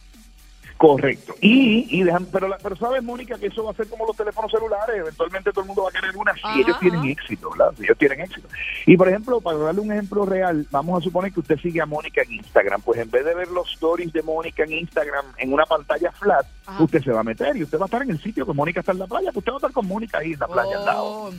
Correcto. 0.77 1.35
Y, 1.41 1.87
y 1.89 2.03
dejan, 2.03 2.27
pero, 2.27 2.49
la- 2.49 2.59
pero 2.59 2.77
sabes, 2.77 3.03
Mónica, 3.03 3.39
que 3.39 3.47
eso 3.47 3.65
va 3.65 3.71
a 3.71 3.75
ser 3.75 3.89
como 3.89 4.07
los 4.07 4.17
teléfonos 4.17 4.51
celulares. 4.51 4.97
Eventualmente 4.97 5.51
todo 5.51 5.61
el 5.63 5.67
mundo 5.69 5.85
va 5.85 5.89
a 5.89 5.93
querer 5.93 6.17
una 6.17 6.35
si 6.35 6.41
Ajá, 6.43 6.59
ellos 6.61 6.79
tienen 6.81 7.05
éxito, 7.05 7.51
¿verdad? 7.51 7.73
Si 7.79 7.85
ellos 7.85 7.97
tienen 7.97 8.21
éxito. 8.21 8.49
Y 8.87 8.97
por 8.97 9.09
ejemplo, 9.09 9.41
para 9.41 9.59
darle 9.59 9.81
un 9.81 9.93
ejemplo 9.93 10.27
real, 10.27 10.67
vamos 10.71 11.01
a 11.01 11.05
suponer 11.05 11.33
que 11.33 11.41
usted 11.41 11.59
sigue 11.59 11.81
a 11.81 11.87
Mónica 11.87 12.23
en 12.23 12.33
Instagram. 12.33 12.83
Pues 12.83 13.01
en 13.01 13.11
vez 13.11 13.25
de 13.25 13.35
ver 13.35 13.49
los 13.49 13.71
stories 13.73 14.13
de 14.13 14.23
Mónica 14.23 14.65
en 14.65 14.73
Instagram 14.73 15.25
en 15.39 15.53
una 15.53 15.65
pantalla 15.65 16.11
flat, 16.13 16.45
usted 16.81 17.03
se 17.03 17.13
va 17.13 17.21
a 17.21 17.25
meter 17.25 17.57
y 17.57 17.63
usted 17.63 17.79
va 17.79 17.85
a 17.85 17.87
estar 17.87 18.03
en 18.03 18.11
el 18.11 18.21
sitio 18.21 18.45
que 18.45 18.53
Mónica 18.53 18.81
está 18.81 18.93
en 18.93 18.99
la 18.99 19.07
playa. 19.07 19.29
Pues 19.33 19.39
usted 19.39 19.53
va 19.53 19.57
a 19.57 19.59
estar 19.59 19.73
con 19.73 19.87
Mónica 19.87 20.19
ahí 20.19 20.33
en 20.33 20.41
la 20.41 20.49
playa 20.49 20.77
al 20.79 20.85
lado. 20.85 21.31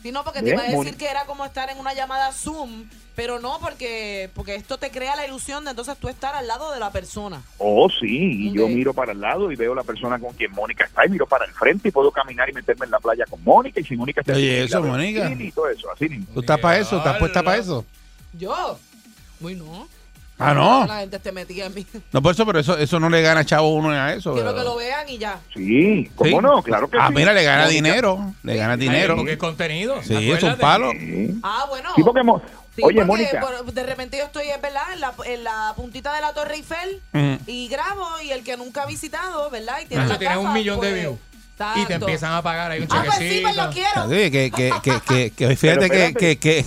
Oh, 0.00 0.02
Sí, 0.02 0.12
no, 0.12 0.24
porque 0.24 0.42
te 0.42 0.50
iba 0.50 0.62
a 0.62 0.66
decir 0.66 0.96
que 0.96 1.10
era 1.10 1.26
como 1.26 1.44
estar 1.44 1.68
en 1.68 1.78
una 1.78 1.92
llamada 1.92 2.32
Zoom, 2.32 2.88
pero 3.14 3.38
no, 3.38 3.58
porque 3.60 4.30
porque 4.34 4.54
esto 4.54 4.78
te 4.78 4.90
crea 4.90 5.14
la 5.14 5.26
ilusión 5.26 5.64
de 5.64 5.70
entonces 5.70 5.98
tú 5.98 6.08
estar 6.08 6.34
al 6.34 6.46
lado 6.46 6.72
de 6.72 6.80
la 6.80 6.90
persona. 6.90 7.42
Oh, 7.58 7.88
sí, 7.90 8.48
y 8.48 8.52
yo 8.52 8.66
miro 8.68 8.94
para 8.94 9.12
el 9.12 9.20
lado 9.20 9.52
y 9.52 9.56
veo 9.56 9.74
la 9.74 9.82
persona 9.82 10.18
con 10.18 10.32
quien 10.34 10.52
Mónica 10.52 10.84
está 10.84 11.04
y 11.04 11.10
miro 11.10 11.26
para 11.26 11.44
el 11.44 11.52
frente 11.52 11.88
y 11.88 11.90
puedo 11.90 12.10
caminar 12.10 12.48
y 12.48 12.54
meterme 12.54 12.86
en 12.86 12.92
la 12.92 12.98
playa 12.98 13.26
con 13.28 13.44
Mónica 13.44 13.80
y 13.80 13.84
si 13.84 13.94
Mónica 13.96 14.22
está 14.22 14.32
Oye, 14.32 14.60
en 14.60 14.64
eso, 14.64 14.82
Mónica. 14.82 15.30
Y 15.30 15.52
todo 15.52 15.68
eso, 15.68 15.90
así. 15.92 16.08
¿Tú 16.32 16.40
estás 16.40 16.58
para 16.58 16.78
eso? 16.78 16.96
¿Estás 16.96 17.18
puesta 17.18 17.42
para 17.42 17.58
eso? 17.58 17.84
Yo. 18.32 18.78
Uy, 19.40 19.54
no. 19.54 19.86
Ah, 20.40 20.54
no. 20.54 20.86
La 20.86 21.00
gente 21.00 21.16
esté 21.16 21.32
metida 21.32 21.66
en 21.66 21.74
mí. 21.74 21.86
No, 22.12 22.22
por 22.22 22.32
eso, 22.32 22.46
pero 22.46 22.58
eso, 22.58 22.76
eso 22.78 22.98
no 22.98 23.10
le 23.10 23.20
gana 23.22 23.44
chavo 23.44 23.74
uno 23.74 23.90
a 23.90 24.12
eso. 24.14 24.32
Quiero 24.32 24.46
¿verdad? 24.48 24.62
que 24.62 24.68
lo 24.68 24.76
vean 24.76 25.08
y 25.08 25.18
ya. 25.18 25.38
Sí, 25.54 26.10
¿cómo 26.16 26.30
Sí. 26.30 26.36
no? 26.42 26.62
Claro 26.62 26.88
que 26.88 26.98
ah, 26.98 27.08
sí. 27.08 27.14
mira, 27.14 27.32
le 27.32 27.44
gana 27.44 27.68
dinero. 27.68 28.34
Le 28.42 28.56
gana 28.56 28.76
dinero. 28.76 29.16
Porque 29.16 29.32
es 29.32 29.38
contenido. 29.38 30.02
Sí, 30.02 30.30
es 30.30 30.42
un 30.42 30.56
palo. 30.56 30.90
Ah, 31.42 31.66
bueno. 31.68 31.90
Sí, 31.94 32.02
porque 32.02 32.22
Sí, 32.76 32.82
Oye, 32.84 33.04
porque 33.04 33.04
Mónica. 33.04 33.40
por- 33.40 33.72
de 33.72 33.82
repente 33.82 34.16
yo 34.16 34.24
estoy, 34.24 34.48
es 34.48 34.62
verdad, 34.62 34.84
en 34.94 35.00
la, 35.00 35.12
en 35.26 35.44
la 35.44 35.72
puntita 35.74 36.14
de 36.14 36.20
la 36.20 36.32
Torre 36.32 36.54
Eiffel 36.54 37.00
y 37.46 37.68
grabo 37.68 38.06
y 38.24 38.30
el 38.30 38.44
que 38.44 38.56
nunca 38.56 38.84
ha 38.84 38.86
visitado, 38.86 39.50
¿verdad? 39.50 39.80
Y 39.82 39.86
tiene 39.86 40.06
la 40.06 40.18
tienes 40.18 40.38
un 40.38 40.52
millón 40.52 40.80
de 40.80 40.88
pues, 40.88 41.00
views. 41.00 41.18
Exacto. 41.60 41.80
Y 41.80 41.86
te 41.86 41.94
empiezan 41.94 42.32
a 42.32 42.42
pagar 42.42 42.70
ahí 42.70 42.80
un 42.80 42.88
Ah, 42.90 43.02
pues 43.04 43.18
sí, 43.18 43.40
pues 43.42 43.56
lo 43.56 43.70
quiero. 43.70 44.08
Sí, 44.08 44.30
que, 44.30 44.50
que, 44.50 44.72
que, 44.82 45.00
que, 45.06 45.30
que 45.32 45.56
fíjate 45.56 45.90
que, 45.90 46.14
que, 46.14 46.38
que, 46.38 46.64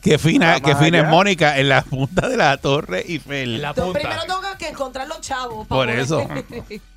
que 0.00 0.18
fina, 0.18 0.60
que 0.60 0.76
fina 0.76 1.00
es. 1.00 1.08
Mónica 1.08 1.58
en 1.58 1.68
la 1.68 1.82
punta 1.82 2.28
de 2.28 2.36
la 2.36 2.56
torre 2.58 3.04
Eiffel. 3.08 3.64
Entonces, 3.64 4.02
primero 4.02 4.22
tengo 4.22 4.40
que 4.58 4.68
encontrar 4.68 5.08
los 5.08 5.20
chavos. 5.20 5.66
Por 5.66 5.86
poder- 5.86 5.98
eso. 5.98 6.26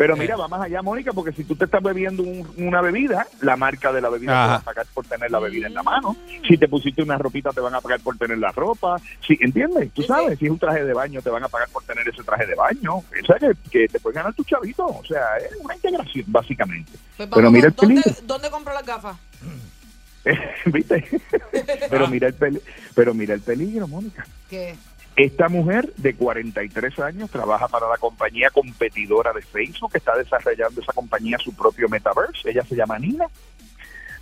Pero 0.00 0.16
mira, 0.16 0.34
va 0.34 0.48
más 0.48 0.62
allá, 0.62 0.80
Mónica, 0.80 1.12
porque 1.12 1.30
si 1.32 1.44
tú 1.44 1.54
te 1.56 1.66
estás 1.66 1.82
bebiendo 1.82 2.22
un- 2.22 2.50
una 2.56 2.80
bebida, 2.80 3.26
la 3.42 3.54
marca 3.56 3.92
de 3.92 4.00
la 4.00 4.08
bebida 4.08 4.32
te 4.32 4.48
va 4.48 4.54
a 4.54 4.60
pagar 4.62 4.86
por 4.94 5.04
tener 5.04 5.30
la 5.30 5.38
bebida 5.40 5.66
en 5.66 5.74
la 5.74 5.82
mano. 5.82 6.16
Si 6.48 6.56
te 6.56 6.68
pusiste 6.68 7.02
una 7.02 7.18
ropita, 7.18 7.50
te 7.50 7.60
van 7.60 7.74
a 7.74 7.82
pagar 7.82 8.00
por 8.00 8.16
tener 8.16 8.38
la 8.38 8.50
ropa. 8.50 8.96
Si, 9.26 9.36
¿Entiendes? 9.42 9.92
Tú 9.92 10.02
sabes, 10.04 10.38
si 10.38 10.46
es 10.46 10.50
un 10.52 10.58
traje 10.58 10.84
de 10.86 10.94
baño, 10.94 11.20
te 11.20 11.28
van 11.28 11.44
a 11.44 11.48
pagar 11.48 11.68
por 11.68 11.82
tener 11.84 12.08
ese 12.08 12.22
traje 12.22 12.46
de 12.46 12.54
baño. 12.54 12.94
O 12.94 13.04
sea, 13.26 13.36
que, 13.38 13.52
que 13.70 13.88
te 13.88 14.00
puedes 14.00 14.16
ganar 14.16 14.32
tu 14.32 14.42
chavito. 14.42 14.86
O 14.86 15.04
sea, 15.04 15.36
es 15.36 15.54
una 15.62 15.74
integración, 15.74 16.24
básicamente. 16.28 16.92
Pues 17.18 17.28
Pero 17.34 17.50
mira 17.50 17.66
el 17.68 17.74
¿dónde, 17.74 18.00
peligro. 18.00 18.22
¿Dónde 18.26 18.50
compro 18.50 18.72
las 18.72 18.86
gafas? 18.86 19.18
¿Viste? 20.64 21.20
pero, 21.90 22.08
mira 22.08 22.28
el 22.28 22.34
peli- 22.34 22.62
pero 22.94 23.12
mira 23.12 23.34
el 23.34 23.40
peligro, 23.42 23.86
Mónica. 23.86 24.26
¿Qué? 24.48 24.76
Esta 25.16 25.48
mujer 25.48 25.92
de 25.96 26.14
43 26.14 26.98
años 27.00 27.30
trabaja 27.30 27.68
para 27.68 27.88
la 27.88 27.98
compañía 27.98 28.48
competidora 28.50 29.32
de 29.32 29.42
Facebook 29.42 29.92
que 29.92 29.98
está 29.98 30.16
desarrollando 30.16 30.80
esa 30.80 30.92
compañía 30.92 31.36
su 31.38 31.54
propio 31.54 31.88
metaverse. 31.88 32.50
Ella 32.50 32.64
se 32.64 32.76
llama 32.76 32.98
Nina. 32.98 33.26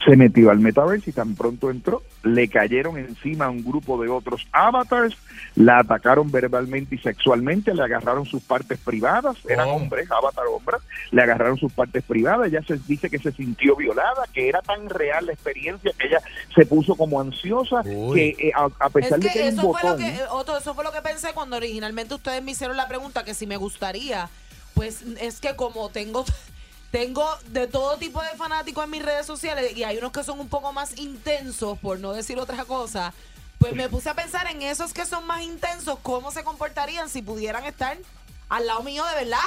Se 0.05 0.17
metió 0.17 0.51
al 0.51 0.61
metaverse 0.61 1.11
y 1.11 1.13
tan 1.13 1.35
pronto 1.35 1.71
entró, 1.71 2.03
le 2.23 2.49
cayeron 2.49 2.97
encima 2.99 3.47
a 3.47 3.51
un 3.51 3.65
grupo 3.65 4.01
de 4.01 4.09
otros 4.09 4.47
avatars, 4.53 5.17
la 5.57 5.81
atacaron 5.81 6.31
verbalmente 6.31 6.95
y 6.95 6.99
sexualmente, 6.99 7.75
le 7.75 7.83
agarraron 7.83 8.25
sus 8.25 8.43
partes 8.43 8.79
privadas, 8.79 9.37
eran 9.49 9.69
Oh. 9.69 9.75
hombres, 9.75 10.09
avatar 10.11 10.47
hombres, 10.47 10.81
le 11.11 11.23
agarraron 11.23 11.59
sus 11.59 11.73
partes 11.73 12.05
privadas, 12.05 12.47
ella 12.47 12.63
se 12.67 12.79
dice 12.87 13.11
que 13.11 13.19
se 13.19 13.33
sintió 13.33 13.75
violada, 13.75 14.25
que 14.33 14.49
era 14.49 14.63
tan 14.63 14.89
real 14.89 15.27
la 15.27 15.33
experiencia 15.33 15.93
que 15.99 16.07
ella 16.07 16.21
se 16.55 16.65
puso 16.65 16.95
como 16.95 17.21
ansiosa, 17.21 17.83
que 17.83 18.37
eh, 18.39 18.53
a, 18.55 18.69
a 18.79 18.91
pesar 18.91 19.19
Es 19.19 19.25
de 19.25 19.29
que 19.29 19.33
que 19.33 19.43
hay 19.43 19.49
un 19.49 19.59
eso 19.59 19.73
fue, 19.73 19.91
lo 19.91 19.97
que, 19.97 20.07
eh, 20.07 20.21
Otto, 20.31 20.57
eso 20.57 20.75
fue 20.75 20.85
lo 20.85 20.93
que 20.93 21.03
pensé 21.03 21.33
cuando 21.35 21.57
originalmente 21.57 22.15
ustedes 22.15 22.43
me 22.43 22.53
hicieron 22.53 22.77
la 22.77 22.87
pregunta 22.89 23.25
que 23.25 23.35
si 23.35 23.47
me 23.47 23.57
gustaría. 23.57 24.29
Pues 24.75 25.03
es 25.21 25.41
que 25.41 25.57
como 25.57 25.89
tengo 25.89 26.25
tengo 26.91 27.29
de 27.49 27.67
todo 27.67 27.97
tipo 27.99 28.23
de 28.23 28.31
fanáticos 28.31 28.85
en 28.85 28.91
mis 28.91 29.05
redes 29.05 29.27
sociales 29.27 29.77
y 29.77 29.85
hay 29.85 29.99
unos 29.99 30.13
que 30.13 30.25
son 30.25 30.41
un 30.41 30.49
poco 30.49 30.73
más 30.73 30.97
intensos, 30.99 31.79
por 31.79 31.99
no 32.01 32.13
decir 32.13 32.39
otra 32.39 32.65
cosa, 32.65 33.13
pues 33.59 33.75
me 33.75 33.89
puse 33.89 34.09
a 34.09 34.15
pensar 34.15 34.47
en 34.51 34.63
esos 34.63 34.95
que 34.95 35.05
son 35.05 35.27
más 35.27 35.43
intensos, 35.43 35.99
cómo 36.03 36.31
se 36.31 36.45
comportarían 36.45 37.09
si 37.09 37.23
pudieran 37.23 37.65
estar 37.65 37.99
al 38.49 38.67
lado 38.67 38.83
mío 38.83 39.05
de 39.05 39.25
verdad. 39.25 39.39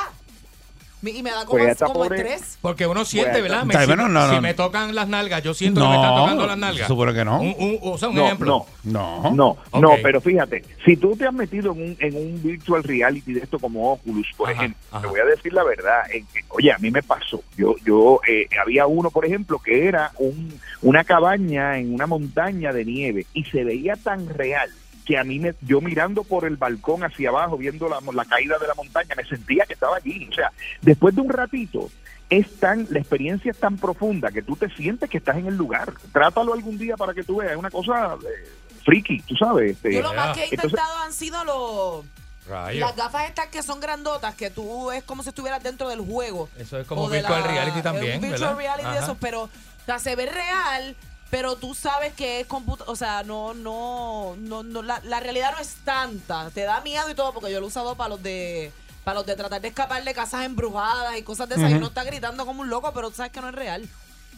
Y 1.04 1.24
me 1.24 1.32
da 1.32 1.46
como, 1.46 1.58
Pues 1.60 1.70
esta 1.70 1.88
como 1.88 2.02
pobre- 2.06 2.18
estrés. 2.18 2.58
Porque 2.62 2.86
uno 2.86 3.04
siente, 3.06 3.32
Bueno, 3.32 3.44
¿verdad? 3.44 3.64
Me- 3.66 3.74
si, 3.74 3.96
no, 3.96 4.42
me 4.42 4.54
tocan 4.54 4.94
las 4.94 5.08
nalgas, 5.08 5.42
yo 5.42 5.54
siento 5.54 5.82
que 5.82 5.88
me 5.88 5.96
están 5.96 6.16
tocando 6.16 6.46
las 6.46 6.58
nalgas. 6.58 6.88
supone 6.88 7.14
que 7.14 7.26
no. 7.26 7.42
Un, 7.42 7.56
un- 7.58 7.80
o 7.82 7.98
sea, 7.98 8.10
un 8.10 8.16
No, 8.16 8.26
ejemplo. 8.26 8.66
No. 8.84 9.32
No, 9.32 9.58
no, 9.80 9.92
pero 10.04 10.22
fíjate, 10.22 10.64
si 10.86 10.98
tú 10.98 11.16
te 11.16 11.26
has 11.26 11.34
metido 11.34 11.72
en 11.74 11.82
un, 11.82 11.98
en 12.00 12.16
un 12.16 12.42
virtual 12.44 12.84
reality 12.84 13.34
de 13.34 13.40
esto 13.42 13.58
como 13.60 13.94
Oculus, 13.94 14.28
por 14.38 14.52
ejemplo, 14.52 14.80
te 15.02 15.08
voy 15.08 15.20
a 15.20 15.26
decir 15.26 15.54
la 15.54 15.64
verdad, 15.64 16.02
en 16.12 16.26
que, 16.28 16.42
oye, 16.50 16.72
a 16.72 16.78
mí 16.78 16.92
me 16.92 17.02
pasó, 17.02 17.42
yo, 17.58 17.76
yo, 17.84 18.20
eh, 18.28 18.48
había 18.62 18.86
uno, 18.86 19.10
por 19.10 19.26
ejemplo, 19.26 19.60
que 19.60 19.88
era 19.88 20.12
un, 20.20 20.54
una 20.84 21.04
cabaña 21.04 21.78
en 21.80 21.94
una 21.94 22.06
montaña 22.08 22.72
de 22.74 22.86
nieve 22.86 23.26
y 23.34 23.44
se 23.46 23.64
veía 23.64 23.96
tan 23.96 24.30
real 24.30 24.70
que 25.06 25.18
a 25.18 25.24
mí, 25.24 25.40
me, 25.40 25.54
yo 25.62 25.82
mirando 25.82 26.24
por 26.24 26.46
el 26.46 26.58
balcón 26.58 27.04
hacia 27.04 27.30
abajo, 27.30 27.58
viendo 27.58 27.90
la, 27.90 28.00
la 28.14 28.26
caída 28.26 28.58
de 28.60 28.68
la 28.68 28.74
montaña, 28.76 29.16
me 29.16 29.26
sentía 29.26 29.66
que 29.66 29.74
estaba 29.74 29.98
allí, 29.98 30.28
o 30.32 30.34
sea, 30.34 30.52
después 30.82 31.16
de 31.16 31.22
un 31.22 31.30
ratito, 31.30 31.90
es 32.30 32.60
tan, 32.60 32.88
la 32.90 33.00
experiencia 33.00 33.52
es 33.52 33.60
tan 33.60 33.78
profunda 33.78 34.32
que 34.32 34.42
tú 34.42 34.56
te 34.56 34.70
sientes 34.70 35.10
que 35.10 35.18
estás 35.18 35.36
en 35.38 35.48
el 35.48 35.58
lugar. 35.58 35.94
Trátalo 36.14 36.54
algún 36.54 36.78
día 36.78 36.96
para 36.96 37.14
que 37.14 37.24
tú 37.24 37.38
veas, 37.38 37.52
es 37.52 37.58
una 37.58 37.70
cosa 37.70 38.16
eh, 38.16 38.50
friki, 38.86 39.22
tú 39.24 39.36
sabes. 39.36 39.72
este, 39.74 39.94
Yo 39.94 40.02
lo 40.02 40.14
más 40.14 40.36
que 40.38 40.44
he 40.44 40.50
entonces- 40.50 40.72
intentado 40.72 40.98
han 41.04 41.14
sido 41.14 41.44
los... 41.44 42.06
Rayos. 42.48 42.80
Las 42.80 42.96
gafas 42.96 43.30
estas 43.30 43.48
que 43.48 43.62
son 43.62 43.80
grandotas, 43.80 44.34
que 44.36 44.50
tú 44.50 44.92
es 44.92 45.04
como 45.04 45.22
si 45.24 45.30
estuvieras 45.30 45.62
dentro 45.62 45.90
del 45.90 46.00
juego. 46.02 46.50
Eso 46.58 46.80
es 46.80 46.88
como 46.88 47.08
virtual 47.08 47.42
la- 47.42 47.48
reality 47.48 47.78
es 47.78 47.84
también, 47.84 48.16
Un 48.16 48.22
virtual 48.22 48.56
¿verdad? 48.56 48.58
reality 48.58 48.84
de 48.90 48.98
Ajá. 48.98 49.04
esos, 49.06 49.18
pero 49.22 49.44
o 49.44 49.50
sea, 49.86 50.00
se 50.00 50.16
ve 50.16 50.26
real, 50.26 50.96
pero 51.32 51.56
tú 51.56 51.74
sabes 51.74 52.14
que 52.14 52.42
es 52.42 52.46
computa, 52.46 52.84
o 52.88 52.96
sea, 52.96 53.24
no, 53.24 53.54
no, 53.54 54.36
no, 54.38 54.64
no 54.64 54.82
la, 54.84 55.02
la 55.06 55.20
realidad 55.22 55.54
no 55.56 55.60
es 55.60 55.76
tanta. 55.86 56.52
Te 56.52 56.62
da 56.62 56.82
miedo 56.82 57.10
y 57.10 57.16
todo, 57.16 57.34
porque 57.34 57.52
yo 57.52 57.60
lo 57.60 57.66
he 57.66 57.70
usado 57.70 57.96
para 57.96 58.10
los 58.10 58.22
de 58.22 58.72
para 59.06 59.16
los 59.16 59.26
de 59.26 59.36
tratar 59.36 59.62
de 59.62 59.70
escapar 59.70 60.04
de 60.04 60.14
casas 60.14 60.46
embrujadas 60.46 61.18
y 61.18 61.24
cosas 61.24 61.50
de 61.50 61.56
esas. 61.56 61.72
Y 61.72 61.76
uno 61.76 61.88
está 61.88 62.04
gritando 62.04 62.46
como 62.46 62.62
un 62.62 62.70
loco, 62.70 62.92
pero 62.94 63.10
tú 63.10 63.16
sabes 63.16 63.32
que 63.32 63.42
no 63.42 63.50
es 63.50 63.56
real. 63.56 63.88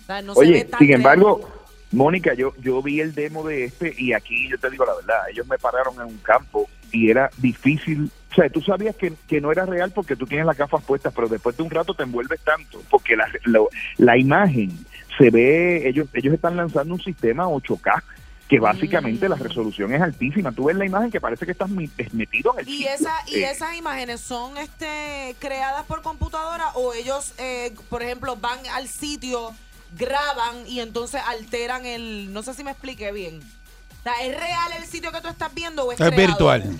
O 0.04 0.06
sea, 0.06 0.22
no 0.22 0.36
se 0.36 0.42
ve 0.42 0.48
Oye, 0.48 0.66
tan 0.66 0.80
sin 0.80 0.88
real. 0.90 1.00
embargo, 1.00 1.50
Mónica, 1.92 2.34
yo, 2.36 2.54
yo 2.60 2.82
vi 2.82 3.00
el 3.02 3.14
demo 3.14 3.44
de 3.44 3.66
este 3.66 3.94
y 3.98 4.14
aquí 4.14 4.48
yo 4.50 4.58
te 4.60 4.70
digo 4.70 4.86
la 4.86 4.94
verdad, 4.94 5.30
ellos 5.32 5.48
me 5.48 5.58
pararon 5.58 5.96
en 5.96 6.08
un 6.08 6.18
campo 6.20 6.70
y 6.92 7.10
era 7.10 7.30
difícil. 7.38 8.12
O 8.34 8.36
sea, 8.36 8.50
tú 8.50 8.62
sabías 8.62 8.96
que, 8.96 9.14
que 9.28 9.40
no 9.40 9.52
era 9.52 9.64
real 9.66 9.92
porque 9.92 10.16
tú 10.16 10.26
tienes 10.26 10.46
las 10.48 10.58
gafas 10.58 10.84
puestas, 10.84 11.14
pero 11.16 11.28
después 11.30 11.56
de 11.56 11.62
un 11.64 11.70
rato 11.70 11.94
te 11.94 12.02
envuelves 12.04 12.40
tanto 12.42 12.82
porque 12.90 13.16
la, 13.16 13.28
lo- 13.44 13.70
la 13.98 14.18
imagen 14.18 14.72
se 15.20 15.30
ve, 15.30 15.88
ellos, 15.88 16.08
ellos 16.14 16.34
están 16.34 16.58
lanzando 16.58 16.96
un 16.96 17.02
sistema 17.02 17.46
8K 17.46 18.02
que 18.50 18.60
básicamente 18.60 19.28
Mm. 19.28 19.30
la 19.30 19.36
resolución 19.38 19.94
es 19.94 20.02
altísima. 20.02 20.52
Tú 20.52 20.66
ves 20.66 20.76
la 20.76 20.86
imagen 20.86 21.12
que 21.12 21.22
parece 21.22 21.46
que 21.46 21.52
estás 21.54 21.70
metido 21.70 22.54
en 22.54 22.60
el 22.62 22.70
Y, 22.70 22.86
esa, 22.86 23.14
y 23.28 23.36
Eh, 23.36 23.52
esas 23.52 23.76
imágenes 23.76 24.20
son 24.22 24.58
este 24.58 25.36
creadas 25.40 25.86
por 25.86 26.02
computadora 26.02 26.70
o 26.74 26.94
ellos, 26.94 27.34
eh, 27.38 27.74
por 27.90 28.02
ejemplo, 28.04 28.36
van 28.36 28.60
al 28.76 28.88
sitio, 28.88 29.52
graban 29.98 30.68
y 30.68 30.80
entonces 30.80 31.22
alteran 31.28 31.86
el... 31.86 32.34
No 32.34 32.42
sé 32.44 32.54
si 32.56 32.64
me 32.64 32.72
expliqué 32.72 33.12
bien. 33.12 33.40
O 34.00 34.04
sea, 34.04 34.14
¿es 34.26 34.36
real 34.38 34.72
el 34.80 34.86
sitio 34.86 35.12
que 35.12 35.22
tú 35.22 35.28
estás 35.30 35.54
viendo 35.54 35.84
o 35.86 35.92
es, 35.92 36.00
Es 36.02 36.08
creado? 36.08 36.28
virtual. 36.28 36.80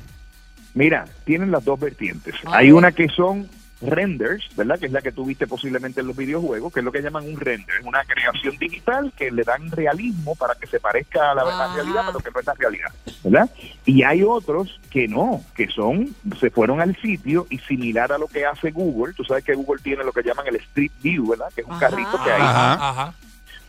Mira, 0.74 1.06
tienen 1.24 1.52
las 1.52 1.64
dos 1.64 1.80
vertientes. 1.80 2.36
Hay 2.52 2.72
una 2.72 2.92
que 2.92 3.08
son 3.10 3.48
renders, 3.82 4.50
¿verdad? 4.56 4.80
Que 4.80 4.86
es 4.88 4.92
la 4.92 5.02
que 5.02 5.12
tú 5.12 5.26
viste 5.26 5.46
posiblemente 5.46 6.02
en 6.02 6.08
los 6.08 6.16
videojuegos, 6.16 6.72
que 6.74 6.80
es 6.80 6.86
lo 6.86 6.92
que 6.92 7.02
llaman 7.02 7.28
un 7.28 7.40
render, 7.40 7.76
es 7.80 7.86
una 7.86 8.04
creación 8.06 8.58
digital 8.58 9.12
que 9.18 9.30
le 9.32 9.44
dan 9.44 9.70
realismo 9.72 10.36
para 10.36 10.56
que 10.56 10.68
se 10.68 10.80
parezca 10.80 11.32
a 11.32 11.36
la, 11.36 11.42
Ajá. 11.44 11.76
realidad, 11.76 12.04
pero 12.08 12.20
que 12.20 12.32
no 12.32 12.40
es 12.40 12.46
la 12.46 12.54
realidad, 12.54 12.90
¿verdad? 13.24 13.50
Y 13.86 14.04
hay 14.04 14.24
otros 14.24 14.80
que 14.90 15.08
no, 15.08 15.44
que 15.56 15.68
son, 15.68 16.16
se 16.40 16.50
fueron 16.50 16.82
al 16.82 16.96
sitio 17.02 17.46
y 17.50 17.60
similar 17.60 18.12
a 18.12 18.18
lo 18.18 18.28
que 18.28 18.46
hace 18.46 18.72
Google, 18.72 19.14
tú 19.14 19.24
sabes 19.24 19.44
que 19.44 19.54
Google 19.54 19.82
tiene 19.84 20.04
lo 20.04 20.14
que 20.14 20.24
llaman 20.24 20.48
el 20.48 20.56
Street 20.56 20.92
View, 21.02 21.30
¿verdad? 21.30 21.48
Que 21.54 21.62
es 21.62 21.68
un 21.68 21.74
Ajá. 21.74 21.90
carrito 21.90 22.24
que 22.24 22.32
hay. 22.32 22.42
Ajá. 22.42 22.90
Ajá. 22.90 23.14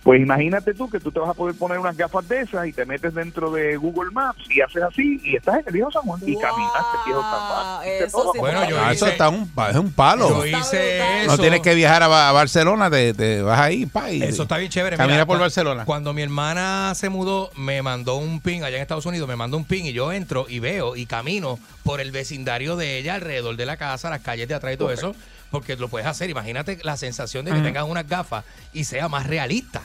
Pues 0.04 0.20
imagínate 0.20 0.74
tú 0.74 0.90
que 0.90 1.00
tú 1.00 1.10
te 1.10 1.18
vas 1.18 1.30
a 1.30 1.34
poder 1.34 1.56
poner 1.56 1.78
unas 1.78 1.96
gafas 1.96 2.28
de 2.28 2.42
esas 2.42 2.66
y 2.66 2.74
te 2.74 2.84
metes 2.84 3.14
dentro 3.14 3.50
de 3.50 3.76
Google 3.78 4.10
Maps 4.12 4.44
y 4.50 4.60
haces 4.60 4.82
así 4.82 5.18
y 5.24 5.34
estás 5.34 5.56
en 5.60 5.64
el 5.66 5.72
viejo 5.72 5.90
San 5.90 6.02
Juan 6.02 6.20
y 6.26 6.36
caminas 6.38 6.72
el 6.98 7.04
viejo 7.06 7.22
San 7.22 7.40
Juan. 7.40 8.10
Todo. 8.12 8.32
Bueno, 8.34 8.68
yo 8.68 8.76
Ah, 8.78 8.92
eso 8.92 9.06
hice- 9.06 9.12
está 9.12 9.30
un, 9.30 9.50
es 9.70 9.76
un 9.76 9.90
palo. 9.92 10.28
Yo 10.28 10.44
hice 10.44 11.22
eso. 11.22 11.30
No 11.32 11.38
tienes 11.38 11.60
que 11.60 11.74
viajar 11.74 12.02
a, 12.02 12.08
Ba- 12.08 12.28
a 12.28 12.32
Barcelona, 12.32 12.90
te, 12.90 13.14
te 13.14 13.40
vas 13.40 13.58
ahí, 13.58 13.86
pa, 13.86 14.10
y 14.10 14.22
Eso 14.22 14.42
está 14.42 14.58
bien 14.58 14.70
chévere. 14.70 14.98
Camina 14.98 15.14
Mira, 15.14 15.26
por 15.26 15.38
Barcelona. 15.38 15.86
Cuando 15.86 16.12
mi 16.12 16.20
hermana 16.20 16.92
se 16.94 17.08
mudó, 17.08 17.50
me 17.56 17.80
mandó 17.80 18.16
un 18.16 18.40
pin 18.42 18.62
allá 18.62 18.76
en 18.76 18.82
Estados 18.82 19.06
Unidos, 19.06 19.26
me 19.26 19.36
mandó 19.36 19.56
un 19.56 19.64
pin 19.64 19.86
y 19.86 19.94
yo 19.94 20.12
entro 20.12 20.44
y 20.50 20.58
veo 20.58 20.96
y 20.96 21.06
camino 21.06 21.58
por 21.82 22.02
el 22.02 22.10
vecindario 22.12 22.76
de 22.76 22.98
ella, 22.98 23.14
alrededor 23.14 23.56
de 23.56 23.64
la 23.64 23.78
casa, 23.78 24.10
las 24.10 24.20
calles 24.20 24.48
de 24.48 24.54
atrás 24.54 24.74
y 24.74 24.76
todo 24.76 24.92
eso, 24.92 25.14
porque 25.50 25.76
lo 25.76 25.88
puedes 25.88 26.06
hacer. 26.06 26.28
Imagínate 26.28 26.78
la 26.82 26.98
sensación 26.98 27.46
de 27.46 27.52
que 27.52 27.60
tengas 27.60 27.84
unas 27.84 28.06
gafas 28.06 28.44
y 28.74 28.84
sea 28.84 29.08
más 29.08 29.26
realista. 29.26 29.80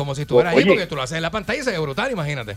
Como 0.00 0.14
si 0.14 0.22
estuvieras 0.22 0.54
oye. 0.54 0.64
porque 0.64 0.86
tú 0.86 0.96
lo 0.96 1.02
haces 1.02 1.18
en 1.18 1.22
la 1.22 1.30
pantalla 1.30 1.60
y 1.60 1.62
se 1.62 1.72
ve 1.72 1.78
brutal, 1.78 2.10
imagínate. 2.10 2.56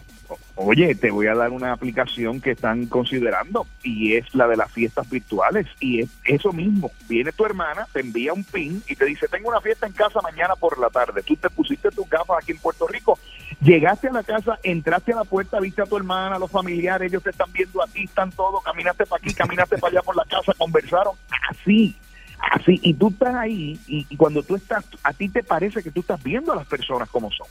Oye, 0.56 0.96
te 0.96 1.12
voy 1.12 1.28
a 1.28 1.36
dar 1.36 1.50
una 1.50 1.74
aplicación 1.74 2.40
que 2.40 2.52
están 2.52 2.86
considerando 2.86 3.68
y 3.84 4.16
es 4.16 4.34
la 4.34 4.48
de 4.48 4.56
las 4.56 4.72
fiestas 4.72 5.10
virtuales 5.10 5.68
y 5.82 6.00
es 6.00 6.10
eso 6.24 6.54
mismo. 6.54 6.90
Viene 7.10 7.34
tu 7.34 7.46
hermana, 7.46 7.86
te 7.92 8.00
envía 8.00 8.32
un 8.32 8.46
pin 8.46 8.82
y 8.88 8.96
te 8.96 9.04
dice, 9.04 9.28
tengo 9.28 9.50
una 9.50 9.60
fiesta 9.60 9.86
en 9.86 9.92
casa 9.92 10.22
mañana 10.22 10.56
por 10.56 10.80
la 10.80 10.90
tarde. 10.90 11.22
Tú 11.22 11.36
te 11.36 11.50
pusiste 11.50 11.90
tus 11.90 12.10
gafas 12.10 12.38
aquí 12.42 12.54
en 12.54 12.60
Puerto 12.60 12.88
Rico, 12.88 13.20
llegaste 13.62 14.08
a 14.08 14.14
la 14.14 14.24
casa, 14.24 14.58
entraste 14.64 15.12
a 15.12 15.18
la 15.18 15.26
puerta, 15.26 15.60
viste 15.60 15.82
a 15.82 15.86
tu 15.86 15.98
hermana, 15.98 16.38
a 16.38 16.40
los 16.40 16.50
familiares, 16.50 17.12
ellos 17.12 17.24
te 17.24 17.32
están 17.32 17.52
viendo 17.52 17.84
a 17.84 17.88
ti, 17.88 18.06
están 18.06 18.32
todos, 18.32 18.64
caminaste 18.64 19.06
para 19.06 19.22
aquí, 19.22 19.34
caminaste 19.34 19.78
para 19.80 19.92
allá 19.92 20.02
por 20.02 20.16
la 20.16 20.24
casa, 20.24 20.54
conversaron 20.58 21.14
así. 21.50 21.94
Así, 22.52 22.80
y 22.84 22.94
tú 22.94 23.08
estás 23.10 23.36
ahí, 23.36 23.80
y, 23.88 24.06
y 24.10 24.18
cuando 24.18 24.44
tú 24.44 24.56
estás, 24.56 24.86
a 25.04 25.14
ti 25.14 25.30
te 25.30 25.44
parece 25.44 25.82
que 25.82 25.92
tú 25.92 26.02
estás 26.02 26.22
viendo 26.24 26.52
a 26.52 26.56
las 26.56 26.68
personas 26.68 27.10
como 27.10 27.32
son, 27.32 27.48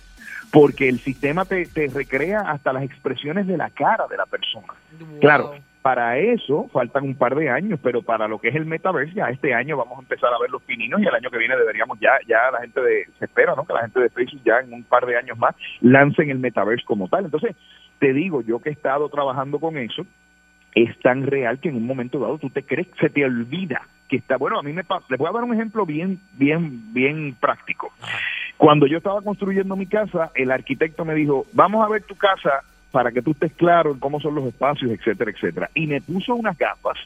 porque 0.53 0.89
el 0.89 1.01
sistema 1.01 1.45
te, 1.45 1.67
te 1.67 1.89
recrea 1.89 2.41
hasta 2.41 2.73
las 2.73 2.83
expresiones 2.83 3.47
de 3.47 3.57
la 3.57 3.71
cara 3.71 4.07
de 4.09 4.17
la 4.17 4.27
persona. 4.27 4.75
Claro, 5.21 5.55
para 5.83 6.19
eso 6.19 6.69
faltan 6.73 7.05
un 7.05 7.17
par 7.17 7.35
de 7.35 7.51
años, 7.51 7.81
pero 7.83 8.03
para 8.03 8.29
lo 8.29 8.39
que 8.39 8.49
es 8.49 8.55
el 8.55 8.67
metaverse, 8.67 9.15
ya 9.15 9.29
este 9.31 9.53
año 9.53 9.77
vamos 9.77 9.99
a 9.99 10.03
empezar 10.03 10.33
a 10.33 10.39
ver 10.39 10.51
los 10.51 10.63
pininos 10.63 11.01
y 11.01 11.07
el 11.07 11.15
año 11.15 11.31
que 11.31 11.39
viene 11.39 11.57
deberíamos 11.57 11.99
ya, 11.99 12.13
ya 12.29 12.51
la 12.53 12.61
gente 12.61 12.81
de, 12.81 13.07
se 13.19 13.25
espera, 13.25 13.55
¿no? 13.57 13.67
Que 13.67 13.73
la 13.73 13.83
gente 13.83 13.99
de 13.99 14.11
Facebook 14.11 14.43
ya 14.45 14.61
en 14.61 14.73
un 14.73 14.85
par 14.85 15.07
de 15.07 15.17
años 15.17 15.37
más 15.39 15.57
lancen 15.81 16.31
el 16.31 16.39
metaverse 16.39 16.85
como 16.85 17.09
tal. 17.09 17.25
Entonces, 17.25 17.57
te 17.99 18.13
digo, 18.13 18.43
yo 18.43 18.61
que 18.61 18.69
he 18.69 18.73
estado 18.73 19.09
trabajando 19.09 19.59
con 19.59 19.77
eso, 19.77 20.07
es 20.75 20.97
tan 21.01 21.27
real 21.27 21.59
que 21.59 21.69
en 21.69 21.77
un 21.77 21.87
momento 21.87 22.21
dado 22.21 22.39
tú 22.39 22.49
te 22.51 22.63
crees, 22.63 22.87
se 23.01 23.11
te 23.11 23.25
olvida 23.25 23.83
que 24.13 24.19
está, 24.19 24.37
bueno, 24.37 24.59
a 24.59 24.63
mí 24.63 24.75
me 24.75 24.85
pasa, 24.85 25.07
les 25.09 25.19
voy 25.19 25.27
a 25.27 25.33
dar 25.33 25.43
un 25.43 25.55
ejemplo 25.55 25.87
bien, 25.87 26.21
bien, 26.35 26.93
bien 26.93 27.35
práctico. 27.41 27.91
Cuando 28.59 28.87
yo 28.87 28.99
estaba 28.99 29.23
construyendo 29.23 29.75
mi 29.75 29.87
casa, 29.87 30.31
el 30.35 30.51
arquitecto 30.51 31.07
me 31.07 31.15
dijo, 31.15 31.47
vamos 31.55 31.83
a 31.83 31.89
ver 31.89 32.03
tu 32.03 32.15
casa 32.15 32.63
para 32.91 33.11
que 33.11 33.23
tú 33.23 33.31
estés 33.31 33.55
claro 33.55 33.93
en 33.93 34.01
cómo 34.01 34.21
son 34.21 34.35
los 34.35 34.45
espacios, 34.45 34.91
etcétera, 34.91 35.31
etcétera. 35.31 35.71
Y 35.75 35.87
me 35.87 36.03
puso 36.03 36.35
unas 36.35 36.59
gafas, 36.59 36.99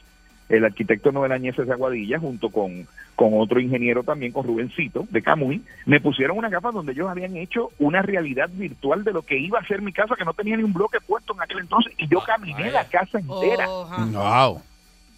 el 0.49 0.65
arquitecto 0.65 1.13
Noel 1.13 1.31
Añeses 1.31 1.65
de 1.65 1.71
Aguadilla, 1.71 2.19
junto 2.19 2.49
con, 2.49 2.85
con 3.15 3.29
otro 3.35 3.61
ingeniero 3.61 4.03
también, 4.03 4.33
con 4.33 4.45
Rubencito, 4.45 5.07
de 5.09 5.21
Camuy, 5.21 5.61
me 5.85 6.01
pusieron 6.01 6.37
unas 6.37 6.51
gafas 6.51 6.73
donde 6.73 6.91
ellos 6.91 7.07
habían 7.07 7.37
hecho 7.37 7.69
una 7.79 8.01
realidad 8.01 8.49
virtual 8.51 9.05
de 9.05 9.13
lo 9.13 9.21
que 9.21 9.39
iba 9.39 9.59
a 9.59 9.65
ser 9.65 9.81
mi 9.81 9.93
casa, 9.93 10.17
que 10.17 10.25
no 10.25 10.33
tenía 10.33 10.57
ni 10.57 10.63
un 10.63 10.73
bloque 10.73 10.99
puesto 10.99 11.33
en 11.33 11.41
aquel 11.41 11.59
entonces, 11.59 11.93
y 11.97 12.05
yo 12.09 12.19
caminé 12.19 12.69
la 12.69 12.83
casa 12.83 13.17
entera. 13.17 13.65
Wow. 13.67 14.61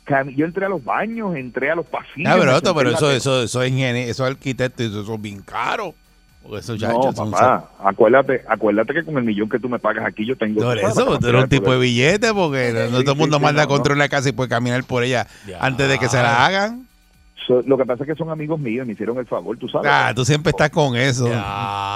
Cam- 0.10 0.36
Yo 0.36 0.46
entré 0.46 0.66
a 0.66 0.70
los 0.70 0.84
baños, 0.84 1.36
entré 1.36 1.70
a 1.72 1.76
los 1.76 1.86
pasillos. 1.86 2.28
Ah, 2.28 2.34
pero, 2.40 2.52
me 2.52 2.58
esto, 2.58 2.70
senté 2.70 2.80
pero 2.84 2.90
eso, 2.96 3.12
eso, 3.12 3.44
eso 3.44 3.62
es 3.62 3.70
ingeniero, 3.70 4.10
eso 4.12 4.26
es 4.26 4.32
arquitecto, 4.32 4.84
eso, 4.84 5.02
eso 5.02 5.14
es 5.14 5.22
bien 5.22 5.42
caro. 5.42 5.94
Porque 6.42 6.60
esos 6.60 6.82
No, 6.82 7.14
son- 7.14 7.32
papá, 7.32 7.70
acuérdate, 7.84 8.44
acuérdate 8.48 8.94
que 8.94 9.04
con 9.04 9.18
el 9.18 9.24
millón 9.24 9.48
que 9.50 9.60
tú 9.60 9.70
me 9.70 9.78
pagas 9.78 10.06
aquí 10.06 10.26
yo 10.26 10.36
tengo... 10.36 10.62
Por 10.62 10.80
eso, 10.80 11.20
tú 11.20 11.28
eres 11.28 11.44
un 11.44 11.50
tipo 11.50 11.72
de 11.72 11.78
billete, 11.80 12.34
porque 12.34 12.72
no, 12.74 12.90
no 12.92 12.98
Sí, 13.00 13.04
todo 13.04 13.12
el 13.14 13.20
mundo 13.20 13.38
sí, 13.38 13.44
manda 13.44 13.62
a 13.62 13.66
no, 13.66 13.70
no. 13.70 13.76
construir 13.76 13.98
la 13.98 14.10
casa 14.10 14.30
y 14.30 14.32
puede 14.32 14.50
caminar 14.50 14.84
por 14.86 15.04
ella 15.04 15.28
antes 15.60 15.88
de 15.88 16.00
que 16.00 16.10
se 16.10 16.18
la 16.18 16.46
hagan. 16.46 16.88
So- 17.50 17.64
lo 17.66 17.78
que 17.80 17.86
pasa 17.86 18.04
es 18.04 18.10
que 18.12 18.16
son 18.16 18.30
amigos 18.30 18.60
míos, 18.60 18.86
me 18.86 18.94
hicieron 18.94 19.18
el 19.18 19.26
favor, 19.26 19.58
tú 19.58 19.68
sabes. 19.68 19.90
Ah, 19.92 20.14
tú 20.16 20.24
siempre 20.24 20.52
estás 20.52 20.70
con 20.70 20.96
eso. 20.96 21.26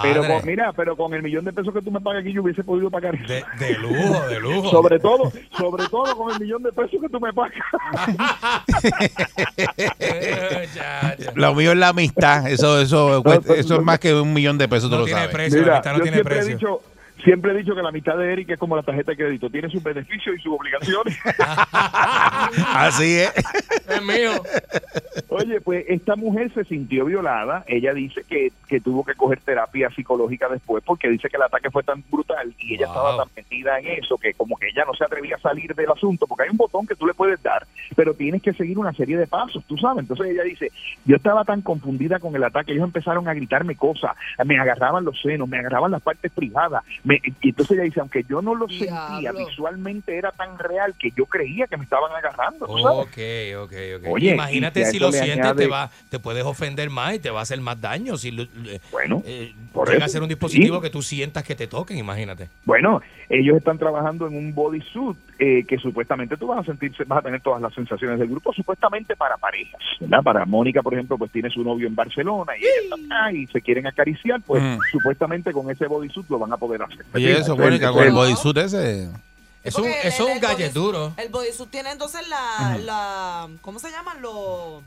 Pero 0.01 0.25
con, 0.25 0.43
mira, 0.47 0.73
pero 0.73 0.97
con 0.97 1.13
el 1.13 1.21
millón 1.21 1.45
de 1.45 1.53
pesos 1.53 1.71
que 1.71 1.79
tú 1.79 1.91
me 1.91 2.01
pagas 2.01 2.21
aquí 2.21 2.33
yo 2.33 2.41
hubiese 2.41 2.63
podido 2.63 2.89
pagar. 2.89 3.15
De, 3.27 3.45
de 3.59 3.77
lujo, 3.77 4.27
de 4.29 4.39
lujo. 4.39 4.71
Sobre 4.71 4.97
todo, 4.99 5.31
sobre 5.55 5.87
todo 5.89 6.17
con 6.17 6.33
el 6.33 6.39
millón 6.39 6.63
de 6.63 6.71
pesos 6.71 6.99
que 6.99 7.07
tú 7.07 7.19
me 7.19 7.31
pagas. 7.33 7.53
Lo 11.35 11.53
mío 11.53 11.71
es 11.73 11.77
la 11.77 11.89
amistad. 11.89 12.47
Eso, 12.49 12.81
eso, 12.81 13.23
eso 13.55 13.75
es 13.75 13.81
más 13.83 13.99
que 13.99 14.11
un 14.15 14.33
millón 14.33 14.57
de 14.57 14.67
pesos, 14.67 14.89
tú 14.89 14.97
lo 14.97 15.07
sabes. 15.07 15.51
Mira, 15.53 15.81
yo 15.83 16.03
siempre 16.03 16.39
he 16.39 16.45
dicho, 16.45 16.81
siempre 17.23 17.51
he 17.51 17.57
dicho 17.57 17.75
que 17.75 17.81
la 17.81 17.91
mitad 17.91 18.17
de 18.17 18.31
Eric 18.31 18.49
es 18.51 18.59
como 18.59 18.75
la 18.75 18.83
tarjeta 18.83 19.11
de 19.11 19.17
crédito, 19.17 19.49
tiene 19.49 19.69
sus 19.69 19.81
beneficios 19.83 20.35
y 20.37 20.41
sus 20.41 20.53
obligaciones. 20.53 21.17
Así 22.75 23.19
es. 23.19 23.33
Es 23.89 24.01
mío. 24.01 24.31
Oye, 25.29 25.61
pues 25.61 25.85
esta 25.87 26.15
mujer 26.15 26.51
se 26.53 26.63
sintió 26.65 27.05
violada. 27.05 27.63
Ella 27.67 27.93
dice 27.93 28.23
que, 28.27 28.51
que 28.67 28.79
tuvo 28.79 29.03
que 29.03 29.13
coger 29.15 29.39
terapia 29.41 29.89
psicológica 29.91 30.47
después 30.49 30.83
porque 30.85 31.09
dice 31.09 31.29
que 31.29 31.37
el 31.37 31.43
ataque 31.43 31.69
fue 31.71 31.83
tan 31.83 32.03
brutal 32.09 32.53
y 32.59 32.75
ella 32.75 32.87
estaba 32.87 33.17
tan 33.17 33.27
metida 33.35 33.79
en 33.79 33.87
eso 34.03 34.17
que 34.17 34.33
como 34.33 34.55
que 34.57 34.67
ella 34.69 34.83
no 34.85 34.93
se 34.93 35.03
atrevía 35.03 35.35
a 35.35 35.39
salir 35.39 35.73
del 35.75 35.89
asunto 35.91 36.27
porque 36.27 36.43
hay 36.43 36.49
un 36.49 36.57
botón 36.57 36.85
que 36.87 36.95
tú 36.95 37.05
le 37.07 37.13
puedes 37.13 37.41
dar, 37.41 37.65
pero 37.95 38.13
tienes 38.13 38.41
que 38.41 38.53
seguir 38.53 38.77
una 38.77 38.93
serie 38.93 39.17
de 39.17 39.27
pasos, 39.27 39.63
tú 39.67 39.77
sabes. 39.77 39.99
Entonces 39.99 40.27
ella 40.27 40.43
dice, 40.43 40.71
yo 41.05 41.15
estaba 41.15 41.43
tan 41.45 41.61
confundida 41.61 42.19
con 42.19 42.35
el 42.35 42.43
ataque, 42.43 42.71
ellos 42.73 42.83
empezaron 42.85 43.27
a 43.27 43.33
gritarme 43.33 43.75
cosas, 43.75 44.11
me 44.45 44.59
agarraban 44.59 45.03
los 45.05 45.19
senos, 45.21 45.47
me 45.47 45.59
agarraban 45.59 45.91
las 45.91 46.01
partes 46.01 46.31
privadas. 46.31 46.83
me- 47.03 47.12
y 47.41 47.49
entonces 47.49 47.75
ella 47.77 47.83
dice, 47.83 47.99
aunque 47.99 48.23
yo 48.23 48.41
no 48.41 48.55
lo 48.55 48.67
sentía, 48.67 49.31
visualmente 49.31 50.15
era 50.17 50.31
tan 50.31 50.57
real 50.57 50.93
que 50.97 51.11
yo 51.11 51.25
creía 51.25 51.67
que 51.67 51.77
me 51.77 51.83
estaban 51.83 52.11
agarrando. 52.11 52.65
¿tú 52.65 52.77
sabes? 52.79 53.07
Ok, 53.07 53.63
ok, 53.65 53.73
ok. 53.99 54.07
Oye, 54.13 54.33
Imagínate 54.33 54.85
si 54.85 54.99
lo 54.99 55.11
sientes, 55.11 55.37
añade- 55.45 55.63
te 55.63 55.67
va, 55.67 55.89
te 56.09 56.19
puedes 56.19 56.43
ofender 56.43 56.89
más 56.89 57.15
y 57.15 57.19
te 57.19 57.29
va 57.29 57.39
a 57.39 57.43
hacer 57.43 57.59
más 57.61 57.79
daño. 57.79 58.17
Si 58.17 58.31
lo- 58.31 58.43
eh, 58.43 58.79
Bueno, 58.91 59.21
eh, 59.25 59.53
por 59.73 59.87
llega 59.87 59.97
eso. 59.99 60.05
a 60.05 60.09
ser 60.09 60.21
un 60.23 60.29
dispositivo 60.29 60.77
Sí. 60.77 60.81
que 60.83 60.89
tú 60.89 61.01
sientas 61.01 61.43
que 61.43 61.55
te 61.55 61.67
toquen, 61.67 61.97
imagínate. 61.97 62.49
Bueno, 62.65 63.01
ellos 63.29 63.57
están 63.57 63.77
trabajando 63.77 64.27
en 64.27 64.35
un 64.37 64.53
bodysuit 64.53 65.17
eh, 65.39 65.65
que 65.67 65.77
supuestamente 65.77 66.37
tú 66.37 66.47
vas 66.47 66.59
a 66.59 66.63
sentirse, 66.63 67.03
vas 67.05 67.19
a 67.19 67.21
tener 67.23 67.41
todas 67.41 67.61
las 67.61 67.73
sensaciones 67.73 68.17
del 68.19 68.29
grupo, 68.29 68.53
supuestamente 68.53 69.15
para 69.15 69.35
parejas, 69.35 69.81
¿verdad? 69.99 70.21
Para 70.23 70.45
Mónica, 70.45 70.81
por 70.81 70.93
ejemplo, 70.93 71.17
pues 71.17 71.31
tiene 71.31 71.49
su 71.49 71.63
novio 71.63 71.87
en 71.87 71.95
Barcelona 71.95 72.53
y 72.57 72.61
ella 72.61 72.69
está 72.83 72.95
acá 72.95 73.31
y 73.33 73.47
se 73.47 73.59
quieren 73.61 73.87
acariciar, 73.87 74.41
pues 74.45 74.61
Mm. 74.63 74.77
supuestamente 74.91 75.51
con 75.51 75.69
ese 75.69 75.87
bodysuit 75.87 76.29
lo 76.29 76.39
van 76.39 76.53
a 76.53 76.57
poder 76.57 76.83
hacer. 76.83 77.02
Oye, 77.13 77.37
eso, 77.37 77.55
Mónica, 77.55 77.91
con 77.91 78.03
el 78.03 78.11
bodysuit 78.11 78.57
ese. 78.57 79.09
Es 79.63 79.75
un, 79.75 79.85
es 79.87 80.19
el- 80.19 80.25
un 80.25 80.31
el 80.31 80.39
gallet 80.39 80.69
bodysuit- 80.69 80.73
duro. 80.73 81.13
El 81.17 81.29
bodysuit 81.29 81.69
tiene 81.69 81.91
entonces 81.91 82.27
la, 82.27 82.77
la 82.83 83.49
¿cómo 83.61 83.79
se 83.79 83.89
llaman? 83.91 84.21
Los 84.21 84.81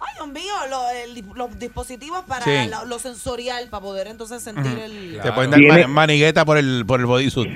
Ay, 0.00 0.06
Dios 0.16 0.28
mío, 0.28 0.52
lo- 0.70 0.88
el- 0.90 1.24
los 1.34 1.58
dispositivos 1.58 2.24
para 2.24 2.44
Sí. 2.44 2.68
la- 2.68 2.84
lo 2.84 2.98
sensorial, 3.00 3.68
para 3.68 3.80
poder 3.82 4.06
entonces 4.06 4.42
sentir 4.42 4.78
el... 4.78 5.18
Te 5.22 5.32
pueden 5.32 5.50
dar 5.50 5.58
Tiene- 5.60 5.86
manigueta 5.88 6.44
por 6.44 6.56
el, 6.56 6.84
por 6.86 7.00
el 7.00 7.06
bodysuit. 7.06 7.50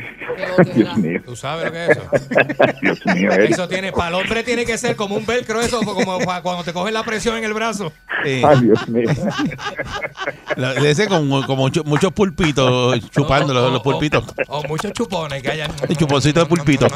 Dios 0.75 0.97
mío. 0.97 1.21
¿Tú 1.25 1.37
sabes 1.37 1.67
lo 1.67 1.73
que 1.73 1.85
es 1.85 1.91
eso? 1.91 2.03
Dios 2.83 2.99
mío, 3.07 3.31
Eric. 3.31 3.51
Eso 3.53 3.69
tiene, 3.69 3.93
para 3.93 4.09
el 4.09 4.15
hombre 4.25 4.43
tiene 4.43 4.65
que 4.65 4.77
ser 4.77 4.97
como 4.97 5.15
un 5.15 5.25
velcro, 5.27 5.61
eso, 5.61 5.81
como 5.83 6.19
para 6.21 6.43
cuando 6.43 6.65
te 6.65 6.73
cogen 6.73 6.95
la 6.95 7.05
presión 7.05 7.37
en 7.37 7.45
el 7.45 7.53
brazo. 7.55 7.93
Sí. 8.25 8.43
Ay, 8.45 8.61
Dios 8.63 8.89
mío. 8.89 9.09
La- 10.57 10.75
de 10.75 10.91
ese 10.91 11.07
con, 11.07 11.29
con 11.45 11.57
mucho- 11.57 11.85
muchos 11.85 12.13
pulpitos 12.13 12.99
chupando 13.11 13.55
los, 13.55 13.71
los 13.73 13.83
pulpitos. 13.83 14.25
O 14.49 14.63
muchos 14.65 14.93
chupones 14.93 15.43
que 15.43 15.51
hayan. 15.51 15.71
El 15.89 15.97
chuponcito 15.97 16.41
de 16.41 16.47
pulpito. 16.47 16.87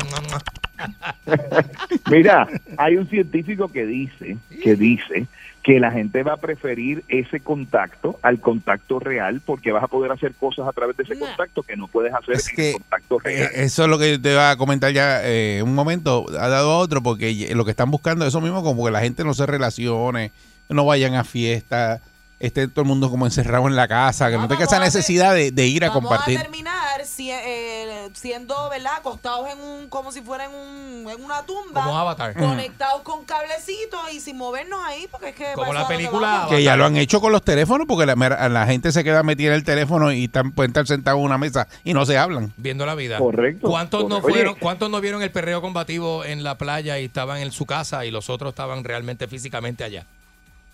Mira, 2.10 2.48
hay 2.76 2.96
un 2.96 3.08
científico 3.08 3.68
que 3.68 3.86
dice, 3.86 4.36
que 4.62 4.76
dice 4.76 5.26
que 5.62 5.80
la 5.80 5.90
gente 5.90 6.22
va 6.22 6.34
a 6.34 6.36
preferir 6.36 7.02
ese 7.08 7.40
contacto 7.40 8.20
al 8.22 8.38
contacto 8.38 9.00
real 9.00 9.42
porque 9.44 9.72
vas 9.72 9.82
a 9.82 9.88
poder 9.88 10.12
hacer 10.12 10.32
cosas 10.34 10.68
a 10.68 10.72
través 10.72 10.96
de 10.96 11.02
ese 11.02 11.18
contacto 11.18 11.64
que 11.64 11.76
no 11.76 11.88
puedes 11.88 12.14
hacer 12.14 12.36
Es 12.36 12.48
en 12.50 12.56
que 12.56 12.68
el 12.68 12.72
contacto 12.74 13.16
eh, 13.16 13.20
real. 13.24 13.50
eso 13.54 13.82
es 13.82 13.90
lo 13.90 13.98
que 13.98 14.18
te 14.18 14.30
iba 14.30 14.52
a 14.52 14.56
comentar 14.56 14.92
ya 14.92 15.22
eh, 15.24 15.62
un 15.64 15.74
momento, 15.74 16.26
ha 16.38 16.46
dado 16.46 16.70
a 16.70 16.78
otro, 16.78 17.02
porque 17.02 17.52
lo 17.52 17.64
que 17.64 17.72
están 17.72 17.90
buscando 17.90 18.24
es 18.24 18.28
eso 18.28 18.40
mismo, 18.40 18.62
como 18.62 18.84
que 18.84 18.92
la 18.92 19.00
gente 19.00 19.24
no 19.24 19.34
se 19.34 19.44
relacione, 19.44 20.30
no 20.68 20.84
vayan 20.84 21.14
a 21.14 21.24
fiestas, 21.24 22.00
esté 22.38 22.68
todo 22.68 22.82
el 22.82 22.86
mundo 22.88 23.10
como 23.10 23.24
encerrado 23.26 23.66
en 23.66 23.76
la 23.76 23.88
casa, 23.88 24.30
que 24.30 24.36
no 24.36 24.46
tenga 24.48 24.64
esa 24.64 24.78
necesidad 24.78 25.34
de, 25.34 25.50
de 25.50 25.66
ir 25.66 25.84
a 25.84 25.88
Vamos 25.88 26.02
compartir. 26.02 26.38
a 26.38 26.42
terminar 26.42 27.04
si- 27.06 27.30
eh, 27.30 28.10
siendo, 28.14 28.68
¿verdad? 28.68 28.92
Acostados 28.98 29.48
en 29.50 29.58
un, 29.60 29.88
como 29.88 30.12
si 30.12 30.20
fuera 30.20 30.44
en, 30.44 30.50
un, 30.52 31.08
en 31.10 31.24
una 31.24 31.42
tumba. 31.44 31.82
Como 31.84 31.96
Avatar. 31.98 32.34
Conectados 32.34 33.02
con 33.02 33.24
cablecitos 33.24 34.00
y 34.12 34.20
sin 34.20 34.36
movernos 34.36 34.78
ahí, 34.84 35.06
porque 35.10 35.30
es 35.30 35.34
que... 35.34 35.52
Como 35.54 35.72
la 35.72 35.86
que 35.86 35.94
película. 35.94 36.46
Que 36.48 36.62
ya 36.62 36.76
lo 36.76 36.84
han 36.84 36.96
hecho 36.96 37.20
con 37.20 37.32
los 37.32 37.42
teléfonos, 37.42 37.86
porque 37.86 38.06
la, 38.06 38.14
la 38.48 38.66
gente 38.66 38.92
se 38.92 39.02
queda 39.02 39.22
metida 39.22 39.48
en 39.48 39.54
el 39.54 39.64
teléfono 39.64 40.12
y 40.12 40.24
están, 40.24 40.52
pueden 40.52 40.70
estar 40.70 40.86
sentados 40.86 41.18
en 41.18 41.24
una 41.24 41.38
mesa 41.38 41.68
y 41.84 41.94
no 41.94 42.04
se 42.04 42.18
hablan. 42.18 42.52
Viendo 42.56 42.84
la 42.86 42.94
vida. 42.94 43.18
Correcto. 43.18 43.68
¿Cuántos 43.68 44.08
no 44.08 44.20
fueron, 44.20 44.52
Oye. 44.54 44.60
cuántos 44.60 44.90
no 44.90 45.00
vieron 45.00 45.22
el 45.22 45.30
perreo 45.30 45.60
combativo 45.62 46.24
en 46.24 46.44
la 46.44 46.58
playa 46.58 46.98
y 46.98 47.06
estaban 47.06 47.38
en 47.38 47.50
su 47.52 47.64
casa 47.66 48.04
y 48.04 48.10
los 48.10 48.28
otros 48.28 48.50
estaban 48.50 48.84
realmente 48.84 49.26
físicamente 49.26 49.84
allá? 49.84 50.04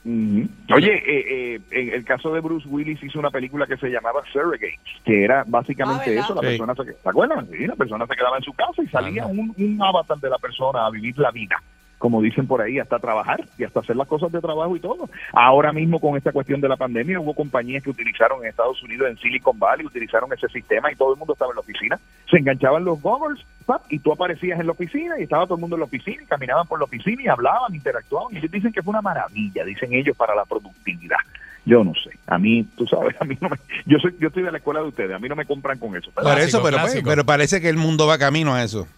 Oye, 0.04 0.94
eh, 0.94 1.54
eh, 1.56 1.60
en 1.70 1.94
el 1.94 2.04
caso 2.04 2.32
de 2.34 2.40
Bruce 2.40 2.66
Willis 2.68 3.02
hizo 3.02 3.18
una 3.20 3.30
película 3.30 3.66
que 3.66 3.76
se 3.76 3.88
llamaba 3.88 4.22
Surrogate, 4.32 4.78
que 5.04 5.22
era 5.24 5.44
básicamente 5.46 6.10
Ah, 6.16 6.20
eso, 6.20 6.34
la 6.34 6.40
Sí. 6.40 6.46
persona 6.48 6.74
se, 6.74 6.84
¿te 6.92 7.08
acuerdas? 7.08 7.44
Sí, 7.50 7.66
la 7.66 7.76
persona 7.76 8.06
se 8.06 8.16
quedaba 8.16 8.36
en 8.38 8.42
su 8.42 8.52
casa 8.52 8.82
y 8.82 8.88
salía 8.88 9.26
un, 9.26 9.54
un 9.56 9.82
avatar 9.82 10.18
de 10.18 10.30
la 10.30 10.38
persona 10.38 10.86
a 10.86 10.90
vivir 10.90 11.16
la 11.18 11.30
vida, 11.30 11.56
como 12.02 12.20
dicen 12.20 12.48
por 12.48 12.60
ahí, 12.60 12.80
hasta 12.80 12.98
trabajar 12.98 13.44
y 13.56 13.62
hasta 13.62 13.78
hacer 13.78 13.94
las 13.94 14.08
cosas 14.08 14.32
de 14.32 14.40
trabajo 14.40 14.74
y 14.74 14.80
todo. 14.80 15.08
Ahora 15.32 15.72
mismo 15.72 16.00
con 16.00 16.16
esta 16.16 16.32
cuestión 16.32 16.60
de 16.60 16.68
la 16.68 16.76
pandemia 16.76 17.20
hubo 17.20 17.32
compañías 17.32 17.80
que 17.80 17.90
utilizaron 17.90 18.42
en 18.42 18.50
Estados 18.50 18.82
Unidos, 18.82 19.08
en 19.08 19.18
Silicon 19.18 19.56
Valley, 19.56 19.86
utilizaron 19.86 20.32
ese 20.32 20.48
sistema 20.48 20.90
y 20.90 20.96
todo 20.96 21.12
el 21.12 21.18
mundo 21.20 21.34
estaba 21.34 21.52
en 21.52 21.54
la 21.54 21.60
oficina, 21.60 22.00
se 22.28 22.38
enganchaban 22.38 22.84
los 22.84 23.00
goggles 23.00 23.46
pap, 23.64 23.82
y 23.88 24.00
tú 24.00 24.12
aparecías 24.12 24.58
en 24.58 24.66
la 24.66 24.72
oficina 24.72 25.14
y 25.16 25.22
estaba 25.22 25.44
todo 25.44 25.54
el 25.54 25.60
mundo 25.60 25.76
en 25.76 25.80
la 25.80 25.86
oficina 25.86 26.20
y 26.20 26.26
caminaban 26.26 26.66
por 26.66 26.80
la 26.80 26.86
oficina 26.86 27.22
y 27.22 27.28
hablaban, 27.28 27.72
interactuaban 27.72 28.34
y 28.34 28.38
ellos 28.38 28.50
dicen 28.50 28.72
que 28.72 28.82
fue 28.82 28.90
una 28.90 29.02
maravilla, 29.02 29.64
dicen 29.64 29.92
ellos, 29.92 30.16
para 30.16 30.34
la 30.34 30.44
productividad. 30.44 31.18
Yo 31.64 31.84
no 31.84 31.92
sé, 31.94 32.18
a 32.26 32.36
mí, 32.36 32.66
tú 32.76 32.84
sabes, 32.88 33.14
a 33.20 33.24
mí 33.24 33.38
no 33.40 33.48
me, 33.48 33.58
yo 33.86 33.98
soy, 34.00 34.16
yo 34.18 34.26
estoy 34.26 34.42
de 34.42 34.50
la 34.50 34.58
escuela 34.58 34.80
de 34.80 34.88
ustedes, 34.88 35.14
a 35.14 35.20
mí 35.20 35.28
no 35.28 35.36
me 35.36 35.46
compran 35.46 35.78
con 35.78 35.94
eso. 35.94 36.10
Por 36.10 36.40
eso, 36.40 36.60
pero, 36.64 36.78
pues, 36.80 37.00
pero 37.04 37.24
parece 37.24 37.60
que 37.60 37.68
el 37.68 37.76
mundo 37.76 38.08
va 38.08 38.18
camino 38.18 38.52
a 38.52 38.64
eso. 38.64 38.88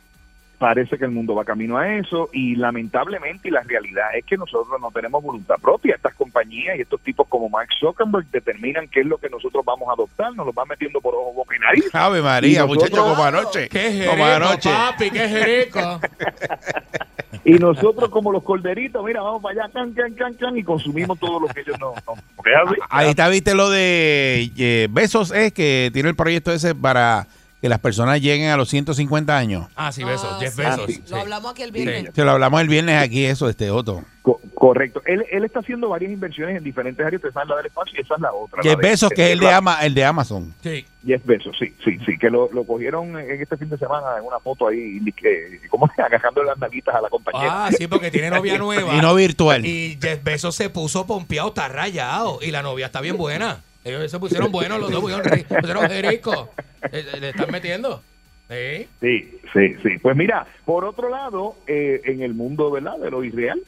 Parece 0.65 0.97
que 0.97 1.05
el 1.05 1.11
mundo 1.11 1.35
va 1.35 1.45
camino 1.45 1.77
a 1.77 1.95
eso 1.95 2.31
y 2.33 2.57
lamentablemente 2.57 3.49
y 3.49 3.51
la 3.51 3.61
realidad 3.61 4.07
es 4.17 4.25
que 4.25 4.39
nosotros 4.39 4.81
no 4.81 4.91
tenemos 4.91 5.23
voluntad 5.23 5.57
propia. 5.61 5.95
Estas 5.95 6.15
compañías 6.15 6.79
y 6.79 6.81
estos 6.81 7.03
tipos 7.03 7.29
como 7.29 7.51
Mark 7.51 7.69
Zuckerberg 7.79 8.25
determinan 8.31 8.89
qué 8.89 9.01
es 9.01 9.07
lo 9.07 9.19
que 9.19 9.29
nosotros 9.29 9.63
vamos 9.63 9.91
a 9.91 9.93
adoptar, 9.93 10.35
nos 10.35 10.47
lo 10.47 10.55
van 10.55 10.67
metiendo 10.67 11.03
por 11.03 11.15
ojo, 11.15 11.35
boca 11.35 11.55
y 11.55 11.59
nariz. 11.59 11.95
Ave 11.95 12.23
María, 12.23 12.51
Y 12.51 12.67
nosotros- 12.67 12.91
muchacho, 12.91 13.03
como 13.05 13.25
anoche. 13.25 13.69
Qué 13.69 14.07
como 14.09 14.25
jerico, 14.25 14.47
anoche. 14.47 14.71
papi, 14.71 15.11
qué 15.11 15.29
jerico. 15.29 16.01
Y 17.45 17.59
nosotros 17.59 18.09
como 18.09 18.33
los 18.33 18.43
corderitos, 18.43 19.05
mira, 19.05 19.21
vamos 19.21 19.43
para 19.43 19.65
allá, 19.65 19.73
can, 19.75 19.93
can, 19.93 20.15
can, 20.15 20.33
can, 20.33 20.57
y 20.57 20.63
consumimos 20.63 21.19
todo 21.19 21.41
lo 21.41 21.49
que 21.49 21.61
ellos 21.61 21.79
no... 21.79 21.93
no 22.07 22.15
así. 22.15 22.81
Ahí 22.89 23.11
está, 23.11 23.29
viste 23.29 23.55
lo 23.55 23.69
de 23.69 24.51
eh, 24.57 24.89
Besos, 24.91 25.31
es 25.31 25.53
que 25.53 25.91
tiene 25.93 26.09
el 26.09 26.17
proyecto 26.17 26.53
ese 26.53 26.75
para 26.75 27.27
que 27.65 27.71
las 27.71 27.79
personas 27.79 28.21
lleguen 28.21 28.51
a 28.51 28.59
los 28.59 28.69
150 28.69 29.35
años. 29.35 29.69
Ah, 29.75 29.91
sí, 29.91 30.05
besos, 30.05 30.29
Ah, 30.35 30.37
Jeff 30.39 30.53
sí. 30.55 30.61
Bezos. 30.61 30.85
sí. 30.87 31.03
Lo 31.09 31.17
hablamos 31.17 31.53
aquí 31.53 31.63
el 31.63 31.73
viernes. 31.73 32.11
Se 32.15 32.23
lo 32.23 32.33
hablamos 32.33 32.61
el 32.61 32.69
viernes 32.69 33.03
aquí, 33.03 33.25
eso, 33.25 33.49
este 33.49 33.71
otro. 33.71 34.05
Co- 34.21 34.39
correcto. 34.55 35.01
Él, 35.07 35.25
él 35.33 35.47
está 35.47 35.61
haciendo 35.61 35.89
varias 35.89 36.13
inversiones 36.13 36.59
en 36.59 36.63
diferentes 36.63 37.05
áreas, 37.07 37.25
esa 37.25 37.41
es 37.43 37.49
la 37.49 37.57
del 37.57 37.65
espacio 37.65 37.95
y 37.97 38.03
esa 38.03 38.17
es 38.17 38.21
la 38.21 38.35
otra. 38.35 38.63
Jeff 38.63 38.77
Bezos, 38.77 39.09
que 39.13 39.25
es 39.29 39.31
el 39.33 39.39
de, 39.41 39.51
Ama- 39.51 39.79
el 39.83 39.95
de 39.95 40.05
Amazon. 40.05 40.55
Sí. 40.63 40.85
Jeff 41.07 41.25
Bezos, 41.25 41.57
sí, 41.59 41.75
sí, 41.83 41.99
sí, 42.05 42.19
que 42.19 42.29
lo, 42.29 42.51
lo 42.53 42.65
cogieron 42.65 43.19
en 43.19 43.41
este 43.41 43.57
fin 43.57 43.71
de 43.71 43.79
semana 43.79 44.09
en 44.19 44.25
una 44.27 44.41
foto 44.41 44.69
ahí, 44.69 45.01
que, 45.17 45.63
como 45.71 45.89
agajando 46.07 46.43
las 46.43 46.59
nalguitas 46.59 46.95
a 46.95 47.01
la 47.01 47.09
compañera. 47.09 47.65
Ah, 47.65 47.71
sí, 47.73 47.87
porque 47.87 48.11
tiene 48.11 48.29
novia 48.29 48.59
nueva. 48.59 48.95
Y 48.95 49.01
no 49.01 49.15
virtual. 49.15 49.65
Y 49.65 49.99
Jeff 50.03 50.23
Bezos 50.23 50.55
se 50.55 50.69
puso 50.69 51.07
pompeado, 51.07 51.49
está 51.49 51.69
rayado. 51.69 52.41
Y 52.43 52.51
la 52.51 52.63
novia 52.63 52.85
está 52.85 53.01
bien 53.01 53.17
buena. 53.17 53.63
Ellos 53.85 54.11
se 54.11 54.19
pusieron 54.19 54.51
buenos 54.51 54.81
los 54.81 54.91
dos, 54.91 55.01
pusieron, 55.01 55.23
pusieron 55.61 55.89
jerico. 55.89 56.51
Le, 56.91 57.21
le 57.21 57.29
están 57.31 57.51
metiendo. 57.51 58.03
Sí. 58.49 59.29
Sí, 59.53 59.77
sí. 59.83 59.99
Pues 60.03 60.17
mira, 60.17 60.47
por 60.65 60.85
otro 60.85 61.09
lado, 61.09 61.55
eh, 61.67 62.03
en 62.05 62.23
el 62.23 62.35
mundo 62.35 62.71
¿verdad? 62.71 62.99
de 62.99 63.11
lo 63.11 63.25
irreal, 63.25 63.61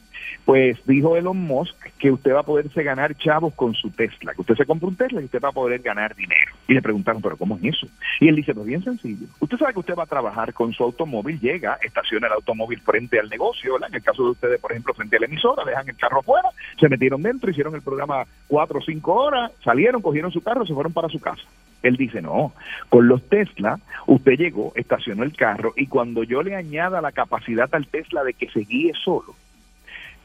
pues 0.45 0.79
dijo 0.87 1.16
Elon 1.16 1.37
Musk 1.37 1.77
que 1.99 2.11
usted 2.12 2.33
va 2.33 2.41
a 2.41 2.45
poderse 2.45 2.83
ganar 2.83 3.16
chavos 3.16 3.55
con 3.55 3.74
su 3.74 3.91
Tesla, 3.91 4.33
que 4.33 4.43
usted 4.43 4.55
se 4.55 4.64
compra 4.64 4.89
un 4.89 4.97
Tesla 4.97 5.20
y 5.20 5.24
usted 5.24 5.41
va 5.43 5.49
a 5.49 5.53
poder 5.53 5.81
ganar 5.81 6.14
dinero. 6.14 6.53
Y 6.68 6.74
le 6.74 6.83
preguntaron, 6.83 7.20
¿pero 7.20 7.37
cómo 7.37 7.57
es 7.57 7.74
eso? 7.74 7.89
Y 8.20 8.29
él 8.29 8.37
dice, 8.37 8.55
pues 8.55 8.66
bien 8.66 8.83
sencillo. 8.85 9.27
Usted 9.41 9.59
sabe 9.59 9.72
que 9.72 9.81
usted 9.81 9.97
va 9.97 10.05
a 10.05 10.07
trabajar 10.07 10.53
con 10.55 10.72
su 10.72 10.85
automóvil, 10.85 11.41
llega, 11.41 11.79
estaciona 11.83 12.29
el 12.29 12.35
automóvil 12.35 12.81
frente 12.81 13.18
al 13.18 13.29
negocio, 13.29 13.72
¿verdad? 13.72 13.89
En 13.89 13.97
el 13.97 14.03
caso 14.03 14.24
de 14.24 14.31
ustedes, 14.31 14.61
por 14.61 14.70
ejemplo, 14.70 14.95
frente 14.95 15.16
a 15.16 15.20
la 15.20 15.27
emisora, 15.27 15.64
dejan 15.64 15.89
el 15.89 15.97
carro 15.97 16.20
afuera, 16.20 16.49
se 16.79 16.89
metieron 16.89 17.22
dentro, 17.22 17.51
hicieron 17.51 17.74
el 17.74 17.83
programa 17.83 18.24
cuatro 18.47 18.79
o 18.79 18.83
cinco 18.83 19.14
horas, 19.14 19.51
salieron, 19.64 20.03
cogieron 20.03 20.31
su 20.31 20.43
carro, 20.43 20.64
se 20.64 20.74
fueron 20.74 20.93
para 20.93 21.09
su 21.09 21.18
casa. 21.18 21.43
Él 21.87 21.97
dice, 21.97 22.22
no, 22.22 22.53
con 22.89 23.09
los 23.09 23.22
Tesla, 23.28 23.78
usted 24.07 24.32
llegó, 24.32 24.72
estacionó 24.76 25.22
el 25.22 25.34
carro 25.37 25.72
y 25.76 25.87
cuando 25.87 26.22
yo 26.22 26.43
le 26.43 26.55
añada 26.55 27.01
la 27.01 27.12
capacidad 27.12 27.68
al 27.72 27.87
Tesla 27.87 28.24
de 28.24 28.34
que 28.34 28.49
se 28.51 28.61
guíe 28.61 28.93
solo, 29.05 29.34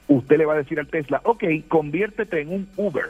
usted 0.08 0.38
le 0.38 0.46
va 0.46 0.54
a 0.54 0.58
decir 0.58 0.80
al 0.80 0.88
Tesla, 0.88 1.22
ok, 1.24 1.44
conviértete 1.68 2.42
en 2.42 2.54
un 2.54 2.70
Uber. 2.76 3.06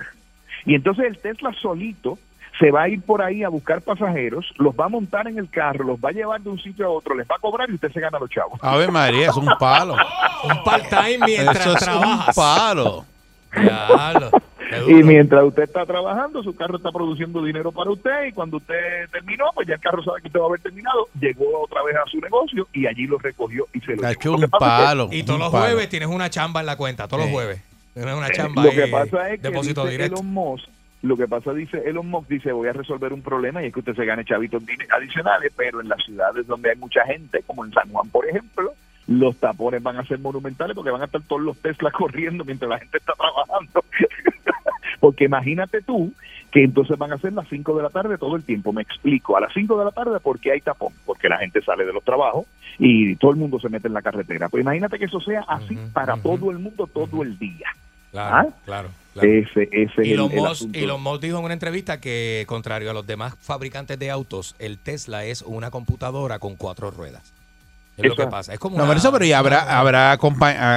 Y 0.66 0.76
entonces 0.76 1.06
el 1.06 1.18
Tesla 1.18 1.52
solito 1.62 2.20
se 2.60 2.70
va 2.70 2.84
a 2.84 2.89
ir 2.89 3.02
por 3.02 3.22
ahí 3.24 3.43
a 3.43 3.49
buscar 3.49 3.82
pasajeros, 3.82 4.54
los 4.58 4.76
va 4.76 4.86
a 4.86 4.89
montar 4.89 5.28
en 5.28 5.39
el 5.39 5.49
carro, 5.49 5.84
los 5.84 5.99
va 5.99 6.10
a 6.10 6.12
llevar 6.12 6.41
de 6.41 6.49
un 6.49 6.60
sitio 6.60 6.86
a 6.86 6.89
otro, 6.89 7.16
les 7.16 7.28
va 7.28 7.36
a 7.36 7.39
cobrar 7.39 7.68
y 7.70 7.74
usted 7.74 7.91
se 7.91 7.99
gana 7.99 8.20
los 8.20 8.30
chavos. 8.30 8.60
Ave 8.62 8.88
María, 8.89 9.30
es 9.30 9.36
un 9.36 9.49
palo. 9.60 9.95
Un 10.43 10.64
part-time 10.64 11.26
mientras 11.26 11.58
Eso 11.60 11.74
es 11.74 11.84
trabajas. 11.84 12.38
un 12.38 12.43
palo. 12.43 13.06
Y 14.88 14.93
mientras 15.04 15.43
usted 15.43 15.64
está 15.64 15.86
trabajando, 15.86 16.41
su 16.43 16.56
carro 16.56 16.78
está 16.78 16.91
produciendo 16.93 17.43
dinero 17.43 17.74
para 17.74 17.91
usted 17.91 18.28
y 18.28 18.32
cuando 18.32 18.56
usted 18.58 19.10
terminó, 19.12 19.45
pues 19.54 19.68
ya 19.68 19.74
el 19.74 19.82
carro 19.82 20.02
sabe 20.02 20.22
que 20.22 20.28
usted 20.28 20.39
va 20.39 20.43
a 20.45 20.47
haber 20.47 20.62
terminado, 20.62 21.08
llegó 21.20 21.62
otra 21.64 21.84
vez 21.84 21.95
a 21.97 22.10
su 22.10 22.22
negocio 22.22 22.66
y 22.72 22.88
allí 22.88 23.06
lo 23.06 23.18
recogió 23.18 23.68
y 23.74 23.82
se 23.82 23.97
lo 23.97 24.02
Lo 24.04 24.18
que 24.18 24.30
un 24.30 24.49
palo. 24.49 25.10
Y 25.12 25.24
todos 25.24 25.39
los 25.39 25.52
palo. 25.52 25.66
jueves 25.66 25.89
tienes 25.89 26.08
una 26.08 26.30
chamba 26.30 26.62
en 26.62 26.68
la 26.68 26.78
cuenta, 26.78 27.10
todos 27.10 27.24
Sí. 27.24 27.28
los 27.28 27.34
jueves. 27.36 27.62
Tienes 27.93 28.16
una 28.16 28.28
Eh, 28.28 28.32
chamba 28.34 28.64
lo 28.64 28.70
ahí, 28.70 28.76
que 28.78 28.88
pasa 28.88 29.30
es 29.32 29.41
que 29.41 29.47
depósito 29.49 29.82
dice 29.84 29.91
directo. 29.91 30.16
Elon 30.22 30.34
Musk, 30.34 30.66
lo 31.02 31.18
que 31.18 31.28
pasa 31.28 31.54
dice 31.54 31.84
Elon 31.86 32.08
Musk 32.10 32.30
dice 32.30 32.52
voy 32.54 32.70
a 32.70 32.74
resolver 32.74 33.12
un 33.12 33.22
problema 33.22 33.62
y 33.62 33.66
es 33.68 33.74
que 33.74 33.80
usted 33.80 33.95
se 33.95 34.06
gane 34.06 34.24
chavitos 34.24 34.64
adicionales, 34.95 35.52
pero 35.58 35.82
en 35.82 35.89
las 35.89 36.02
ciudades 36.06 36.47
donde 36.47 36.70
hay 36.70 36.78
mucha 36.78 37.04
gente, 37.06 37.43
como 37.45 37.66
en 37.66 37.74
San 37.74 37.89
Juan 37.89 38.08
por 38.10 38.26
ejemplo, 38.26 38.72
los 39.08 39.36
tapones 39.38 39.82
van 39.82 39.97
a 39.97 40.06
ser 40.06 40.20
monumentales 40.20 40.76
porque 40.76 40.91
van 40.91 41.02
a 41.02 41.06
estar 41.06 41.22
todos 41.22 41.41
los 41.41 41.58
Teslas 41.58 41.93
corriendo 41.97 42.45
mientras 42.45 42.70
la 42.70 42.80
gente 42.80 42.97
está 42.97 43.14
trabajando. 43.14 43.84
porque 44.99 45.26
imagínate 45.26 45.82
tú 45.82 46.14
que 46.52 46.64
entonces 46.64 46.97
van 46.97 47.14
a 47.14 47.18
ser 47.18 47.34
las 47.34 47.47
5 47.47 47.76
de 47.76 47.84
la 47.84 47.89
tarde 47.89 48.18
todo 48.18 48.36
el 48.36 48.43
tiempo. 48.43 48.74
Me 48.74 48.82
explico, 48.82 49.38
a 49.38 49.41
las 49.41 49.54
5 49.54 49.78
de 49.78 49.86
la 49.86 49.91
tarde 49.91 50.20
porque 50.22 50.52
hay 50.52 50.62
tapón, 50.62 50.93
porque 51.06 51.30
la 51.30 51.38
gente 51.38 51.62
sale 51.62 51.86
de 51.86 51.93
los 51.93 52.04
trabajos 52.04 52.45
y 52.78 53.16
todo 53.16 53.32
el 53.32 53.38
mundo 53.38 53.60
se 53.60 53.70
mete 53.70 53.88
en 53.88 53.93
la 53.93 54.02
carretera. 54.02 54.49
Pues 54.49 54.62
imagínate 54.62 54.99
que 54.99 55.06
eso 55.06 55.22
sea 55.22 55.41
así 55.47 55.78
para 55.93 56.18
todo 56.18 56.52
el 56.52 56.60
mundo 56.60 56.88
todo 56.88 57.24
el 57.24 57.39
día. 57.39 57.68
Claro, 58.12 58.36
¿Ah? 58.36 58.56
claro. 58.66 58.89
claro. 59.14 59.28
Ese, 59.28 59.70
ese 59.72 60.02
es 60.02 60.08
Y. 60.08 60.12
Elon 60.84 61.02
Musk 61.02 61.22
dijo 61.22 61.38
en 61.38 61.45
una 61.45 61.54
entrevista 61.54 62.02
que, 62.02 62.43
contrario 62.47 62.91
a 62.91 62.93
los 62.93 63.08
demás 63.08 63.36
fabricantes 63.39 63.97
de 63.97 64.12
autos, 64.12 64.56
el 64.60 64.78
Tesla 64.78 65.24
es 65.24 65.41
una 65.43 65.72
computadora 65.72 66.39
con 66.39 66.58
cuatro 66.58 66.91
ruedas. 66.91 67.34
Es 67.98 68.06
lo 68.06 68.16
que 68.16 68.28
pasa. 68.28 68.54
Es 68.54 68.60
como 68.60 68.78
No, 68.78 68.84
una- 68.84 68.92
pero 68.92 69.00
eso, 69.00 69.12
pero 69.12 69.26
ya 69.26 69.39
habrá, 69.39 69.80
habrá 69.80 70.14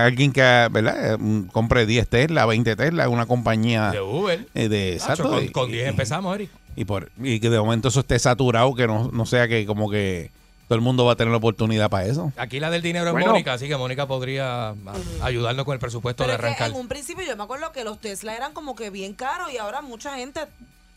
alguien 0.04 0.32
que 0.32 0.40
¿verdad? 0.70 1.14
Eh, 1.14 1.44
compre 1.52 1.86
10 1.86 2.08
Tesla, 2.08 2.44
20 2.46 2.76
Tesla, 2.76 3.08
una 3.08 3.26
compañía 3.26 3.90
de 3.92 4.00
Uber. 4.00 4.46
eh, 4.54 4.68
de 4.68 5.00
Nacho, 5.08 5.22
con, 5.30 5.44
y- 5.44 5.48
con 5.48 5.70
10 5.70 5.86
y- 5.86 5.88
empezamos, 5.88 6.34
Eric. 6.34 6.50
y 6.76 6.84
por 6.84 7.10
y 7.22 7.40
que 7.40 7.50
de 7.50 7.58
momento 7.58 7.88
eso 7.88 8.00
esté 8.00 8.18
saturado, 8.18 8.74
que 8.74 8.86
no, 8.86 9.10
no 9.12 9.26
sea 9.26 9.48
que 9.48 9.64
como 9.64 9.88
que 9.88 10.30
todo 10.68 10.76
el 10.76 10.80
mundo 10.82 11.04
va 11.04 11.12
a 11.12 11.16
tener 11.16 11.30
la 11.30 11.36
oportunidad 11.38 11.88
para 11.90 12.06
eso. 12.06 12.32
Aquí 12.36 12.58
la 12.58 12.70
del 12.70 12.82
dinero 12.82 13.06
es 13.06 13.12
Bueno. 13.12 13.28
Mónica, 13.28 13.52
así 13.52 13.68
que 13.68 13.76
Mónica 13.76 14.06
podría 14.06 14.70
ah, 14.70 14.74
ayudarnos 15.22 15.64
con 15.64 15.74
el 15.74 15.78
presupuesto 15.78 16.24
Pero 16.24 16.32
de 16.32 16.34
es 16.36 16.40
que 16.40 16.46
arrancar. 16.46 16.70
en 16.70 16.76
un 16.76 16.88
principio 16.88 17.24
yo 17.24 17.36
me 17.36 17.42
acuerdo 17.44 17.70
que 17.72 17.84
los 17.84 18.00
Tesla 18.00 18.34
eran 18.34 18.52
como 18.52 18.74
que 18.74 18.90
bien 18.90 19.12
caros 19.14 19.52
y 19.52 19.58
ahora 19.58 19.82
mucha 19.82 20.16
gente 20.16 20.40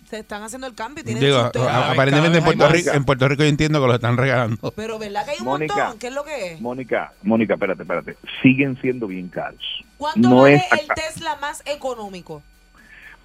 se 0.10 0.20
están 0.20 0.42
haciendo 0.44 0.68
el 0.68 0.74
cambio 0.74 1.02
y 1.02 1.06
tienen 1.06 1.24
Digo, 1.24 1.38
a- 1.38 1.92
aparentemente 1.92 2.38
en 2.38 2.44
Puerto, 2.44 2.68
Rico, 2.70 2.92
en 2.94 3.04
Puerto 3.06 3.28
Rico 3.28 3.44
yo 3.44 3.50
entiendo 3.50 3.82
que 3.82 3.88
lo 3.88 3.96
están 3.96 4.16
regalando. 4.18 4.72
Pero 4.76 4.98
¿verdad 5.00 5.26
que 5.26 5.32
hay 5.32 5.38
un 5.40 5.46
Mónica. 5.46 5.76
montón? 5.76 6.00
¿Qué 6.00 6.08
es 6.08 6.14
lo 6.14 6.24
que 6.24 6.54
es? 6.54 6.62
Mónica, 6.62 7.12
Mónica, 7.24 7.54
espérate, 7.56 7.82
espérate. 7.84 8.16
Siguen 8.42 8.80
siendo 8.82 9.08
bien 9.08 9.28
caros. 9.30 9.62
¿Cuánto 9.98 10.30
No 10.30 10.42
vale 10.44 10.56
es 10.56 10.64
el 10.82 10.88
Tesla 10.96 11.36
más 11.42 11.62
económico? 11.66 12.42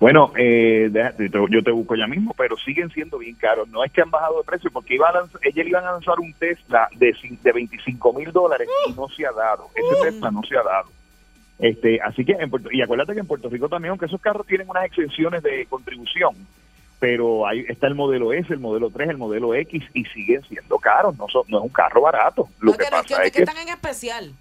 Bueno, 0.01 0.33
eh, 0.37 0.89
deja- 0.91 1.13
te- 1.13 1.29
te- 1.29 1.39
yo 1.49 1.63
te 1.63 1.71
busco 1.71 1.95
ya 1.95 2.09
mismo, 2.09 2.35
pero 2.37 2.57
siguen 2.57 2.91
siendo 2.91 3.19
bien 3.19 3.37
caros. 3.37 3.69
No 3.69 3.85
es 3.85 3.93
que 3.93 4.03
han 4.03 4.11
bajado 4.11 4.39
de 4.39 4.45
precio, 4.45 4.69
porque 4.73 4.97
iba 4.97 5.09
a 5.09 5.13
lanzar, 5.13 5.41
ellos 5.45 5.65
iban 5.65 5.85
a 5.85 5.93
lanzar 5.93 6.19
un 6.19 6.33
Tesla 6.35 6.89
de, 6.97 7.15
de 7.43 7.53
25 7.53 8.13
mil 8.13 8.33
dólares 8.33 8.69
y 8.89 8.93
no 8.95 9.07
se 9.17 9.25
ha 9.25 9.31
dado. 9.31 9.69
Ese 9.77 10.11
Tesla 10.11 10.33
no 10.33 10.43
se 10.43 10.57
ha 10.57 10.63
dado. 10.65 10.89
Este, 11.61 12.01
así 12.01 12.25
que 12.25 12.33
en 12.33 12.51
Puerto, 12.51 12.69
y 12.73 12.83
acuérdate 12.83 13.13
que 13.15 13.21
en 13.21 13.27
Puerto 13.29 13.49
Rico 13.49 13.69
también, 13.69 13.91
aunque 13.91 14.07
esos 14.07 14.21
carros 14.21 14.45
tienen 14.45 14.69
unas 14.69 14.85
exenciones 14.87 15.41
de 15.45 15.67
contribución, 15.67 16.35
pero 17.03 17.49
ahí 17.49 17.65
está 17.69 17.89
el 17.89 17.97
modelo 17.97 18.33
S, 18.33 18.47
el 18.53 18.61
modelo 18.61 18.89
3, 18.89 19.09
el 19.11 19.17
modelo 19.19 19.57
X 19.57 19.83
y 19.93 20.05
siguen 20.05 20.41
siendo 20.49 20.79
caros. 20.79 21.19
No, 21.19 21.27
son- 21.29 21.43
no 21.49 21.59
es 21.59 21.65
un 21.65 21.69
carro 21.71 22.01
barato. 22.03 22.49
Lo 22.61 22.71
No, 22.71 22.79
que 22.79 22.85
que 22.85 22.91
no 22.93 22.97
es 22.99 23.03
que, 23.07 23.15
pasa 23.15 23.25
es 23.27 23.33
que 23.33 23.43
están 23.43 23.57
en 23.59 23.69
especial. 23.71 24.33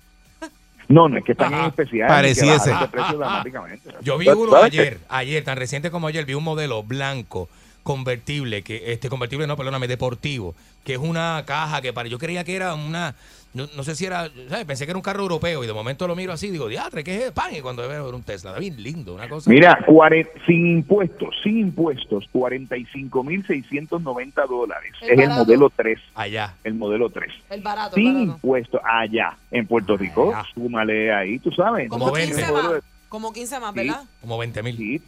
no, 0.87 1.09
no 1.09 1.17
es 1.17 1.23
que 1.25 1.31
están 1.31 1.51
en 1.55 1.65
especial. 1.65 2.07
Pareciese. 2.07 2.69
de 2.69 2.87
precio 2.87 3.17
dramáticamente. 3.17 3.89
Yo 4.03 4.15
vi 4.19 4.25
¿Sabes 4.27 4.39
uno 4.43 4.51
qué? 4.59 4.63
ayer, 4.65 4.99
ayer, 5.09 5.43
tan 5.43 5.57
reciente 5.57 5.89
como 5.89 6.05
ayer, 6.05 6.23
vi 6.25 6.35
un 6.35 6.43
modelo 6.43 6.83
blanco 6.83 7.49
convertible, 7.81 8.61
que 8.61 8.91
este 8.93 9.09
convertible 9.09 9.47
no, 9.47 9.57
perdóname, 9.57 9.87
deportivo, 9.87 10.53
que 10.83 10.93
es 10.93 10.99
una 10.99 11.43
caja 11.47 11.81
que 11.81 11.93
para 11.93 12.09
yo 12.09 12.19
creía 12.19 12.43
que 12.43 12.55
era 12.55 12.75
una 12.75 13.15
no, 13.53 13.67
no 13.75 13.83
sé 13.83 13.95
si 13.95 14.05
era, 14.05 14.29
¿sabes? 14.49 14.65
pensé 14.65 14.85
que 14.85 14.91
era 14.91 14.97
un 14.97 15.03
carro 15.03 15.21
europeo 15.23 15.63
y 15.63 15.67
de 15.67 15.73
momento 15.73 16.07
lo 16.07 16.15
miro 16.15 16.33
así 16.33 16.49
digo, 16.49 16.67
diatre, 16.67 17.03
¿qué 17.03 17.25
es 17.27 17.31
pan? 17.31 17.53
Y 17.55 17.61
cuando 17.61 17.87
veo 17.87 18.07
era 18.07 18.15
un 18.15 18.23
Tesla, 18.23 18.51
está 18.51 18.59
bien 18.59 18.81
lindo, 18.81 19.13
una 19.13 19.27
cosa. 19.27 19.49
Mira, 19.49 19.77
cuare- 19.85 20.29
sin 20.45 20.65
impuestos, 20.77 21.35
sin 21.43 21.59
impuestos, 21.59 22.25
45.690 22.33 24.47
dólares. 24.47 24.93
El 25.01 25.07
es 25.07 25.11
el 25.11 25.17
barato. 25.29 25.45
modelo 25.45 25.69
3. 25.75 25.99
Allá. 26.15 26.55
El 26.63 26.73
modelo 26.75 27.09
3. 27.09 27.31
El 27.49 27.61
barato, 27.61 27.95
el 27.97 28.03
Sin 28.03 28.13
barato. 28.13 28.31
impuestos 28.33 28.81
allá 28.83 29.37
en 29.51 29.67
Puerto 29.67 29.97
Rico. 29.97 30.33
Allá. 30.33 30.45
Súmale 30.53 31.13
ahí, 31.13 31.39
tú 31.39 31.51
sabes. 31.51 31.89
Como 31.89 32.05
Como 32.05 32.17
Entonces, 32.17 32.37
15 32.37 32.41
el 32.41 32.51
modelo 32.53 32.69
más. 32.73 32.81
de- 32.83 32.89
Como 33.09 33.33
15 33.33 33.59
más, 33.59 33.73
¿verdad? 33.73 34.03
Como 34.21 34.37
20 34.37 34.63
mil. 34.63 34.77
Sí. 34.77 35.01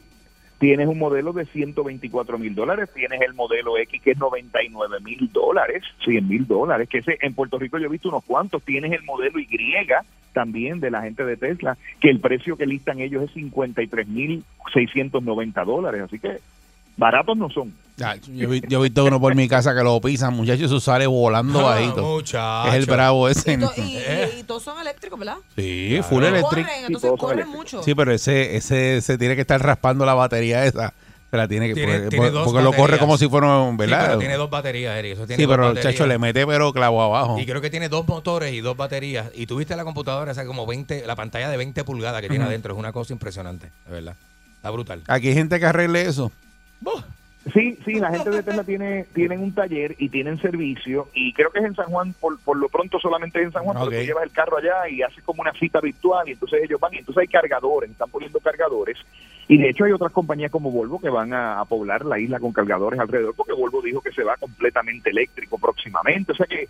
Tienes 0.64 0.88
un 0.88 0.98
modelo 0.98 1.34
de 1.34 1.46
124 1.46 2.38
mil 2.38 2.56
dólares, 2.56 2.88
tienes 2.96 3.20
el 3.20 3.34
modelo 3.34 3.78
X 3.80 4.02
que 4.02 4.12
es 4.12 4.18
99 4.18 5.02
mil 5.02 5.30
dólares, 5.34 5.84
100 6.06 6.26
mil 6.26 6.48
dólares, 6.48 6.88
que 6.88 7.00
ese, 7.00 7.18
en 7.20 7.34
Puerto 7.34 7.60
Rico 7.60 7.78
yo 7.78 7.88
he 7.88 7.90
visto 7.90 8.08
unos 8.08 8.24
cuantos, 8.24 8.64
tienes 8.64 8.94
el 8.94 9.04
modelo 9.04 9.40
Y 9.40 9.48
también 10.32 10.80
de 10.80 10.90
la 10.90 11.02
gente 11.02 11.26
de 11.26 11.36
Tesla, 11.36 11.78
que 12.00 12.10
el 12.10 12.22
precio 12.22 12.56
que 12.56 12.66
listan 12.66 13.02
ellos 13.02 13.24
es 13.24 13.32
53 13.32 14.08
mil 14.08 14.46
690 14.74 15.66
dólares, 15.66 16.04
así 16.04 16.18
que 16.18 16.38
baratos 16.98 17.38
no 17.38 17.50
son. 17.50 17.74
Yo, 18.34 18.52
he 18.52 18.60
visto 18.84 19.06
uno 19.06 19.20
por 19.22 19.36
mi 19.36 19.48
casa 19.48 19.76
que 19.76 19.84
lo 19.84 20.02
pisan, 20.02 20.34
muchachos, 20.34 20.64
eso 20.66 20.80
sale 20.80 21.06
volando 21.06 21.60
Ah, 21.70 21.76
bajito. 21.76 22.02
muchacho. 22.02 22.68
Es 22.70 22.74
el 22.74 22.86
bravo 22.88 23.30
ese. 23.30 23.54
Y, 23.54 23.58
to- 23.58 23.72
y- 23.78 23.82
y- 24.36 24.40
y 24.40 24.44
todos 24.44 24.64
son 24.64 24.80
eléctricos, 24.82 25.20
¿verdad? 25.20 25.38
Sí, 25.56 26.00
full 26.02 26.24
Corren, 26.24 26.36
electric. 26.36 26.68
entonces 26.88 27.12
corren 27.20 27.48
mucho. 27.50 27.84
Sí, 27.84 27.94
pero 27.94 28.12
ese, 28.12 28.56
ese 28.56 29.00
se 29.02 29.18
tiene 29.20 29.36
que 29.36 29.42
estar 29.42 29.62
raspando 29.64 30.06
la 30.06 30.16
batería 30.16 30.66
esa. 30.66 30.92
Se 31.30 31.38
la 31.38 31.48
tiene 31.48 31.68
que 31.68 31.74
Tiene- 31.76 31.94
porque, 31.94 32.10
tiene 32.10 32.30
dos 32.30 32.46
porque 32.46 32.62
lo 32.62 32.74
corre 32.74 33.00
como 33.00 33.18
si 33.18 33.28
fuera 33.28 33.58
un, 33.60 33.72
Sí, 33.72 33.78
¿verdad? 33.78 34.06
pero 34.06 34.20
tiene 34.20 34.36
dos 34.38 34.50
baterías, 34.52 34.96
Eric. 34.98 35.14
Eso 35.14 35.26
tiene 35.28 35.42
Sí, 35.44 35.48
pero 35.48 35.72
el 35.72 35.80
chacho 35.80 36.06
le 36.06 36.20
mete 36.20 36.46
pero 36.46 36.72
clavo 36.74 37.02
abajo. 37.02 37.40
Y 37.40 37.46
creo 37.48 37.60
que 37.62 37.72
tiene 37.72 37.90
dos 37.90 38.08
motores 38.08 38.54
y 38.54 38.62
dos 38.62 38.76
baterías. 38.78 39.28
Y 39.36 39.46
tuviste 39.48 39.76
la 39.76 39.84
computadora, 39.84 40.32
esa 40.32 40.46
como 40.46 40.66
20, 40.68 41.06
la 41.08 41.16
pantalla 41.16 41.50
de 41.50 41.58
20 41.58 41.84
pulgadas 41.84 42.22
que 42.22 42.30
tiene 42.30 42.46
adentro. 42.46 42.74
Es 42.74 42.80
una 42.80 42.92
cosa 42.92 43.14
impresionante, 43.14 43.72
de 43.88 43.92
verdad. 43.92 44.16
Está 44.58 44.70
brutal. 44.70 45.02
Aquí 45.08 45.30
hay 45.30 45.34
gente 45.34 45.60
que 45.60 45.66
arregle 45.66 46.04
eso. 46.04 46.32
Sí, 47.54 47.78
sí, 47.84 47.96
la 47.96 48.10
gente 48.10 48.30
de 48.30 48.42
Tesla 48.42 48.64
tiene 48.64 49.04
tienen 49.14 49.42
un 49.42 49.54
taller 49.54 49.96
y 49.98 50.08
tienen 50.08 50.40
servicio 50.40 51.10
y 51.14 51.34
creo 51.34 51.52
que 51.52 51.60
es 51.60 51.66
en 51.66 51.76
San 51.76 51.88
Juan, 51.88 52.14
por, 52.14 52.40
por 52.40 52.56
lo 52.56 52.70
pronto 52.70 53.00
solamente 53.00 53.40
es 53.40 53.48
en 53.48 53.52
San 53.52 53.64
Juan, 53.64 53.78
tú 53.84 53.92
llevas 53.92 54.24
el 54.24 54.32
carro 54.32 54.58
allá 54.58 54.88
y 54.88 55.02
haces 55.02 55.22
como 55.26 55.42
una 55.42 55.52
cita 55.52 55.82
virtual 55.82 56.30
y 56.30 56.32
entonces 56.32 56.62
ellos 56.64 56.80
van 56.80 56.94
y 56.94 57.00
entonces 57.00 57.22
hay 57.22 57.28
cargadores, 57.28 57.92
están 57.92 58.10
poniendo 58.10 58.40
cargadores 58.40 58.98
y 59.48 59.58
de 59.58 59.70
hecho 59.70 59.86
hay 59.86 59.92
otras 59.92 60.12
compañías 60.12 60.52
como 60.52 60.72
Volvo 60.72 61.00
que 61.00 61.10
van 61.10 61.34
a, 61.34 61.64
poblar 61.66 62.06
la 62.06 62.20
isla 62.20 62.40
con 62.40 62.52
cargadores 62.52 63.00
alrededor 63.00 63.34
porque 63.36 63.54
Volvo 63.54 63.82
dijo 63.82 64.02
que 64.02 64.12
se 64.12 64.24
va 64.24 64.36
completamente 64.38 65.10
eléctrico 65.10 65.58
próximamente, 65.58 66.34
o 66.34 66.36
sea 66.36 66.46
que 66.46 66.64
eh, 66.64 66.68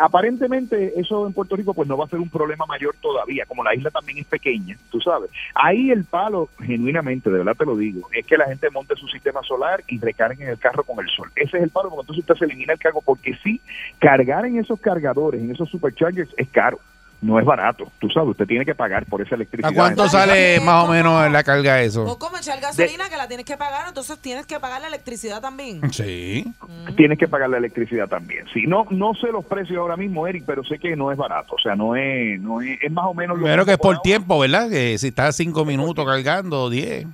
aparentemente 0.00 0.98
eso 0.98 1.26
en 1.26 1.32
Puerto 1.32 1.56
Rico 1.56 1.74
pues 1.74 1.88
no 1.88 1.96
va 1.96 2.06
a 2.06 2.08
ser 2.08 2.18
un 2.18 2.30
problema 2.30 2.66
mayor 2.66 2.96
todavía, 3.00 3.44
como 3.46 3.62
la 3.62 3.74
isla 3.74 3.90
también 3.90 4.18
es 4.18 4.26
pequeña, 4.26 4.76
tú 4.90 5.00
sabes. 5.00 5.30
Ahí 5.54 5.90
el 5.90 6.04
palo, 6.04 6.48
genuinamente, 6.58 7.30
de 7.30 7.38
verdad 7.38 7.56
te 7.56 7.66
lo 7.66 7.76
digo, 7.76 8.08
es 8.12 8.26
que 8.26 8.36
la 8.36 8.46
gente 8.46 8.70
monte 8.70 8.96
su 8.96 9.08
sistema 9.08 9.42
solar 9.42 9.82
y 9.88 9.98
recarguen 9.98 10.48
el 10.48 10.58
carro 10.58 10.84
con 10.84 10.98
el 11.00 11.10
sol. 11.10 11.30
Ese 11.36 11.58
es 11.58 11.62
el 11.62 11.70
palo, 11.70 11.90
porque 11.90 12.02
entonces 12.02 12.22
usted 12.22 12.34
se 12.36 12.44
elimina 12.44 12.72
el 12.72 12.78
cargo, 12.78 13.02
porque 13.04 13.36
sí, 13.42 13.60
cargar 13.98 14.46
en 14.46 14.58
esos 14.58 14.80
cargadores, 14.80 15.40
en 15.40 15.50
esos 15.50 15.68
superchargers, 15.68 16.32
es 16.36 16.48
caro. 16.48 16.78
No 17.22 17.38
es 17.38 17.44
barato, 17.44 17.90
tú 17.98 18.08
sabes, 18.08 18.30
usted 18.30 18.46
tiene 18.46 18.64
que 18.64 18.74
pagar 18.74 19.04
por 19.04 19.20
esa 19.20 19.34
electricidad. 19.34 19.70
¿A 19.70 19.74
cuánto 19.74 20.08
sale 20.08 20.58
más 20.60 20.84
o 20.84 20.88
menos 20.90 21.30
la 21.30 21.44
carga 21.44 21.82
eso? 21.82 22.04
O 22.04 22.18
como 22.18 22.38
echar 22.38 22.58
gasolina 22.60 23.10
que 23.10 23.16
la 23.16 23.28
tienes 23.28 23.44
que 23.44 23.58
pagar, 23.58 23.88
entonces 23.88 24.18
tienes 24.20 24.46
que 24.46 24.58
pagar 24.58 24.80
la 24.80 24.88
electricidad 24.88 25.42
también. 25.42 25.80
Sí. 25.92 26.50
Tienes 26.96 27.18
que 27.18 27.28
pagar 27.28 27.50
la 27.50 27.58
electricidad 27.58 28.08
también. 28.08 28.46
Sí, 28.54 28.64
no, 28.66 28.86
no 28.90 29.12
sé 29.14 29.28
los 29.32 29.44
precios 29.44 29.78
ahora 29.78 29.96
mismo, 29.96 30.26
Eric, 30.26 30.44
pero 30.46 30.64
sé 30.64 30.78
que 30.78 30.96
no 30.96 31.12
es 31.12 31.18
barato. 31.18 31.56
O 31.56 31.58
sea, 31.58 31.76
no 31.76 31.94
es, 31.94 32.40
no 32.40 32.62
es, 32.62 32.78
es 32.80 32.90
más 32.90 33.04
o 33.06 33.12
menos 33.12 33.36
lo 33.36 33.44
Primero 33.44 33.66
que 33.66 33.72
es 33.72 33.78
por 33.78 34.00
tiempo, 34.00 34.38
¿verdad? 34.38 34.70
Que 34.70 34.96
si 34.96 35.08
estás 35.08 35.36
cinco 35.36 35.64
minutos 35.64 36.06
cargando, 36.06 36.70
10. 36.70 37.06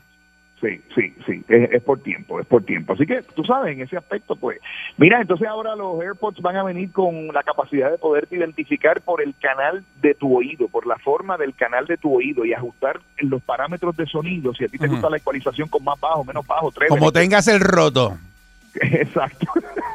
Sí, 0.61 0.81
sí, 0.95 1.15
sí, 1.27 1.45
es, 1.49 1.71
es 1.71 1.83
por 1.83 2.01
tiempo, 2.01 2.41
es 2.41 2.47
por 2.47 2.65
tiempo. 2.65 2.95
Así 2.95 3.05
que 3.05 3.21
tú 3.35 3.45
sabes, 3.45 3.75
en 3.75 3.83
ese 3.83 3.99
aspecto, 3.99 4.37
pues, 4.37 4.59
mira, 4.97 5.21
entonces 5.21 5.47
ahora 5.47 5.77
los 5.77 6.01
AirPods 6.01 6.41
van 6.41 6.57
a 6.57 6.63
venir 6.63 6.91
con 6.93 7.29
la 7.29 7.43
capacidad 7.43 7.91
de 7.91 7.99
poderte 7.99 8.37
identificar 8.37 9.03
por 9.03 9.21
el 9.21 9.35
canal 9.39 9.85
de 10.01 10.15
tu 10.15 10.35
oído, 10.35 10.69
por 10.69 10.87
la 10.87 10.97
forma 10.97 11.37
del 11.37 11.55
canal 11.55 11.87
de 11.87 11.99
tu 11.99 12.17
oído 12.17 12.47
y 12.47 12.55
ajustar 12.55 13.01
los 13.19 13.43
parámetros 13.43 13.95
de 13.99 14.07
sonido. 14.07 14.55
Si 14.55 14.65
a 14.65 14.69
ti 14.69 14.79
te 14.79 14.87
gusta 14.87 15.11
la 15.11 15.19
ecualización 15.19 15.69
con 15.69 15.85
más 15.85 16.01
bajo, 16.01 16.25
menos 16.25 16.47
bajo, 16.47 16.73
tres. 16.73 16.89
Como 16.89 17.13
tengas 17.13 17.49
el 17.49 17.61
roto. 17.61 18.17
Exacto. 18.81 19.47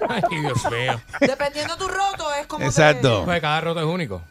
Ay, 0.07 0.22
Dios 0.30 0.72
mío. 0.72 0.93
Dependiendo 1.20 1.76
tu 1.76 1.88
roto, 1.88 2.26
es 2.39 2.45
como. 2.45 2.66
Exacto. 2.66 3.24
Pues 3.26 3.41
cada 3.41 3.62
roto 3.62 3.80
es 3.80 3.86
único. 3.86 4.22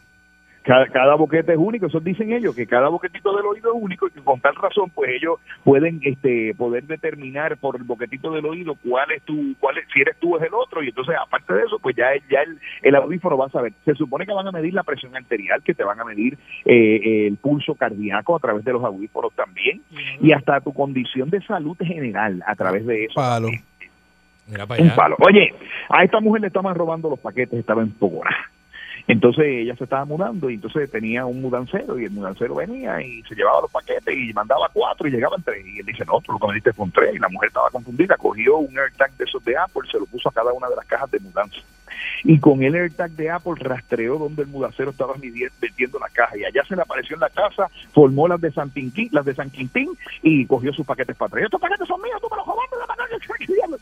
Cada, 0.63 0.87
cada 0.87 1.15
boquete 1.15 1.53
es 1.53 1.57
único, 1.57 1.87
eso 1.87 1.99
dicen 1.99 2.31
ellos, 2.31 2.55
que 2.55 2.67
cada 2.67 2.87
boquetito 2.89 3.35
del 3.35 3.45
oído 3.45 3.73
es 3.75 3.81
único 3.81 4.07
y 4.07 4.11
que 4.11 4.21
con 4.21 4.39
tal 4.39 4.55
razón, 4.55 4.91
pues 4.93 5.09
ellos 5.11 5.39
pueden 5.63 5.99
este 6.03 6.53
poder 6.55 6.83
determinar 6.83 7.57
por 7.57 7.75
el 7.75 7.83
boquetito 7.83 8.31
del 8.31 8.45
oído 8.45 8.75
cuál 8.75 9.11
es 9.11 9.23
tu, 9.23 9.55
cuál 9.59 9.79
es, 9.79 9.85
si 9.91 10.01
eres 10.01 10.17
tú 10.19 10.35
o 10.35 10.37
es 10.37 10.43
el 10.43 10.53
otro, 10.53 10.83
y 10.83 10.89
entonces 10.89 11.15
aparte 11.19 11.53
de 11.53 11.63
eso, 11.63 11.79
pues 11.79 11.95
ya, 11.95 12.09
ya 12.29 12.41
el, 12.41 12.59
el 12.83 12.95
audífono 12.95 13.37
va 13.37 13.47
a 13.47 13.49
saber. 13.49 13.73
Se 13.85 13.95
supone 13.95 14.27
que 14.27 14.33
van 14.33 14.47
a 14.47 14.51
medir 14.51 14.73
la 14.73 14.83
presión 14.83 15.15
arterial, 15.15 15.63
que 15.63 15.73
te 15.73 15.83
van 15.83 15.99
a 15.99 16.05
medir 16.05 16.37
eh, 16.65 17.27
el 17.27 17.37
pulso 17.37 17.73
cardíaco 17.73 18.35
a 18.35 18.39
través 18.39 18.63
de 18.63 18.73
los 18.73 18.83
audífonos 18.83 19.33
también, 19.33 19.81
y 20.21 20.31
hasta 20.31 20.61
tu 20.61 20.73
condición 20.73 21.31
de 21.31 21.41
salud 21.41 21.77
general 21.79 22.43
a 22.45 22.55
través 22.55 22.85
de 22.85 23.05
eso. 23.05 23.15
Palo. 23.15 23.49
Mira 24.47 24.67
para 24.67 24.83
Un 24.83 24.89
palo. 24.91 25.15
Oye, 25.19 25.53
a 25.89 26.03
esta 26.03 26.19
mujer 26.19 26.41
le 26.41 26.47
estaban 26.47 26.75
robando 26.75 27.09
los 27.09 27.19
paquetes, 27.19 27.57
estaba 27.57 27.81
en 27.81 27.91
Pogona. 27.91 28.51
Entonces 29.07 29.45
ella 29.45 29.75
se 29.75 29.83
estaba 29.83 30.05
mudando 30.05 30.49
y 30.49 30.55
entonces 30.55 30.89
tenía 30.91 31.25
un 31.25 31.41
mudancero 31.41 31.99
y 31.99 32.05
el 32.05 32.11
mudancero 32.11 32.55
venía 32.55 33.01
y 33.01 33.21
se 33.23 33.35
llevaba 33.35 33.61
los 33.61 33.71
paquetes 33.71 34.15
y 34.17 34.33
mandaba 34.33 34.69
cuatro 34.73 35.07
y 35.07 35.11
llegaban 35.11 35.41
tres. 35.43 35.65
Y 35.65 35.79
él 35.79 35.85
dice, 35.85 36.05
no, 36.05 36.21
tú 36.21 36.33
lo 36.33 36.39
fue 36.39 36.85
un 36.85 36.91
tres. 36.91 37.15
Y 37.15 37.19
la 37.19 37.29
mujer 37.29 37.47
estaba 37.47 37.69
confundida, 37.69 38.17
cogió 38.17 38.57
un 38.57 38.77
AirTag 38.77 39.11
de 39.17 39.25
esos 39.25 39.43
de 39.43 39.57
Apple, 39.57 39.89
se 39.91 39.99
lo 39.99 40.05
puso 40.05 40.29
a 40.29 40.31
cada 40.31 40.53
una 40.53 40.69
de 40.69 40.75
las 40.75 40.85
cajas 40.85 41.11
de 41.11 41.19
mudanza. 41.19 41.57
Y 42.23 42.39
con 42.39 42.63
el 42.63 42.75
AirTag 42.75 43.11
de 43.11 43.29
Apple 43.29 43.53
rastreó 43.57 44.17
donde 44.17 44.43
el 44.43 44.47
mudancero 44.47 44.91
estaba 44.91 45.15
metiendo 45.15 45.99
la 45.99 46.09
caja. 46.09 46.37
Y 46.37 46.45
allá 46.45 46.63
se 46.67 46.75
le 46.75 46.81
apareció 46.81 47.15
en 47.15 47.21
la 47.21 47.29
casa, 47.29 47.69
formó 47.93 48.27
las 48.27 48.41
de 48.41 48.51
San 48.51 48.69
Quintín, 48.69 49.09
las 49.11 49.25
de 49.25 49.35
San 49.35 49.49
Quintín 49.49 49.89
y 50.21 50.45
cogió 50.45 50.73
sus 50.73 50.85
paquetes 50.85 51.15
para 51.15 51.27
atrás. 51.27 51.45
Estos 51.45 51.61
paquetes 51.61 51.87
son 51.87 52.01
míos, 52.01 52.19
tú 52.21 52.27
me 52.29 52.37
los 52.37 52.45
robaste. 52.45 52.75
la 52.79 52.87
mano". 52.87 53.01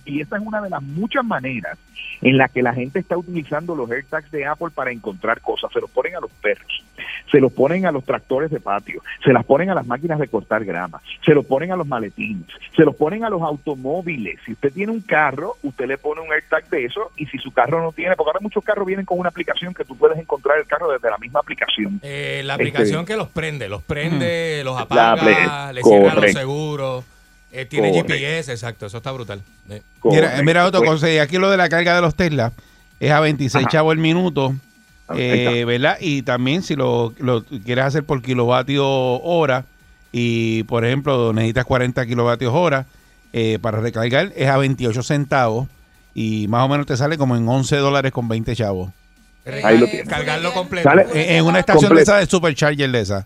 Y 0.06 0.22
esa 0.22 0.38
es 0.38 0.44
una 0.46 0.62
de 0.62 0.70
las 0.70 0.82
muchas 0.82 1.24
maneras 1.24 1.78
en 2.22 2.38
la 2.38 2.48
que 2.50 2.62
la 2.62 2.74
gente 2.74 3.00
está 3.00 3.18
utilizando 3.18 3.76
los 3.76 3.90
AirTags 3.90 4.32
de 4.32 4.46
Apple 4.46 4.70
para 4.74 4.92
encontrar 4.92 5.42
cosas. 5.42 5.72
Se 5.72 5.80
los 5.80 5.90
ponen 5.90 6.16
a 6.16 6.20
los 6.20 6.32
perros, 6.32 6.84
se 7.32 7.40
los 7.40 7.52
ponen 7.52 7.86
a 7.86 7.92
los 7.92 8.04
tractores 8.04 8.52
de 8.52 8.60
patio, 8.60 9.02
se 9.24 9.32
las 9.32 9.46
ponen 9.46 9.70
a 9.70 9.76
las 9.76 9.86
máquinas 9.86 10.20
de 10.20 10.28
cortar 10.28 10.66
grama, 10.66 11.02
se 11.24 11.34
los 11.34 11.46
ponen 11.46 11.72
a 11.72 11.76
los 11.76 11.88
maletines, 11.88 12.48
se 12.76 12.84
los 12.84 12.96
ponen 12.96 13.24
a 13.24 13.30
los 13.30 13.42
automóviles. 13.42 14.40
Si 14.46 14.54
usted 14.54 14.74
tiene 14.74 14.92
un 14.92 15.02
carro, 15.02 15.56
usted 15.64 15.88
le 15.88 15.98
pone 15.98 16.22
un 16.22 16.32
AirTag 16.32 16.70
de 16.70 16.86
eso 16.86 17.12
y 17.16 17.26
si 17.28 17.38
su 17.38 17.52
carro 17.52 17.82
no 17.82 17.92
tiene, 17.92 18.09
porque 18.16 18.30
ahora 18.30 18.40
muchos 18.42 18.64
carros 18.64 18.86
vienen 18.86 19.06
con 19.06 19.20
una 19.20 19.30
aplicación 19.30 19.74
que 19.74 19.84
tú 19.86 19.98
puedes 19.98 20.18
encontrar 20.18 20.58
el 20.60 20.66
carro 20.66 20.92
desde 20.92 21.10
la 21.10 21.18
misma 21.18 21.40
aplicación. 21.40 22.00
Eh, 22.04 22.42
la 22.46 22.54
Este, 22.54 22.64
aplicación 22.64 23.06
que 23.06 23.16
los 23.16 23.30
prende, 23.30 23.68
los 23.70 23.82
prende, 23.84 24.62
los 24.64 24.80
apaga, 24.80 25.72
le 25.74 25.82
cierra 25.84 26.16
los 26.16 26.32
seguros. 26.32 27.04
eh, 27.52 27.66
tiene 27.66 27.90
Correcto. 27.90 28.14
GPS, 28.14 28.52
exacto, 28.52 28.86
eso 28.86 28.98
está 28.98 29.12
brutal. 29.12 29.42
Eh. 29.70 29.82
Mira, 30.04 30.42
mira 30.44 30.72
cosa, 30.72 31.10
y 31.12 31.18
aquí 31.18 31.38
lo 31.38 31.50
de 31.50 31.58
la 31.58 31.68
carga 31.70 31.96
de 31.96 32.02
los 32.02 32.14
Tesla 32.16 32.52
es 33.00 33.12
a 33.12 33.20
26 33.20 33.64
Ajá. 33.66 33.72
chavos 33.72 33.94
el 33.94 33.98
minuto, 34.00 34.54
eh, 35.16 35.54
está. 35.62 35.66
¿verdad? 35.66 35.98
Y 36.00 36.22
también 36.22 36.62
si 36.62 36.76
lo, 36.76 37.14
lo 37.18 37.44
quieres 37.44 37.86
hacer 37.86 38.04
por 38.04 38.22
kilovatio 38.22 38.86
hora 38.88 39.66
y, 40.12 40.62
por 40.64 40.86
ejemplo, 40.86 41.34
necesitas 41.34 41.66
40 41.66 42.06
kilovatios 42.06 42.54
hora 42.54 42.86
eh, 43.34 43.58
para 43.62 43.80
recargar, 43.80 44.32
es 44.36 44.48
a 44.48 44.58
28 44.58 45.02
centavos 45.04 45.68
y 46.22 46.48
más 46.50 46.66
o 46.66 46.68
menos 46.68 46.86
te 46.86 46.98
sale 46.98 47.18
como 47.18 47.38
en 47.38 47.48
11 47.48 47.78
dólares 47.78 48.12
con 48.12 48.28
20 48.28 48.54
chavos. 48.56 48.92
Ahí 49.64 49.78
lo 49.78 49.88
tienes. 49.88 50.08
Cargarlo 50.10 50.52
completo. 50.52 50.90
Sale- 50.90 51.06
En, 51.14 51.38
en 51.38 51.46
una 51.46 51.60
estación 51.60 51.96
de 51.96 52.02
esa 52.02 52.18
de 52.18 52.26
Supercharger 52.26 52.92
de 52.92 53.00
esa, 53.00 53.26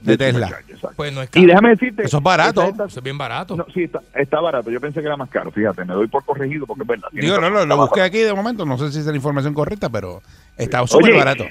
de 0.00 0.16
Tesla. 0.16 0.48
Pues 0.94 1.12
no 1.12 1.22
es 1.22 1.28
Y 1.28 1.32
caro. 1.32 1.46
déjame 1.48 1.68
decirte, 1.70 2.04
Eso 2.04 2.18
es 2.18 2.22
barato. 2.22 2.62
esta- 2.62 2.84
Eso 2.84 3.00
es 3.00 3.02
bien 3.04 3.18
barato. 3.18 3.56
no, 3.56 3.66
sí, 3.74 3.82
está, 3.82 4.00
está 4.14 4.40
barato. 4.40 4.70
Yo 4.70 4.80
pensé 4.80 5.00
que 5.00 5.06
era 5.06 5.16
más 5.16 5.28
caro. 5.28 5.50
Fíjate, 5.50 5.84
me 5.84 5.92
doy 5.94 6.06
por 6.06 6.24
corregido 6.24 6.66
porque 6.66 6.82
es 6.82 6.88
verdad. 6.88 7.08
Digo, 7.10 7.34
no, 7.40 7.50
razón, 7.50 7.68
lo, 7.68 7.76
busqué 7.78 8.00
barato. 8.00 8.16
aquí 8.16 8.18
de 8.24 8.32
momento, 8.32 8.64
no 8.64 8.78
sé 8.78 8.92
si 8.92 9.00
es 9.00 9.06
la 9.06 9.16
información 9.16 9.52
correcta, 9.52 9.88
pero 9.88 10.22
está 10.56 10.86
súper 10.86 11.14
barato. 11.16 11.44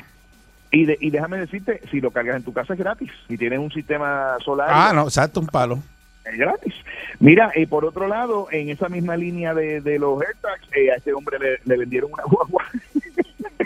Y, 0.71 0.85
de- 0.85 0.97
y 1.01 1.09
déjame 1.09 1.37
decirte, 1.39 1.81
si 1.91 1.99
lo 1.99 2.09
cargas 2.11 2.37
en 2.37 2.43
tu 2.43 2.53
casa 2.53 2.73
es 2.73 2.79
gratis. 2.79 3.11
Si 3.27 3.37
tienes 3.37 3.59
un 3.59 3.69
sistema 3.71 4.37
solar, 4.43 4.69
Ah, 4.71 4.91
no, 4.95 5.03
exacto, 5.03 5.39
un 5.41 5.47
palo. 5.47 5.79
Es 6.25 6.37
gratis. 6.37 6.73
Mira, 7.19 7.51
y 7.55 7.65
por 7.65 7.85
otro 7.85 8.07
lado, 8.07 8.47
en 8.51 8.69
esa 8.69 8.89
misma 8.89 9.17
línea 9.17 9.53
de, 9.53 9.81
de 9.81 9.99
los 9.99 10.21
AirTags, 10.21 10.67
eh, 10.75 10.91
a 10.91 10.95
este 10.95 11.13
hombre 11.13 11.37
le, 11.39 11.59
le 11.63 11.77
vendieron 11.77 12.11
una 12.13 12.23
guagua. 12.23 12.65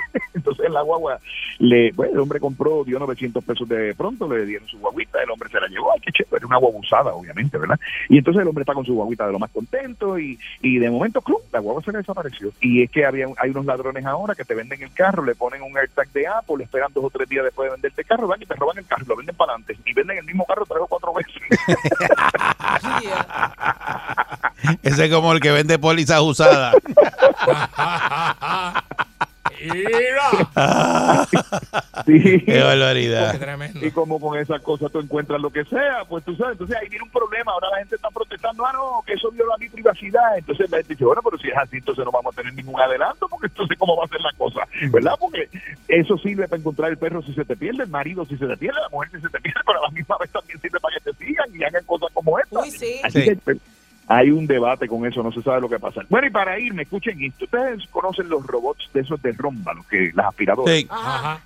Entonces 0.33 0.69
la 0.69 0.81
guagua, 0.81 1.19
le, 1.59 1.91
bueno, 1.91 2.13
el 2.13 2.19
hombre 2.19 2.39
compró, 2.39 2.83
dio 2.83 2.99
900 2.99 3.43
pesos 3.43 3.67
de 3.67 3.93
pronto, 3.95 4.27
le 4.27 4.45
dieron 4.45 4.67
su 4.67 4.79
guaguita, 4.79 5.21
el 5.21 5.31
hombre 5.31 5.49
se 5.49 5.59
la 5.59 5.67
llevó, 5.67 5.91
ay, 5.93 5.99
qué 6.01 6.11
chévere, 6.11 6.45
una 6.45 6.57
guagua 6.57 6.79
usada, 6.79 7.13
obviamente, 7.13 7.57
¿verdad? 7.57 7.79
Y 8.09 8.17
entonces 8.17 8.41
el 8.41 8.47
hombre 8.47 8.63
está 8.63 8.73
con 8.73 8.85
su 8.85 8.93
guaguita 8.93 9.25
de 9.25 9.33
lo 9.33 9.39
más 9.39 9.51
contento 9.51 10.19
y, 10.19 10.37
y 10.61 10.79
de 10.79 10.89
momento, 10.89 11.21
¡clum! 11.21 11.39
la 11.51 11.59
guagua 11.59 11.81
se 11.83 11.91
le 11.91 11.99
desapareció. 11.99 12.51
Y 12.61 12.83
es 12.83 12.91
que 12.91 13.05
había 13.05 13.27
hay 13.37 13.49
unos 13.49 13.65
ladrones 13.65 14.05
ahora 14.05 14.35
que 14.35 14.45
te 14.45 14.55
venden 14.55 14.81
el 14.81 14.93
carro, 14.93 15.23
le 15.23 15.35
ponen 15.35 15.61
un 15.61 15.77
AirTag 15.77 16.09
de 16.11 16.27
Apple, 16.27 16.63
esperan 16.63 16.91
dos 16.93 17.05
o 17.05 17.09
tres 17.09 17.27
días 17.27 17.43
después 17.43 17.67
de 17.67 17.71
venderte 17.71 18.01
el 18.01 18.07
carro, 18.07 18.27
van 18.27 18.41
y 18.41 18.45
te 18.45 18.55
roban 18.55 18.77
el 18.77 18.85
carro, 18.85 19.05
lo 19.07 19.15
venden 19.15 19.35
para 19.35 19.53
adelante 19.53 19.77
y 19.85 19.93
venden 19.93 20.19
el 20.19 20.25
mismo 20.25 20.45
carro 20.45 20.65
tres 20.65 20.81
o 20.81 20.87
cuatro 20.87 21.13
veces. 21.13 21.33
Ese 24.83 25.05
es 25.05 25.13
como 25.13 25.33
el 25.33 25.39
que 25.39 25.51
vende 25.51 25.79
pólizas 25.79 26.21
usadas. 26.21 26.75
Sí. 32.05 32.43
Qué 32.45 32.61
barbaridad. 32.61 33.73
Y 33.81 33.91
como 33.91 34.19
con 34.19 34.39
esas 34.39 34.61
cosas 34.61 34.91
tú 34.91 34.99
encuentras 34.99 35.41
lo 35.41 35.49
que 35.49 35.65
sea, 35.65 36.05
pues 36.07 36.23
tú 36.23 36.35
sabes, 36.35 36.53
entonces 36.53 36.77
ahí 36.77 36.87
viene 36.87 37.03
un 37.03 37.11
problema, 37.11 37.51
ahora 37.51 37.69
la 37.71 37.79
gente 37.79 37.95
está 37.95 38.09
protestando, 38.11 38.65
ah, 38.65 38.71
no, 38.73 39.03
que 39.05 39.13
eso 39.13 39.31
viola 39.31 39.55
mi 39.59 39.67
privacidad, 39.67 40.37
entonces 40.37 40.69
la 40.69 40.77
gente 40.77 40.93
dice, 40.93 41.05
bueno, 41.05 41.21
pero 41.23 41.37
si 41.37 41.49
es 41.49 41.57
así, 41.57 41.77
entonces 41.77 42.05
no 42.05 42.11
vamos 42.11 42.33
a 42.33 42.37
tener 42.37 42.53
ningún 42.53 42.79
adelanto, 42.79 43.27
porque 43.27 43.47
entonces 43.47 43.77
cómo 43.77 43.97
va 43.97 44.05
a 44.05 44.07
ser 44.07 44.21
la 44.21 44.31
cosa, 44.37 44.61
¿verdad? 44.91 45.15
Porque 45.19 45.49
eso 45.87 46.17
sirve 46.17 46.47
para 46.47 46.59
encontrar 46.59 46.91
el 46.91 46.97
perro 46.97 47.21
si 47.21 47.33
se 47.33 47.43
te 47.43 47.55
pierde, 47.55 47.83
el 47.83 47.89
marido 47.89 48.25
si 48.25 48.37
se 48.37 48.47
te 48.47 48.57
pierde, 48.57 48.79
la 48.79 48.89
mujer 48.89 49.11
si 49.11 49.21
se 49.21 49.29
te 49.29 49.41
pierde, 49.41 49.59
pero 49.65 49.79
a 49.79 49.83
la 49.83 49.89
misma 49.89 50.17
vez 50.19 50.31
también 50.31 50.61
sirve 50.61 50.79
para 50.79 50.95
que 50.95 51.11
te 51.11 51.25
sigan 51.25 51.47
y 51.53 51.63
hagan 51.63 51.83
cosas 51.85 52.09
como 52.13 52.39
esta. 52.39 52.59
Uy, 52.59 52.71
sí. 52.71 53.01
Así 53.03 53.23
que, 53.23 53.35
pues, 53.37 53.57
hay 54.07 54.31
un 54.31 54.47
debate 54.47 54.87
con 54.87 55.05
eso, 55.05 55.21
no 55.21 55.31
se 55.31 55.41
sabe 55.41 55.61
lo 55.61 55.69
que 55.69 55.79
pasa. 55.79 56.01
Bueno, 56.09 56.27
y 56.27 56.31
para 56.31 56.57
irme, 56.59 56.83
escuchen 56.83 57.21
esto. 57.21 57.45
Ustedes 57.45 57.85
conocen 57.91 58.29
los 58.29 58.45
robots 58.47 58.89
de 58.93 59.01
esos 59.01 59.21
de 59.21 59.33
Romba, 59.33 59.73
los 59.73 59.85
que, 59.85 60.11
las 60.13 60.27
aspiradoras. 60.27 60.73
Sí. 60.73 60.87
Ajá. 60.89 61.41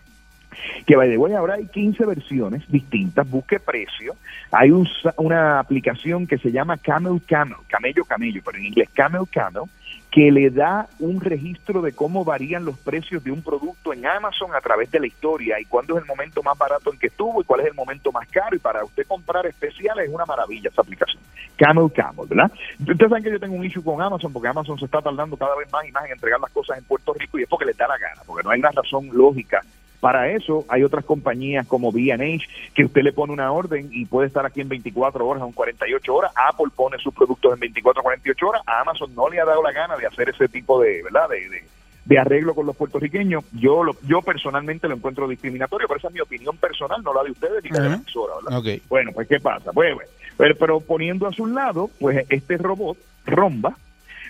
Que 0.85 0.95
by 0.95 1.09
the 1.09 1.17
way, 1.17 1.33
ahora 1.33 1.55
hay 1.55 1.65
15 1.65 2.05
versiones 2.05 2.63
distintas, 2.69 3.27
busque 3.27 3.59
precio. 3.59 4.15
Hay 4.51 4.69
un 4.69 4.87
una 5.17 5.59
aplicación 5.59 6.27
que 6.27 6.37
se 6.37 6.51
llama 6.51 6.77
Camel 6.77 7.21
Camel, 7.25 7.57
camello 7.67 8.03
camello, 8.05 8.41
pero 8.45 8.57
en 8.57 8.65
inglés 8.65 8.89
Camel 8.93 9.23
Camel, 9.31 9.63
que 10.11 10.29
le 10.29 10.49
da 10.49 10.89
un 10.99 11.21
registro 11.21 11.81
de 11.81 11.93
cómo 11.93 12.25
varían 12.25 12.65
los 12.65 12.77
precios 12.77 13.23
de 13.23 13.31
un 13.31 13.41
producto 13.41 13.93
en 13.93 14.05
Amazon 14.05 14.53
a 14.53 14.59
través 14.59 14.91
de 14.91 14.99
la 14.99 15.07
historia 15.07 15.57
y 15.57 15.63
cuándo 15.63 15.95
es 15.95 16.01
el 16.01 16.07
momento 16.07 16.43
más 16.43 16.57
barato 16.57 16.91
en 16.91 16.99
que 16.99 17.07
estuvo 17.07 17.41
y 17.41 17.45
cuál 17.45 17.61
es 17.61 17.67
el 17.67 17.73
momento 17.73 18.11
más 18.11 18.27
caro. 18.27 18.53
Y 18.53 18.59
para 18.59 18.83
usted 18.83 19.07
comprar 19.07 19.45
especiales 19.47 20.09
es 20.09 20.13
una 20.13 20.25
maravilla 20.25 20.69
esa 20.69 20.81
aplicación. 20.81 21.21
Camel 21.55 21.89
Camel, 21.93 22.27
¿verdad? 22.27 22.51
Ustedes 22.79 23.09
saben 23.09 23.23
que 23.23 23.31
yo 23.31 23.39
tengo 23.39 23.55
un 23.55 23.63
issue 23.63 23.83
con 23.83 24.01
Amazon 24.01 24.33
porque 24.33 24.49
Amazon 24.49 24.77
se 24.77 24.85
está 24.85 25.01
tardando 25.01 25.37
cada 25.37 25.55
vez 25.55 25.71
más 25.71 25.87
y 25.87 25.91
más 25.93 26.05
en 26.05 26.11
entregar 26.11 26.41
las 26.41 26.51
cosas 26.51 26.77
en 26.77 26.83
Puerto 26.83 27.13
Rico 27.13 27.39
y 27.39 27.43
es 27.43 27.49
porque 27.49 27.65
les 27.65 27.77
da 27.77 27.87
la 27.87 27.97
gana, 27.97 28.21
porque 28.27 28.43
no 28.43 28.49
hay 28.49 28.59
una 28.59 28.71
razón 28.71 29.09
lógica 29.13 29.61
para 30.01 30.31
eso 30.31 30.65
hay 30.67 30.83
otras 30.83 31.05
compañías 31.05 31.67
como 31.67 31.91
B&H 31.91 32.45
que 32.73 32.83
usted 32.83 33.03
le 33.03 33.13
pone 33.13 33.31
una 33.31 33.51
orden 33.51 33.87
y 33.91 34.05
puede 34.05 34.27
estar 34.27 34.45
aquí 34.45 34.59
en 34.59 34.67
24 34.67 35.25
horas 35.25 35.43
o 35.43 35.45
en 35.45 35.51
48 35.53 36.13
horas. 36.13 36.31
Apple 36.35 36.71
pone 36.75 36.97
sus 36.97 37.13
productos 37.13 37.53
en 37.53 37.59
24 37.59 38.01
o 38.01 38.03
48 38.03 38.47
horas. 38.47 38.63
A 38.65 38.81
Amazon 38.81 39.13
no 39.15 39.29
le 39.29 39.39
ha 39.39 39.45
dado 39.45 39.61
la 39.61 39.71
gana 39.71 39.95
de 39.95 40.07
hacer 40.07 40.29
ese 40.29 40.47
tipo 40.47 40.81
de, 40.81 41.03
¿verdad? 41.03 41.29
De, 41.29 41.47
de, 41.47 41.63
de 42.05 42.19
arreglo 42.19 42.55
con 42.55 42.65
los 42.65 42.75
puertorriqueños. 42.75 43.43
Yo 43.53 43.83
lo, 43.83 43.95
yo 44.07 44.23
personalmente 44.23 44.87
lo 44.87 44.95
encuentro 44.95 45.27
discriminatorio, 45.27 45.87
pero 45.87 45.99
esa 45.99 46.07
es 46.07 46.13
mi 46.15 46.19
opinión 46.19 46.57
personal, 46.57 47.03
no 47.03 47.13
la 47.13 47.23
de 47.23 47.31
ustedes 47.31 47.63
ni 47.63 47.69
la 47.69 47.81
de 47.81 47.89
la 47.89 47.95
emisora, 47.95 48.33
¿verdad? 48.43 48.81
Bueno, 48.89 49.11
pues 49.13 49.27
¿qué 49.27 49.39
pasa? 49.39 49.71
Pues, 49.71 49.95
pero, 50.35 50.55
pero 50.55 50.79
poniendo 50.79 51.27
a 51.27 51.31
su 51.31 51.45
lado, 51.45 51.91
pues 51.99 52.25
este 52.29 52.57
robot, 52.57 52.97
Romba, 53.27 53.77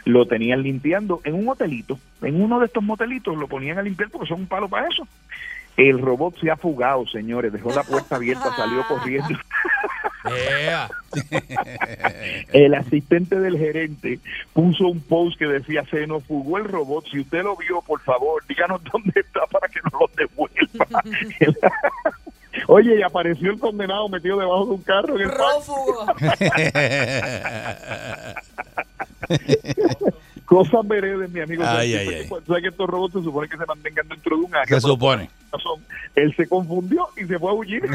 lo 0.06 0.26
tenían 0.26 0.64
limpiando 0.64 1.22
en 1.24 1.36
un 1.36 1.48
hotelito, 1.48 1.98
en 2.22 2.42
uno 2.42 2.60
de 2.60 2.66
estos 2.66 2.84
motelitos 2.84 3.38
lo 3.38 3.48
ponían 3.48 3.78
a 3.78 3.84
limpiar 3.84 4.10
porque 4.10 4.28
son 4.28 4.42
un 4.42 4.48
palo 4.48 4.68
para 4.68 4.88
eso. 4.88 5.08
El 5.78 6.00
robot 6.00 6.40
se 6.40 6.52
ha 6.52 6.58
fugado, 6.58 7.08
señores, 7.08 7.54
dejó 7.54 7.72
la 7.72 7.84
puerta 7.84 8.16
abierta, 8.18 8.56
salió 8.56 8.86
corriendo. 8.88 9.38
Yeah. 10.24 10.90
El 12.54 12.76
asistente 12.76 13.40
del 13.40 13.58
gerente 13.58 14.20
puso 14.54 14.88
un 14.88 15.02
post 15.02 15.38
que 15.38 15.48
decía, 15.48 15.84
se 15.90 16.06
nos 16.06 16.24
fugó 16.24 16.58
el 16.58 16.66
robot, 16.66 17.06
si 17.10 17.20
usted 17.20 17.44
lo 17.44 17.56
vio, 17.58 17.82
por 17.82 18.00
favor, 18.02 18.44
díganos 18.48 18.82
dónde 18.92 19.20
está 19.20 19.46
para 19.48 19.68
que 19.68 19.80
nos 19.84 19.94
lo 19.94 20.10
devuelva. 20.16 21.04
Oye, 22.68 23.00
y 23.00 23.02
apareció 23.02 23.52
el 23.52 23.60
condenado 23.60 24.10
metido 24.10 24.38
debajo 24.38 24.66
de 24.66 24.72
un 24.72 24.82
carro 24.84 25.16
en 25.16 25.22
el 25.22 25.32
Cosas 30.52 30.86
veredes, 30.86 31.30
mi 31.32 31.40
amigo. 31.40 31.64
Ay, 31.66 31.94
ay, 31.96 32.06
sabes 32.06 32.08
ay. 32.30 32.44
que- 32.56 32.62
que 32.62 32.68
estos 32.68 32.90
robots 32.90 33.14
se 33.14 33.24
supone 33.24 33.48
que 33.48 33.56
se 33.58 33.66
mantengan 33.66 34.06
dentro 34.10 34.36
de 34.36 34.44
un 34.44 34.54
área. 34.54 34.66
Se 34.68 34.82
supone. 34.82 35.30
razón, 35.50 35.82
Él 36.14 36.34
se 36.36 36.46
confundió 36.46 37.08
y 37.16 37.24
se 37.26 37.40
fue 37.40 37.52
a 37.52 37.54
huir. 37.54 37.82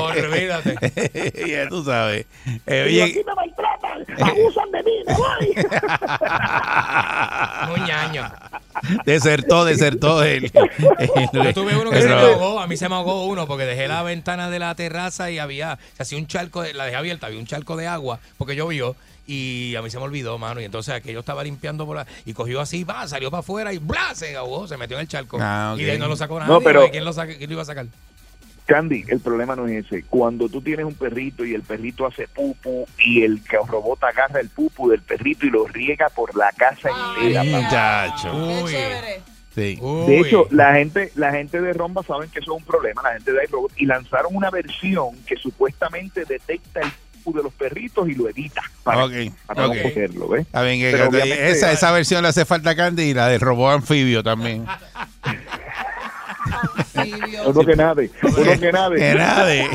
Olvídate. 0.00 1.44
ya 1.46 1.68
tú 1.68 1.84
sabes. 1.84 2.24
Eh, 2.66 2.86
Y 2.90 2.94
oye, 2.94 3.02
aquí 3.02 3.20
me 3.26 3.34
maltratan, 3.34 4.30
abusan 4.30 4.70
de 4.70 4.82
mí, 4.82 4.92
me 5.06 5.14
voy. 5.14 5.54
Ñaño. 7.86 8.30
desertó, 9.04 9.64
desertó 9.66 10.22
el- 10.22 10.50
Yo 10.50 11.52
tuve 11.54 11.76
uno 11.76 11.90
que 11.90 12.00
se 12.00 12.08
me 12.08 12.14
ahogó, 12.14 12.60
a 12.60 12.66
mí 12.66 12.76
se 12.78 12.88
me 12.88 12.94
ahogó 12.94 13.26
uno 13.26 13.46
porque 13.46 13.64
dejé 13.66 13.88
la 13.88 14.02
ventana 14.02 14.48
de 14.48 14.58
la 14.58 14.74
terraza 14.74 15.30
y 15.30 15.38
había, 15.38 15.78
se 15.94 16.02
hacía 16.02 16.16
un 16.18 16.26
charco, 16.26 16.62
de- 16.62 16.72
la 16.72 16.84
dejé 16.86 16.96
abierta, 16.96 17.26
había 17.26 17.38
un 17.38 17.46
charco 17.46 17.76
de 17.76 17.86
agua 17.88 18.20
porque 18.38 18.56
llovió 18.56 18.96
y 19.26 19.74
a 19.76 19.82
mí 19.82 19.90
se 19.90 19.98
me 19.98 20.04
olvidó, 20.04 20.36
mano, 20.38 20.60
y 20.60 20.64
entonces 20.64 20.94
aquello 20.94 21.20
estaba 21.20 21.42
limpiando 21.44 21.86
por 21.86 21.96
la, 21.96 22.06
y 22.24 22.32
cogió 22.34 22.60
así, 22.60 22.84
va, 22.84 23.06
salió 23.08 23.30
para 23.30 23.40
afuera 23.40 23.72
y 23.72 23.78
bla, 23.78 24.14
se 24.14 24.36
ahogó, 24.36 24.66
se 24.68 24.76
metió 24.76 24.96
en 24.96 25.02
el 25.02 25.08
charco 25.08 25.38
Ah, 25.40 25.74
y 25.78 25.84
de 25.84 25.92
ahí 25.92 25.98
no 25.98 26.08
lo 26.08 26.16
sacó 26.16 26.38
nadie, 26.38 26.52
No, 26.52 26.60
pero- 26.60 26.90
¿quién 26.90 27.04
lo, 27.04 27.12
saca- 27.12 27.36
quién 27.36 27.48
lo 27.48 27.54
iba 27.54 27.62
a 27.62 27.66
sacar? 27.66 27.86
Candy, 28.66 29.04
el 29.08 29.20
problema 29.20 29.54
no 29.54 29.66
es 29.66 29.84
ese. 29.84 30.04
Cuando 30.08 30.48
tú 30.48 30.62
tienes 30.62 30.86
un 30.86 30.94
perrito 30.94 31.44
y 31.44 31.52
el 31.54 31.60
perrito 31.62 32.06
hace 32.06 32.26
pupu 32.28 32.86
y 32.98 33.22
el 33.22 33.42
que- 33.44 33.58
robot 33.58 34.02
agarra 34.04 34.40
el 34.40 34.48
pupu 34.48 34.88
del 34.88 35.02
perrito 35.02 35.44
y 35.44 35.50
lo 35.50 35.66
riega 35.66 36.08
por 36.08 36.34
la 36.34 36.50
casa 36.52 36.88
entera. 37.18 37.42
Ay, 37.42 37.48
muchacho. 37.50 38.66
Sí. 39.54 39.76
De 40.06 40.18
hecho, 40.20 40.48
la 40.50 40.74
gente, 40.74 41.12
la 41.14 41.30
gente 41.30 41.60
de 41.60 41.72
Romba 41.74 42.02
saben 42.02 42.28
que 42.30 42.40
eso 42.40 42.54
es 42.56 42.60
un 42.60 42.64
problema, 42.66 43.02
la 43.04 43.12
gente 43.12 43.32
de 43.32 43.44
iRobot, 43.44 43.70
y 43.76 43.86
lanzaron 43.86 44.34
una 44.34 44.50
versión 44.50 45.10
que 45.26 45.36
supuestamente 45.36 46.24
detecta 46.24 46.80
el 46.80 46.90
de 47.32 47.42
los 47.42 47.52
perritos 47.52 48.08
y 48.08 48.14
lo 48.14 48.28
edita 48.28 48.62
para, 48.82 49.04
Ok, 49.04 49.12
para 49.46 49.66
ok. 49.68 49.74
no 49.76 49.82
cogerlo, 49.82 50.28
¿ves? 50.28 50.42
Está 50.46 50.62
bien, 50.62 50.80
que- 50.80 51.50
esa, 51.50 51.72
esa 51.72 51.92
versión 51.92 52.22
le 52.22 52.28
hace 52.28 52.44
falta 52.44 52.70
a 52.70 52.76
Candy 52.76 53.02
y 53.04 53.14
la 53.14 53.28
del 53.28 53.40
robot 53.40 53.74
anfibio 53.76 54.22
también. 54.22 54.66
Uno 57.46 57.64
que 57.64 57.76
nade, 57.76 58.10
uno 58.22 58.60
que 58.60 58.72
nade. 58.72 58.96
Que 58.98 59.14
nade. 59.14 59.70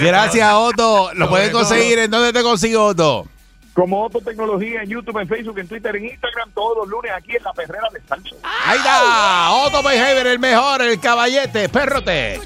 Gracias, 0.00 0.52
Otto. 0.54 1.12
Lo 1.14 1.28
puedes 1.28 1.50
conseguir. 1.50 1.98
¿En 1.98 2.10
dónde 2.10 2.32
te 2.32 2.42
consigo, 2.42 2.84
Otto? 2.86 3.26
Como 3.74 4.04
Otto 4.04 4.20
Tecnología 4.20 4.82
en 4.82 4.88
YouTube, 4.90 5.18
en 5.20 5.28
Facebook, 5.28 5.58
en 5.60 5.68
Twitter, 5.68 5.94
en 5.94 6.06
Instagram, 6.06 6.50
todos 6.52 6.78
los 6.78 6.88
lunes 6.88 7.12
aquí 7.16 7.36
en 7.36 7.42
la 7.44 7.52
Perrera 7.52 7.86
de 7.92 8.00
Salsa. 8.08 8.34
Ahí 8.64 8.76
está. 8.78 9.50
Otto 9.52 9.82
Behavior, 9.84 10.26
el 10.26 10.38
mejor, 10.40 10.82
el 10.82 10.98
caballete, 10.98 11.68
perrote. 11.68 12.40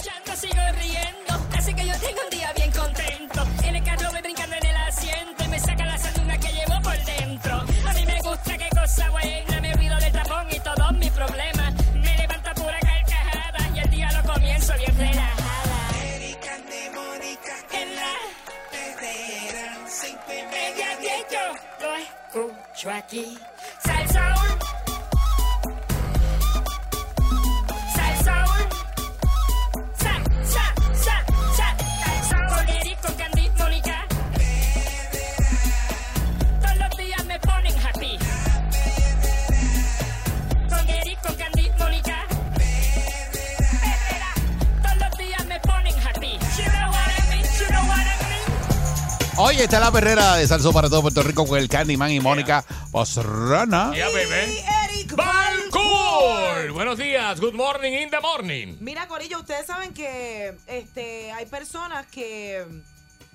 Oye, 49.73 49.79
está 49.79 49.91
la 49.91 49.91
perrera 49.93 50.35
de 50.37 50.47
Salso 50.47 50.71
para 50.71 50.91
todo 50.91 51.01
Puerto 51.01 51.23
Rico 51.23 51.47
con 51.47 51.59
el 51.59 51.67
Candyman 51.67 52.11
y 52.11 52.21
Mónica 52.21 52.63
Osrana. 52.93 53.91
Yeah, 53.95 54.09
baby. 54.09 54.59
Eric 54.85 55.15
Balcour. 55.17 56.73
Buenos 56.73 56.99
días, 56.99 57.41
good 57.41 57.55
morning 57.55 57.93
in 57.93 58.11
the 58.11 58.21
morning. 58.21 58.77
Mira, 58.81 59.09
Corillo, 59.09 59.39
ustedes 59.41 59.65
saben 59.67 59.95
que 59.95 60.59
este 60.67 61.33
hay 61.33 61.47
personas 61.47 62.07
que 62.09 62.67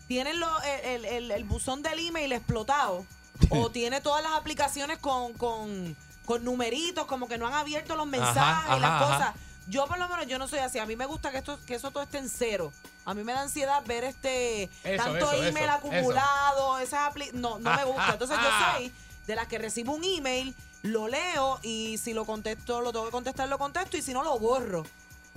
tienen 0.08 0.40
lo- 0.40 0.62
el, 0.84 1.06
el- 1.06 1.32
el 1.32 1.44
buzón 1.46 1.82
del 1.82 1.98
email 2.08 2.32
explotado 2.32 3.04
o 3.50 3.72
tiene 3.72 4.00
todas 4.02 4.22
las 4.22 4.34
aplicaciones 4.34 5.00
con, 5.00 5.34
con, 5.34 5.98
con 6.26 6.44
numeritos, 6.44 7.08
como 7.08 7.28
que 7.28 7.40
no 7.40 7.48
han 7.48 7.56
abierto 7.56 7.96
los 7.96 8.06
mensajes 8.06 8.78
y 8.78 8.80
las 8.80 8.92
ajá, 8.92 9.00
cosas. 9.04 9.22
ajá. 9.22 9.34
Yo 9.70 9.88
por 9.88 9.98
lo 9.98 10.08
menos 10.08 10.28
yo 10.28 10.38
no 10.38 10.48
soy 10.48 10.60
así. 10.60 10.78
A 10.78 10.86
mí 10.86 10.96
me 10.96 11.08
gusta 11.08 11.32
que 11.32 11.40
esto 11.40 11.58
que 11.66 11.74
eso 11.74 11.90
todo 11.90 12.04
esté 12.04 12.20
en 12.20 12.30
cero. 12.30 12.72
A 13.08 13.14
mí 13.14 13.24
me 13.24 13.34
da 13.34 13.42
ansiedad 13.42 13.84
ver 13.86 14.04
este 14.04 14.64
Eso, 14.84 15.04
tanto 15.04 15.32
eso, 15.32 15.44
email 15.44 15.66
eso, 15.66 15.74
acumulado, 15.74 16.78
esas 16.80 17.00
apli- 17.14 17.32
no 17.34 17.58
no 17.58 17.74
me 17.76 17.84
gusta. 17.86 18.10
Entonces 18.14 18.38
yo 18.42 18.50
soy 18.76 18.92
de 19.26 19.36
las 19.36 19.48
que 19.48 19.58
recibo 19.58 19.94
un 19.94 20.04
email, 20.04 20.54
lo 20.84 21.08
leo 21.08 21.60
y 21.64 21.98
si 21.98 22.14
lo 22.14 22.26
contesto, 22.26 22.82
lo 22.82 22.92
tengo 22.92 23.06
que 23.06 23.12
contestar, 23.12 23.48
lo 23.50 23.58
contesto 23.58 23.98
y 23.98 24.02
si 24.02 24.14
no 24.14 24.24
lo 24.24 24.38
borro. 24.40 24.86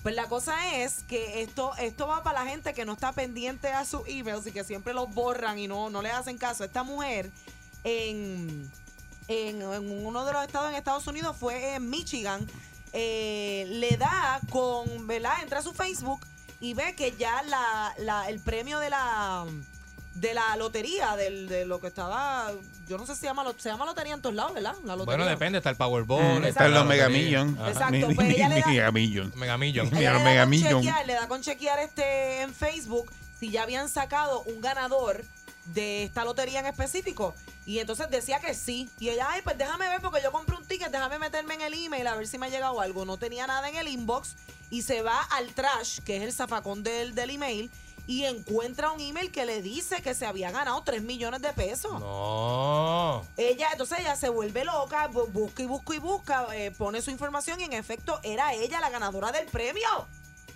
Pues 0.02 0.14
la 0.14 0.26
cosa 0.28 0.76
es 0.76 1.02
que 1.08 1.42
esto, 1.42 1.72
esto 1.76 2.06
va 2.06 2.22
para 2.22 2.42
la 2.44 2.50
gente 2.50 2.72
que 2.72 2.84
no 2.86 2.94
está 2.94 3.12
pendiente 3.12 3.68
a 3.68 3.84
sus 3.84 4.00
emails 4.06 4.46
y 4.46 4.52
que 4.52 4.64
siempre 4.64 4.94
los 4.94 5.12
borran 5.12 5.58
y 5.58 5.68
no, 5.68 5.90
no 5.90 6.00
le 6.02 6.10
hacen 6.10 6.38
caso. 6.38 6.64
Esta 6.64 6.82
mujer 6.84 7.30
en, 7.84 8.70
en, 9.28 9.60
en 9.62 10.06
uno 10.06 10.24
de 10.24 10.32
los 10.32 10.42
estados 10.44 10.70
en 10.70 10.76
Estados 10.76 11.06
Unidos 11.06 11.36
fue 11.38 11.74
en 11.74 11.88
Michigan. 11.90 12.46
eh, 12.92 13.64
le 13.68 13.96
da 13.96 14.40
con, 14.50 15.06
¿verdad? 15.06 15.34
Entra 15.42 15.58
a 15.58 15.62
su 15.62 15.72
Facebook 15.72 16.20
y 16.60 16.74
ve 16.74 16.94
que 16.94 17.16
ya 17.16 17.42
la, 17.42 17.94
la- 17.98 18.28
el 18.28 18.40
premio 18.40 18.78
de 18.78 18.90
la 18.90 19.44
de 20.14 20.34
la 20.34 20.56
lotería, 20.56 21.14
del, 21.16 21.48
de 21.48 21.64
lo 21.64 21.80
que 21.80 21.86
estaba, 21.86 22.50
yo 22.88 22.98
no 22.98 23.06
sé 23.06 23.14
si 23.14 23.20
se 23.20 23.26
llama, 23.26 23.44
se 23.56 23.68
llama 23.70 23.84
lotería 23.86 24.12
en 24.12 24.20
todos 24.20 24.34
lados, 24.34 24.52
¿verdad? 24.52 24.74
La 24.84 24.96
lotería. 24.96 25.04
Bueno, 25.16 25.24
depende, 25.24 25.58
está 25.58 25.70
el 25.70 25.76
Powerball. 25.76 26.40
Mm, 26.40 26.44
Están 26.44 26.72
la 26.74 26.80
los 26.80 26.88
Mega. 26.88 27.08
Million. 27.08 27.56
Exacto, 27.66 28.08
pues 28.14 28.28
ella 28.30 28.48
le 28.48 28.60
da- 28.60 28.66
Mega 28.66 28.90
Million. 28.92 29.32
Mega 29.36 29.56
Million. 29.56 29.86
Mira, 29.86 30.00
Ella 30.00 30.12
los 30.14 30.22
le 30.22 30.24
da 30.24 30.30
Mega 30.30 30.42
con 30.42 30.50
Million. 30.50 30.82
chequear, 30.82 31.06
le 31.06 31.12
da 31.14 31.28
con 31.28 31.40
chequear 31.42 31.78
este 31.78 32.40
en 32.42 32.52
Facebook 32.54 33.10
si 33.38 33.50
ya 33.50 33.62
habían 33.62 33.88
sacado 33.88 34.42
un 34.42 34.60
ganador 34.60 35.24
de 35.66 36.02
esta 36.02 36.24
lotería 36.24 36.58
en 36.60 36.66
específico. 36.66 37.34
Y 37.64 37.78
entonces 37.78 38.10
decía 38.10 38.40
que 38.40 38.52
sí. 38.54 38.90
Y 38.98 39.10
ella, 39.10 39.28
ay, 39.30 39.40
pues 39.42 39.56
déjame 39.56 39.88
ver 39.88 40.00
porque 40.02 40.20
yo 40.22 40.32
compré 40.32 40.56
un 40.56 40.64
ticket, 40.66 40.90
déjame 40.90 41.18
meterme 41.20 41.54
en 41.54 41.60
el 41.62 41.72
email 41.72 42.06
a 42.08 42.16
ver 42.16 42.26
si 42.26 42.36
me 42.36 42.46
ha 42.46 42.48
llegado 42.50 42.80
algo. 42.80 43.04
No 43.06 43.16
tenía 43.16 43.46
nada 43.46 43.68
en 43.68 43.76
el 43.76 43.86
inbox 43.88 44.34
y 44.70 44.82
se 44.82 45.02
va 45.02 45.20
al 45.22 45.48
trash, 45.52 45.98
que 46.00 46.16
es 46.16 46.22
el 46.22 46.32
zafacón 46.32 46.82
del, 46.82 47.14
del 47.14 47.30
email, 47.30 47.70
y 48.06 48.24
encuentra 48.24 48.90
un 48.90 49.00
email 49.00 49.30
que 49.30 49.44
le 49.46 49.62
dice 49.62 50.02
que 50.02 50.14
se 50.14 50.26
había 50.26 50.50
ganado 50.50 50.82
3 50.82 51.02
millones 51.02 51.42
de 51.42 51.52
pesos. 51.52 52.00
No. 52.00 53.24
Ella, 53.36 53.68
entonces 53.72 54.00
ella 54.00 54.16
se 54.16 54.28
vuelve 54.28 54.64
loca, 54.64 55.08
bu- 55.10 55.30
busca 55.30 55.62
y 55.62 55.66
busca 55.66 55.94
y 55.94 55.98
busca, 55.98 56.46
eh, 56.56 56.70
pone 56.72 57.02
su 57.02 57.10
información 57.10 57.60
y 57.60 57.64
en 57.64 57.72
efecto 57.72 58.18
era 58.22 58.52
ella 58.54 58.80
la 58.80 58.90
ganadora 58.90 59.30
del 59.32 59.46
premio. 59.46 59.88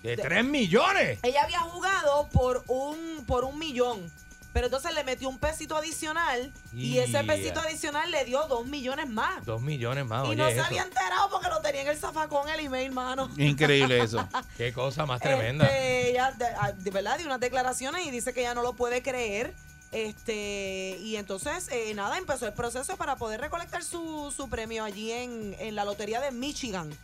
De 0.02 0.16
3 0.16 0.44
millones. 0.44 1.18
Ella 1.22 1.44
había 1.44 1.60
jugado 1.60 2.28
por 2.30 2.62
un, 2.66 3.24
por 3.26 3.44
un 3.44 3.58
millón. 3.58 4.10
Pero 4.54 4.66
entonces 4.66 4.94
le 4.94 5.02
metió 5.02 5.28
un 5.28 5.38
pesito 5.38 5.76
adicional 5.76 6.52
y 6.72 6.98
ese 6.98 7.24
pesito 7.24 7.58
adicional 7.60 8.08
le 8.12 8.24
dio 8.24 8.40
dos 8.46 8.64
millones 8.66 9.08
más. 9.08 9.44
Dos 9.44 9.60
millones 9.60 10.06
más, 10.06 10.24
y 10.26 10.28
oye, 10.30 10.36
no 10.36 10.46
se 10.46 10.54
eso. 10.54 10.64
había 10.64 10.84
enterado 10.84 11.28
porque 11.28 11.48
lo 11.48 11.60
tenía 11.60 11.82
en 11.82 11.88
el 11.88 11.98
zafacón 11.98 12.48
el 12.48 12.60
email, 12.60 12.92
mano. 12.92 13.28
Increíble 13.36 14.00
eso. 14.00 14.26
Qué 14.56 14.72
cosa 14.72 15.06
más 15.06 15.20
tremenda. 15.20 15.66
Este, 15.66 16.10
ella, 16.10 16.30
de, 16.30 16.46
ah, 16.46 16.70
de 16.70 16.90
verdad, 16.92 17.18
dio 17.18 17.26
unas 17.26 17.40
declaraciones 17.40 18.06
y 18.06 18.12
dice 18.12 18.32
que 18.32 18.40
ella 18.40 18.54
no 18.54 18.62
lo 18.62 18.74
puede 18.74 19.02
creer. 19.02 19.52
Este, 19.90 20.98
y 21.00 21.16
entonces, 21.16 21.68
eh, 21.72 21.92
nada, 21.94 22.16
empezó 22.16 22.46
el 22.46 22.52
proceso 22.52 22.96
para 22.96 23.16
poder 23.16 23.40
recolectar 23.40 23.82
su, 23.82 24.32
su 24.36 24.48
premio 24.48 24.84
allí 24.84 25.10
en, 25.10 25.56
en 25.58 25.74
la 25.74 25.84
lotería 25.84 26.20
de 26.20 26.30
Michigan. 26.30 26.96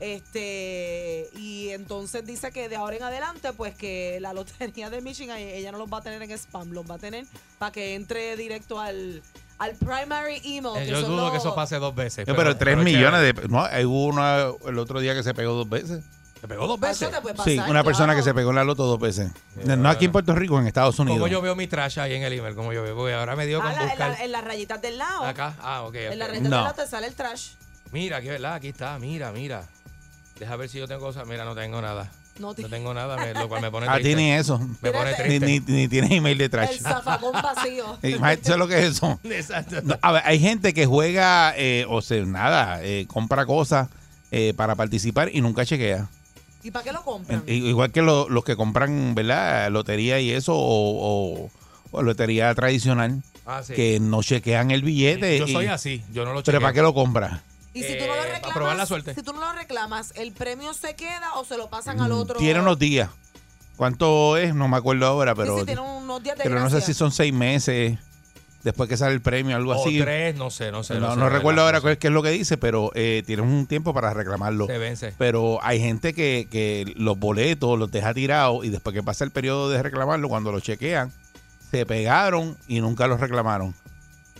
Este, 0.00 1.28
y 1.36 1.70
entonces 1.70 2.24
dice 2.24 2.50
que 2.52 2.68
de 2.68 2.76
ahora 2.76 2.96
en 2.96 3.02
adelante, 3.02 3.52
pues 3.52 3.74
que 3.74 4.18
la 4.20 4.32
lotería 4.32 4.90
de 4.90 5.00
Michigan, 5.00 5.38
eh, 5.38 5.56
ella 5.56 5.72
no 5.72 5.78
los 5.78 5.92
va 5.92 5.98
a 5.98 6.02
tener 6.02 6.22
en 6.22 6.30
spam, 6.32 6.70
los 6.70 6.88
va 6.88 6.96
a 6.96 6.98
tener 6.98 7.24
para 7.58 7.72
que 7.72 7.94
entre 7.94 8.36
directo 8.36 8.78
al, 8.80 9.22
al 9.58 9.74
primary 9.76 10.40
email. 10.44 10.76
Eh, 10.76 10.84
que 10.84 10.90
yo 10.90 11.00
son 11.00 11.10
dudo 11.10 11.22
los- 11.22 11.30
que 11.32 11.38
eso 11.38 11.54
pase 11.54 11.76
dos 11.78 11.94
veces. 11.94 12.28
Eh, 12.28 12.32
pero 12.34 12.56
3 12.56 12.74
pero 12.76 12.84
millones 12.84 13.20
de. 13.22 13.48
No, 13.48 13.64
hay 13.64 13.84
uno 13.84 14.56
el 14.66 14.78
otro 14.78 15.00
día 15.00 15.14
que 15.14 15.22
se 15.22 15.34
pegó 15.34 15.52
dos 15.54 15.68
veces. 15.68 16.04
¿Se 16.40 16.46
pegó 16.46 16.68
dos 16.68 16.76
eso 16.76 16.86
veces? 16.86 17.10
te 17.10 17.20
puede 17.20 17.34
pasar, 17.34 17.52
Sí, 17.52 17.58
una 17.58 17.82
persona 17.82 18.06
claro. 18.12 18.18
que 18.20 18.22
se 18.22 18.32
pegó 18.32 18.50
en 18.50 18.56
la 18.56 18.62
loto 18.64 18.84
dos 18.86 19.00
veces. 19.00 19.32
No 19.64 19.88
aquí 19.88 20.04
en 20.04 20.12
Puerto 20.12 20.32
Rico, 20.36 20.56
en 20.60 20.68
Estados 20.68 20.96
Unidos. 21.00 21.18
¿Cómo 21.18 21.26
yo 21.26 21.40
veo 21.42 21.56
mi 21.56 21.66
trash 21.66 21.98
ahí 21.98 22.14
en 22.14 22.22
el 22.22 22.32
email? 22.32 22.54
¿Cómo 22.54 22.72
yo 22.72 22.84
veo? 22.84 22.94
Porque 22.94 23.12
ahora 23.14 23.34
me 23.34 23.44
dio 23.46 23.58
Ah, 23.60 23.64
con 23.64 23.72
la- 23.74 23.82
en, 23.82 23.88
buscar. 23.88 24.10
la- 24.10 24.24
en 24.24 24.30
las 24.32 24.44
rayitas 24.44 24.80
del 24.80 24.98
lado. 24.98 25.24
Acá. 25.24 25.56
Ah, 25.60 25.82
ok. 25.82 25.88
ok. 25.88 25.94
En 25.96 26.18
las 26.20 26.28
rayitas 26.28 26.50
No. 26.50 26.56
del 26.58 26.64
lado 26.66 26.76
te 26.76 26.86
sale 26.86 27.08
el 27.08 27.14
trash. 27.14 27.48
Mira, 27.90 28.18
aquí, 28.18 28.28
¿verdad? 28.28 28.54
Aquí 28.54 28.68
está. 28.68 28.96
Mira, 29.00 29.32
mira. 29.32 29.66
Deja 30.38 30.56
ver 30.56 30.68
si 30.68 30.78
yo 30.78 30.86
tengo 30.86 31.00
cosas. 31.00 31.26
Mira, 31.26 31.44
no 31.44 31.54
tengo 31.54 31.80
nada. 31.82 32.10
No, 32.38 32.54
tengo 32.54 32.94
nada, 32.94 33.16
me- 33.16 33.34
lo 33.34 33.48
cual 33.48 33.60
me 33.62 33.70
pone 33.70 33.86
A 33.88 33.96
ti 33.96 34.02
triste. 34.02 34.20
ni 34.22 34.30
eso. 34.32 34.60
Me 34.80 34.92
pone 34.92 35.10
Ni, 35.10 35.16
triste. 35.40 35.46
ni, 35.46 35.60
ni 35.60 35.88
tienes 35.88 36.10
email 36.12 36.38
de 36.38 36.48
trash. 36.48 36.70
El 36.74 36.78
zafacón 36.80 37.32
vacío. 37.32 37.98
Imagínate, 38.04 38.44
¿sabes 38.44 38.58
lo 38.58 38.68
que 38.68 38.78
es 38.78 38.84
eso? 38.92 39.18
Exacto. 39.24 39.76
No, 39.82 39.98
a 40.00 40.12
ver, 40.12 40.22
hay 40.24 40.38
gente 40.38 40.72
que 40.72 40.86
juega, 40.86 41.52
eh, 41.56 41.84
o 41.88 42.00
sea, 42.00 42.24
nada, 42.24 42.78
eh, 42.84 43.06
compra 43.08 43.44
cosas 43.46 43.88
eh, 44.30 44.54
para 44.56 44.76
participar 44.76 45.30
y 45.34 45.40
nunca 45.40 45.66
chequea. 45.66 46.08
¿Y 46.62 46.70
para 46.70 46.84
qué 46.84 46.92
lo 46.92 47.02
compran? 47.02 47.42
Igual 47.46 47.90
que 47.90 48.02
lo- 48.02 48.28
los 48.28 48.44
que 48.44 48.54
compran, 48.56 49.14
¿verdad? 49.16 49.70
Lotería 49.72 50.20
y 50.20 50.30
eso, 50.30 50.54
o, 50.54 51.44
o- 51.44 51.50
o 51.90 52.02
lotería 52.02 52.54
tradicional, 52.54 53.22
Ah, 53.46 53.62
sí. 53.64 53.72
que 53.72 53.98
no 53.98 54.22
chequean 54.22 54.70
el 54.70 54.82
billete. 54.82 55.38
Yo 55.38 55.46
y- 55.46 55.52
soy 55.52 55.66
así. 55.66 56.04
Yo 56.12 56.24
no 56.24 56.32
lo 56.34 56.42
¿Pero 56.42 56.58
chequeo. 56.58 56.60
para 56.60 56.72
qué 56.72 56.82
lo 56.82 56.94
compras? 56.94 57.40
Y 57.74 57.82
si 57.82 57.96
tú 57.98 58.06
no 58.06 58.06
lo 58.06 58.14
Eh, 58.14 58.18
para 58.18 58.32
reclamas, 58.32 58.54
probar 58.56 58.76
la 58.76 58.86
suerte. 58.86 59.14
si 59.14 59.22
tú 59.22 59.32
no 59.32 59.40
lo 59.40 59.52
reclamas, 59.52 60.12
¿el 60.16 60.32
premio 60.32 60.72
se 60.74 60.94
queda 60.96 61.34
o 61.36 61.44
se 61.44 61.56
lo 61.56 61.68
pasan 61.70 62.00
al 62.00 62.12
otro? 62.12 62.36
Mm, 62.36 62.38
Tiene 62.42 62.60
unos 62.60 62.78
días. 62.78 63.10
¿Cuánto 63.76 64.36
es? 64.36 64.54
No 64.54 64.66
me 64.66 64.76
acuerdo 64.76 65.06
ahora, 65.06 65.34
pero, 65.34 65.58
sí, 65.60 65.64
tiene 65.66 65.80
unos 65.80 66.22
días 66.22 66.36
de 66.36 66.42
pero 66.44 66.58
no 66.58 66.68
sé 66.70 66.80
si 66.80 66.94
son 66.94 67.12
seis 67.12 67.32
meses 67.32 67.96
después 68.64 68.88
que 68.88 68.96
sale 68.96 69.14
el 69.14 69.20
premio, 69.20 69.54
algo 69.56 69.70
O 69.72 69.80
así. 69.86 70.00
tres, 70.00 70.34
no 70.34 70.50
sé, 70.50 70.72
no 70.72 70.82
sé. 70.82 70.94
no, 70.98 71.10
sé, 71.12 71.16
no 71.16 71.24
de 71.26 71.30
recuerdo 71.30 71.62
ahora 71.62 71.78
no 71.80 71.96
qué 71.98 72.08
es 72.08 72.12
lo 72.12 72.22
que 72.22 72.30
dice, 72.30 72.58
pero 72.58 72.90
eh, 72.94 73.22
tienes 73.24 73.46
un 73.46 73.66
tiempo 73.66 73.94
para 73.94 74.12
reclamarlo. 74.12 74.66
Se 74.66 74.78
vence. 74.78 75.14
Pero 75.16 75.60
hay 75.62 75.78
gente 75.78 76.12
que, 76.12 76.48
que 76.50 76.92
los 76.96 77.16
boletos 77.18 77.78
los 77.78 77.90
deja 77.90 78.12
tirados 78.14 78.64
y 78.64 78.70
después 78.70 78.94
que 78.94 79.02
pasa 79.04 79.22
el 79.24 79.30
periodo 79.30 79.70
de 79.70 79.80
reclamarlo, 79.82 80.28
cuando 80.28 80.50
lo 80.50 80.58
chequean, 80.58 81.12
se 81.70 81.86
pegaron 81.86 82.56
y 82.66 82.80
nunca 82.80 83.06
los 83.06 83.20
reclamaron. 83.20 83.74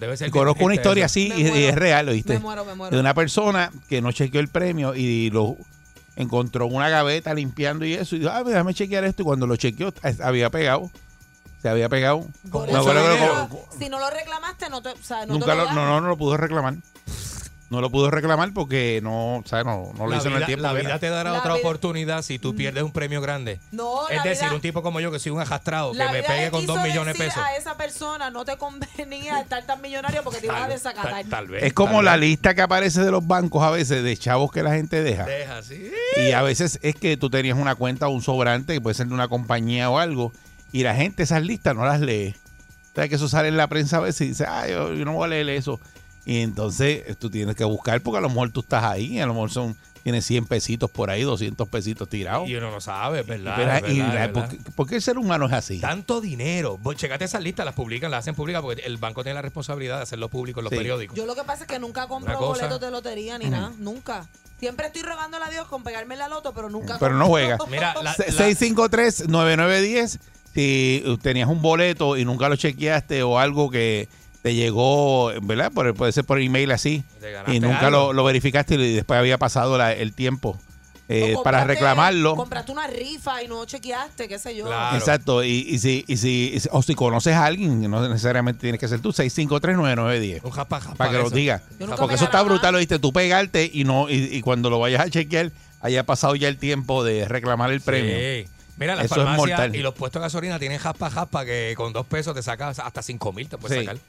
Debe 0.01 0.17
ser 0.17 0.29
Y 0.29 0.31
conozco 0.31 0.65
una 0.65 0.75
triste 0.75 0.83
historia 0.89 1.05
eso. 1.07 1.13
así 1.13 1.33
y, 1.37 1.65
es 1.65 1.75
real, 1.75 2.09
¿oíste? 2.09 2.35
Me 2.35 2.39
muero, 2.41 2.65
me 2.65 2.75
muero. 2.75 2.95
De 2.95 3.01
una 3.01 3.15
persona 3.15 3.71
que 3.89 4.01
no 4.01 4.13
chequeó 4.13 4.41
el 4.41 4.49
premio 4.49 4.95
y 4.95 5.31
lo 5.31 5.57
encontró 6.17 6.67
una 6.67 6.89
gaveta 6.89 7.35
limpiando 7.35 7.85
y 7.85 7.95
eso. 7.95 8.17
Y 8.17 8.21
dijo, 8.21 8.31
ah, 8.33 8.43
déjame 8.45 8.75
chequear 8.75 9.05
esto. 9.05 9.23
Y 9.23 9.25
cuando 9.25 9.47
lo 9.47 9.57
chequeó, 9.57 9.93
había 10.23 10.51
pegado. 10.51 10.91
Se 11.63 11.69
había 11.69 11.89
pegado. 11.89 12.25
Por 12.53 12.67
Me 12.67 12.73
eso 12.79 12.85
dinero, 12.89 13.49
lo- 13.51 13.79
si 13.79 13.89
no 13.89 13.99
lo 13.99 14.09
reclamaste, 14.11 14.71
no 14.71 14.81
te, 14.81 14.91
o 14.91 14.97
sea, 15.03 15.23
no 15.27 15.27
te 15.27 15.33
nunca 15.41 15.55
lo 15.57 15.65
lo, 15.65 15.73
no, 15.73 15.87
no, 15.87 16.01
no 16.01 16.07
lo 16.09 16.17
pudo 16.17 16.37
reclamar. 16.37 16.75
No 17.71 17.83
lo 17.83 17.91
pudo 17.91 18.11
reclamar 18.11 18.51
porque 18.55 19.01
no, 19.03 19.37
o 19.37 19.43
sea, 19.45 19.63
no, 19.63 19.93
no 19.99 20.05
lo 20.07 20.11
la 20.13 20.17
hizo 20.17 20.29
en 20.29 20.37
el 20.37 20.47
tiempo. 20.47 20.63
la 20.63 20.73
vida 20.73 20.89
era. 20.89 20.99
te 20.99 21.11
dará 21.11 21.33
La 21.33 21.39
otra 21.41 21.53
vida- 21.53 21.61
oportunidad 21.61 22.23
si 22.23 22.39
tú 22.39 22.55
pierdes 22.57 22.83
un 22.83 22.93
premio 22.93 23.21
grande. 23.21 23.61
No, 23.73 24.09
es 24.09 24.17
la 24.17 24.23
decir, 24.23 24.45
vida- 24.47 24.55
un 24.55 24.61
tipo 24.63 24.83
como 24.83 25.01
yo 25.01 25.11
que 25.13 25.19
soy 25.19 25.33
un 25.33 25.41
arrastrado, 25.41 25.93
que 25.93 25.99
me 25.99 26.23
pegue 26.23 26.51
con 26.51 26.65
dos 26.65 26.81
millones 26.83 27.19
de 27.19 27.25
decir 27.25 27.27
pesos. 27.43 27.43
A 27.45 27.57
esa 27.57 27.77
persona 27.77 28.31
no 28.31 28.47
te 28.47 28.57
convenía 28.57 29.41
estar 29.41 29.63
tan 29.65 29.83
millonario 29.83 30.23
porque 30.25 30.41
te 30.41 30.47
iban 30.47 30.57
a 30.57 30.61
Tal, 30.63 30.71
desacatar. 30.71 31.11
tal- 31.13 31.29
tal 31.29 31.47
vez. 31.49 31.63
Es 31.63 31.73
como 31.75 31.97
tal 31.97 32.05
la 32.07 32.13
vez. 32.13 32.21
lista 32.21 32.55
que 32.55 32.63
aparece 32.63 33.03
de 33.03 33.11
los 33.11 33.27
bancos 33.27 33.63
a 33.63 33.71
veces 33.71 34.03
de 34.03 34.17
chavos 34.17 34.51
que 34.51 34.63
la 34.63 34.71
gente 34.73 35.03
deja. 35.03 35.27
Deja, 35.27 35.63
sí. 35.63 35.91
Y 36.17 36.33
a 36.33 36.41
veces 36.41 36.79
es 36.83 36.95
que 36.95 37.19
tú 37.19 37.29
tenías 37.29 37.59
una 37.59 37.75
cuenta 37.75 38.09
o 38.09 38.13
un 38.13 38.23
sobrante 38.23 38.73
que 38.73 38.81
puede 38.81 38.95
ser 38.95 39.09
de 39.09 39.15
una 39.15 39.29
compañía 39.29 39.91
o 39.91 39.99
algo 39.99 40.33
y 40.73 40.85
la 40.85 40.95
gente 40.95 41.23
esas 41.23 41.43
listas 41.43 41.77
no 41.77 41.85
las 41.85 42.01
lee. 42.01 42.35
¿Sabes 42.95 43.11
que 43.11 43.17
eso 43.17 43.29
sale 43.29 43.49
en 43.49 43.57
la 43.59 43.67
prensa 43.69 43.99
a 43.99 44.01
veces 44.01 44.23
y 44.23 44.29
dice, 44.29 44.47
ay, 44.49 44.73
yo, 44.73 44.93
yo 44.95 45.05
no 45.05 45.13
voy 45.13 45.27
a 45.27 45.29
leer 45.29 45.51
eso. 45.51 45.79
Y 46.29 46.43
entonces 46.43 47.05
eh, 47.07 47.15
tú 47.19 47.31
tienes 47.31 47.57
que 47.57 47.65
buscar 47.65 48.03
porque 48.03 48.19
a 48.19 48.21
lo 48.21 48.29
mejor 48.29 48.51
tú 48.51 48.61
estás 48.61 48.85
ahí, 48.85 49.19
a 49.19 49.27
lo 49.27 49.33
mejor 49.33 49.51
son 49.51 49.75
tienes 50.03 50.25
100 50.27 50.47
pesitos 50.47 50.91
por 50.91 51.11
ahí, 51.11 51.23
200 51.23 51.69
pesitos 51.69 52.09
tirados. 52.09 52.49
Y 52.49 52.55
uno 52.55 52.71
no 52.71 52.81
sabe, 52.81 53.23
verdad. 53.23 53.83
Y 53.89 53.99
verdad, 54.01 54.31
¿por, 54.33 54.43
verdad. 54.43 54.57
qué, 54.65 54.71
por 54.73 54.87
qué 54.87 54.97
el 54.97 55.03
ser 55.03 55.19
humano 55.19 55.47
es 55.47 55.53
así? 55.53 55.81
Tanto 55.81 56.21
dinero. 56.21 56.79
Checate 56.97 57.25
esas 57.25 57.43
listas, 57.43 57.65
las 57.67 57.75
publican, 57.75 58.11
las 58.11 58.21
hacen 58.21 58.35
públicas 58.35 58.63
porque 58.63 58.83
el 58.83 58.97
banco 58.99 59.23
tiene 59.23 59.35
la 59.37 59.43
responsabilidad 59.43 59.97
de 59.97 60.03
hacerlo 60.03 60.29
público 60.29 60.61
en 60.61 60.65
los 60.65 60.71
Sí. 60.71 60.77
periódicos. 60.77 61.17
Yo 61.17 61.27
lo 61.27 61.35
que 61.35 61.45
pasa 61.45 61.65
es 61.65 61.69
que 61.69 61.79
nunca 61.79 62.07
compro 62.07 62.35
cosa- 62.37 62.63
boletos 62.67 62.81
de 62.81 62.91
lotería 62.91 63.39
ni 63.39 63.47
nada, 63.51 63.73
nunca. 63.79 64.27
Siempre 64.61 64.87
estoy 64.89 65.03
rogándole 65.03 65.45
a 65.45 65.51
Dios 65.51 65.67
con 65.67 65.83
pegarme 65.83 66.17
la 66.17 66.29
loto, 66.29 66.53
pero 66.55 66.69
nunca 66.69 66.99
Pero 66.99 67.15
no 67.15 67.27
juega. 67.27 67.59
Mira, 67.71 67.95
la- 67.95 68.03
la- 68.03 68.15
653-9910. 68.17 70.19
Si 70.55 71.05
tenías 71.23 71.49
un 71.49 71.63
boleto 71.63 72.17
y 72.17 72.25
nunca 72.25 72.49
lo 72.49 72.57
chequeaste 72.57 73.23
o 73.23 73.39
algo 73.39 73.71
que 73.71 74.09
te 74.49 74.55
llegó, 74.55 75.31
¿verdad? 75.43 75.71
Por, 75.71 75.93
puede 75.95 76.11
ser 76.13 76.25
por 76.25 76.41
email 76.41 76.71
así. 76.73 77.05
Y 77.49 77.61
nunca 77.61 77.91
lo, 77.91 78.15
lo 78.15 78.25
verificaste 78.25 78.77
y 78.77 78.95
después 78.95 79.19
había 79.19 79.37
pasado 79.37 79.77
la- 79.77 79.93
el 79.93 80.15
tiempo 80.15 80.59
eh, 81.11 81.37
para 81.45 81.65
reclamarlo. 81.65 82.35
Compraste 82.35 82.73
una 82.73 82.87
rifa 82.87 83.43
y 83.43 83.49
no 83.49 83.67
chequeaste, 83.67 84.27
qué 84.27 84.39
sé 84.39 84.57
yo. 84.57 84.65
Claro. 84.65 84.97
Exacto. 84.97 85.45
Y, 85.45 85.67
y 85.69 85.79
si, 85.79 86.03
y 86.09 86.17
si, 86.17 86.53
y 86.55 86.61
si- 86.61 86.69
o 86.73 86.81
si 86.83 86.95
conoces 86.95 87.35
a 87.35 87.45
alguien, 87.45 87.91
no 87.91 88.09
necesariamente 88.09 88.61
tienes 88.63 88.81
que 88.81 88.89
ser 88.89 89.01
tú, 89.01 89.13
653-9910. 89.13 90.41
Un 90.45 90.51
japa, 90.51 90.81
japa 90.81 90.97
Para 90.97 91.11
que 91.11 91.19
lo 91.19 91.27
eso. 91.27 91.35
diga. 91.37 91.63
Yo 91.79 91.87
nunca 91.87 91.97
Porque 91.97 92.15
eso 92.15 92.25
está 92.25 92.43
brutal, 92.43 92.75
oíste, 92.75 92.99
tú 92.99 93.13
pegarte 93.13 93.71
y 93.71 93.85
no 93.85 94.09
y, 94.09 94.15
y 94.35 94.41
cuando 94.41 94.71
lo 94.71 94.79
vayas 94.79 95.03
a 95.07 95.11
chequear, 95.11 95.53
haya 95.83 96.05
pasado 96.05 96.35
ya 96.37 96.49
el 96.49 96.57
tiempo 96.57 97.05
de 97.05 97.27
reclamar 97.29 97.71
el 97.71 97.83
premio. 97.83 98.17
Mira, 98.79 98.95
las 98.95 99.07
Eso 99.07 99.17
es 99.17 99.23
farmacias 99.25 99.59
mortal. 99.59 99.75
y 99.77 99.81
los 99.81 99.93
puestos 99.93 100.21
de 100.23 100.27
gasolina 100.27 100.59
tienen 100.61 100.79
jaspa, 100.79 101.11
jaspa 101.11 101.45
que 101.45 101.75
con 101.77 101.93
dos 101.93 102.07
pesos 102.07 102.33
te 102.33 102.43
sacas 102.43 102.79
hasta 102.79 103.03
cinco 103.03 103.33
mil, 103.33 103.49
te 103.49 103.59
puedes 103.59 103.77
Sí. 103.77 103.85
sacar. 103.85 104.01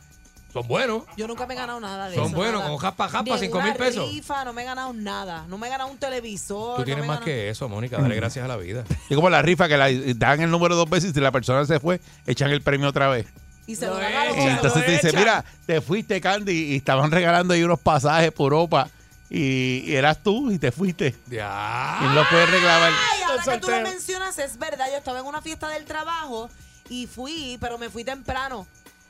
Son 0.51 0.67
buenos. 0.67 1.03
Yo 1.15 1.27
nunca 1.27 1.45
me 1.45 1.53
he 1.53 1.57
ganado 1.57 1.80
nada 1.80 2.09
de 2.09 2.15
Son 2.15 2.27
eso. 2.27 2.35
buenos, 2.35 2.55
nada. 2.59 2.69
con 2.69 2.77
japa, 2.80 3.07
japa, 3.07 3.38
cinco 3.38 3.57
una 3.59 3.67
mil 3.67 3.76
pesos. 3.76 4.09
rifa, 4.11 4.43
no 4.45 4.51
me 4.53 4.63
he 4.63 4.65
ganado 4.65 4.93
nada. 4.93 5.45
No 5.47 5.57
me 5.59 5.67
he 5.67 5.69
ganado 5.69 5.91
un 5.91 5.97
televisor. 5.97 6.77
Tú 6.77 6.84
tienes 6.85 7.05
más 7.05 7.17
ganado- 7.19 7.26
que 7.26 7.49
eso, 7.49 7.69
Mónica. 7.69 7.97
Dale 8.01 8.15
gracias 8.15 8.45
a 8.45 8.47
la 8.47 8.57
vida. 8.57 8.84
Es 9.09 9.15
como 9.15 9.30
la 9.30 9.41
rifa 9.43 9.67
que 9.67 9.77
la 9.77 9.89
dan 10.15 10.41
el 10.41 10.49
número 10.49 10.76
dos 10.76 10.89
veces 10.89 11.11
y 11.11 11.13
si 11.13 11.19
la 11.19 11.31
persona 11.31 11.65
se 11.65 11.80
fue, 11.80 12.01
echan 12.26 12.49
el 12.51 12.61
premio 12.61 12.88
otra 12.89 13.07
vez. 13.09 13.27
Y 13.67 13.76
se 13.76 13.85
Lo 13.85 13.93
lo 13.93 13.99
Y 14.01 14.03
lo 14.45 14.49
entonces 14.49 14.84
te 14.84 14.91
dice, 14.93 15.13
mira, 15.15 15.45
te 15.67 15.80
fuiste, 15.81 16.19
Candy, 16.19 16.73
y 16.73 16.76
estaban 16.77 17.11
regalando 17.11 17.53
ahí 17.53 17.61
unos 17.63 17.80
pasajes 17.80 18.31
por 18.31 18.51
Europa. 18.53 18.89
Y, 19.30 19.84
y 19.85 19.95
eras 19.95 20.23
tú 20.23 20.49
y 20.49 20.57
te 20.57 20.71
fuiste. 20.71 21.15
Ya. 21.27 21.99
Y 22.01 22.05
no 22.05 22.13
lo 22.15 22.27
puedes 22.27 22.49
reclamar. 22.49 22.91
Ay, 23.13 23.21
ahora 23.27 23.43
que 23.43 23.57
tú 23.59 23.69
lo 23.69 23.81
mencionas, 23.81 24.39
es 24.39 24.57
verdad. 24.57 24.88
Yo 24.89 24.97
estaba 24.97 25.19
en 25.19 25.26
una 25.27 25.43
fiesta 25.43 25.69
del 25.69 25.85
trabajo 25.85 26.49
y 26.89 27.05
fui, 27.05 27.59
pero 27.61 27.77
me 27.77 27.91
fui 27.91 28.03
temprano. 28.03 28.65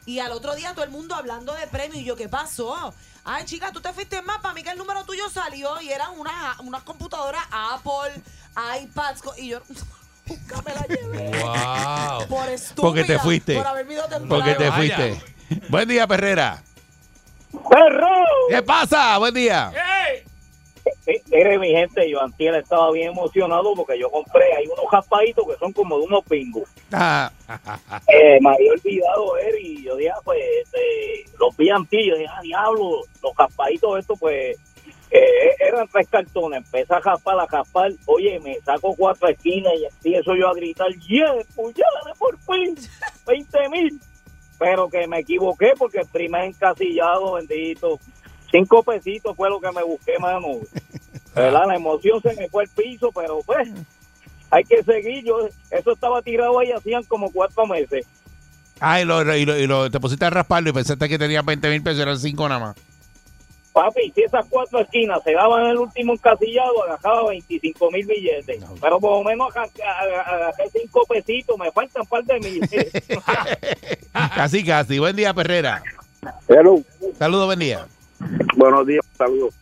Y 0.06 0.20
al 0.20 0.32
otro 0.32 0.56
día 0.56 0.74
todo 0.74 0.86
el 0.86 0.92
mundo 0.92 1.16
hablando 1.16 1.54
de 1.54 1.68
premios. 1.68 2.02
Y 2.02 2.06
yo, 2.06 2.16
¿qué 2.16 2.28
pasó? 2.30 2.94
Ay, 3.24 3.46
chica, 3.46 3.72
tú 3.72 3.82
te 3.82 3.94
fuiste 3.94 4.22
más. 4.22 4.40
Para 4.40 4.54
mí 4.54 4.64
que 4.64 4.72
el 4.72 4.78
número 4.78 5.04
tuyo 5.06 5.30
salió 5.30 5.80
y 5.82 5.92
eran 5.92 6.18
unas, 6.18 6.60
unas 6.60 6.84
computadoras 6.84 7.44
Apple, 7.52 8.22
iPads. 8.82 9.22
Y 9.38 9.50
yo 9.50 9.62
nunca 10.26 10.62
me 10.64 10.74
la 10.74 10.88
llevé. 10.88 11.44
Wow. 11.44 12.28
Por 12.28 12.50
estúpida. 12.50 12.82
Porque 12.82 13.04
te 13.04 13.20
fuiste. 13.20 13.56
Por 13.56 13.68
haberme 13.68 13.94
ido 13.94 14.04
temprano. 14.04 14.30
Porque 14.30 14.56
te 14.56 14.72
fuiste. 14.72 15.24
Buen 15.70 15.88
día, 15.88 16.08
Perrera. 16.08 16.64
¡Perro! 17.52 18.08
¿Qué 18.50 18.62
pasa? 18.62 19.18
Buen 19.18 19.34
día. 19.34 19.72
Mire, 21.32 21.60
mi 21.60 21.70
gente, 21.70 22.10
yo 22.10 22.22
antier 22.22 22.56
estaba 22.56 22.92
bien 22.92 23.12
emocionado 23.12 23.74
porque 23.76 24.00
yo 24.00 24.10
compré, 24.10 24.54
hay 24.56 24.66
unos 24.66 24.92
raspaditos 24.92 25.46
que 25.48 25.58
son 25.58 25.72
como 25.74 26.00
de 26.00 26.06
unos 26.06 26.24
pingos. 26.26 26.68
Ah, 26.92 27.32
Eh, 28.08 28.40
me 28.42 28.50
había 28.50 28.72
olvidado 28.72 29.34
ver 29.34 29.56
y 29.62 29.84
yo 29.84 29.96
dije, 29.96 30.10
ah, 30.10 30.22
pues, 30.24 30.40
este, 30.64 31.26
los 31.40 31.56
vi 31.56 31.70
antier, 31.70 32.06
yo 32.06 32.16
dije, 32.16 32.30
ah, 32.36 32.42
diablo, 32.42 33.02
los 33.22 33.36
raspaditos 33.38 34.00
estos, 34.00 34.20
pues, 34.20 34.58
eh, 35.12 35.56
eran 35.60 35.88
tres 35.88 36.08
cartones, 36.08 36.58
empecé 36.66 36.94
a 36.94 37.00
raspar, 37.00 37.40
a 37.40 37.46
raspar, 37.46 37.92
oye, 38.06 38.40
me 38.40 38.60
saco 38.62 38.96
cuatro 38.96 39.28
esquinas 39.28 39.74
y 39.80 39.86
empiezo 39.86 40.36
yo 40.36 40.50
a 40.50 40.54
gritar, 40.54 40.90
yeah, 41.08 41.34
puñale 41.56 42.14
por 42.18 42.38
fin, 42.40 42.76
20 43.28 43.70
mil. 43.70 44.00
Pero 44.60 44.90
que 44.90 45.08
me 45.08 45.20
equivoqué 45.20 45.72
porque 45.78 46.00
el 46.00 46.08
primer 46.08 46.44
encasillado, 46.44 47.34
bendito, 47.34 47.98
cinco 48.52 48.84
pesitos 48.84 49.36
fue 49.36 49.50
lo 49.50 49.60
que 49.60 49.72
me 49.72 49.84
busqué, 49.84 50.20
mano. 50.20 50.60
¿Verdad? 51.36 51.64
La 51.68 51.76
emoción 51.76 52.22
se 52.22 52.34
me 52.36 52.50
fue 52.50 52.64
al 52.64 52.70
piso, 52.70 53.12
pero 53.14 53.40
pues, 53.46 53.70
hay 54.52 54.64
que 54.64 54.84
seguir. 54.84 55.24
Yo, 55.24 55.48
eso 55.72 55.92
estaba 55.92 56.22
tirado 56.22 56.60
ahí 56.60 56.72
hacían 56.72 57.04
como 57.04 57.32
cuatro 57.32 57.66
meses. 57.68 58.06
ah 58.80 59.00
y, 59.02 59.06
lo, 59.06 59.22
y, 59.36 59.46
lo, 59.46 59.58
y 59.58 59.68
lo- 59.68 59.90
te 59.92 60.00
pusiste 60.00 60.26
a 60.26 60.30
rasparlo 60.30 60.70
y 60.70 60.74
pensaste 60.74 61.08
que 61.08 61.20
tenía 61.20 61.42
20 61.42 61.70
mil 61.70 61.84
pesos, 61.84 62.02
eran 62.02 62.18
5 62.18 62.50
nada 62.50 62.60
más. 62.60 62.76
Papi, 63.72 64.12
si 64.16 64.24
esas 64.24 64.46
cuatro 64.50 64.80
esquinas 64.80 65.22
se 65.24 65.32
daban 65.34 65.68
el 65.68 65.78
último 65.78 66.14
encasillado, 66.14 66.84
agajaba 66.86 67.30
25 67.30 67.92
mil 67.92 68.06
billetes. 68.08 68.64
Pero 68.82 69.00
por 69.00 69.12
lo 69.20 69.24
menos 69.24 69.56
aga- 69.56 69.70
aga- 70.02 70.22
agajé 70.24 70.64
cinco 70.74 71.02
pesitos, 71.08 71.56
me 71.58 71.72
faltan 71.72 72.02
un 72.02 72.08
par 72.08 72.24
de 72.26 72.40
mil. 72.40 72.62
Casi, 74.36 74.66
casi. 74.66 74.98
Buen 75.00 75.16
día, 75.16 75.34
Perrera. 75.36 75.84
Hello. 76.48 76.82
Saludos, 77.18 77.46
buen 77.46 77.60
día. 77.60 77.86
Buenos 78.58 78.88
días, 78.88 79.06
saludos. 79.18 79.54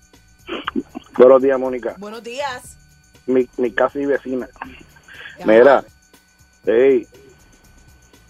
Buenos 1.18 1.42
días, 1.42 1.60
Mónica. 1.60 1.96
Buenos 1.98 2.24
días. 2.24 2.78
Mi, 3.26 3.50
mi 3.58 3.72
casi 3.72 4.06
vecina. 4.06 4.48
Mira, 5.46 5.84
hey, 6.66 7.08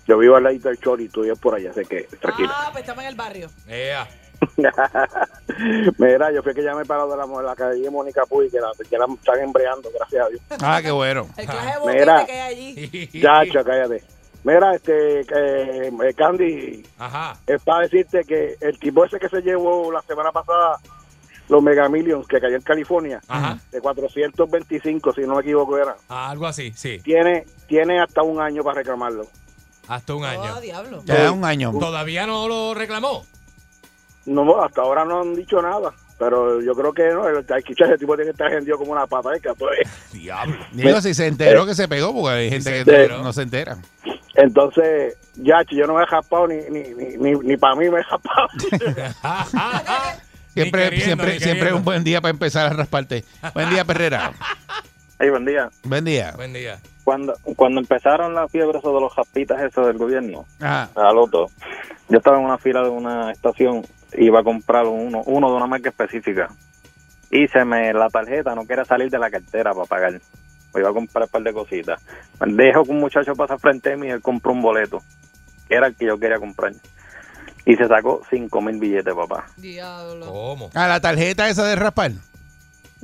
yo 0.08 0.18
vivo 0.18 0.38
al 0.38 0.44
lado 0.44 0.58
del 0.58 0.80
Chori 0.80 1.04
y 1.06 1.10
tú 1.10 1.22
vives 1.22 1.38
por 1.38 1.54
allá, 1.56 1.74
sé 1.74 1.86
que, 1.86 2.04
tranquila. 2.04 2.50
Ah, 2.54 2.70
pues 2.72 2.84
estamos 2.84 3.04
en 3.04 3.10
el 3.10 3.16
barrio. 3.16 3.50
Mira, 5.98 6.32
yo 6.32 6.44
fui 6.44 6.54
que 6.54 6.64
ya 6.64 6.76
me 6.76 6.84
he 6.84 6.86
parado 6.86 7.10
de 7.12 7.18
la, 7.18 7.26
de 7.26 7.44
la 7.44 7.56
calle 7.56 7.90
Mónica 7.90 8.26
Puy, 8.26 8.50
que 8.50 8.60
la, 8.60 8.72
que 8.90 8.98
la 8.98 9.06
están 9.06 9.40
embreando, 9.40 9.90
gracias 9.94 10.26
a 10.26 10.30
Dios. 10.30 10.42
Ah, 10.62 10.80
qué 10.82 10.92
bueno. 10.92 11.28
El 11.36 11.46
clase 11.46 11.80
de 11.80 11.94
Mira, 11.94 12.26
que 12.26 12.32
hay 12.32 12.54
allí. 12.54 13.08
chacho, 13.22 13.64
cállate. 13.66 14.04
Mira, 14.44 14.76
este, 14.76 15.22
eh, 15.22 16.14
Candy, 16.16 16.86
Ajá. 17.00 17.38
es 17.46 17.62
para 17.64 17.82
decirte 17.82 18.24
que 18.24 18.56
el 18.62 18.80
tipo 18.80 19.04
ese 19.04 19.20
que 19.20 19.28
se 19.28 19.42
llevó 19.42 19.92
la 19.92 20.02
semana 20.04 20.32
pasada 20.32 20.78
los 21.50 21.64
Mega 21.64 21.88
Millions 21.90 22.28
que 22.28 22.40
cayó 22.40 22.56
en 22.56 22.62
California, 22.62 23.20
Ajá. 23.28 23.58
de 23.72 23.80
425, 23.82 25.14
si 25.14 25.22
no 25.22 25.36
me 25.36 25.42
equivoco 25.42 25.78
era, 25.78 25.96
Ah, 26.10 26.30
algo 26.30 26.46
así, 26.48 26.72
sí. 26.76 27.00
tiene, 27.04 27.46
tiene 27.68 28.00
hasta 28.02 28.22
un 28.24 28.42
año 28.42 28.64
para 28.64 28.80
reclamarlo. 28.80 29.26
Hasta 29.88 30.14
un 30.16 30.26
año. 30.26 30.54
Oh, 30.58 30.60
diablo. 30.60 31.02
Ya 31.06 31.32
un 31.32 31.46
año. 31.46 31.72
¿Todavía 31.80 32.28
no 32.28 32.48
lo 32.50 32.74
reclamó? 32.74 33.26
No, 34.26 34.62
hasta 34.62 34.82
ahora 34.82 35.06
no 35.06 35.22
han 35.22 35.34
dicho 35.36 35.62
nada, 35.62 35.94
pero 36.20 36.62
yo 36.62 36.74
creo 36.76 36.94
que 36.94 37.04
no, 37.14 37.26
el, 37.30 37.38
ese 37.48 37.98
tipo 37.98 38.16
tiene 38.18 38.26
que 38.26 38.32
estar 38.32 38.52
vendido 38.52 38.78
como 38.78 38.92
una 38.92 39.08
pata 39.08 39.30
de 39.32 39.40
gato, 39.40 39.72
eh. 39.72 39.88
Diablo. 40.12 40.58
Digo, 40.74 41.00
si 41.00 41.14
se 41.14 41.28
enteró 41.28 41.66
que 41.66 41.74
se 41.76 41.88
pegó, 41.88 42.14
porque 42.14 42.30
hay 42.36 42.50
gente 42.50 42.70
que 42.72 42.80
enteró. 42.80 43.24
no, 43.24 43.32
se 43.32 43.44
entera. 43.44 43.78
Entonces, 44.36 45.18
ya, 45.36 45.64
yo 45.70 45.88
no 45.88 45.94
me 45.96 46.04
he 46.04 46.08
jaspado 46.08 46.48
ni, 46.48 46.58
ni, 46.70 46.94
ni, 46.94 47.18
ni, 47.18 47.32
ni 47.40 47.58
para 47.58 47.76
mí 47.76 47.90
me 47.90 48.02
he 48.02 48.04
jaspado. 48.04 48.48
Siempre, 50.64 50.84
queriendo, 50.84 51.06
siempre, 51.06 51.40
siempre 51.40 51.70
es 51.70 51.76
un 51.76 51.84
buen 51.84 52.04
día 52.04 52.22
para 52.22 52.32
empezar 52.32 52.66
a 52.66 52.76
rasparte. 52.76 53.24
Buen 53.54 53.70
día, 53.70 53.86
Perrera. 53.86 54.32
Ay, 55.20 55.30
buen 55.30 55.46
día. 55.46 55.70
Buen 55.84 56.06
día. 56.06 56.34
Buen 56.36 56.54
día. 56.54 56.80
Cuando, 57.04 57.34
cuando 57.56 57.80
empezaron 57.80 58.34
las 58.36 58.52
fiebres 58.52 58.84
de 58.84 58.92
los 58.92 59.14
jaspitas 59.14 59.62
eso 59.64 59.86
del 59.86 59.98
gobierno, 59.98 60.46
Ah, 60.62 60.90
a 60.96 61.14
loto, 61.14 61.50
yo 62.10 62.18
estaba 62.18 62.38
en 62.38 62.46
una 62.46 62.58
fila 62.58 62.82
de 62.84 62.90
una 62.90 63.32
estación, 63.32 63.86
iba 64.18 64.42
a 64.42 64.44
comprar 64.44 64.86
uno, 64.86 65.22
uno 65.26 65.50
de 65.50 65.56
una 65.56 65.68
marca 65.68 65.90
específica. 65.90 66.50
Y 67.32 67.48
se 67.48 67.64
me, 67.66 67.94
la 67.94 68.10
tarjeta 68.10 68.56
no 68.56 68.66
quiere 68.66 68.86
salir 68.86 69.10
de 69.10 69.20
la 69.20 69.30
cartera 69.30 69.74
para 69.74 69.86
pagar. 69.86 70.14
Me 70.74 70.82
iba 70.82 70.90
a 70.90 70.94
comprar 70.94 71.24
un 71.26 71.30
par 71.30 71.42
de 71.44 71.54
cositas. 71.54 72.02
Dejo 72.46 72.84
que 72.84 72.92
un 72.92 73.00
muchacho 73.00 73.34
pasa 73.36 73.58
frente 73.58 73.94
a 73.94 73.98
mí 73.98 74.08
y 74.08 74.12
él 74.12 74.22
compró 74.22 74.52
un 74.52 74.62
boleto, 74.62 75.02
que 75.68 75.76
era 75.76 75.88
el 75.88 75.96
que 75.96 76.06
yo 76.06 76.20
quería 76.20 76.38
comprar. 76.40 76.74
Y 77.68 77.76
se 77.76 77.86
sacó 77.86 78.22
cinco 78.30 78.62
mil 78.62 78.80
billetes, 78.80 79.14
papá. 79.14 79.46
Diablo. 79.58 80.26
¿Cómo? 80.26 80.70
a 80.74 80.88
la 80.88 81.02
tarjeta 81.02 81.50
esa 81.50 81.66
de 81.66 81.76
raspar. 81.76 82.12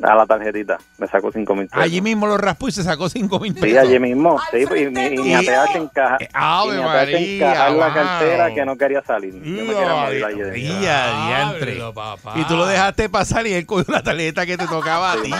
A 0.01 0.15
la 0.15 0.25
tarjetita, 0.25 0.79
me 0.97 1.07
sacó 1.07 1.31
cinco 1.31 1.55
mil 1.55 1.67
pesos. 1.67 1.83
Allí 1.83 2.01
mismo 2.01 2.25
lo 2.25 2.37
raspó 2.37 2.67
y 2.67 2.71
se 2.71 2.81
sacó 2.83 3.09
5 3.09 3.39
mil 3.39 3.53
pesos. 3.53 3.69
Sí, 3.69 3.77
allí 3.77 3.99
mismo. 3.99 4.39
Al 4.39 4.45
Sí, 4.51 4.63
y 4.63 4.65
frente 4.65 5.09
mi, 5.11 5.15
y 5.15 5.19
mi. 5.19 5.33
ATH 5.35 5.75
encaja. 5.75 6.17
Ave 6.33 6.75
y 6.75 6.77
mi 6.79 6.83
ATH 6.83 7.69
en 7.69 7.77
la 7.79 7.93
cartera 7.93 8.53
que 8.55 8.65
no 8.65 8.75
quería 8.75 9.01
salir. 9.03 9.33
Yo 9.35 9.39
me 9.41 9.73
quería 9.73 9.93
morir 9.95 10.25
allí 10.25 10.39
dentro. 10.39 10.53
Día, 10.55 11.25
diantre. 11.27 11.75
Diablo, 11.75 11.93
papá. 11.93 12.33
Y 12.35 12.43
tú 12.45 12.57
lo 12.57 12.65
dejaste 12.65 13.07
pasar 13.09 13.45
y 13.45 13.53
él 13.53 13.65
cogió 13.67 13.85
la 13.93 14.01
tarjeta 14.01 14.45
que 14.47 14.57
te 14.57 14.65
tocaba 14.67 15.11
a 15.13 15.21
ti. 15.21 15.31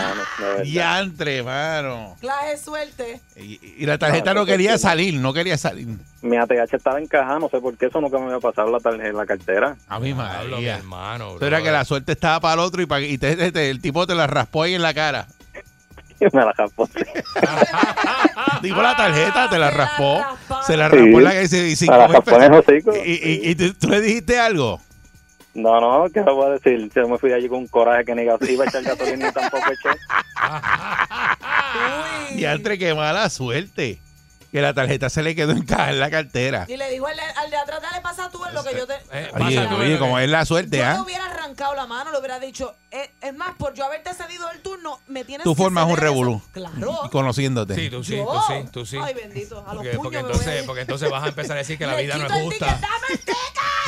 Diantre, 0.62 1.42
mano. 1.42 2.16
Clase 2.20 2.56
suerte. 2.58 3.20
Y, 3.36 3.60
y 3.78 3.86
la 3.86 3.98
tarjeta 3.98 4.34
No, 4.34 4.40
no 4.40 4.46
quería 4.46 4.78
salir, 4.78 5.14
no 5.14 5.32
quería 5.32 5.58
salir. 5.58 5.88
Mi 6.22 6.36
ATH 6.38 6.72
estaba 6.72 7.00
encajada, 7.00 7.38
no 7.38 7.48
sé 7.50 7.60
por 7.60 7.76
qué 7.76 7.86
eso 7.86 8.00
nunca 8.00 8.18
me 8.18 8.26
había 8.26 8.38
pasado 8.40 8.70
la 8.70 8.78
tarjeta 8.80 9.08
en 9.08 9.16
la 9.16 9.26
cartera. 9.26 9.76
A 9.88 9.98
mi 10.00 10.14
María. 10.14 10.76
hermano. 10.76 11.36
Eso 11.36 11.46
era 11.46 11.60
que 11.62 11.70
la 11.70 11.84
suerte 11.84 12.12
estaba 12.12 12.40
para 12.40 12.54
el 12.54 12.60
otro 12.60 12.80
y, 12.80 12.86
pa- 12.86 13.00
y 13.00 13.18
te- 13.18 13.36
te- 13.36 13.52
te- 13.52 13.68
el 13.70 13.80
tipo 13.82 14.06
te 14.06 14.14
la 14.14 14.26
raspó 14.26 14.43
ahí 14.62 14.74
en 14.74 14.82
la 14.82 14.94
cara. 14.94 15.26
Y 16.20 16.24
me 16.32 16.44
la 16.44 16.52
raspó. 16.52 16.86
sí. 16.94 17.02
Digo 18.62 18.80
la 18.82 18.96
tarjeta, 18.96 19.48
te 19.50 19.58
la 19.58 19.68
Se 19.68 19.68
la 19.70 19.70
raspó. 19.70 20.24
Se 20.66 20.76
la 20.76 20.88
raspó 20.88 21.18
en 21.18 21.24
la 21.24 21.30
cara 21.30 21.42
y 21.42 21.48
se- 21.48 21.84
y 21.84 21.88
Me 21.90 21.96
la 21.96 22.06
raspó 22.08 22.36
en 22.36 22.42
el 22.42 22.52
hocico. 22.54 22.96
Y, 22.96 23.12
y- 23.12 23.50
y 23.50 23.54
tú, 23.54 23.74
tú 23.74 23.88
le 23.88 24.00
dijiste 24.00 24.38
algo. 24.38 24.80
No, 25.54 25.80
no, 25.80 26.06
¿qué 26.12 26.20
le 26.20 26.32
voy 26.32 26.46
a 26.46 26.50
decir? 26.50 26.90
Yo 26.94 27.08
me 27.08 27.18
fui 27.18 27.32
allí 27.32 27.48
con 27.48 27.58
un 27.58 27.68
coraje 27.68 28.04
que 28.04 28.14
ni 28.14 28.24
gas- 28.24 28.40
iba 28.48 28.64
a 28.64 28.68
echar 28.68 28.82
gasolina 28.82 29.28
y 29.28 29.32
tampoco 29.32 29.64
eché. 29.70 29.88
Uy. 32.32 32.36
Diantre, 32.36 32.78
qué 32.78 32.94
mala 32.94 33.28
suerte. 33.30 34.00
Que 34.54 34.60
la 34.62 34.72
tarjeta 34.72 35.10
se 35.10 35.20
le 35.24 35.34
quedó 35.34 35.50
encajada 35.56 35.90
en 35.90 35.98
la 35.98 36.08
cartera. 36.10 36.64
Y 36.68 36.76
le 36.76 36.88
dijo 36.88 37.08
al 37.08 37.16
de, 37.16 37.22
al 37.22 37.50
de 37.50 37.56
atrás, 37.56 37.82
dale, 37.82 38.00
pasa 38.00 38.30
tú 38.30 38.44
en 38.46 38.54
lo 38.54 38.62
que 38.62 38.72
yo 38.76 38.86
te... 38.86 38.94
Eh, 38.94 39.28
Oye, 39.34 39.56
pasa 39.56 39.74
oye, 39.74 39.98
como 39.98 40.16
es 40.20 40.30
la 40.30 40.44
suerte, 40.44 40.76
Yo 40.76 40.84
¿ah? 40.86 40.92
le 40.94 41.00
hubiera 41.00 41.24
arrancado 41.24 41.74
la 41.74 41.88
mano, 41.88 42.12
le 42.12 42.18
hubiera 42.20 42.38
dicho, 42.38 42.72
eh, 42.92 43.10
es 43.20 43.34
más, 43.34 43.56
por 43.56 43.74
yo 43.74 43.84
haberte 43.84 44.14
cedido 44.14 44.48
el 44.52 44.60
turno, 44.60 45.00
me 45.08 45.24
tienes 45.24 45.42
Tú 45.42 45.56
que 45.56 45.62
formas 45.64 45.86
un 45.86 45.96
ceder 45.96 46.04
eso". 46.04 46.12
revolú. 46.14 46.42
Claro. 46.52 47.00
Conociéndote. 47.10 47.74
Sí, 47.74 47.90
tú 47.90 48.04
sí, 48.04 48.16
Yo. 48.16 48.26
tú 48.26 48.40
sí, 48.46 48.68
tú 48.70 48.86
sí. 48.86 48.96
Ay, 49.02 49.12
bendito, 49.14 49.58
a 49.66 49.74
los 49.74 49.82
Porque, 49.82 49.88
puños 49.90 50.02
porque 50.04 50.16
me 50.18 50.20
entonces, 50.22 50.46
voy 50.54 50.62
a- 50.62 50.66
porque 50.66 50.80
entonces 50.82 51.10
vas 51.10 51.24
a 51.24 51.28
empezar 51.30 51.56
a 51.56 51.58
decir 51.58 51.76
que 51.76 51.86
la 51.88 51.96
vida 51.96 52.16
no 52.16 52.26
es 52.26 52.32
el 52.32 52.42
justa. 52.44 52.66
ticket, 52.66 52.80
¡Dame 52.80 53.06
el 53.10 53.18
ticket! 53.18 53.34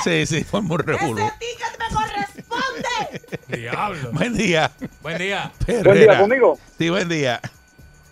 Sí, 0.02 0.26
sí, 0.26 0.43
forma 0.43 0.74
un 0.74 0.80
revolú. 0.80 1.18
¡Ese 1.26 1.32
ticket 1.38 1.78
me 1.78 1.94
corresponde! 1.94 3.56
Diablo. 3.56 4.10
Buen 4.10 4.36
día. 4.36 4.72
Buen 5.01 5.18
día. 5.18 5.52
Herrera. 5.64 5.84
Buen 5.93 5.98
día 6.09 6.18
conmigo. 6.18 6.59
Sí, 6.76 6.90
buen 6.90 7.09
día. 7.09 7.40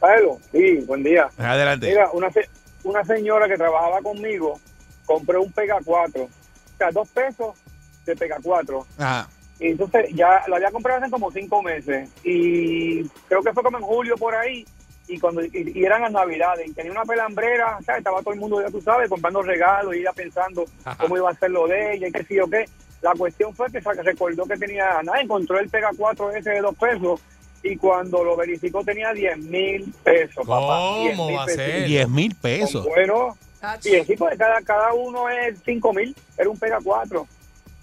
Hello. 0.04 0.38
Sí, 0.52 0.76
buen 0.86 1.02
día. 1.02 1.28
Adelante. 1.38 1.88
Mira, 1.88 2.10
una, 2.12 2.28
una 2.84 3.04
señora 3.04 3.48
que 3.48 3.56
trabajaba 3.56 4.00
conmigo 4.02 4.60
compró 5.06 5.42
un 5.42 5.52
Pega 5.52 5.78
4. 5.84 6.22
O 6.22 6.28
sea, 6.78 6.90
dos 6.90 7.08
pesos 7.08 7.56
de 8.04 8.16
Pega 8.16 8.38
4. 8.42 8.86
Ajá. 8.98 9.28
Y 9.60 9.68
entonces 9.68 10.10
ya 10.12 10.42
lo 10.48 10.56
había 10.56 10.70
comprado 10.70 11.00
hace 11.00 11.10
como 11.10 11.30
cinco 11.30 11.62
meses. 11.62 12.10
Y 12.24 13.04
creo 13.28 13.42
que 13.42 13.52
fue 13.52 13.62
como 13.62 13.78
en 13.78 13.84
julio 13.84 14.16
por 14.16 14.34
ahí. 14.34 14.64
Y 15.06 15.18
cuando 15.18 15.44
y, 15.44 15.50
y 15.52 15.84
eran 15.84 16.02
las 16.02 16.12
navidades. 16.12 16.68
Y 16.68 16.72
tenía 16.72 16.92
una 16.92 17.04
pelambrera. 17.04 17.78
¿sabes? 17.84 17.98
Estaba 17.98 18.20
todo 18.20 18.34
el 18.34 18.40
mundo, 18.40 18.60
ya 18.60 18.70
tú 18.70 18.80
sabes, 18.80 19.08
comprando 19.08 19.42
regalos 19.42 19.94
y 19.94 20.00
ella 20.00 20.12
pensando 20.12 20.64
cómo 20.98 21.16
iba 21.16 21.30
a 21.30 21.34
ser 21.34 21.50
lo 21.50 21.66
de 21.68 21.94
ella 21.94 22.08
y 22.08 22.12
qué 22.12 22.24
sé 22.24 22.34
yo 22.34 22.48
qué. 22.48 22.64
La 23.00 23.12
cuestión 23.12 23.54
fue 23.54 23.70
que 23.70 23.82
se 23.82 24.02
recordó 24.02 24.46
que 24.46 24.56
tenía, 24.56 25.02
nada, 25.02 25.20
encontró 25.20 25.58
el 25.58 25.68
Pega 25.68 25.90
4 25.96 26.30
ese 26.32 26.50
de 26.50 26.60
dos 26.60 26.74
pesos. 26.74 27.20
Y 27.66 27.76
cuando 27.78 28.22
lo 28.22 28.36
verificó 28.36 28.84
tenía 28.84 29.12
10 29.12 29.38
mil 29.38 29.92
pesos. 30.04 30.46
papá. 30.46 30.78
¿Cómo 31.16 31.28
10,000 31.28 31.36
va 31.36 31.44
a 31.44 31.48
ser? 31.48 31.84
10 31.86 32.08
mil 32.10 32.34
pesos. 32.34 32.84
Bueno, 32.84 33.36
y 33.82 33.94
el 33.94 34.06
tipo 34.06 34.28
de 34.28 34.36
cada, 34.36 34.60
cada 34.60 34.92
uno 34.92 35.28
es 35.30 35.58
5 35.64 35.92
mil, 35.94 36.14
era 36.36 36.50
un 36.50 36.58
pega 36.58 36.78
4. 36.84 37.26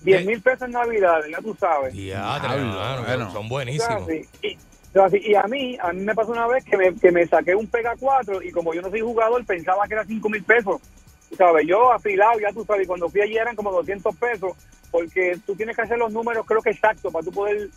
10 0.01 0.25
mil 0.25 0.41
pesos 0.41 0.63
en 0.63 0.71
Navidad, 0.71 1.19
ya 1.31 1.39
tú 1.39 1.55
sabes. 1.59 1.93
Diablo, 1.93 2.53
hermano, 2.53 3.03
bueno. 3.05 3.31
Son 3.31 3.45
O 3.47 3.49
buenísimos. 3.49 4.05
sea, 4.05 4.15
sí. 4.15 4.27
Y, 4.43 4.55
o 4.55 4.93
sea, 4.93 5.09
sí, 5.09 5.21
y 5.25 5.33
a 5.35 5.43
mí, 5.43 5.77
a 5.81 5.91
mí 5.93 6.01
me 6.01 6.13
pasó 6.13 6.31
una 6.31 6.45
vez 6.47 6.63
que 6.63 6.77
me, 6.77 6.93
que 6.95 7.11
me 7.11 7.25
saqué 7.25 7.55
un 7.55 7.65
pega 7.67 7.95
4 7.99 8.43
y 8.43 8.51
como 8.51 8.73
yo 8.75 8.81
no 8.83 8.89
soy 8.91 9.01
jugador, 9.01 9.43
pensaba 9.45 9.87
que 9.87 9.93
era 9.95 10.05
5 10.05 10.29
mil 10.29 10.43
pesos. 10.43 10.79
¿Sabes? 11.37 11.65
Yo 11.67 11.91
afilado, 11.91 12.39
ya 12.39 12.51
tú 12.53 12.63
sabes, 12.65 12.87
cuando 12.87 13.09
fui 13.09 13.21
allí 13.21 13.37
eran 13.37 13.55
como 13.55 13.71
200 13.71 14.15
pesos, 14.15 14.53
porque 14.91 15.39
tú 15.45 15.55
tienes 15.55 15.75
que 15.75 15.81
hacer 15.83 15.97
los 15.97 16.11
números, 16.11 16.45
creo 16.45 16.61
que 16.61 16.71
exactos, 16.71 17.11
para 17.11 17.23
tú 17.25 17.31
poder 17.31 17.69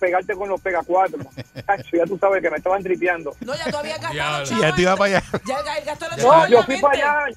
pegarte 0.00 0.34
con 0.34 0.48
los 0.48 0.60
pega 0.62 0.80
cuatro. 0.86 1.18
Cacho, 1.66 1.96
ya 1.96 2.04
tú 2.06 2.16
sabes 2.18 2.40
que 2.40 2.50
me 2.50 2.56
estaban 2.56 2.82
tripeando. 2.82 3.34
No, 3.40 3.54
ya 3.54 3.70
tú 3.70 3.76
habías 3.76 4.00
gastado. 4.00 4.44
Y 4.56 4.60
ya 4.60 4.74
te 4.74 4.82
iba 4.82 4.96
para 4.96 5.16
allá. 5.18 5.22
Ya 5.44 5.58
el- 5.60 5.78
el 5.78 5.84
gasto 5.84 6.06
lo 6.08 6.16
No, 6.22 6.48
yo 6.48 6.62
fui 6.62 6.76
para 6.80 6.94
allá. 7.26 7.36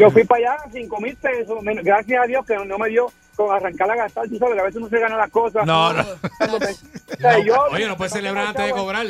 Yo 0.00 0.10
fui 0.10 0.24
para 0.24 0.52
allá, 0.52 0.64
cinco 0.72 1.00
mil 1.00 1.16
pesos. 1.16 1.58
Gracias 1.62 2.22
a 2.22 2.26
Dios 2.26 2.44
que 2.44 2.56
no 2.56 2.78
me 2.78 2.88
dio 2.88 3.06
con 3.36 3.54
arrancar 3.54 3.88
a 3.90 3.96
gastar. 3.96 4.28
Tú 4.28 4.36
sabes 4.38 4.54
que 4.54 4.60
a 4.60 4.64
veces 4.64 4.76
uno 4.78 4.88
se 4.88 4.98
gana 4.98 5.16
las 5.16 5.30
cosas. 5.30 5.64
No, 5.66 5.92
no. 5.92 6.02
O 6.02 7.16
sea, 7.20 7.38
yo- 7.38 7.54
Oye, 7.70 7.86
no 7.86 7.96
puedes 7.96 8.12
celebrar 8.14 8.46
antes 8.48 8.64
de 8.64 8.72
cobrar. 8.72 9.06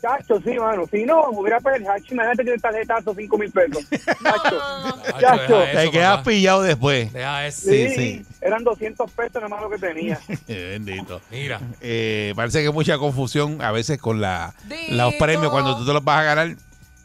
Chacho, 0.00 0.40
sí, 0.44 0.50
mano. 0.58 0.84
Si 0.90 1.04
no, 1.04 1.32
me 1.32 1.38
hubiera 1.40 1.60
perdido. 1.60 1.92
Chacho, 1.92 2.14
Imagínate 2.14 2.44
que 2.44 2.58
tarjetazo 2.58 3.14
cinco 3.16 3.38
mil 3.38 3.50
pesos. 3.50 3.84
Chacho. 3.90 4.60
Chacho. 5.20 5.62
Te 5.72 5.90
quedas 5.90 6.22
pillado 6.22 6.62
después. 6.62 7.12
Deja 7.12 7.50
Sí, 7.50 7.88
Sí, 7.88 7.94
sí. 7.94 8.26
Eran 8.40 8.62
200 8.64 9.10
pesos 9.10 9.34
nada 9.34 9.48
más 9.48 9.60
lo 9.62 9.70
que 9.70 9.78
tenía. 9.78 10.20
Bendito. 10.48 11.20
Mira. 11.30 11.60
Eh, 11.80 12.32
parece 12.36 12.60
que 12.60 12.68
hay 12.68 12.72
mucha 12.72 12.98
confusión 12.98 13.62
a 13.62 13.72
veces 13.72 13.98
con 13.98 14.20
la, 14.20 14.54
los 14.90 15.14
premios 15.14 15.50
cuando 15.50 15.76
tú 15.76 15.86
te 15.86 15.92
los 15.92 16.04
vas 16.04 16.20
a 16.20 16.22
ganar, 16.24 16.56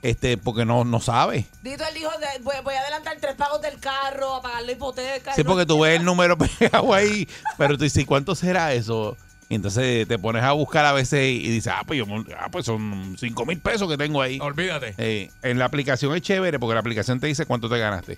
este, 0.01 0.37
porque 0.37 0.65
no, 0.65 0.83
no 0.83 0.99
sabes. 0.99 1.45
Dito, 1.61 1.83
él 1.87 1.93
dijo, 1.93 2.09
de- 2.19 2.43
voy, 2.43 2.55
voy 2.63 2.75
a 2.75 2.81
adelantar 2.81 3.17
tres 3.21 3.35
pagos 3.35 3.61
del 3.61 3.79
carro, 3.79 4.35
a 4.35 4.41
pagar 4.41 4.63
la 4.63 4.71
hipoteca. 4.71 5.33
Sí, 5.33 5.43
no- 5.43 5.49
porque 5.51 5.65
tú 5.65 5.79
ves 5.79 5.97
el 5.99 6.05
número 6.05 6.37
pegado 6.59 6.93
ahí, 6.93 7.27
pero 7.57 7.77
tú 7.77 7.83
dices, 7.83 8.05
¿cuánto 8.05 8.35
será 8.35 8.73
eso? 8.73 9.15
Y 9.51 9.55
entonces 9.55 10.07
te 10.07 10.17
pones 10.17 10.43
a 10.43 10.53
buscar 10.53 10.85
a 10.85 10.93
veces 10.93 11.25
y 11.25 11.39
dices, 11.49 11.73
ah, 11.75 11.83
pues, 11.85 11.97
yo, 11.99 12.05
ah, 12.39 12.47
pues 12.49 12.65
son 12.65 13.17
5 13.19 13.45
mil 13.45 13.59
pesos 13.59 13.89
que 13.89 13.97
tengo 13.97 14.21
ahí. 14.21 14.39
Olvídate. 14.39 14.95
Eh, 14.97 15.29
en 15.43 15.59
la 15.59 15.65
aplicación 15.65 16.15
es 16.15 16.21
chévere 16.21 16.57
porque 16.57 16.73
la 16.73 16.79
aplicación 16.79 17.19
te 17.19 17.27
dice 17.27 17.45
cuánto 17.45 17.67
te 17.67 17.77
ganaste. 17.77 18.17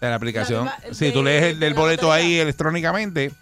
En 0.00 0.08
la 0.08 0.14
aplicación, 0.14 0.64
misma- 0.64 0.94
si 0.94 1.04
de- 1.06 1.12
tú 1.12 1.22
lees 1.22 1.60
el, 1.60 1.74
boleto 1.74 2.10
ahí 2.10 2.36
electrónicamente, 2.38 3.32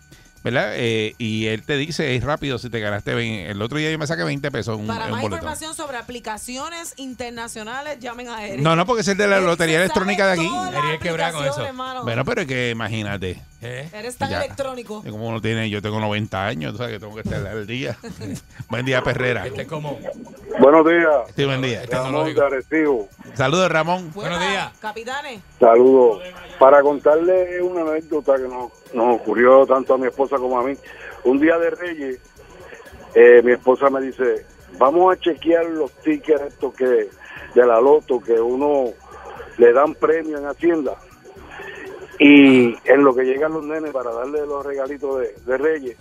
¿verdad? 0.44 0.72
Eh, 0.74 1.14
y 1.18 1.46
él 1.46 1.62
te 1.62 1.76
dice, 1.76 2.14
es 2.14 2.22
rápido 2.22 2.58
si 2.58 2.70
te 2.70 2.78
ganaste. 2.78 3.14
20. 3.14 3.50
El 3.50 3.60
otro 3.62 3.78
día 3.78 3.90
yo 3.90 3.98
me 3.98 4.06
saqué 4.06 4.22
20 4.22 4.50
pesos 4.52 4.78
un, 4.78 4.86
Para 4.86 5.06
un 5.06 5.10
más 5.12 5.22
boleto. 5.22 5.36
información 5.36 5.74
sobre 5.74 5.96
aplicaciones 5.96 6.92
internacionales, 6.98 7.98
llamen 7.98 8.28
a 8.28 8.46
Eric. 8.46 8.60
No, 8.60 8.76
no, 8.76 8.86
porque 8.86 9.00
es 9.00 9.08
el 9.08 9.16
de 9.16 9.26
la 9.26 9.36
Eric 9.38 9.48
lotería 9.48 9.78
electrónica 9.78 10.26
de 10.26 10.32
aquí. 10.34 10.50
Eric 10.88 11.00
quebra 11.02 11.32
con 11.32 11.44
eso. 11.44 11.64
hermano. 11.66 12.04
Bueno, 12.04 12.24
pero 12.24 12.42
es 12.42 12.46
que 12.46 12.70
imagínate. 12.70 13.42
Eres 13.60 14.16
tan 14.18 14.28
Ya. 14.28 14.44
electrónico. 14.44 15.02
Es 15.06 15.10
Como 15.10 15.26
uno 15.26 15.40
tiene, 15.40 15.70
yo 15.70 15.80
tengo 15.80 15.98
90 15.98 16.46
años, 16.46 16.72
tú 16.72 16.78
sabes 16.78 16.92
que 16.92 17.00
tengo 17.00 17.14
que 17.14 17.22
estar 17.22 17.46
al 17.46 17.66
día. 17.66 17.96
buen 18.68 18.84
día, 18.84 19.02
Perrera. 19.02 19.46
Este 19.46 19.62
es 19.62 19.68
como. 19.68 19.98
Buenos 20.58 20.86
días. 20.86 21.08
Sí, 21.34 21.44
buen 21.46 21.62
día. 21.62 21.82
Ramón. 21.90 22.34
Saludos, 23.34 23.70
Ramón. 23.70 24.12
Buenos 24.12 24.38
días. 24.40 24.70
Capitanes. 24.80 25.40
Saludos. 25.58 26.22
Para 26.58 26.82
contarle 26.82 27.60
una 27.62 27.82
anécdota 27.82 28.36
que 28.36 28.48
nos, 28.48 28.70
nos 28.94 29.20
ocurrió 29.20 29.66
tanto 29.66 29.94
a 29.94 29.98
mi 29.98 30.06
esposa 30.06 30.36
como 30.36 30.58
a 30.58 30.62
mí. 30.62 30.74
Un 31.24 31.40
día 31.40 31.58
de 31.58 31.70
Reyes, 31.70 32.20
eh, 33.14 33.42
mi 33.42 33.52
esposa 33.52 33.90
me 33.90 34.00
dice, 34.00 34.46
vamos 34.78 35.12
a 35.14 35.20
chequear 35.20 35.66
los 35.66 35.90
tickets 36.02 36.42
estos 36.42 36.74
que 36.74 37.08
de 37.54 37.66
la 37.66 37.80
loto 37.80 38.20
que 38.20 38.40
uno 38.40 38.92
le 39.58 39.72
dan 39.72 39.94
premio 39.94 40.38
en 40.38 40.46
Hacienda. 40.46 40.96
Y 42.18 42.76
en 42.88 43.04
lo 43.04 43.14
que 43.14 43.24
llegan 43.24 43.52
los 43.52 43.64
nenes 43.64 43.92
para 43.92 44.12
darle 44.12 44.46
los 44.46 44.64
regalitos 44.64 45.20
de, 45.20 45.34
de 45.44 45.58
Reyes. 45.58 45.96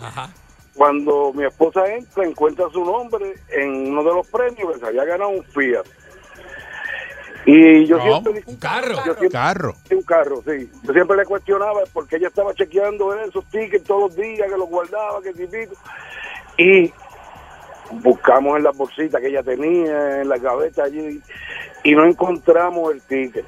Cuando 0.76 1.34
mi 1.34 1.46
esposa 1.46 1.88
entra, 1.88 2.26
encuentra 2.26 2.70
su 2.70 2.84
nombre 2.84 3.34
en 3.50 3.92
uno 3.92 4.04
de 4.04 4.14
los 4.14 4.28
premios 4.28 4.74
que 4.74 4.80
se 4.80 4.86
había 4.88 5.06
ganado 5.06 5.32
un 5.32 5.44
Fiat. 5.44 5.86
Y 7.46 7.86
yo 7.86 8.00
siempre 8.02 8.44
Un 8.46 8.56
carro. 8.58 8.96
yo 8.96 9.04
siempre- 9.04 9.30
Carro. 9.30 9.76
Sí, 9.88 9.96
un 9.96 10.02
carro, 10.04 10.42
sí. 10.48 10.70
Yo 10.84 10.94
siempre 10.94 11.18
le 11.18 11.26
cuestionaba 11.26 11.82
porque 11.92 12.16
ella 12.16 12.28
estaba 12.30 12.54
chequeando 12.54 13.14
esos 13.22 13.44
tickets 13.46 13.84
todos 13.84 14.04
los 14.04 14.16
días, 14.16 14.50
que 14.50 14.58
los 14.58 14.70
guardaba, 14.70 15.22
que 15.22 15.34
si 15.34 15.46
pico. 15.48 15.74
Y 16.58 16.94
buscamos 18.02 18.58
en 18.58 18.64
la 18.64 18.72
bolsita 18.72 19.20
que 19.20 19.28
ella 19.28 19.44
tenía, 19.44 20.22
en 20.22 20.30
la 20.30 20.38
gaveta 20.38 20.84
allí, 20.84 21.22
y 21.84 21.96
no 21.96 22.06
encontramos 22.06 22.92
el 22.94 23.02
ticket. 23.02 23.46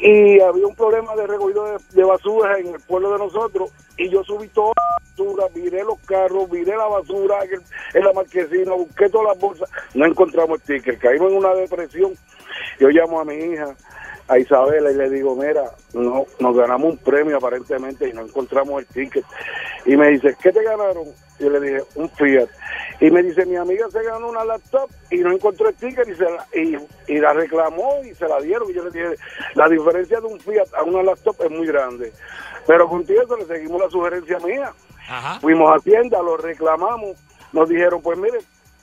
Y 0.00 0.40
había 0.40 0.66
un 0.66 0.76
problema 0.76 1.14
de 1.16 1.26
recogido 1.26 1.64
de, 1.64 1.78
de 1.90 2.04
basura 2.04 2.58
en 2.58 2.68
el 2.68 2.80
pueblo 2.80 3.12
de 3.12 3.18
nosotros, 3.18 3.72
y 3.96 4.08
yo 4.08 4.22
subí 4.22 4.46
toda 4.48 4.72
la 4.76 5.08
basura, 5.10 5.46
miré 5.54 5.82
los 5.82 5.98
carros, 6.00 6.48
miré 6.50 6.76
la 6.76 6.86
basura 6.86 7.42
en, 7.44 7.60
en 7.94 8.04
la 8.04 8.12
marquesina, 8.12 8.74
busqué 8.74 9.08
todas 9.08 9.28
las 9.28 9.38
bolsas, 9.38 9.68
no 9.94 10.06
encontramos 10.06 10.60
el 10.60 10.80
ticket, 10.80 10.98
caímos 11.00 11.32
en 11.32 11.38
una 11.38 11.54
depresión. 11.54 12.12
Yo 12.78 12.88
llamo 12.90 13.20
a 13.20 13.24
mi 13.24 13.34
hija, 13.34 13.74
a 14.28 14.38
Isabela, 14.38 14.90
y 14.90 14.94
le 14.94 15.10
digo, 15.10 15.34
mira, 15.34 15.64
no, 15.94 16.26
nos 16.38 16.56
ganamos 16.56 16.92
un 16.92 16.98
premio 16.98 17.38
aparentemente 17.38 18.08
y 18.08 18.12
no 18.12 18.22
encontramos 18.22 18.80
el 18.80 18.86
ticket. 18.86 19.24
Y 19.86 19.96
me 19.96 20.08
dice, 20.08 20.36
¿qué 20.42 20.52
te 20.52 20.62
ganaron? 20.62 21.06
Yo 21.38 21.50
le 21.50 21.60
dije, 21.60 21.82
un 21.94 22.10
Fiat. 22.10 22.48
Y 23.00 23.10
me 23.10 23.22
dice, 23.22 23.46
mi 23.46 23.56
amiga 23.56 23.88
se 23.90 24.02
ganó 24.02 24.28
una 24.28 24.44
laptop 24.44 24.90
y 25.10 25.18
no 25.18 25.32
encontró 25.32 25.68
el 25.68 25.74
ticket 25.76 26.08
y, 26.08 26.14
se 26.14 26.24
la, 26.24 26.46
y, 26.54 26.76
y 27.12 27.18
la 27.18 27.32
reclamó 27.32 28.00
y 28.04 28.14
se 28.14 28.28
la 28.28 28.40
dieron. 28.40 28.68
Y 28.70 28.74
yo 28.74 28.84
le 28.84 28.90
dije, 28.90 29.14
la 29.54 29.68
diferencia 29.68 30.20
de 30.20 30.26
un 30.26 30.40
Fiat 30.40 30.74
a 30.74 30.82
una 30.82 31.02
laptop 31.02 31.36
es 31.44 31.50
muy 31.50 31.66
grande. 31.66 32.12
Pero 32.66 32.88
contigo 32.88 33.36
le 33.36 33.46
seguimos 33.46 33.80
la 33.80 33.88
sugerencia 33.88 34.38
mía. 34.40 34.72
Ajá. 35.08 35.40
Fuimos 35.40 35.70
a 35.70 35.76
Hacienda, 35.76 36.20
lo 36.20 36.36
reclamamos, 36.36 37.16
nos 37.52 37.68
dijeron, 37.68 38.02
pues 38.02 38.18
mire, 38.18 38.38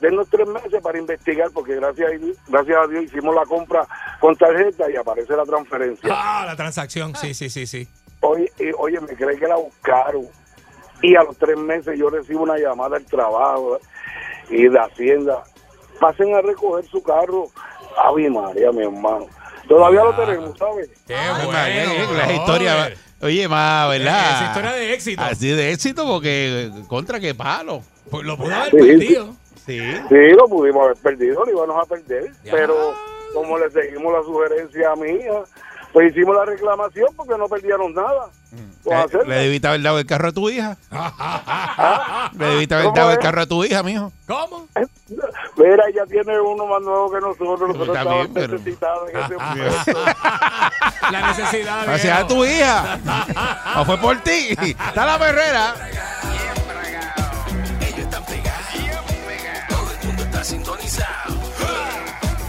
denos 0.06 0.28
tres 0.30 0.48
meses 0.48 0.82
para 0.82 0.98
investigar, 0.98 1.50
porque 1.54 1.76
gracias 1.76 2.08
a, 2.12 2.18
Dios- 2.18 2.38
gracias 2.48 2.78
a 2.78 2.88
Dios 2.88 3.04
hicimos 3.06 3.36
la 3.36 3.44
compra 3.46 3.88
con 4.20 4.36
tarjeta 4.36 4.90
y 4.90 4.96
aparece 4.96 5.36
la 5.36 5.44
transferencia. 5.44 6.10
Ah, 6.12 6.44
la 6.46 6.56
transacción. 6.56 7.14
Sí, 7.16 7.34
sí, 7.34 7.50
sí, 7.50 7.66
sí. 7.68 7.88
Oye, 8.22 8.52
y- 8.60 8.72
oye, 8.78 9.00
me 9.02 9.16
cree 9.16 9.38
que 9.38 9.48
la 9.48 9.56
buscaron. 9.58 10.26
Y 11.02 11.16
a 11.16 11.24
los 11.24 11.38
tres 11.38 11.58
meses 11.58 11.98
yo 12.00 12.10
recibo 12.10 12.44
una 12.44 12.58
llamada 12.58 12.98
del 12.98 13.06
trabajo 13.06 13.80
y 14.50 14.68
de 14.68 14.80
Hacienda. 14.80 15.44
Pasen 16.00 16.34
a 16.36 16.42
recoger 16.42 16.86
su 16.90 17.02
carro. 17.04 17.48
Ave 17.98 18.30
María, 18.30 18.72
mi 18.72 18.84
hermano. 18.84 19.28
Todavía 19.68 20.04
lo 20.04 20.14
tenemos, 20.16 20.58
¿sabes? 20.58 20.90
Qué 21.08 21.16
Ay, 21.16 21.34
bueno. 21.46 21.52
María, 21.52 21.86
las 21.86 22.08
brother. 22.10 22.36
historias, 22.36 22.92
oye, 23.22 23.48
más, 23.48 23.90
¿verdad? 23.90 24.36
Esa 24.36 24.46
historia 24.48 24.72
de 24.74 24.94
éxito. 24.94 25.22
Así 25.24 25.48
de 25.50 25.72
éxito 25.72 26.06
porque 26.06 26.72
contra 26.88 27.20
qué 27.20 27.34
palo. 27.36 27.82
Pues 28.12 28.26
lo 28.26 28.38
pudo 28.38 28.54
haber 28.54 28.70
Sí, 28.72 28.78
perdido. 28.78 29.26
Sí. 29.26 29.38
Sí, 29.66 30.30
lo 30.38 30.48
pudimos 30.48 30.84
haber 30.86 30.98
perdido, 30.98 31.44
lo 31.46 31.52
íbamos 31.52 31.84
a 31.84 31.90
perder. 31.90 32.32
Pero 32.44 32.94
como 33.34 33.58
le 33.58 33.70
seguimos 33.72 34.14
la 34.14 34.22
sugerencia 34.24 34.92
a 34.92 34.96
mi 34.96 35.10
hija, 35.12 35.42
pues 35.92 36.12
hicimos 36.12 36.36
la 36.36 36.46
reclamación 36.46 37.08
porque 37.16 37.38
no 37.38 37.48
perdieron 37.48 37.94
nada. 37.94 38.28
Pues 38.84 39.14
Eh. 39.14 39.20
Le 39.26 39.36
debiste 39.36 39.68
haber 39.68 39.82
dado 39.82 40.00
el 40.00 40.06
carro 40.06 40.28
a 40.28 40.32
tu 40.32 40.50
hija. 40.50 40.78
Le 42.38 42.46
debiste 42.46 42.76
haber 42.76 42.86
¿Cómo 42.88 42.98
dado 42.98 43.12
el 43.12 43.20
carro 43.20 43.42
a 43.42 43.46
tu 43.46 43.64
hija, 43.66 43.82
mijo. 43.84 44.12
¿Cómo? 44.28 44.68
Mira, 45.58 45.84
ella 45.90 46.06
tiene 46.08 46.40
uno 46.40 46.66
más 46.68 46.82
nuevo 46.82 47.12
que 47.12 47.20
nosotros. 47.22 47.60
Nosotros 47.70 47.88
Está 47.88 48.00
estábamos 48.02 48.28
pero- 48.34 48.54
necesitados 48.54 49.10
en 49.10 49.18
ese 49.20 49.38
momento. 49.38 50.00
La 51.12 51.28
necesidad. 51.28 51.86
Gracias 51.86 52.20
a 52.20 52.28
tu 52.28 52.46
hija. 52.46 53.00
O 53.78 53.86
fue 53.86 53.98
por 53.98 54.18
ti. 54.20 54.50
Está 54.62 55.06
la 55.06 55.18
perrera. 55.20 55.74
Sintonizado. 60.46 61.34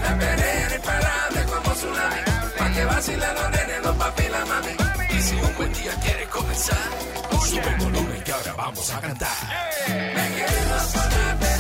La 0.03 0.19
perrera 0.19 0.77
imparable 0.77 1.45
como 1.45 1.75
tsunami. 1.75 2.21
Pa' 2.59 2.73
que 2.73 2.85
vacilen 2.85 3.35
los 3.35 3.51
nenes, 3.51 3.83
los 3.85 3.97
papi 3.97 4.23
y 4.23 4.29
la 4.29 4.45
mami. 4.45 4.73
Y 5.17 5.23
si 5.23 5.35
un 5.37 5.55
buen 5.57 5.73
día 5.73 5.93
quieres 6.05 6.29
comenzar, 6.29 6.89
sube 7.49 7.69
el 7.69 7.77
volumen 7.77 8.23
que 8.23 8.33
ahora 8.33 8.53
vamos 8.53 8.91
a 8.91 9.01
cantar. 9.01 9.39
Me 9.89 10.25
quedo 10.37 10.77
con 10.93 11.09
la 11.19 11.56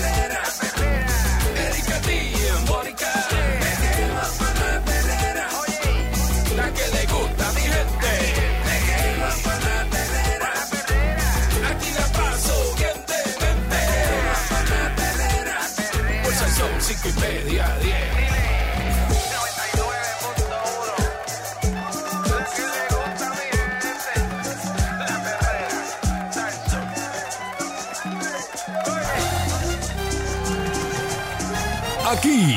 Aquí 32.09 32.55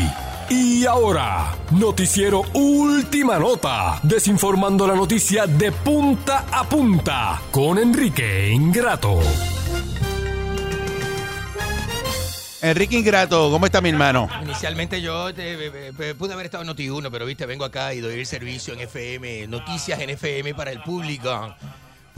y 0.47 0.85
ahora, 0.85 1.55
noticiero 1.71 2.43
Última 2.53 3.39
Nota, 3.39 3.99
desinformando 4.03 4.85
la 4.85 4.93
noticia 4.93 5.47
de 5.47 5.71
punta 5.71 6.45
a 6.51 6.69
punta 6.69 7.41
con 7.49 7.80
Enrique 7.80 8.51
Ingrato. 8.51 9.19
Enrique 12.61 12.99
Ingrato, 12.99 13.49
¿cómo 13.49 13.65
está 13.65 13.81
mi 13.81 13.89
hermano? 13.89 14.30
Inicialmente 14.43 15.01
yo 15.01 15.30
eh, 15.30 15.34
eh, 15.38 15.91
eh, 15.97 16.15
pude 16.15 16.34
haber 16.34 16.45
estado 16.45 16.63
en 16.63 16.69
Noti1, 16.69 17.09
pero 17.11 17.26
viste, 17.26 17.47
vengo 17.47 17.65
acá 17.65 17.95
y 17.95 18.01
doy 18.01 18.19
el 18.19 18.27
servicio 18.27 18.76
en 18.76 18.81
FM, 18.81 19.47
noticias 19.47 19.99
en 19.99 20.11
FM 20.11 20.53
para 20.53 20.71
el 20.71 20.84
público. 20.84 21.55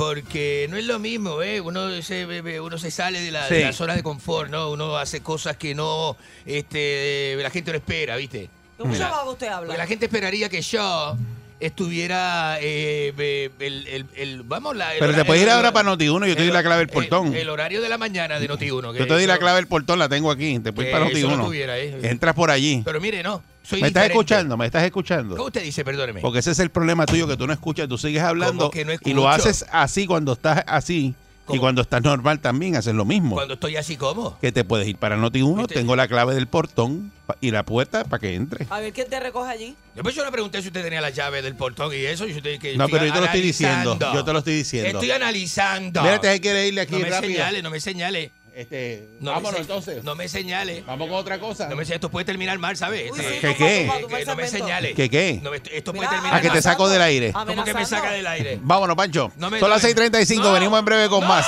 Porque 0.02 0.66
no 0.68 0.78
es 0.78 0.86
lo 0.86 0.98
mismo, 0.98 1.44
¿eh? 1.44 1.62
Uno 1.62 2.02
se, 2.02 2.22
eh, 2.24 2.60
uno 2.60 2.78
se 2.80 2.90
sale 2.90 3.22
de 3.22 3.30
la, 3.30 3.48
de 3.48 3.58
Sí. 3.58 3.64
la 3.64 3.72
zona 3.72 3.96
de 3.96 4.02
confort, 4.02 4.50
¿no? 4.50 4.72
Uno 4.72 4.98
hace 4.98 5.22
cosas 5.22 5.58
que 5.58 5.76
no, 5.76 6.18
este, 6.44 7.36
la 7.40 7.52
gente 7.52 7.70
no 7.72 7.78
espera, 7.78 8.16
¿viste? 8.16 8.50
¿Cómo 8.80 8.96
La- 8.96 9.24
usted 9.26 9.46
habla? 9.48 9.68
Porque 9.68 9.78
la 9.78 9.86
gente 9.86 10.06
esperaría 10.08 10.50
que 10.50 10.64
yo 10.64 11.16
estuviera 11.60 12.58
eh, 12.60 13.14
eh, 13.16 13.50
el, 13.60 13.88
el- 13.88 14.06
el- 14.16 14.42
vamos 14.42 14.76
la 14.76 14.94
el 14.96 15.00
Pero 15.00 15.14
te 15.14 15.24
puedes 15.24 15.44
ir 15.44 15.50
ahora 15.52 15.72
para 15.72 15.92
Noti1, 15.92 16.28
yo 16.28 16.36
te 16.36 16.42
el- 16.42 16.48
doy 16.48 16.52
la 16.52 16.64
clave 16.64 16.80
del 16.80 16.90
el- 16.90 16.94
portón. 16.94 17.36
El, 17.36 17.50
horario 17.50 17.80
de 17.82 17.88
la 17.90 18.00
mañana 18.00 18.40
de 18.40 18.50
Noti1. 18.50 18.98
Yo 18.98 19.06
te 19.06 19.14
doy 19.14 19.28
la 19.28 19.38
clave 19.38 19.58
del 19.58 19.68
portón, 19.68 20.00
la 20.00 20.10
tengo 20.10 20.32
aquí. 20.32 20.58
Te 20.60 20.74
puedes 20.74 20.90
ir 20.92 20.98
para 20.98 21.12
Que 21.12 21.20
eso 21.20 21.28
lo 21.30 21.38
Noti1. 21.38 21.46
tuviera, 21.46 21.78
eh. 21.78 22.00
Entras 22.02 22.34
por 22.34 22.50
allí. 22.50 22.82
Pero 22.84 23.00
mire, 23.00 23.22
no, 23.22 23.44
soy 23.64 23.82
¿Me 23.82 23.88
estás 23.88 24.08
escuchando? 24.08 24.58
¿Me 24.58 24.66
estás 24.66 24.84
escuchando? 24.84 25.36
¿Cómo 25.36 25.48
usted 25.48 25.64
dice? 25.64 25.84
Perdóneme. 25.84 26.22
Porque 26.22 26.40
ese 26.40 26.52
es 26.52 26.60
el 26.60 26.70
problema 26.70 27.06
tuyo, 27.06 27.28
que 27.28 27.38
tú 27.38 27.48
no 27.48 27.54
escuchas, 27.54 27.88
tú 27.88 27.98
sigues 27.98 28.22
hablando 28.24 28.58
¿Cómo 28.58 28.72
que 28.72 28.86
no 28.86 28.94
y 29.04 29.14
lo 29.14 29.30
haces 29.30 29.66
así 29.72 30.08
cuando 30.08 30.34
estás 30.34 30.64
así 30.68 31.16
y 31.50 31.60
cuando 31.60 31.82
estás 31.82 32.02
normal 32.02 32.40
también 32.40 32.76
haces 32.76 32.94
lo 32.94 33.06
mismo. 33.06 33.36
Cuando 33.36 33.56
estoy 33.56 33.76
así, 33.76 33.98
¿cómo? 33.98 34.38
Que 34.40 34.52
te 34.52 34.64
puedes 34.64 34.88
ir 34.88 34.98
para 34.98 35.18
Noti1, 35.18 35.62
Este- 35.62 35.76
tengo 35.76 35.96
la 35.96 36.08
clave 36.08 36.34
del 36.34 36.48
portón 36.48 37.12
y 37.40 37.52
la 37.52 37.64
puerta 37.64 38.04
para 38.04 38.20
que 38.20 38.36
entre. 38.36 38.68
A 38.70 38.80
ver 38.80 38.94
quién 38.94 39.10
te 39.10 39.20
recoge 39.20 39.52
allí. 39.52 39.76
Yo, 39.96 40.04
pues 40.04 40.16
yo 40.16 40.24
le 40.24 40.32
pregunté 40.32 40.62
si 40.62 40.68
usted 40.68 40.84
tenía 40.84 41.02
la 41.02 41.10
llave 41.10 41.42
del 41.42 41.56
portón 41.56 41.94
y 41.94 41.98
eso. 41.98 42.28
Y 42.28 42.34
usted, 42.34 42.60
que 42.60 42.78
No, 42.78 42.88
pero 42.88 43.06
yo 43.06 43.14
te 43.14 43.20
lo 43.20 43.26
estoy 43.26 43.42
diciendo. 43.42 43.98
Yo 44.14 44.24
te 44.24 44.34
lo 44.34 44.40
estoy 44.40 44.56
diciendo. 44.56 44.90
Estoy 44.90 45.12
analizando. 45.12 46.02
Mira, 46.02 46.20
te 46.20 46.40
quiere 46.40 46.68
irle 46.68 46.82
aquí 46.82 46.94
no 46.94 47.00
me 47.00 47.10
rápido. 47.10 47.34
señale, 47.34 47.62
no 47.62 47.70
me 47.70 47.80
señale. 47.80 48.32
Este, 48.54 49.08
no 49.22 49.32
vámonos, 49.32 49.56
se- 49.56 49.62
entonces. 49.62 50.04
No 50.04 50.14
me 50.16 50.28
señale. 50.28 50.84
Vamos 50.86 51.08
con 51.10 51.18
otra 51.18 51.40
cosa. 51.40 51.70
No 51.70 51.76
me 51.78 51.84
señale. 51.86 51.96
Esto 51.96 52.12
puede 52.12 52.26
terminar 52.26 52.58
mal, 52.60 52.76
¿sabes? 52.76 53.10
Uy, 53.12 53.18
sí, 53.20 53.26
¿Qué, 53.40 53.56
qué? 53.56 53.56
que- 53.56 54.16
que 54.18 54.26
no 54.26 54.36
me 54.36 54.48
señale. 54.48 54.94
¿Qué, 54.94 55.10
qué? 55.10 55.40
No, 55.42 55.54
esto, 55.54 55.70
esto 55.72 55.94
puede 55.94 56.02
Mira, 56.08 56.12
terminar 56.12 56.38
Ah, 56.38 56.42
que 56.42 56.48
te 56.50 56.54
mal. 56.56 56.64
saco 56.64 56.90
del 56.90 57.02
aire. 57.02 57.32
¿Cómo 57.32 57.64
que 57.64 57.74
me 57.74 57.86
saca 57.86 58.12
del 58.12 58.28
aire? 58.28 58.60
Vámonos, 58.62 58.96
Pancho. 58.98 59.32
No 59.38 59.50
me- 59.50 59.60
Son 59.60 59.70
las 59.70 59.82
no 59.82 59.88
me- 59.90 59.94
6:35, 59.96 60.52
venimos 60.52 60.80
en 60.80 60.86
breve 60.86 61.08
con 61.10 61.26
más. 61.26 61.46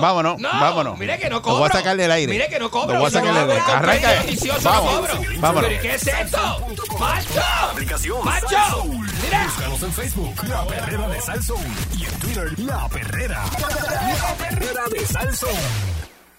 Vámonos, 0.00 0.38
No, 0.40 0.48
vámonos. 0.48 0.98
mire 0.98 1.18
que 1.18 1.28
no 1.28 1.36
Lo 1.36 1.42
voy 1.42 1.52
a 1.52 1.58
cobro. 1.58 1.72
sacar 1.72 1.96
del 1.96 2.10
aire. 2.12 2.32
Mire 2.32 2.48
que 2.48 2.58
no 2.58 2.70
cobro. 2.70 2.94
Lo 2.94 3.00
voy 3.00 3.08
a 3.08 3.10
sacar 3.10 3.34
del 3.34 3.50
aire. 3.50 3.62
Arranca. 3.66 4.24
Vamos. 4.62 4.92
no 4.94 5.00
cobro. 5.00 5.40
Vámonos. 5.40 5.70
¿Pero 5.70 5.82
qué 5.82 5.94
es 5.94 6.06
esto? 6.06 6.66
¡Macho! 6.98 7.40
Aplicación. 7.72 8.18
Sal 8.24 8.70
Soul. 8.70 9.06
Búscanos 9.08 9.82
en 9.82 9.92
Facebook, 9.92 10.44
La 10.48 10.64
Perrera 10.66 11.08
de 11.08 11.20
Sal 11.20 11.42
Soul. 11.42 11.60
Y 11.96 12.04
en 12.04 12.12
Twitter, 12.20 12.58
La 12.60 12.88
Perrera. 12.88 13.44
La 13.58 14.34
Perrera 14.34 14.84
de 14.90 15.06
Sal 15.06 15.34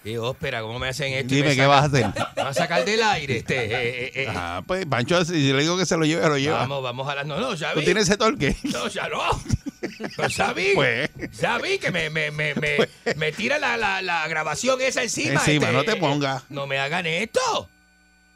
Qué 0.02 0.18
ópera, 0.18 0.62
¿cómo 0.62 0.78
me 0.78 0.88
hacen 0.88 1.12
esto? 1.12 1.34
Y 1.34 1.36
Dime, 1.36 1.50
me 1.50 1.56
¿qué 1.56 1.66
vas 1.66 1.82
a 1.82 1.86
hacer? 1.86 2.06
Me 2.36 2.42
va 2.42 2.48
a 2.48 2.54
sacar 2.54 2.84
del 2.86 3.02
aire 3.02 3.36
este. 3.36 3.64
eh, 3.66 3.68
eh, 4.06 4.12
eh. 4.22 4.26
Ah, 4.34 4.62
pues, 4.66 4.86
Pancho, 4.86 5.22
si 5.26 5.46
yo 5.48 5.54
le 5.54 5.62
digo 5.62 5.76
que 5.76 5.84
se 5.84 5.96
lo 5.98 6.06
lleve, 6.06 6.26
lo 6.26 6.38
lleva. 6.38 6.58
Vamos, 6.60 6.82
vamos 6.82 7.06
a 7.08 7.14
las. 7.16 7.26
No, 7.26 7.38
no, 7.38 7.54
ya 7.54 7.74
¿Tú 7.74 7.80
vi. 7.80 7.84
tienes 7.84 8.04
ese 8.04 8.16
torque? 8.16 8.56
No, 8.62 8.88
ya 8.88 9.08
no. 9.08 9.20
Ya 10.28 10.52
vi. 10.54 10.70
Pues. 10.74 11.10
Ya 11.38 11.58
vi 11.58 11.78
que 11.78 11.90
me, 11.90 12.08
me, 12.08 12.30
me, 12.30 12.54
me, 12.54 12.88
me 13.16 13.32
tira 13.32 13.58
la, 13.58 13.76
la, 13.76 14.00
la 14.00 14.26
grabación 14.28 14.80
esa 14.80 15.02
encima. 15.02 15.34
Encima, 15.34 15.66
este, 15.66 15.72
no 15.76 15.84
te 15.84 15.92
eh, 15.92 15.96
pongas. 15.96 16.44
No 16.48 16.66
me 16.66 16.78
hagan 16.78 17.04
esto. 17.06 17.68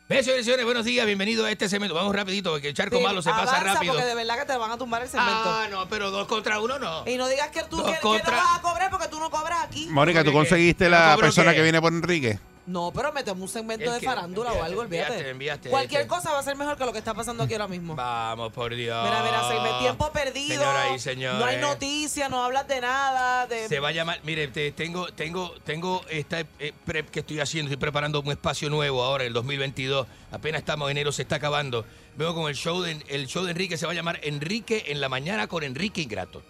Bien, 0.07 0.23
señores 0.23 0.43
y 0.43 0.45
señores, 0.45 0.67
buenos 0.67 0.85
días, 0.85 1.07
bienvenidos 1.07 1.47
a 1.47 1.51
este 1.51 1.67
segmento. 1.67 1.95
Vamos 1.95 2.15
rapidito, 2.15 2.51
porque 2.51 2.69
el 2.69 2.75
charco 2.75 2.99
Sí, 2.99 3.03
malo 3.03 3.23
se 3.23 3.31
pasa 3.31 3.59
rápido. 3.61 3.95
porque 3.95 4.07
de 4.07 4.15
verdad 4.15 4.39
que 4.39 4.45
te 4.45 4.57
van 4.59 4.71
a 4.71 4.77
tumbar 4.77 5.01
el 5.03 5.09
segmento. 5.09 5.33
Ah, 5.47 5.67
no, 5.71 5.89
pero 5.89 6.11
dos 6.11 6.27
contra 6.29 6.61
uno 6.61 6.79
no. 6.79 7.05
Y 7.09 7.17
no 7.17 7.27
digas 7.27 7.49
que 7.49 7.63
tú 7.65 7.79
Dos 7.79 7.87
que, 7.87 7.95
que 7.95 8.01
contra- 8.01 8.37
no 8.37 8.43
vas 8.43 8.59
a 8.59 8.63
cobrar 8.63 8.91
porque 8.91 9.09
tú 9.09 9.19
no 9.19 9.31
cobras 9.31 9.61
aquí. 9.65 9.87
Mónica, 9.91 10.21
¿tú 10.23 10.27
¿Cómo 10.31 10.43
que 10.45 10.49
conseguiste 10.51 10.85
¿Yo 10.85 10.91
no 10.91 10.97
la 10.99 11.17
persona 11.17 11.51
qué? 11.53 11.57
que 11.57 11.63
viene 11.63 11.81
por 11.81 11.91
Enrique? 11.93 12.39
No, 12.67 12.91
pero 12.95 13.13
metemos 13.13 13.43
un 13.43 13.49
segmento 13.49 13.93
de 13.93 14.01
farándula 14.01 14.53
o 14.53 14.63
algo, 14.63 14.81
olvídate. 14.81 15.29
Enviaste, 15.29 15.69
Cualquier 15.69 16.03
este. 16.03 16.15
cosa 16.15 16.33
va 16.33 16.39
a 16.39 16.43
ser 16.43 16.57
mejor 16.57 16.79
que 16.79 16.85
lo 16.87 16.93
que 16.93 16.99
está 16.99 17.13
pasando 17.13 17.43
aquí 17.43 17.53
ahora 17.53 17.69
mismo. 17.69 17.95
Vamos, 17.95 18.53
por 18.53 18.75
Dios. 18.75 19.05
Mira, 19.05 19.23
mira, 19.23 19.49
seis, 19.49 19.61
tiempo 19.81 20.11
perdido. 20.13 20.61
Señora 20.63 20.95
y 20.95 20.99
señores. 20.99 21.39
No 21.39 21.45
hay 21.45 21.57
noticias, 21.59 22.31
no 22.31 22.43
hablas 22.43 22.67
de 22.67 22.81
nada. 22.81 23.47
Se 23.69 23.81
va 23.81 23.89
a 23.89 23.93
llamar. 23.93 24.21
Mire, 24.23 24.49
te, 24.49 24.73
tengo, 24.73 25.09
tengo, 25.13 25.55
tengo 25.65 26.03
esta 26.09 26.41
eh, 26.59 26.73
prep 26.87 27.11
que 27.11 27.21
estoy 27.21 27.41
haciendo. 27.41 27.71
Estoy 27.71 27.81
preparando 27.81 28.21
un 28.23 28.31
espacio 28.31 28.71
nuevo 28.71 29.03
ahora, 29.03 29.25
el 29.25 29.35
2022. 29.35 30.07
Apenas 30.33 30.61
estamos 30.61 30.91
enero, 30.91 31.13
se 31.13 31.23
está 31.23 31.37
acabando. 31.37 31.85
Veo 32.17 32.35
con 32.35 32.49
el 32.49 32.55
show 32.55 32.81
de, 32.81 33.03
el 33.09 33.27
show 33.27 33.45
de 33.45 33.51
Enrique. 33.51 33.77
Se 33.77 33.85
va 33.85 33.93
a 33.93 33.95
llamar 33.95 34.21
Enrique 34.23 34.85
en 34.87 35.03
la 35.03 35.11
mañana 35.11 35.49
con 35.49 35.65
Enrique 35.65 36.01
Ingrato. 36.01 36.43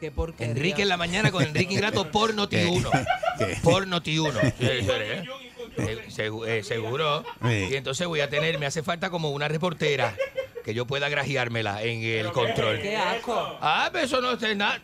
Qué 0.00 0.10
Enrique 0.38 0.82
en 0.82 0.88
la 0.88 0.96
mañana 0.96 1.30
con 1.30 1.44
Enrique 1.44 1.74
Ingrato 1.74 2.10
por 2.10 2.34
Noti1. 2.34 3.60
por 3.62 3.86
Noti1. 3.86 5.49
Eh, 5.76 5.98
eh, 6.18 6.30
eh, 6.46 6.62
seguro. 6.62 7.24
Y 7.44 7.74
entonces 7.74 8.06
voy 8.06 8.20
a 8.20 8.28
tener, 8.28 8.58
me 8.58 8.66
hace 8.66 8.82
falta 8.82 9.10
como 9.10 9.30
una 9.30 9.48
reportera 9.48 10.16
que 10.64 10.74
yo 10.74 10.86
pueda 10.86 11.08
grajeármela 11.08 11.82
en 11.82 12.02
el 12.02 12.32
control. 12.32 12.80
¿Qué 12.80 12.96
asco? 12.96 13.58
Ah, 13.60 13.88
pero 13.92 14.04
eso 14.04 14.20
no 14.20 14.32
es 14.32 14.56
na, 14.56 14.80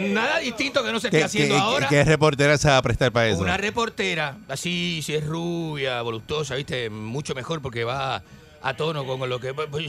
nada 0.00 0.38
distinto 0.38 0.82
que 0.82 0.90
no 0.92 1.00
se 1.00 1.08
esté 1.08 1.24
haciendo 1.24 1.54
qué, 1.54 1.60
ahora. 1.60 1.88
¿Qué 1.88 2.04
reportera 2.04 2.56
se 2.56 2.68
va 2.68 2.78
a 2.78 2.82
prestar 2.82 3.12
para 3.12 3.28
eso? 3.28 3.40
Una 3.40 3.56
reportera, 3.56 4.38
así, 4.48 5.02
si 5.02 5.14
es 5.14 5.26
rubia, 5.26 6.00
voluptuosa, 6.02 6.54
¿viste? 6.54 6.88
Mucho 6.88 7.34
mejor 7.34 7.60
porque 7.60 7.84
va 7.84 8.22
a 8.62 8.74
tono 8.74 9.04
con 9.06 9.28
lo 9.28 9.38
que... 9.38 9.52
Pues, 9.52 9.86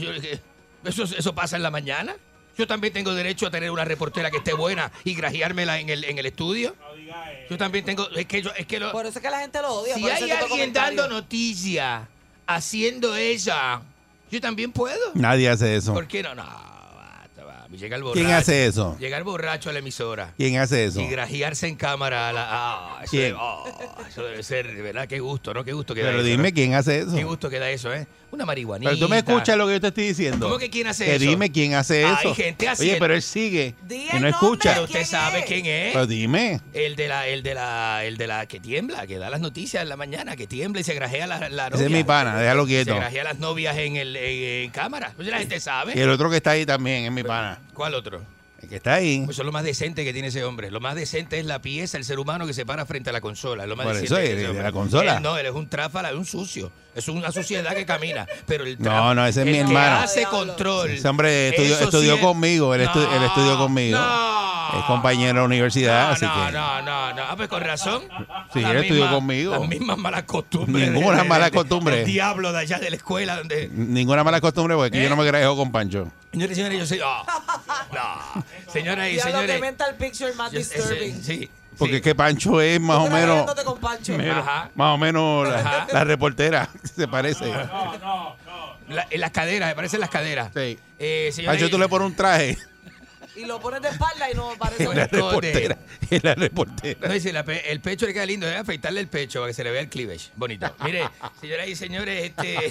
eso, 0.84 1.04
eso 1.04 1.34
pasa 1.34 1.56
en 1.56 1.62
la 1.62 1.70
mañana. 1.70 2.16
Yo 2.58 2.66
también 2.66 2.92
tengo 2.92 3.14
derecho 3.14 3.46
a 3.46 3.50
tener 3.50 3.70
una 3.70 3.84
reportera 3.84 4.30
que 4.30 4.38
esté 4.38 4.52
buena 4.52 4.92
y 5.04 5.14
grajeármela 5.14 5.80
en 5.80 5.88
el, 5.88 6.04
en 6.04 6.18
el 6.18 6.26
estudio. 6.26 6.76
Yo 7.48 7.58
también 7.58 7.84
tengo. 7.84 8.08
Es 8.10 8.26
que, 8.26 8.42
yo, 8.42 8.50
es 8.56 8.66
que 8.66 8.78
lo- 8.78 8.92
Por 8.92 9.06
eso 9.06 9.18
es 9.18 9.22
que 9.24 9.30
la 9.30 9.40
gente 9.40 9.60
lo 9.60 9.68
odia. 9.74 9.94
si 9.94 10.00
por 10.02 10.10
hay 10.12 10.22
alguien 10.30 10.48
comentarios. 10.48 10.96
dando 10.96 11.14
noticia, 11.14 12.08
haciendo 12.46 13.16
ella, 13.16 13.80
yo 14.30 14.40
también 14.40 14.72
puedo. 14.72 15.12
Nadie 15.14 15.48
hace 15.48 15.74
eso. 15.76 15.92
¿Por 15.92 16.06
qué 16.06 16.22
no? 16.22 16.34
No. 16.34 16.69
Llega 17.70 17.96
el 17.96 18.02
borracho. 18.02 18.24
¿Quién 18.24 18.34
hace 18.36 18.66
eso? 18.66 18.96
Llegar 18.98 19.22
borracho 19.22 19.70
a 19.70 19.72
la 19.72 19.78
emisora. 19.78 20.32
¿Quién 20.36 20.58
hace 20.58 20.86
eso? 20.86 21.00
Y 21.00 21.06
grajearse 21.08 21.68
en 21.68 21.76
cámara 21.76 22.28
a 22.28 22.32
la. 22.32 22.46
Ah, 22.50 22.98
eso, 23.02 23.10
¿Quién? 23.10 23.34
debe- 23.34 24.08
eso 24.08 24.22
debe 24.24 24.42
ser, 24.42 24.74
de 24.74 24.82
verdad, 24.82 25.06
qué 25.06 25.20
gusto, 25.20 25.54
¿no? 25.54 25.62
Qué 25.64 25.72
gusto 25.72 25.94
que 25.94 26.00
da 26.02 26.08
Pero 26.08 26.20
eso, 26.20 26.26
dime 26.28 26.50
¿no? 26.50 26.54
quién 26.54 26.74
hace 26.74 27.00
eso. 27.00 27.14
Qué 27.14 27.22
gusto 27.24 27.48
que 27.48 27.58
da 27.60 27.70
eso, 27.70 27.92
¿eh? 27.94 28.06
Una 28.32 28.44
marihuanita. 28.46 28.90
Pero 28.90 29.06
tú 29.06 29.08
me 29.08 29.18
escuchas 29.18 29.56
lo 29.56 29.66
que 29.66 29.72
yo 29.74 29.80
te 29.80 29.88
estoy 29.88 30.06
diciendo. 30.08 30.46
¿Cómo 30.46 30.58
que 30.58 30.70
quién 30.70 30.86
hace 30.86 31.04
que 31.04 31.16
eso? 31.16 31.24
dime 31.24 31.50
quién 31.50 31.74
hace 31.74 32.04
Hay 32.04 32.14
eso. 32.20 32.34
gente 32.34 32.64
Oye, 32.66 32.72
haciendo- 32.72 32.98
pero 33.00 33.14
él 33.14 33.22
sigue 33.22 33.74
Di 33.82 34.06
y 34.12 34.16
el 34.16 34.22
no 34.22 34.28
escucha. 34.28 34.70
Pero 34.74 34.84
usted 34.84 35.04
sabe 35.04 35.44
quién 35.44 35.66
es. 35.66 35.92
Pero 35.92 36.06
dime. 36.06 36.60
El 36.72 36.94
de 36.96 37.08
la, 37.08 37.26
el 37.26 37.42
de 37.42 37.54
la, 37.54 38.04
el 38.04 38.16
de 38.16 38.26
la 38.28 38.46
que 38.46 38.60
tiembla, 38.60 39.06
que 39.08 39.18
da 39.18 39.30
las 39.30 39.40
noticias 39.40 39.82
en 39.82 39.88
la 39.88 39.96
mañana, 39.96 40.36
que 40.36 40.46
tiembla 40.46 40.80
y 40.80 40.84
se 40.84 40.94
grajea 40.94 41.26
la, 41.26 41.48
la 41.48 41.70
novia. 41.70 41.76
Ese 41.76 41.84
es 41.86 41.90
mi 41.90 42.04
pana, 42.04 42.36
déjalo 42.38 42.66
quieto. 42.66 42.92
Se 42.92 42.98
grajea 42.98 43.24
las 43.24 43.38
novias 43.40 43.76
en 43.78 43.96
el 43.96 44.16
en, 44.16 44.64
en 44.64 44.70
cámara. 44.70 45.12
Pues 45.16 45.26
la 45.28 45.38
gente 45.38 45.58
sabe. 45.60 45.94
Y 45.96 46.00
el 46.00 46.10
otro 46.10 46.30
que 46.30 46.36
está 46.36 46.50
ahí 46.50 46.64
también 46.66 47.04
es 47.04 47.10
mi 47.12 47.22
pana. 47.24 47.59
¿Cuál 47.74 47.94
otro? 47.94 48.20
El 48.62 48.68
que 48.68 48.76
está 48.76 48.94
ahí. 48.94 49.22
Pues 49.24 49.36
eso 49.36 49.42
es 49.42 49.46
lo 49.46 49.52
más 49.52 49.64
decente 49.64 50.04
que 50.04 50.12
tiene 50.12 50.28
ese 50.28 50.44
hombre. 50.44 50.70
Lo 50.70 50.80
más 50.80 50.94
decente 50.94 51.38
es 51.38 51.46
la 51.46 51.62
pieza, 51.62 51.96
el 51.96 52.04
ser 52.04 52.18
humano 52.18 52.46
que 52.46 52.52
se 52.52 52.66
para 52.66 52.84
frente 52.84 53.08
a 53.08 53.12
la 53.12 53.22
consola. 53.22 53.62
Es 53.62 53.68
lo 53.70 53.76
más 53.76 53.86
Por 53.86 53.94
decente 53.94 54.14
eso, 54.14 54.16
que 54.16 54.20
¿de- 54.22 54.32
ese 54.32 54.40
de 54.42 54.48
hombre. 54.48 54.62
la 54.64 54.72
consola? 54.72 55.16
Él 55.16 55.22
no, 55.22 55.38
él 55.38 55.46
es 55.46 55.52
un 55.52 55.66
tráfala, 55.68 56.10
es 56.10 56.16
un 56.16 56.26
sucio. 56.26 56.70
Es 57.00 57.08
una 57.08 57.32
suciedad 57.32 57.74
que 57.74 57.84
camina. 57.84 58.26
Pero 58.46 58.64
el 58.64 58.76
No, 58.80 59.14
no, 59.14 59.26
ese 59.26 59.40
es 59.40 59.46
el 59.46 59.52
mi 59.52 59.58
que 59.58 59.64
hermano. 59.64 59.96
hace 60.00 60.24
control. 60.24 60.90
Ese 60.90 61.08
hombre 61.08 61.48
estudió, 61.48 61.74
Eso 61.74 61.84
estudió 61.84 62.12
sí 62.14 62.18
es- 62.20 62.24
conmigo. 62.24 62.74
Él, 62.74 62.82
estu- 62.86 63.16
él 63.16 63.22
estudió 63.24 63.58
conmigo. 63.58 63.98
Es 63.98 64.84
compañero 64.84 65.28
de 65.28 65.34
la 65.40 65.42
universidad, 65.44 66.06
No, 66.08 66.12
así 66.14 66.24
no, 66.26 66.32
que. 66.46 66.52
no, 66.52 66.82
no, 66.82 67.12
no. 67.14 67.22
Ah, 67.28 67.34
pues 67.36 67.48
con 67.48 67.60
razón. 67.60 68.02
Sí, 68.52 68.60
Las 68.60 68.70
él 68.70 68.76
estudió 68.78 69.02
mismas- 69.06 69.14
conmigo. 69.14 69.52
Las 69.58 69.68
mismas 69.68 69.98
malas 69.98 70.22
costumbres. 70.24 70.90
Ninguna 70.92 71.16
de- 71.16 71.22
de- 71.24 71.28
mala 71.28 71.44
de- 71.46 71.50
costumbre. 71.50 72.00
El 72.00 72.06
diablo 72.06 72.52
de 72.52 72.58
allá 72.60 72.78
de 72.78 72.90
la 72.90 72.96
escuela 72.96 73.36
donde. 73.36 73.68
Ninguna 73.72 74.22
mala 74.22 74.40
costumbre, 74.40 74.76
porque 74.76 74.88
aquí 74.88 74.98
¿Eh? 74.98 75.02
yo 75.04 75.10
no 75.10 75.16
me 75.16 75.24
grajejo 75.24 75.56
con 75.56 75.72
Pancho. 75.72 76.08
Señores 76.30 76.52
y 76.52 76.60
señores, 76.60 76.78
yo 76.78 76.86
soy. 76.86 77.00
oh, 77.00 77.24
no. 77.92 78.44
Señoras 78.72 79.08
y 79.08 79.16
Ya 79.16 79.24
lo 79.24 79.30
que 79.32 79.36
señores. 79.38 79.60
mental 79.60 79.96
picture 79.96 80.32
más 80.34 80.52
yo- 80.52 80.60
ese- 80.60 80.76
disturbing. 80.76 81.22
sí. 81.24 81.50
Porque 81.78 81.96
es 81.96 82.02
que 82.02 82.14
Pancho 82.14 82.60
es 82.60 82.80
más 82.80 82.98
o 82.98 83.08
menos. 83.10 83.50
Con 83.64 83.78
Pancho. 83.78 84.16
menos- 84.16 84.38
Ajá. 84.46 84.70
más 84.74 84.94
o 84.94 84.98
menos 84.98 85.48
la, 85.48 85.58
Ajá. 85.60 85.86
la 85.92 86.04
reportera, 86.04 86.68
se 86.96 87.08
parece. 87.08 87.50
La- 88.88 89.06
en 89.08 89.20
las 89.20 89.30
caderas, 89.30 89.68
me 89.70 89.74
parecen 89.74 90.00
las 90.00 90.10
caderas. 90.10 90.50
Sí. 90.54 90.78
Eh, 90.98 91.32
Pancho, 91.46 91.70
tú 91.70 91.78
le 91.78 91.88
pones 91.88 92.08
un 92.08 92.14
traje. 92.16 92.58
Y 93.40 93.44
lo 93.46 93.60
pones 93.60 93.80
de 93.82 93.88
espalda 93.88 94.30
y 94.30 94.34
no 94.34 94.52
parece 94.58 94.84
La 94.94 95.06
reportera. 95.06 95.78
Es 96.10 96.22
la 96.24 96.34
reportera. 96.34 97.08
No, 97.08 97.14
dice, 97.14 97.32
la 97.32 97.44
pe- 97.44 97.70
el 97.70 97.80
pecho 97.80 98.06
le 98.06 98.12
queda 98.12 98.26
lindo, 98.26 98.46
debe 98.46 98.58
afeitarle 98.58 99.00
el 99.00 99.08
pecho 99.08 99.40
para 99.40 99.50
que 99.50 99.54
se 99.54 99.64
le 99.64 99.70
vea 99.70 99.80
el 99.80 99.88
cleavage. 99.88 100.30
Bonito. 100.36 100.74
Mire, 100.84 101.08
señoras 101.40 101.68
y 101.68 101.76
señores, 101.76 102.24
este 102.24 102.70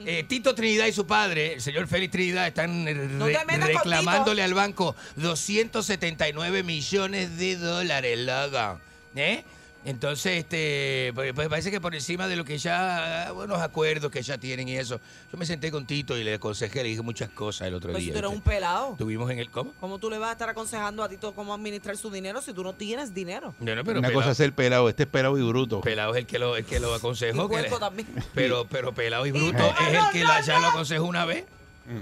eh, 0.06 0.24
Tito 0.24 0.54
Trinidad 0.54 0.86
y 0.86 0.92
su 0.92 1.06
padre, 1.06 1.54
el 1.54 1.60
señor 1.60 1.86
Félix 1.88 2.12
Trinidad, 2.12 2.46
están 2.46 2.84
re- 2.86 2.94
No 2.94 3.26
reclamándole 3.26 4.42
al 4.42 4.54
banco 4.54 4.94
279 5.16 6.62
millones 6.62 7.36
de 7.38 7.56
dólares, 7.56 8.18
loco. 8.18 8.80
¿Eh? 9.16 9.44
Entonces, 9.86 10.38
este, 10.38 11.12
pues, 11.14 11.34
pues 11.34 11.46
parece 11.48 11.70
que 11.70 11.78
por 11.78 11.94
encima 11.94 12.26
de 12.26 12.36
lo 12.36 12.44
que 12.44 12.56
ya, 12.56 13.30
buenos 13.34 13.60
acuerdos 13.60 14.10
que 14.10 14.22
ya 14.22 14.38
tienen 14.38 14.66
y 14.66 14.76
eso, 14.76 14.98
yo 15.30 15.36
me 15.38 15.44
senté 15.44 15.70
con 15.70 15.84
Tito 15.84 16.16
y 16.16 16.24
le 16.24 16.34
aconsejé, 16.34 16.82
le 16.82 16.88
dije 16.88 17.02
muchas 17.02 17.28
cosas 17.28 17.68
el 17.68 17.74
otro 17.74 17.90
Pues 17.92 18.02
si 18.02 18.06
día. 18.10 18.14
tú 18.14 18.18
eres 18.26 18.30
un 18.32 18.40
pelado. 18.40 18.92
Estuvimos 18.92 19.30
en 19.30 19.40
el, 19.40 19.50
¿cómo? 19.50 19.72
¿Cómo 19.80 19.98
tú 19.98 20.08
le 20.08 20.16
vas 20.16 20.30
a 20.30 20.32
estar 20.32 20.48
aconsejando 20.48 21.02
a 21.04 21.08
Tito 21.10 21.34
cómo 21.34 21.52
administrar 21.52 21.98
su 21.98 22.10
dinero 22.10 22.40
si 22.40 22.54
tú 22.54 22.62
no 22.64 22.72
tienes 22.72 23.12
dinero? 23.12 23.54
No, 23.60 23.74
no, 23.74 23.84
pero 23.84 23.98
Una 23.98 24.08
pelado, 24.08 24.22
cosa 24.22 24.32
es 24.32 24.40
el 24.40 24.54
pelado, 24.54 24.88
este 24.88 25.02
es 25.02 25.08
pelado 25.10 25.36
y 25.36 25.42
bruto. 25.42 25.82
pelado 25.82 26.14
es 26.14 26.20
el 26.20 26.26
que 26.26 26.38
lo, 26.38 26.56
el 26.56 26.64
que 26.64 26.80
lo 26.80 26.94
aconsejó. 26.94 27.44
Y 27.44 27.48
que 27.56 27.62
le- 27.62 27.78
también. 27.78 28.08
pero, 28.34 28.66
pero 28.70 28.94
pelado 28.94 29.26
y 29.26 29.32
bruto 29.32 29.58
es 29.58 29.88
el 29.98 30.10
que 30.12 30.24
la- 30.24 30.40
ya 30.40 30.60
lo 30.60 30.68
aconsejó 30.68 31.04
una 31.04 31.26
vez 31.26 31.44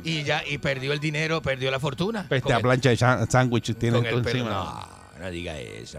y 0.04 0.22
ya 0.22 0.44
y 0.46 0.58
perdió 0.58 0.92
el 0.92 1.00
dinero, 1.00 1.42
perdió 1.42 1.68
la 1.72 1.80
fortuna. 1.80 2.26
Peste 2.28 2.44
Con 2.44 2.52
a 2.52 2.56
el- 2.58 2.62
plancha 2.62 2.90
de 2.90 2.96
sándwich 2.96 3.74
tiene 3.76 4.00
todo 4.02 4.18
encima. 4.20 4.50
No, 5.18 5.24
no 5.24 5.30
diga 5.32 5.58
eso. 5.58 5.98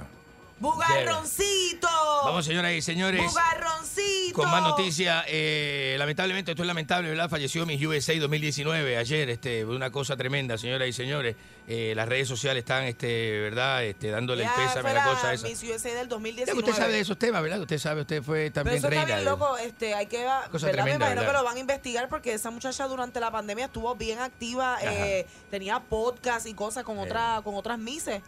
¡Bugarroncito! 0.63 1.89
Vamos, 2.23 2.45
señoras 2.45 2.71
y 2.71 2.81
señores. 2.81 3.21
¡Bugarroncito! 3.21 4.33
Con 4.33 4.49
más 4.49 4.63
noticias, 4.63 5.25
eh, 5.27 5.97
lamentablemente, 5.99 6.51
esto 6.51 6.63
es 6.63 6.67
lamentable, 6.67 7.09
¿verdad? 7.09 7.29
Falleció 7.29 7.65
Miss 7.65 7.85
USA 7.85 8.17
2019 8.17 8.95
ayer, 8.95 9.29
este, 9.29 9.65
una 9.65 9.91
cosa 9.91 10.15
tremenda, 10.15 10.57
señoras 10.57 10.87
y 10.87 10.93
señores. 10.93 11.35
Eh, 11.67 11.93
las 11.95 12.09
redes 12.09 12.27
sociales 12.27 12.61
están, 12.61 12.83
este, 12.83 13.39
¿verdad? 13.39 13.83
Este, 13.85 14.09
dándole 14.11 14.43
el 14.43 14.49
Ya 14.49 14.55
pésame 14.55 14.81
fue 14.81 14.91
a 14.91 14.93
la 14.93 15.03
cosa 15.03 15.33
esa. 15.33 15.47
Miss 15.47 15.63
USA 15.63 15.89
del 15.89 15.97
Ya 15.99 16.05
2019. 16.07 16.59
Usted 16.59 16.73
sabe 16.73 16.93
de 16.93 16.99
esos 16.99 17.17
temas, 17.17 17.41
¿verdad? 17.41 17.61
Usted 17.61 17.77
sabe, 17.77 18.01
usted 18.01 18.21
fue 18.21 18.51
Pero 18.51 18.53
también 18.53 18.75
está 18.77 18.89
reina. 18.89 19.05
bien 19.05 19.17
de- 19.19 19.23
loco, 19.25 19.57
este, 19.57 19.93
hay 19.93 20.07
que 20.07 20.23
Cosa 20.51 20.67
¿verdad? 20.67 20.83
tremenda, 20.83 20.83
Me 20.83 20.93
imagino 21.13 21.21
¿verdad? 21.21 21.31
que 21.31 21.37
lo 21.37 21.43
van 21.43 21.55
a 21.57 21.59
investigar 21.59 22.09
porque 22.09 22.33
esa 22.33 22.51
muchacha 22.51 22.85
durante 22.87 23.19
la 23.19 23.31
pandemia 23.31 23.65
estuvo 23.65 23.95
bien 23.95 24.19
activa, 24.19 24.77
eh, 24.81 25.25
tenía 25.49 25.79
podcast 25.79 26.47
y 26.47 26.53
cosas 26.53 26.83
con 26.83 26.97
otra, 26.99 27.39
con 27.43 27.55
otras 27.55 27.79
mises. 27.79 28.21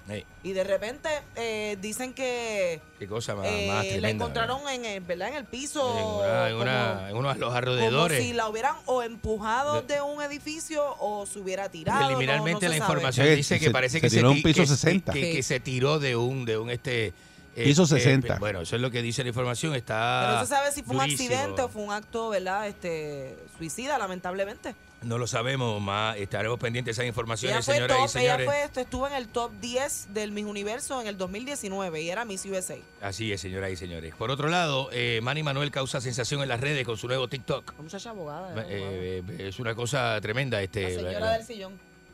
Y 0.44 0.54
de 0.54 0.64
repente 0.64 1.10
eh, 1.36 1.78
dicen 1.82 2.14
que 2.14 2.80
qué 3.06 3.10
cosa 3.10 3.36
más, 3.36 3.46
eh, 3.48 3.68
más 3.68 3.86
la 4.02 4.10
encontraron 4.10 4.68
en 4.70 4.86
el, 4.86 5.02
¿verdad? 5.02 5.30
en 5.30 5.36
el 5.36 5.46
piso. 5.46 5.82
En, 5.98 6.06
una- 6.30 6.50
en, 6.50 6.56
una- 6.56 6.94
como- 6.96 7.08
en 7.08 7.16
uno 7.18 7.28
de 7.34 7.40
los 7.40 7.48
como 7.48 7.58
alrededores. 7.58 8.24
si 8.24 8.34
la 8.34 8.50
hubieran 8.50 8.76
o 8.86 9.02
empujado 9.04 9.82
de 9.82 10.02
un 10.02 10.22
edificio 10.22 10.84
o 11.00 11.26
se 11.26 11.40
hubiera 11.40 11.70
tirado. 11.70 12.00
Preliminarmente 12.06 12.66
no 12.66 12.70
la 12.70 12.76
se 12.76 12.80
sabe. 12.80 12.94
información 12.94 13.36
dice 13.36 13.60
que 13.60 13.66
se- 13.66 13.72
parece 13.72 13.98
se 14.00 14.02
que 14.02 14.10
tiró 14.10 14.32
un 14.32 14.42
piso 14.44 14.62
que- 14.62 14.68
60. 14.68 15.14
Que, 15.14 15.32
que 15.34 15.44
se 15.44 15.60
tiró 15.60 16.00
de 16.00 16.16
un 16.16 16.46
de 16.46 16.58
un 16.58 16.70
este 16.70 17.14
eh, 17.58 17.64
Piso 17.64 17.84
eh, 17.84 17.88
60. 17.88 18.38
bueno, 18.40 18.60
eso 18.62 18.76
es 18.76 18.82
lo 18.82 18.92
que 18.92 19.02
dice 19.02 19.24
la 19.24 19.30
información. 19.30 19.76
Está 19.76 20.24
Pero 20.26 20.40
no 20.40 20.46
se 20.46 20.48
sabe 20.54 20.72
si 20.74 20.84
fue 20.84 20.96
un 20.96 21.02
accidente 21.02 21.62
o 21.62 21.70
fue 21.70 21.84
un 21.84 21.94
acto, 21.94 22.28
¿verdad? 22.30 22.68
Este, 22.68 23.38
suicida, 23.58 23.98
lamentablemente. 23.98 24.76
No 25.06 25.20
lo 25.20 25.28
sabemos, 25.28 25.80
más 25.80 26.18
estaremos 26.18 26.60
pendientes 26.60 26.98
de 26.98 27.04
Ella 27.04 27.08
informaciones, 27.10 27.64
fue, 27.64 27.76
señoras 27.76 27.96
y 27.96 28.02
top, 28.02 28.22
ella 28.22 28.32
señores. 28.32 28.46
fue, 28.48 28.64
esto, 28.64 28.80
estuvo 28.80 29.08
en 29.08 29.14
el 29.14 29.28
top 29.28 29.52
10 29.62 30.08
del 30.16 30.32
Miss 30.32 30.46
Universo 30.46 31.00
en 31.00 31.06
el 31.06 31.16
2019 31.16 32.02
y 32.02 32.10
era 32.10 32.26
Miss 32.26 32.44
USA. 32.46 32.76
Así 33.02 33.32
es, 33.32 33.40
señoras 33.40 33.70
y 33.72 33.76
señores. 33.76 34.16
Por 34.16 34.32
otro 34.32 34.50
lado, 34.50 34.90
eh, 34.92 35.20
Manny 35.22 35.44
Manuel 35.44 35.70
causa 35.70 36.02
sensación 36.02 36.42
en 36.42 36.50
las 36.50 36.60
redes 36.60 36.84
con 36.86 36.98
su 36.98 37.08
nuevo 37.08 37.28
TikTok. 37.28 37.74
Una 37.74 37.84
muchacha 37.84 38.10
abogada. 38.10 38.64
¿eh? 38.64 38.66
Eh, 38.68 39.24
eh, 39.30 39.48
es 39.48 39.60
una 39.60 39.76
cosa 39.76 40.20
tremenda. 40.22 40.60
Este, 40.64 40.82
la 40.96 41.10
señora 41.12 41.32
del 41.34 41.46
sillón. 41.46 41.74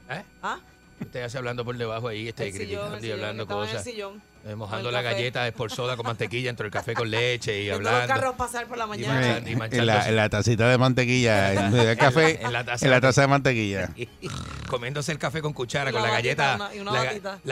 ¿Eh? 0.10 0.24
¿Ah? 0.44 0.60
Usted 1.00 1.24
hace 1.24 1.38
hablando 1.38 1.64
por 1.64 1.78
debajo 1.78 2.10
ahí, 2.10 2.28
este, 2.28 2.52
criticando 2.52 3.04
y 3.06 3.12
hablando 3.12 3.44
estaba 3.44 3.64
en 3.64 3.70
el 3.70 3.76
cosas. 3.76 3.84
sillón. 3.86 4.22
Eh, 4.46 4.56
mojando 4.56 4.90
la 4.92 5.04
café. 5.04 5.16
galleta 5.16 5.52
por 5.54 5.72
soda 5.72 5.96
con 5.96 6.06
mantequilla 6.06 6.50
entre 6.50 6.66
el 6.66 6.72
café 6.72 6.94
con 6.94 7.10
leche 7.10 7.62
y 7.62 7.68
los 7.70 7.78
hablando. 7.78 8.08
carros 8.08 8.36
pasar 8.36 8.68
por 8.68 8.78
la 8.78 8.86
Y 8.86 8.88
mañana. 8.88 9.14
manchando- 9.44 9.50
y 9.76 9.78
en, 9.80 9.86
la, 9.86 10.08
en 10.10 10.16
la 10.16 10.30
tacita 10.30 10.70
de 10.70 10.78
mantequilla, 10.78 11.54
en 11.68 11.72
de 11.72 11.98
café, 11.98 12.42
En 12.44 12.52
la 12.54 12.64
taza 12.64 12.86
en 12.86 12.90
la 12.92 12.98
de- 12.98 13.02
taza 13.02 13.22
de 13.22 13.28
mantequilla. 13.28 13.90
comiéndose 14.68 15.12
el 15.12 15.20
café 15.20 15.42
con 15.42 15.54
cuchara, 15.54 15.90
Y 15.90 15.94
con 15.94 16.02
la 16.02 16.10
galleta, 16.12 16.56
una- 16.56 16.76
y 16.76 16.80
una 16.80 16.92
la, 16.92 17.04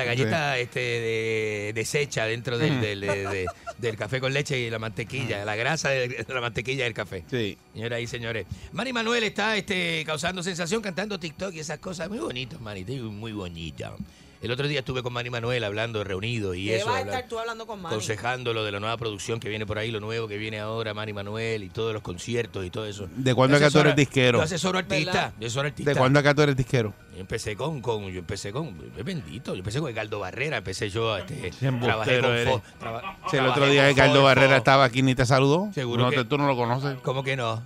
galleta 0.03 0.57
este, 0.57 0.79
de, 0.79 1.71
deshecha 1.75 2.25
dentro 2.25 2.57
del, 2.57 2.77
Mm. 2.77 2.81
del, 2.81 3.01
de- 3.01 3.27
de- 3.27 3.45
del 3.77 3.95
café 3.97 4.19
con 4.19 4.33
leche 4.33 4.57
y 4.57 4.69
la 4.69 4.79
mantequilla, 4.79 5.43
la 5.45 5.55
grasa 5.55 5.89
de, 5.89 6.07
de 6.09 6.25
la 6.33 6.41
mantequilla 6.41 6.83
del 6.85 6.93
café. 6.93 7.23
Sí. 7.29 7.57
Señoras 7.73 7.99
y 8.01 8.07
señores, 8.07 8.45
Manny 8.71 8.93
Manuel 8.93 9.23
está 9.23 9.55
este, 9.57 10.03
causando 10.05 10.43
sensación 10.43 10.81
cantando 10.81 11.19
TikTok 11.19 11.53
y 11.53 11.59
esas 11.59 11.79
cosas. 11.79 12.09
Muy 12.09 12.19
te 12.83 12.91
digo, 12.93 13.11
muy 13.11 13.31
bonito. 13.31 13.95
El 14.41 14.51
otro 14.51 14.69
día 14.69 14.79
estuve 14.79 15.03
con 15.03 15.11
Manny 15.11 15.29
Manuel 15.29 15.61
hablando, 15.65 16.01
reunido 16.05 16.53
y 16.55 16.67
¿Qué 16.67 16.77
eso. 16.77 16.85
vas 16.85 16.95
a 16.95 16.99
hablando- 16.99 17.13
estar 17.17 17.29
tú 17.29 17.39
hablando 17.39 17.67
con 17.67 17.81
Manny? 17.81 17.93
aconsejando 17.93 18.53
lo 18.53 18.63
de 18.63 18.71
la 18.71 18.79
nueva 18.79 18.95
producción 18.95 19.37
que 19.41 19.49
viene 19.49 19.65
por 19.65 19.77
ahí, 19.77 19.91
lo 19.91 19.99
nuevo 19.99 20.29
que 20.29 20.37
viene 20.37 20.59
ahora, 20.61 20.93
Manny 20.93 21.11
Manuel 21.11 21.61
y 21.63 21.69
todos 21.69 21.91
los 21.93 22.01
conciertos 22.01 22.65
y 22.65 22.69
todo 22.69 22.85
eso. 22.85 23.09
¿De 23.17 23.35
cuándo 23.35 23.57
acá 23.57 23.69
tú 23.69 23.79
eres 23.79 23.97
disquero? 23.97 24.37
Yo 24.39 24.43
asesoro 24.45 24.77
artista, 24.79 25.33
yo 25.37 25.47
asesoro 25.47 25.67
artista. 25.67 25.91
¿De 25.91 25.97
cuándo 25.99 26.19
acá 26.19 26.33
tú 26.33 26.41
eres 26.41 26.55
disquero? 26.55 26.93
Yo 27.13 27.19
empecé 27.19 27.57
con, 27.57 27.81
con, 27.81 28.05
yo 28.07 28.19
empecé 28.19 28.53
con, 28.53 28.77
es 28.97 29.03
bendito, 29.03 29.51
yo 29.53 29.57
empecé 29.59 29.81
con 29.81 29.91
Edgardo 29.91 30.19
Barrera, 30.19 30.55
empecé 30.57 30.89
yo, 30.89 31.17
este, 31.17 31.51
Qué 31.59 31.65
embustero 31.67 31.97
trabajé 32.05 32.21
con, 32.21 32.31
eres. 32.31 32.47
Fo- 32.47 32.61
traba- 32.79 33.17
Si 33.29 33.35
el 33.35 33.45
otro 33.45 33.65
día 33.67 33.89
Fo- 33.91 34.23
Barrera 34.23 34.55
Fo- 34.55 34.57
estaba 34.59 34.85
aquí 34.85 35.01
ni 35.01 35.15
te 35.15 35.25
saludó. 35.25 35.69
Seguro 35.73 36.03
No 36.05 36.11
que- 36.11 36.23
tú 36.23 36.37
no 36.37 36.47
lo 36.47 36.55
conoces. 36.55 36.97
¿Cómo 37.01 37.23
que 37.25 37.35
no? 37.35 37.61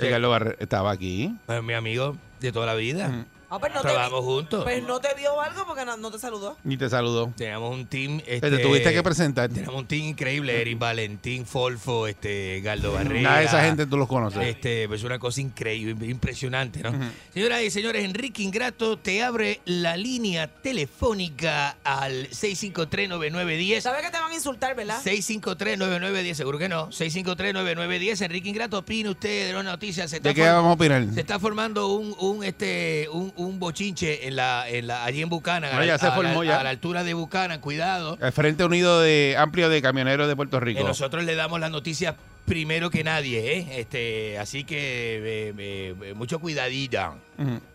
Ricardo 0.00 0.30
Barrera 0.30 0.56
estaba 0.58 0.90
aquí. 0.90 1.32
Pues, 1.46 1.62
mi 1.62 1.74
amigo 1.74 2.16
de 2.40 2.50
toda 2.50 2.66
la 2.66 2.74
vida. 2.74 3.24
Ah, 3.50 3.58
pues 3.58 3.72
no 3.72 3.80
te 3.80 3.88
Trabajamos 3.88 4.20
vi- 4.20 4.26
juntos. 4.26 4.64
Pues 4.64 4.82
no 4.82 5.00
te 5.00 5.08
vio 5.16 5.40
algo 5.40 5.64
porque 5.66 5.84
no, 5.84 5.96
no 5.96 6.10
te 6.10 6.18
saludó. 6.18 6.56
Ni 6.64 6.76
te 6.76 6.88
saludó. 6.90 7.32
Teníamos 7.36 7.72
un 7.74 7.86
team. 7.86 8.20
Este, 8.26 8.50
te 8.50 8.58
tuviste 8.58 8.92
que 8.92 9.02
presentar. 9.02 9.48
Teníamos 9.48 9.74
un 9.80 9.86
team 9.86 10.02
increíble, 10.08 10.60
Eric 10.60 10.78
Valentín, 10.78 11.46
Folfo, 11.46 12.06
este, 12.06 12.60
Galdo 12.60 12.92
Barrera. 12.92 13.22
Nada 13.22 13.38
de 13.38 13.44
esa 13.46 13.62
gente 13.64 13.86
tú 13.86 13.96
los 13.96 14.06
conoces. 14.08 14.42
Este, 14.46 14.86
pues 14.88 15.02
una 15.04 15.18
cosa 15.18 15.40
increíble, 15.40 16.06
impresionante, 16.06 16.82
¿no? 16.82 16.92
Señoras 17.32 17.62
y 17.62 17.70
señores, 17.70 18.04
Enrique 18.04 18.42
Ingrato 18.42 18.98
te 18.98 19.22
abre 19.22 19.60
la 19.64 19.96
línea 19.96 20.48
telefónica 20.48 21.76
al 21.84 22.28
6539910. 22.30 23.80
¿Sabes 23.80 24.02
que 24.04 24.10
te 24.10 24.18
van 24.18 24.30
a 24.30 24.34
insultar, 24.34 24.74
verdad? 24.76 25.00
6539910, 25.02 26.34
seguro 26.34 26.58
que 26.58 26.68
no. 26.68 26.88
6539910. 26.90 28.20
Enrique 28.22 28.48
Ingrato, 28.48 28.78
opine 28.78 29.08
usted 29.10 29.48
de 29.48 29.52
una 29.54 29.70
noticia. 29.70 30.06
Se 30.08 30.16
está 30.16 30.28
¿De 30.28 30.34
qué 30.34 30.42
form- 30.42 30.52
vamos 30.54 30.70
a 30.70 30.74
opinar? 30.74 31.06
Se 31.14 31.20
está 31.20 31.38
formando 31.38 31.88
un, 31.88 32.14
un, 32.18 32.44
este, 32.44 33.08
un, 33.12 33.32
un 33.38 33.58
bochinche 33.58 34.26
en 34.28 34.36
la, 34.36 34.68
en 34.68 34.86
la, 34.86 35.04
allí 35.04 35.22
en 35.22 35.28
Buchanan. 35.28 35.70
No, 35.72 35.78
a, 35.78 35.84
ya 35.84 35.92
la- 35.92 35.98
se 35.98 36.06
a 36.06 36.10
la- 36.10 36.14
formó 36.14 36.44
ya. 36.44 36.60
a 36.60 36.62
la 36.64 36.70
altura 36.70 37.04
de 37.04 37.14
Buchanan, 37.14 37.60
cuidado. 37.60 38.18
El 38.20 38.32
Frente 38.32 38.64
Unido 38.64 39.00
de 39.00 39.36
Amplio 39.38 39.68
de 39.68 39.80
Camioneros 39.80 40.28
de 40.28 40.36
Puerto 40.36 40.60
Rico. 40.60 40.80
Eh, 40.80 40.84
nosotros 40.84 41.24
le 41.24 41.34
damos 41.34 41.58
las 41.60 41.70
noticias 41.70 42.14
primero 42.48 42.90
que 42.90 43.04
nadie, 43.04 43.58
¿eh? 43.58 43.80
Este, 43.80 44.38
así 44.38 44.64
que 44.64 44.76
eh, 44.78 45.54
eh, 45.56 45.94
eh, 46.02 46.14
mucho 46.14 46.40
cuidadita. 46.40 47.16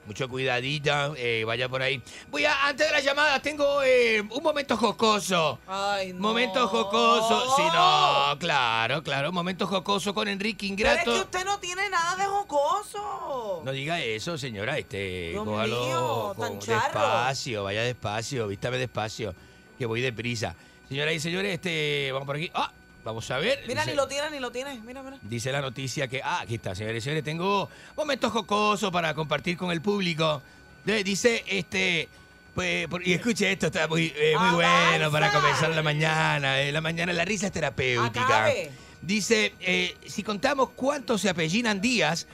Mucho 0.06 0.28
cuidadita, 0.28 1.14
eh, 1.16 1.44
vaya 1.46 1.70
por 1.70 1.82
ahí. 1.82 2.02
Voy 2.30 2.44
a, 2.44 2.68
antes 2.68 2.86
de 2.86 2.92
la 2.92 3.00
llamada, 3.00 3.40
tengo 3.42 3.82
eh, 3.82 4.20
un 4.20 4.44
momento 4.44 4.76
jocoso. 4.76 5.60
Ay, 5.68 6.12
no. 6.12 6.20
Momento 6.20 6.68
jocoso. 6.68 7.56
Sí, 7.56 7.62
no, 7.74 8.38
claro, 8.40 9.02
claro. 9.04 9.32
Momento 9.32 9.66
jocoso 9.66 10.14
con 10.14 10.28
Enrique 10.28 10.74
Pero 10.76 10.90
es 10.90 10.96
que 10.98 11.10
Ingrato. 11.10 11.24
usted 11.24 11.46
no 11.46 11.60
tiene 11.60 11.90
nada 11.90 12.18
de 12.18 12.26
jocoso. 12.26 13.62
No 13.64 13.72
diga 13.72 14.02
eso, 14.02 14.38
señora. 14.38 14.78
Este, 14.78 15.30
Dios 15.30 15.46
cójalo 15.46 15.86
mío, 15.86 16.36
tan 16.38 16.60
charro. 16.60 17.00
despacio, 17.00 17.64
vaya 17.64 17.84
despacio, 17.84 18.48
vístame 18.48 18.78
despacio, 18.78 19.34
que 19.78 19.86
voy 19.86 20.02
deprisa. 20.02 20.56
Señoras 20.90 21.14
y 21.14 21.20
señores, 21.22 21.54
este, 21.54 22.12
vamos 22.12 22.26
por 22.26 22.36
aquí. 22.36 22.52
Ah, 22.54 22.72
vamos 23.04 23.30
a 23.32 23.38
ver. 23.38 23.60
Mira, 23.68 23.82
Dice- 23.82 23.92
ni 23.92 23.98
lo 23.98 24.08
tienes, 24.08 24.32
ni 24.32 24.40
lo 24.40 24.52
tienes. 24.52 24.82
Mira, 24.84 25.04
mira. 25.04 25.18
Dice 25.22 25.52
la 25.52 25.62
noticia 25.62 26.08
que, 26.08 26.22
ah, 26.24 26.42
aquí 26.42 26.56
está, 26.56 26.74
señores 26.76 26.98
y 26.98 27.02
señores, 27.04 27.24
tengo 27.24 27.70
momentos 27.96 28.32
jocosos 28.32 28.92
para 28.92 29.14
compartir 29.14 29.58
con 29.58 29.72
el 29.72 29.82
público. 29.82 30.42
De- 30.86 31.04
Dice, 31.04 31.44
este, 31.48 32.08
pues, 32.56 32.88
por- 32.88 33.06
y 33.08 33.14
escuche 33.14 33.52
esto, 33.52 33.68
está 33.68 33.88
muy, 33.88 34.14
eh, 34.16 34.34
muy 34.40 34.52
bueno 34.56 35.12
para 35.12 35.32
comenzar 35.32 35.70
la 35.72 35.84
mañana. 35.84 36.62
eh, 36.62 36.72
la 36.72 36.82
mañana, 36.82 37.14
la 37.14 37.26
risa 37.26 37.48
es 37.48 37.52
terapéutica. 37.54 38.24
Acabe. 38.26 38.72
Dice, 39.02 39.54
eh, 39.60 39.98
si 40.06 40.24
contamos 40.24 40.70
cuántos 40.72 41.20
se 41.22 41.30
apellinan 41.30 41.82
días, 41.82 42.26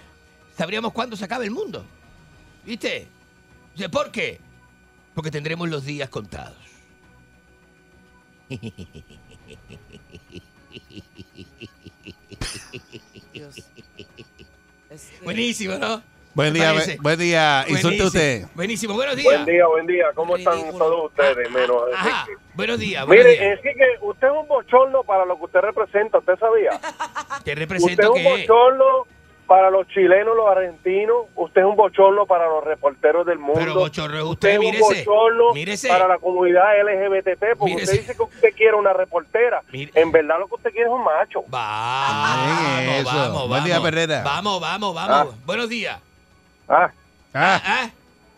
sabríamos 0.57 0.93
cuándo 0.93 1.15
se 1.15 1.25
acaba 1.25 1.43
el 1.43 1.51
mundo. 1.51 1.83
¿Viste? 2.65 3.07
Dice, 3.75 3.89
¿Por 3.89 4.11
qué? 4.11 4.39
Porque 5.15 5.31
tendremos 5.31 5.67
los 5.69 5.83
días 5.85 6.09
contados. 6.09 6.57
Buenísimo, 15.33 15.75
¿no? 15.75 16.01
Buen 16.33 16.53
¿Te 16.53 16.59
día, 16.59 16.73
buen 17.01 17.19
día. 17.19 17.65
Insulte 17.67 18.03
usted. 18.03 18.45
Buenísimo, 18.55 18.95
buenos 18.95 19.15
días. 19.15 19.43
Buen 19.43 19.45
día, 19.45 19.67
buen 19.67 19.85
día. 19.85 20.05
¿Cómo 20.15 20.35
están 20.37 20.55
Ridículo. 20.57 20.85
todos 20.85 21.05
ustedes? 21.11 21.51
Menos 21.51 21.77
Ajá, 21.93 22.21
Enrique. 22.21 22.41
buenos 22.55 22.79
días, 22.79 23.05
buenos 23.05 23.25
Mire, 23.25 23.39
días. 23.39 23.53
es 23.57 23.61
que 23.61 23.75
usted 24.01 24.27
es 24.27 24.33
un 24.33 24.47
bochorno 24.47 25.03
para 25.03 25.25
lo 25.25 25.37
que 25.37 25.45
usted 25.45 25.59
representa, 25.59 26.17
¿usted 26.17 26.33
sabía? 26.39 26.71
¿Te 27.43 27.53
Usted 27.53 27.99
es 28.03 28.09
un 28.09 28.23
bochorno 28.23 29.05
para 29.49 29.69
los 29.71 29.87
chilenos, 29.89 30.35
los 30.37 30.47
argentinos. 30.47 31.25
Usted 31.35 31.61
es 31.61 31.67
un 31.67 31.75
bochorno 31.75 32.25
para 32.27 32.47
los 32.47 32.63
reporteros 32.63 33.25
del 33.25 33.39
mundo. 33.39 33.59
Pero 33.59 33.73
bochorno 33.73 34.15
es 34.17 34.23
usted 34.23 34.57
usted, 34.59 34.69
es 34.75 34.81
un 34.81 35.05
bochorno 35.05 35.53
Mírese. 35.53 35.87
para 35.89 36.07
la 36.07 36.17
comunidad 36.19 36.63
LGBT, 36.83 37.57
porque 37.57 37.73
Mírese. 37.73 37.83
usted 37.93 37.99
dice 37.99 38.15
que 38.15 38.23
usted 38.23 38.53
quiere 38.55 38.77
una 38.77 38.93
reportera. 38.93 39.61
En 39.73 40.11
verdad 40.11 40.39
lo 40.39 40.47
que 40.47 40.55
usted 40.55 40.71
quiere 40.71 40.85
es 40.87 40.93
un 40.93 41.03
macho. 41.03 41.43
Vamos, 41.47 43.03
vamos, 43.03 43.47
Buen 43.49 43.63
día, 43.63 43.73
vamos. 43.79 43.89
Perrera. 43.89 44.21
Vamos, 44.23 44.61
vamos, 44.61 44.95
vamos. 44.95 45.45
Buenos 45.45 45.67
días. 45.67 45.99
Ah, 46.69 46.91
Ah, 47.33 47.61
¿Ah? 47.63 47.91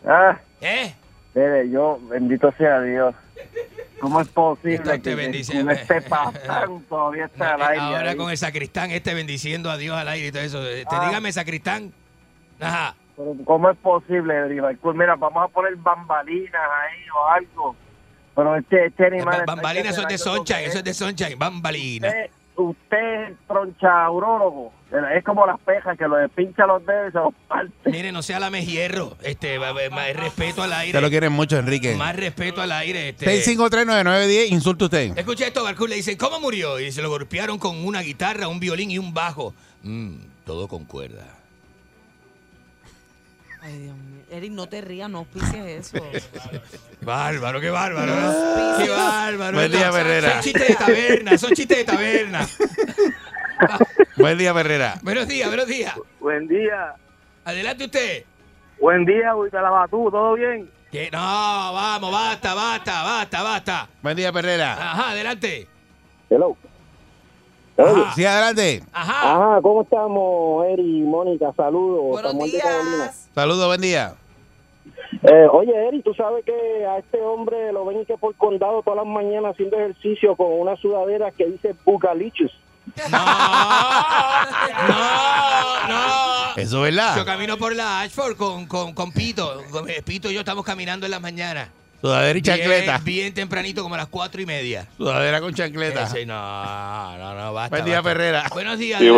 ah. 0.08 0.36
¿Eh? 0.60 0.94
Mire, 1.34 1.70
yo, 1.70 1.98
bendito 2.08 2.50
sea 2.58 2.80
Dios. 2.80 3.14
¿Cómo 4.02 4.20
es 4.20 4.26
posible 4.26 4.74
Esto 4.74 4.90
te 4.90 5.00
que 5.00 5.14
bendice, 5.14 5.52
con 5.52 5.70
eh. 5.70 5.74
este 5.74 6.02
patán 6.02 6.82
todavía 6.88 7.26
está 7.26 7.54
al 7.54 7.62
aire? 7.62 7.78
Ahora 7.78 8.10
ahí? 8.10 8.16
con 8.16 8.30
el 8.32 8.36
sacristán 8.36 8.90
este 8.90 9.14
bendiciendo 9.14 9.70
a 9.70 9.76
Dios 9.76 9.96
al 9.96 10.08
aire 10.08 10.26
y 10.26 10.32
todo 10.32 10.42
eso. 10.42 10.60
Te 10.60 10.84
Ah. 10.88 11.06
dígame, 11.06 11.30
sacristán. 11.30 11.92
Ajá. 12.60 12.96
Pero 13.16 13.36
¿Cómo 13.44 13.70
es 13.70 13.78
posible, 13.78 14.48
Rival? 14.48 14.76
Pues 14.78 14.96
mira, 14.96 15.14
vamos 15.14 15.44
a 15.44 15.46
poner 15.46 15.76
bambalinas 15.76 16.52
ahí 16.52 17.04
o 17.14 17.28
algo. 17.28 17.76
Pero 18.34 18.56
este, 18.56 18.86
este 18.86 19.06
animal... 19.06 19.44
Bambalinas, 19.46 19.92
eso 19.92 20.02
es 20.02 20.08
de 20.08 20.18
Sunshine, 20.18 20.64
eso 20.64 20.78
es 20.78 20.84
de 20.84 20.94
Sunshine, 20.94 21.38
bambalina. 21.38 22.08
Usted, 22.08 22.30
usted 22.62 23.30
es 23.30 23.36
tronchaurólogo. 23.46 24.72
Es 25.14 25.24
como 25.24 25.46
las 25.46 25.58
pejas 25.60 25.96
que 25.96 26.06
lo 26.06 26.16
despincha 26.16 26.66
los 26.66 26.84
dedos 26.84 27.08
y 27.08 27.12
se 27.12 27.18
los 27.18 27.34
parte. 27.48 27.90
Mire, 27.90 28.12
no 28.12 28.22
sea 28.22 28.38
la 28.38 28.50
hierro. 28.50 29.16
Este, 29.22 29.58
más 29.58 30.14
respeto 30.14 30.62
al 30.62 30.72
aire. 30.72 30.92
Te 30.92 31.00
lo 31.00 31.08
quieren 31.08 31.32
mucho, 31.32 31.58
Enrique. 31.58 31.94
Más 31.94 32.14
respeto 32.14 32.60
al 32.60 32.72
aire. 32.72 33.10
Este. 33.10 33.26
6539910, 33.26 34.50
insulta 34.50 34.84
usted. 34.84 35.16
Escucha 35.16 35.46
esto, 35.46 35.62
Barcul 35.64 35.90
le 35.90 35.96
dicen, 35.96 36.16
¿cómo 36.18 36.40
murió? 36.40 36.78
Y 36.78 36.92
se 36.92 37.02
lo 37.02 37.08
golpearon 37.08 37.58
con 37.58 37.84
una 37.84 38.00
guitarra, 38.00 38.48
un 38.48 38.60
violín 38.60 38.90
y 38.90 38.98
un 38.98 39.14
bajo. 39.14 39.54
Mm, 39.82 40.16
todo 40.44 40.68
con 40.68 40.84
cuerda. 40.84 41.26
Ay, 43.62 43.78
Dios 43.78 43.96
mío. 43.96 44.21
Eric, 44.32 44.50
no 44.52 44.66
te 44.66 44.80
rías, 44.80 45.10
no 45.10 45.18
auspicies 45.18 45.92
eso. 45.94 45.98
Bárbaro, 47.02 47.60
qué 47.60 47.68
bárbaro. 47.70 48.14
¿no? 48.16 48.78
Qué 48.82 48.88
bárbaro. 48.90 49.56
Buen 49.58 49.70
día, 49.70 49.90
Son- 49.92 50.00
Herrera. 50.00 50.32
Son 50.32 50.40
chistes 50.42 50.68
de 50.68 50.74
taberna, 50.74 51.38
son 51.38 51.50
chistes 51.52 51.78
de 51.78 51.84
taberna. 51.84 52.48
Buen 54.16 54.38
día, 54.38 54.50
Herrera. 54.50 54.94
Buenos 55.02 55.28
días, 55.28 55.48
buenos 55.48 55.66
días. 55.66 55.94
Buen 56.20 56.48
día. 56.48 56.94
Adelante 57.44 57.84
usted. 57.84 58.24
Buen 58.80 59.04
día, 59.04 59.34
Huitalabatú. 59.36 60.10
¿Todo 60.10 60.34
bien? 60.34 60.70
Que 60.90 61.10
no, 61.10 61.18
vamos, 61.18 62.10
basta, 62.12 62.54
basta, 62.54 63.02
basta, 63.02 63.42
basta. 63.42 63.88
Buen 64.02 64.16
día, 64.16 64.28
Herrera. 64.28 64.72
Ajá, 64.74 65.10
adelante. 65.10 65.68
Hello. 66.30 66.56
Ajá. 67.76 68.12
Sí, 68.14 68.24
adelante. 68.24 68.82
Ajá. 68.92 69.32
Ajá, 69.52 69.60
¿cómo 69.62 69.82
estamos, 69.82 70.66
Eri, 70.66 71.02
Mónica? 71.02 71.52
Saludos. 71.56 72.22
Buenos 72.22 72.44
días. 72.44 73.28
Saludos, 73.34 73.66
buen 73.66 73.80
día. 73.80 74.14
Eh, 75.22 75.46
oye, 75.50 75.72
Eri, 75.88 76.00
tú 76.02 76.14
sabes 76.14 76.44
que 76.44 76.86
a 76.86 76.98
este 76.98 77.20
hombre 77.20 77.72
lo 77.72 77.84
ven 77.84 78.04
que 78.06 78.16
por 78.16 78.34
condado 78.36 78.82
todas 78.82 79.04
las 79.04 79.06
mañanas 79.06 79.52
haciendo 79.52 79.76
ejercicio 79.78 80.34
con 80.36 80.46
una 80.52 80.76
sudadera 80.76 81.30
que 81.30 81.46
dice 81.46 81.74
Bucalichus. 81.84 82.50
No, 83.10 83.18
no. 85.88 86.56
Eso 86.56 86.86
es 86.86 86.94
verdad. 86.94 87.16
Yo 87.16 87.24
camino 87.24 87.56
por 87.56 87.74
la 87.74 88.00
Ashford 88.00 88.36
con, 88.36 88.66
con, 88.66 88.92
con 88.94 89.12
Pito. 89.12 89.62
Con- 89.70 89.88
eh, 89.88 90.02
Pito 90.04 90.30
y 90.30 90.34
yo 90.34 90.40
estamos 90.40 90.64
caminando 90.64 91.06
en 91.06 91.12
las 91.12 91.20
mañanas. 91.20 91.68
Sudadera 92.00 92.36
y 92.38 92.42
Bien- 92.42 92.56
chancleta. 92.56 92.98
Bien, 93.04 93.32
tempranito, 93.34 93.82
como 93.82 93.94
a 93.94 93.98
las 93.98 94.08
cuatro 94.08 94.40
y 94.42 94.46
media. 94.46 94.88
Sudadera 94.96 95.40
con 95.40 95.54
chancleta. 95.54 96.02
Ese, 96.04 96.26
no, 96.26 97.16
no, 97.16 97.34
no, 97.34 97.52
basta. 97.54 97.76
Buen 97.76 97.84
día, 97.84 98.00
basta. 98.00 98.10
Ferrera. 98.10 98.44
Buenos 98.52 98.78
días, 98.78 99.00
Sí. 99.00 99.08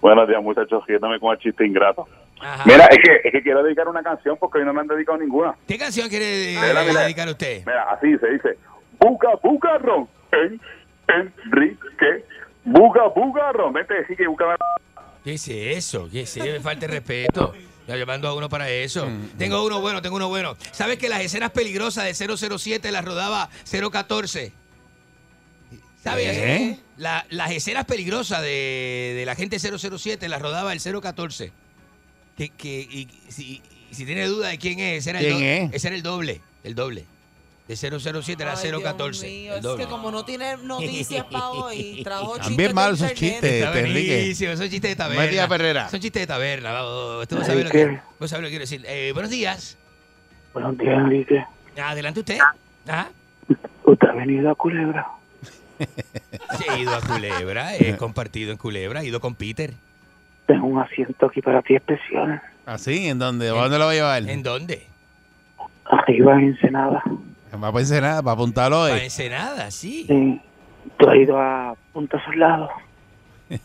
Buenos 0.00 0.28
días, 0.28 0.42
muchachos. 0.42 0.84
Quédame 0.86 1.18
con 1.18 1.32
el 1.32 1.38
chiste 1.38 1.66
ingrato. 1.66 2.06
Ajá. 2.44 2.62
Mira, 2.66 2.84
es 2.86 2.98
que, 3.02 3.28
es 3.28 3.32
que 3.32 3.42
quiero 3.42 3.62
dedicar 3.62 3.88
una 3.88 4.02
canción 4.02 4.36
porque 4.38 4.58
hoy 4.58 4.66
no 4.66 4.74
me 4.74 4.80
han 4.82 4.86
dedicado 4.86 5.16
ninguna. 5.16 5.54
¿Qué 5.66 5.78
canción 5.78 6.08
quiere 6.10 6.52
eh, 6.52 6.58
Mira, 6.60 6.84
mira. 6.84 7.00
dedicar 7.02 7.26
usted? 7.28 7.62
Mira, 7.66 7.84
así 7.90 8.16
se 8.18 8.30
dice. 8.32 8.58
Buga, 9.00 9.30
bugarrón. 9.42 10.08
En, 10.32 10.60
Enrique. 11.08 12.24
Buga, 12.64 13.08
bugarrón. 13.08 13.72
Vete 13.72 13.94
a 13.94 13.96
decir 13.98 14.16
que 14.16 14.26
busca 14.26 14.44
¿Qué 15.24 15.34
es 15.34 15.48
eso? 15.48 16.08
¿Qué 16.12 16.22
es 16.22 16.36
eso? 16.36 16.44
Me 16.44 16.60
falta 16.60 16.84
el 16.86 16.92
respeto. 16.92 17.54
Ya 17.86 17.96
llamando 17.96 18.28
a 18.28 18.34
uno 18.34 18.48
para 18.48 18.68
eso. 18.68 19.08
Tengo 19.38 19.64
uno 19.64 19.80
bueno, 19.80 20.02
tengo 20.02 20.16
uno 20.16 20.28
bueno. 20.28 20.56
¿Sabes 20.70 20.98
que 20.98 21.08
las 21.08 21.20
escenas 21.22 21.50
peligrosas 21.50 22.04
de 22.04 22.14
007 22.58 22.90
las 22.92 23.04
rodaba 23.04 23.48
014? 23.70 24.52
¿Sabes? 26.02 26.78
La- 26.98 27.24
las 27.30 27.50
escenas 27.52 27.84
peligrosas 27.86 28.42
de, 28.42 29.14
de 29.16 29.24
la 29.26 29.34
gente 29.34 29.58
007 29.58 30.28
las 30.28 30.40
rodaba 30.42 30.72
el 30.72 30.80
014. 30.80 31.52
Que, 32.36 32.48
que, 32.50 32.80
y, 32.80 33.08
si, 33.28 33.62
y 33.90 33.94
si 33.94 34.04
tiene 34.04 34.26
duda 34.26 34.48
de 34.48 34.58
quién 34.58 34.78
es, 34.80 34.98
ese 35.06 35.10
era, 35.10 35.20
el 35.20 35.26
¿Quién 35.26 35.38
do- 35.38 35.44
es? 35.44 35.74
ese 35.74 35.86
era 35.88 35.96
el 35.96 36.02
doble. 36.02 36.40
El 36.64 36.74
doble. 36.74 37.04
De 37.68 37.76
007 37.76 38.42
era 38.42 38.52
Ay, 38.58 38.68
Dios 38.68 38.82
014. 38.82 39.26
mío, 39.26 39.52
el 39.52 39.58
es 39.58 39.62
doble. 39.62 39.84
que 39.84 39.90
como 39.90 40.10
no 40.10 40.24
tiene 40.24 40.56
noticias 40.58 41.24
para 41.30 41.48
hoy, 41.50 42.00
trajo 42.04 42.36
chistes 42.38 42.56
de 42.58 42.74
malos 42.74 43.00
esos 43.00 43.14
chistes, 43.14 43.64
Enrique. 43.74 44.34
son 44.34 44.68
chistes 44.68 44.90
de 44.90 44.96
taberna. 44.96 45.22
Buen 45.22 45.30
día, 45.30 45.48
Ferrera. 45.48 45.88
Son 45.88 45.98
chistes 46.00 46.20
de 46.22 46.26
taberna. 46.26 46.84
Usted 47.20 47.36
no 47.38 47.44
sabe 47.44 47.64
lo 47.64 47.70
que, 47.70 48.00
sabe 48.28 48.42
lo 48.42 48.46
que 48.48 48.50
quiero 48.50 48.62
decir. 48.64 48.84
Eh, 48.86 49.12
buenos 49.14 49.30
días. 49.30 49.78
Buenos 50.52 50.76
días, 50.76 50.94
Enrique. 50.98 51.42
Adelante 51.82 52.20
usted. 52.20 52.38
¿Ah? 52.86 53.08
¿Usted 53.84 54.08
ha 54.08 54.12
venido 54.12 54.50
a 54.50 54.54
Culebra? 54.54 55.06
Sí, 56.58 56.64
he 56.70 56.78
ido 56.80 56.94
a 56.94 57.00
Culebra, 57.00 57.76
he 57.76 57.96
compartido 57.96 58.52
en 58.52 58.58
Culebra, 58.58 59.02
he 59.02 59.06
ido 59.06 59.20
con 59.20 59.34
Peter. 59.34 59.74
Tengo 60.46 60.66
un 60.66 60.78
asiento 60.78 61.26
aquí 61.26 61.40
para 61.40 61.62
ti 61.62 61.74
especial. 61.74 62.40
Así, 62.66 63.08
¿en 63.08 63.18
dónde? 63.18 63.48
¿A 63.48 63.52
dónde 63.52 63.78
lo 63.78 63.86
va 63.86 63.90
a 63.90 63.94
llevar? 63.94 64.28
¿En 64.28 64.42
dónde? 64.42 64.86
Arriba 65.86 66.34
en 66.34 66.48
Ensenada. 66.48 67.02
Va 67.54 67.58
para 67.70 67.80
Ensenada, 67.80 68.22
para 68.22 68.32
apuntarlo 68.34 68.76
Para 68.82 68.94
hoy. 68.94 69.00
Ensenada, 69.00 69.70
sí. 69.70 70.04
Sí. 70.08 70.40
¿Tú 70.98 71.08
has 71.08 71.16
ido 71.16 71.38
a 71.40 71.74
Punta 71.92 72.22
Soldado? 72.24 72.68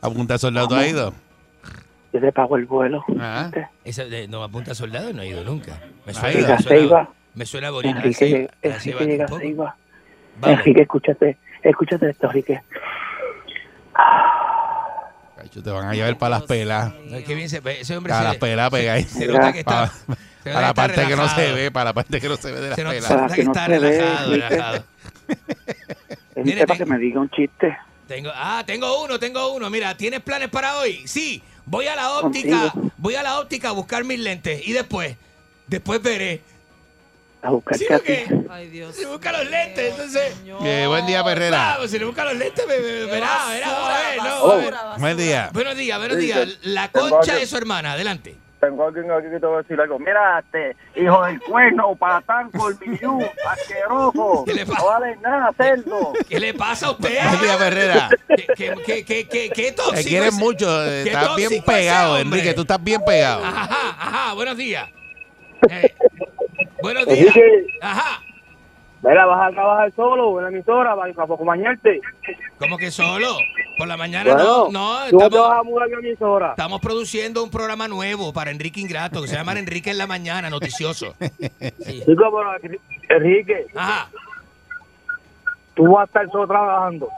A 0.00 0.10
Punta 0.10 0.36
Soldado 0.38 0.68
¿tú 0.68 0.74
has 0.74 0.86
ido. 0.88 1.14
Yo 2.12 2.20
te 2.20 2.30
pago 2.30 2.56
el 2.56 2.66
vuelo. 2.66 3.04
Ah. 3.18 3.50
Esa 3.84 4.04
de, 4.04 4.28
no, 4.28 4.42
apunta 4.44 4.72
soldado 4.74 5.12
no 5.12 5.22
he 5.22 5.28
ido 5.28 5.42
nunca. 5.42 5.80
Me 6.06 6.12
Ha 6.12 6.14
suena, 6.14 6.38
ido. 6.38 6.46
me 6.48 6.54
a 6.54 6.58
suena, 6.58 6.80
Ceiba. 6.80 7.08
me 7.34 7.46
suena 7.46 7.70
bonito. 7.70 7.98
Enrique, 7.98 8.48
a 8.62 8.66
Enrique 8.68 9.04
llega 9.06 9.26
a. 10.42 10.50
Enrique, 10.52 10.82
escúchate. 10.82 11.38
Escúchate 11.62 12.10
esto, 12.10 12.26
Enrique. 12.28 12.60
Cacho, 15.54 15.62
Te 15.62 15.70
van 15.70 15.88
a 15.88 15.94
llevar 15.94 16.18
para 16.18 16.38
las 16.38 16.42
pelas. 16.44 16.92
Ay, 17.12 17.22
qué 17.24 17.34
bien 17.34 17.48
se 17.48 17.60
ve. 17.60 17.80
Ese 17.80 17.96
hombre 17.96 18.10
Para 18.10 18.22
se, 18.22 18.28
las 18.28 18.36
pelas 18.38 18.70
pegáis. 18.70 19.06
se 19.08 19.26
nota 19.26 19.52
que 19.52 19.58
está. 19.60 19.70
Para, 19.72 19.88
se 20.44 20.50
nota 20.50 20.52
para 20.52 20.52
que 20.52 20.52
la 20.52 20.68
está 20.68 20.74
parte 20.74 21.06
que 21.06 21.16
no 21.16 21.28
se 21.28 21.52
ve, 21.52 21.70
para 21.70 21.84
la 21.84 21.92
parte 21.94 22.20
que 22.20 22.28
no 22.28 22.36
se 22.36 22.52
ve 22.52 22.60
de 22.60 22.68
las 22.68 22.76
Se 22.76 22.84
nota, 22.84 22.94
pelas. 22.94 23.08
se 23.08 23.14
nota 23.14 23.26
Para 23.26 23.34
que 23.34 23.42
está 23.42 23.66
relajado, 23.66 24.30
relajado. 24.32 24.84
Enrique, 26.36 26.42
Mire, 26.44 26.66
para 26.66 26.78
te- 26.78 26.84
que 26.84 26.90
me 26.90 26.98
diga 26.98 27.20
un 27.20 27.30
chiste. 27.30 27.76
Tengo, 28.08 28.30
ah, 28.34 28.62
tengo 28.66 29.02
uno, 29.04 29.18
tengo 29.18 29.52
uno. 29.54 29.70
Mira, 29.70 29.96
¿tienes 29.96 30.20
planes 30.20 30.48
para 30.50 30.76
hoy? 30.78 31.06
Sí, 31.06 31.42
voy 31.64 31.86
a 31.86 31.96
la 31.96 32.10
óptica, 32.18 32.70
Contigo. 32.70 32.92
voy 32.98 33.14
a 33.14 33.22
la 33.22 33.38
óptica 33.40 33.68
a 33.70 33.72
buscar 33.72 34.04
mis 34.04 34.18
lentes 34.18 34.66
y 34.66 34.72
después, 34.72 35.16
después 35.66 36.02
veré. 36.02 36.42
A. 37.44 37.50
Si 38.92 39.04
busca 39.04 39.32
los 39.32 39.50
lentes, 39.50 39.90
entonces. 39.90 40.34
Eh, 40.64 40.84
buen 40.88 41.04
día, 41.06 41.22
Perrera. 41.22 41.74
Vamos, 41.74 41.90
si 41.90 41.98
le 41.98 42.06
busca 42.06 42.24
los 42.24 42.34
lentes, 42.36 42.66
me, 42.66 42.78
me- 42.78 43.04
verá, 43.04 43.46
verá, 43.48 43.68
vamos 43.68 43.90
a 43.90 43.98
ver, 44.10 44.16
no, 44.22 44.50
a 44.50 44.56
ver. 44.56 44.74
Buen 44.98 45.16
día. 45.18 45.50
Buenos 45.52 45.76
días, 45.76 45.98
buenos 45.98 46.16
días. 46.18 46.58
La 46.62 46.88
concha 46.90 47.34
de 47.34 47.46
su 47.46 47.56
hermana, 47.56 47.92
adelante. 47.92 48.36
Tengo 48.60 48.86
alguien 48.86 49.10
aquí 49.10 49.28
que 49.30 49.38
te 49.38 49.44
voy 49.44 49.56
a 49.56 49.58
decir 49.58 49.78
algo. 49.78 49.98
Mira, 49.98 50.38
este, 50.38 50.74
hijo 50.98 51.22
del 51.26 51.38
cuerno, 51.42 51.94
patán, 51.96 52.50
colmillú, 52.50 53.20
asqueroso. 53.46 54.44
¿Qué 54.46 54.54
le 54.54 54.64
pasa? 54.64 54.78
No 54.80 54.86
vale 54.86 55.16
nada, 55.16 55.50
cerdo. 55.54 56.12
¿Qué 56.26 56.40
le 56.40 56.54
pasa 56.54 56.86
a 56.86 56.90
usted? 56.92 57.22
Buen 57.28 57.40
día, 57.42 57.58
Perrera. 57.58 58.08
¿Qué, 58.26 58.46
qué, 58.56 58.74
qué, 58.86 59.04
qué, 59.04 59.28
qué, 59.28 59.50
qué 59.50 59.72
tóxico 59.72 59.96
Te 59.96 60.04
quieres 60.04 60.28
ese- 60.30 60.38
mucho. 60.42 60.82
eh, 60.86 61.02
Estás 61.02 61.36
bien 61.36 61.52
ese 61.52 61.62
pegado. 61.62 62.16
Enrique. 62.18 62.54
Tú 62.54 62.62
estás 62.62 62.82
bien 62.82 63.04
pegado. 63.04 63.44
Ajá, 63.44 63.68
ajá, 63.98 64.32
buenos 64.32 64.56
días. 64.56 64.88
Eh, 65.70 65.94
buenos 66.84 67.06
días. 67.06 67.36
Enrique. 67.36 67.66
Ajá. 67.80 68.20
Mira, 69.02 69.26
vas 69.26 69.48
a 69.48 69.52
trabajar 69.52 69.92
solo 69.94 70.38
en 70.38 70.44
la 70.44 70.50
emisora 70.50 70.96
para, 70.96 71.12
para 71.12 71.34
acompañarte. 71.34 72.00
¿Cómo 72.58 72.78
que 72.78 72.90
solo? 72.90 73.36
Por 73.76 73.86
la 73.86 73.98
mañana 73.98 74.32
Bueno, 74.32 74.68
no, 74.70 75.04
no, 75.04 75.10
tú 75.10 75.20
estamos, 75.22 75.48
vas 75.50 75.58
a 75.58 75.62
mudar 75.62 75.88
a 75.88 75.88
la 75.90 75.98
emisora. 75.98 76.50
estamos 76.52 76.80
produciendo 76.80 77.42
un 77.44 77.50
programa 77.50 77.86
nuevo 77.86 78.32
para 78.32 78.50
Enrique 78.50 78.80
Ingrato 78.80 79.20
que 79.20 79.28
se 79.28 79.36
llama 79.36 79.52
Enrique 79.58 79.90
en 79.90 79.98
la 79.98 80.06
mañana, 80.06 80.48
noticioso. 80.48 81.14
Sí. 81.20 82.02
Chico, 82.06 82.56
pero, 82.62 82.74
Enrique, 83.10 83.66
Ajá. 83.74 84.08
tú 85.74 85.92
vas 85.92 86.02
a 86.02 86.04
estar 86.04 86.30
solo 86.30 86.46
trabajando. 86.46 87.08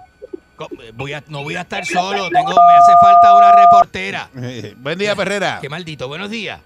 Eh, 0.80 0.90
Voy 0.94 1.12
a, 1.12 1.22
no 1.28 1.42
voy 1.44 1.54
a 1.54 1.60
estar 1.60 1.84
solo, 1.84 2.28
tengo, 2.30 2.50
me 2.50 2.74
hace 2.74 2.92
falta 3.00 3.36
una 3.36 3.52
reportera. 3.54 4.28
Buen 4.78 4.98
día, 4.98 5.14
Perrera. 5.14 5.58
Qué 5.60 5.68
maldito, 5.68 6.08
buenos 6.08 6.30
días. 6.30 6.60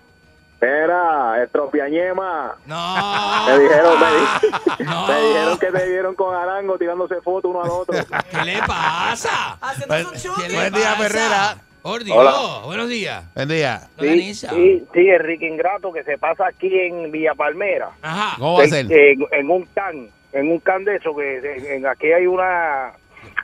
Espera, 0.64 1.42
estropiañema. 1.42 2.54
No. 2.66 3.46
Me 3.46 3.58
dijeron, 3.60 3.94
me, 3.98 4.06
di- 4.06 4.84
No. 4.84 5.06
me 5.08 5.20
dijeron 5.22 5.58
que 5.58 5.66
te 5.72 5.88
vieron 5.88 6.14
con 6.14 6.34
Arango 6.34 6.76
tirándose 6.76 7.14
fotos 7.22 7.50
uno 7.50 7.62
al 7.62 7.70
otro. 7.70 7.94
¿Qué 8.30 8.44
le 8.44 8.58
pasa? 8.66 9.56
Haciendo 9.58 9.94
Buen, 9.94 10.04
su 10.06 10.12
¿Qué 10.12 10.18
shooting. 10.18 10.48
le 10.48 10.54
buen 10.56 10.72
día. 10.74 11.56
Por 11.80 12.04
Dios, 12.04 12.14
Hola. 12.18 12.66
buenos 12.66 12.88
días. 12.90 13.24
Buen 13.34 13.48
día. 13.48 13.88
Esa. 13.98 14.50
sí, 14.50 14.84
sí, 14.92 15.08
Enrique 15.08 15.48
Ingrato, 15.48 15.90
que 15.94 16.04
se 16.04 16.18
pasa 16.18 16.48
aquí 16.48 16.68
en 16.78 17.10
Villa 17.10 17.34
Palmera. 17.34 17.88
Ajá. 18.02 18.36
¿Cómo 18.38 18.58
va 18.58 18.64
a 18.64 18.68
ser? 18.68 18.84
en- 18.92 19.26
en 19.32 19.50
un 19.50 19.64
can, 19.74 20.08
en 20.34 20.50
un 20.52 20.58
can 20.60 20.84
de 20.84 20.96
eso, 20.96 21.16
que 21.16 21.38
en, 21.38 21.64
en 21.66 21.86
aquí 21.86 22.12
hay 22.12 22.26
una 22.26 22.92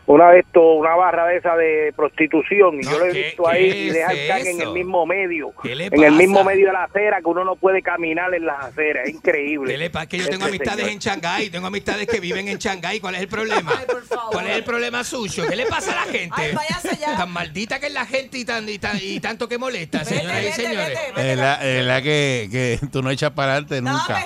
una 0.07 0.31
de 0.31 0.39
esto, 0.41 0.63
una 0.75 0.95
barra 0.95 1.27
de 1.27 1.37
esa 1.39 1.57
de 1.57 1.93
prostitución 1.97 2.79
y 2.81 2.85
yo 2.85 2.97
lo 2.99 3.07
he 3.07 3.13
¿qué- 3.13 3.23
visto 3.25 3.49
ahí 3.49 3.65
y 3.67 3.89
es 3.89 3.95
deja 3.95 4.13
el 4.13 4.29
can 4.29 4.47
en 4.47 4.61
el 4.61 4.71
mismo 4.71 5.05
medio, 5.05 5.53
¿Qué 5.63 5.75
le 5.75 5.87
en 5.87 6.03
el 6.05 6.13
mismo 6.13 6.45
medio 6.45 6.67
de 6.69 6.73
la 6.73 6.85
acera 6.85 7.19
que 7.21 7.27
uno 7.27 7.45
no 7.45 7.57
puede 7.57 7.83
caminar 7.83 8.33
en 8.35 8.47
las 8.47 8.67
aceras, 8.67 9.09
es 9.09 9.15
increíble. 9.15 9.73
¿Qué 9.73 9.79
le 9.79 9.91
pasa? 9.91 10.07
Que 10.07 10.19
yo 10.19 10.25
tengo 10.29 10.45
Este 10.47 10.57
amistades 10.57 10.81
señor. 10.87 10.93
en 10.93 10.99
Shanghái, 11.01 11.51
tengo 11.51 11.67
amistades 11.67 12.07
que 12.07 12.21
viven 12.21 12.47
en 12.49 12.59
Shanghái. 12.59 13.01
¿Cuál 13.01 13.17
es 13.17 13.23
el 13.23 13.29
problema? 13.29 13.73
¿Cuál 14.31 14.47
es 14.47 14.57
el 14.57 14.65
problema 14.65 15.03
suyo? 15.03 15.45
¿Qué 15.49 15.57
le 15.57 15.67
pasa 15.67 15.93
a 16.01 16.07
la 16.07 16.13
gente? 16.13 16.55
Tan 17.17 17.31
maldita 17.33 17.81
que 17.81 17.87
es 17.87 17.93
la 17.93 18.07
gente 18.07 18.39
y, 18.39 18.45
tan, 18.45 18.69
y, 18.69 18.79
tan- 18.79 18.99
y 19.01 19.19
tanto 19.21 19.49
que 19.49 19.59
molesta, 19.59 20.05
señoras 20.05 20.45
y 20.45 20.53
señores. 20.53 20.99
Es 21.17 21.37
la, 21.37 21.55
es 21.65 21.85
la 21.85 22.03
que, 22.03 22.49
que 22.51 22.79
tú 22.93 23.03
no 23.03 23.11
echas 23.11 23.33
para 23.33 23.53
adelante 23.53 23.81
nunca. 23.83 24.25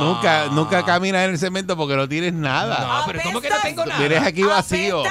Nunca, 0.00 0.46
nunca 0.52 0.84
caminas 0.84 1.24
en 1.24 1.30
el 1.30 1.38
cemento 1.38 1.76
porque 1.76 1.96
no 1.96 2.08
tienes 2.08 2.32
nada. 2.34 2.80
No, 3.00 3.06
pero 3.06 3.20
¿cómo 3.22 3.40
que 3.40 3.48
no 3.48 3.56
tengo 3.62 3.86
nada? 3.86 3.98
Tienes 3.98 4.22
aquí 4.22 4.42
vacío. 4.42 5.01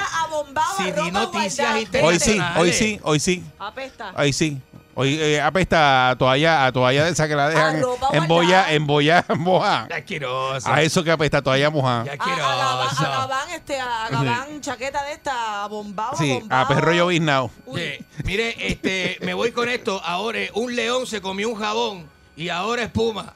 Si 0.77 0.91
di 0.91 1.11
noticias 1.11 1.75
Hoy 2.01 2.19
sí, 2.19 2.39
hoy 2.57 2.73
sí, 2.73 2.99
hoy 3.03 3.19
sí. 3.19 3.43
Apesta. 3.59 4.13
Hoy 4.15 4.33
sí. 4.33 4.61
Hoy 4.93 5.17
eh, 5.21 5.39
apesta 5.39 6.09
a 6.09 6.15
toalla, 6.17 6.65
a 6.65 6.71
toalla 6.73 7.05
de 7.05 7.11
esa 7.11 7.25
que 7.27 7.35
la 7.35 7.47
dejan 7.47 7.77
A 7.77 8.15
en 8.17 8.27
boya, 8.27 8.73
en 8.73 8.85
boya 8.85 9.25
moja. 9.37 9.85
Qué 9.87 9.93
asqueroso. 9.93 10.69
A 10.69 10.81
eso 10.81 11.01
que 11.03 11.11
apesta 11.11 11.37
a 11.37 11.41
toalla 11.41 11.69
moja. 11.69 12.03
Qué 12.03 12.11
A, 12.11 12.89
a 12.89 13.09
Gabán, 13.09 13.49
este, 13.51 13.79
a 13.79 14.09
Gabán, 14.09 14.59
chaqueta 14.59 15.03
de 15.05 15.13
esta, 15.13 15.65
bombado, 15.67 16.17
Sí, 16.17 16.33
bombado. 16.33 16.61
a 16.61 16.67
perro 16.67 16.91
lloviznado. 16.93 17.51
Oye, 17.65 18.03
mire, 18.25 18.67
este, 18.67 19.17
me 19.21 19.33
voy 19.33 19.53
con 19.53 19.69
esto. 19.69 20.01
Ahora 20.03 20.39
un 20.55 20.75
león 20.75 21.07
se 21.07 21.21
comió 21.21 21.47
un 21.49 21.55
jabón 21.55 22.09
y 22.35 22.49
ahora 22.49 22.83
espuma. 22.83 23.31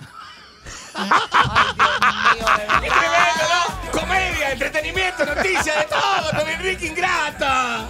¡Qué 0.96 2.90
tremendo, 2.90 3.44
no! 3.52 3.92
Comedia, 3.92 4.52
entretenimiento, 4.52 5.26
noticias, 5.26 5.76
de 5.76 5.84
todo 5.84 6.40
con 6.40 6.50
Enrique 6.50 6.88
Ingrata. 6.88 7.86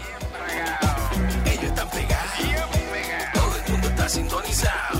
Ellos 1.45 1.64
están 1.65 1.90
pegados. 1.90 2.23
Todo 3.34 3.56
el 3.56 3.72
mundo 3.72 3.88
está 3.90 4.10
sintonizado. 4.10 4.99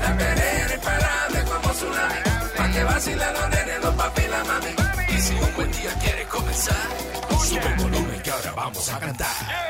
La 0.00 0.16
perrera 0.16 0.74
imparable 0.74 1.44
como 1.44 1.70
tsunami. 1.74 2.20
Pa' 2.56 2.68
que 2.72 2.84
vacilan 2.84 3.34
los 3.34 3.48
nenes, 3.50 3.84
los 3.84 3.94
papi 3.94 4.22
y 4.22 4.28
la 4.28 4.44
mami. 4.44 4.74
Y 5.08 5.20
si 5.20 5.34
un 5.34 5.54
buen 5.54 5.70
día 5.72 5.94
quieres 6.02 6.26
comenzar, 6.26 6.88
sube 7.38 7.66
el 7.66 7.74
volumen 7.76 8.20
que 8.22 8.30
ahora 8.30 8.52
vamos 8.52 8.88
a 8.88 8.98
cantar. 8.98 9.69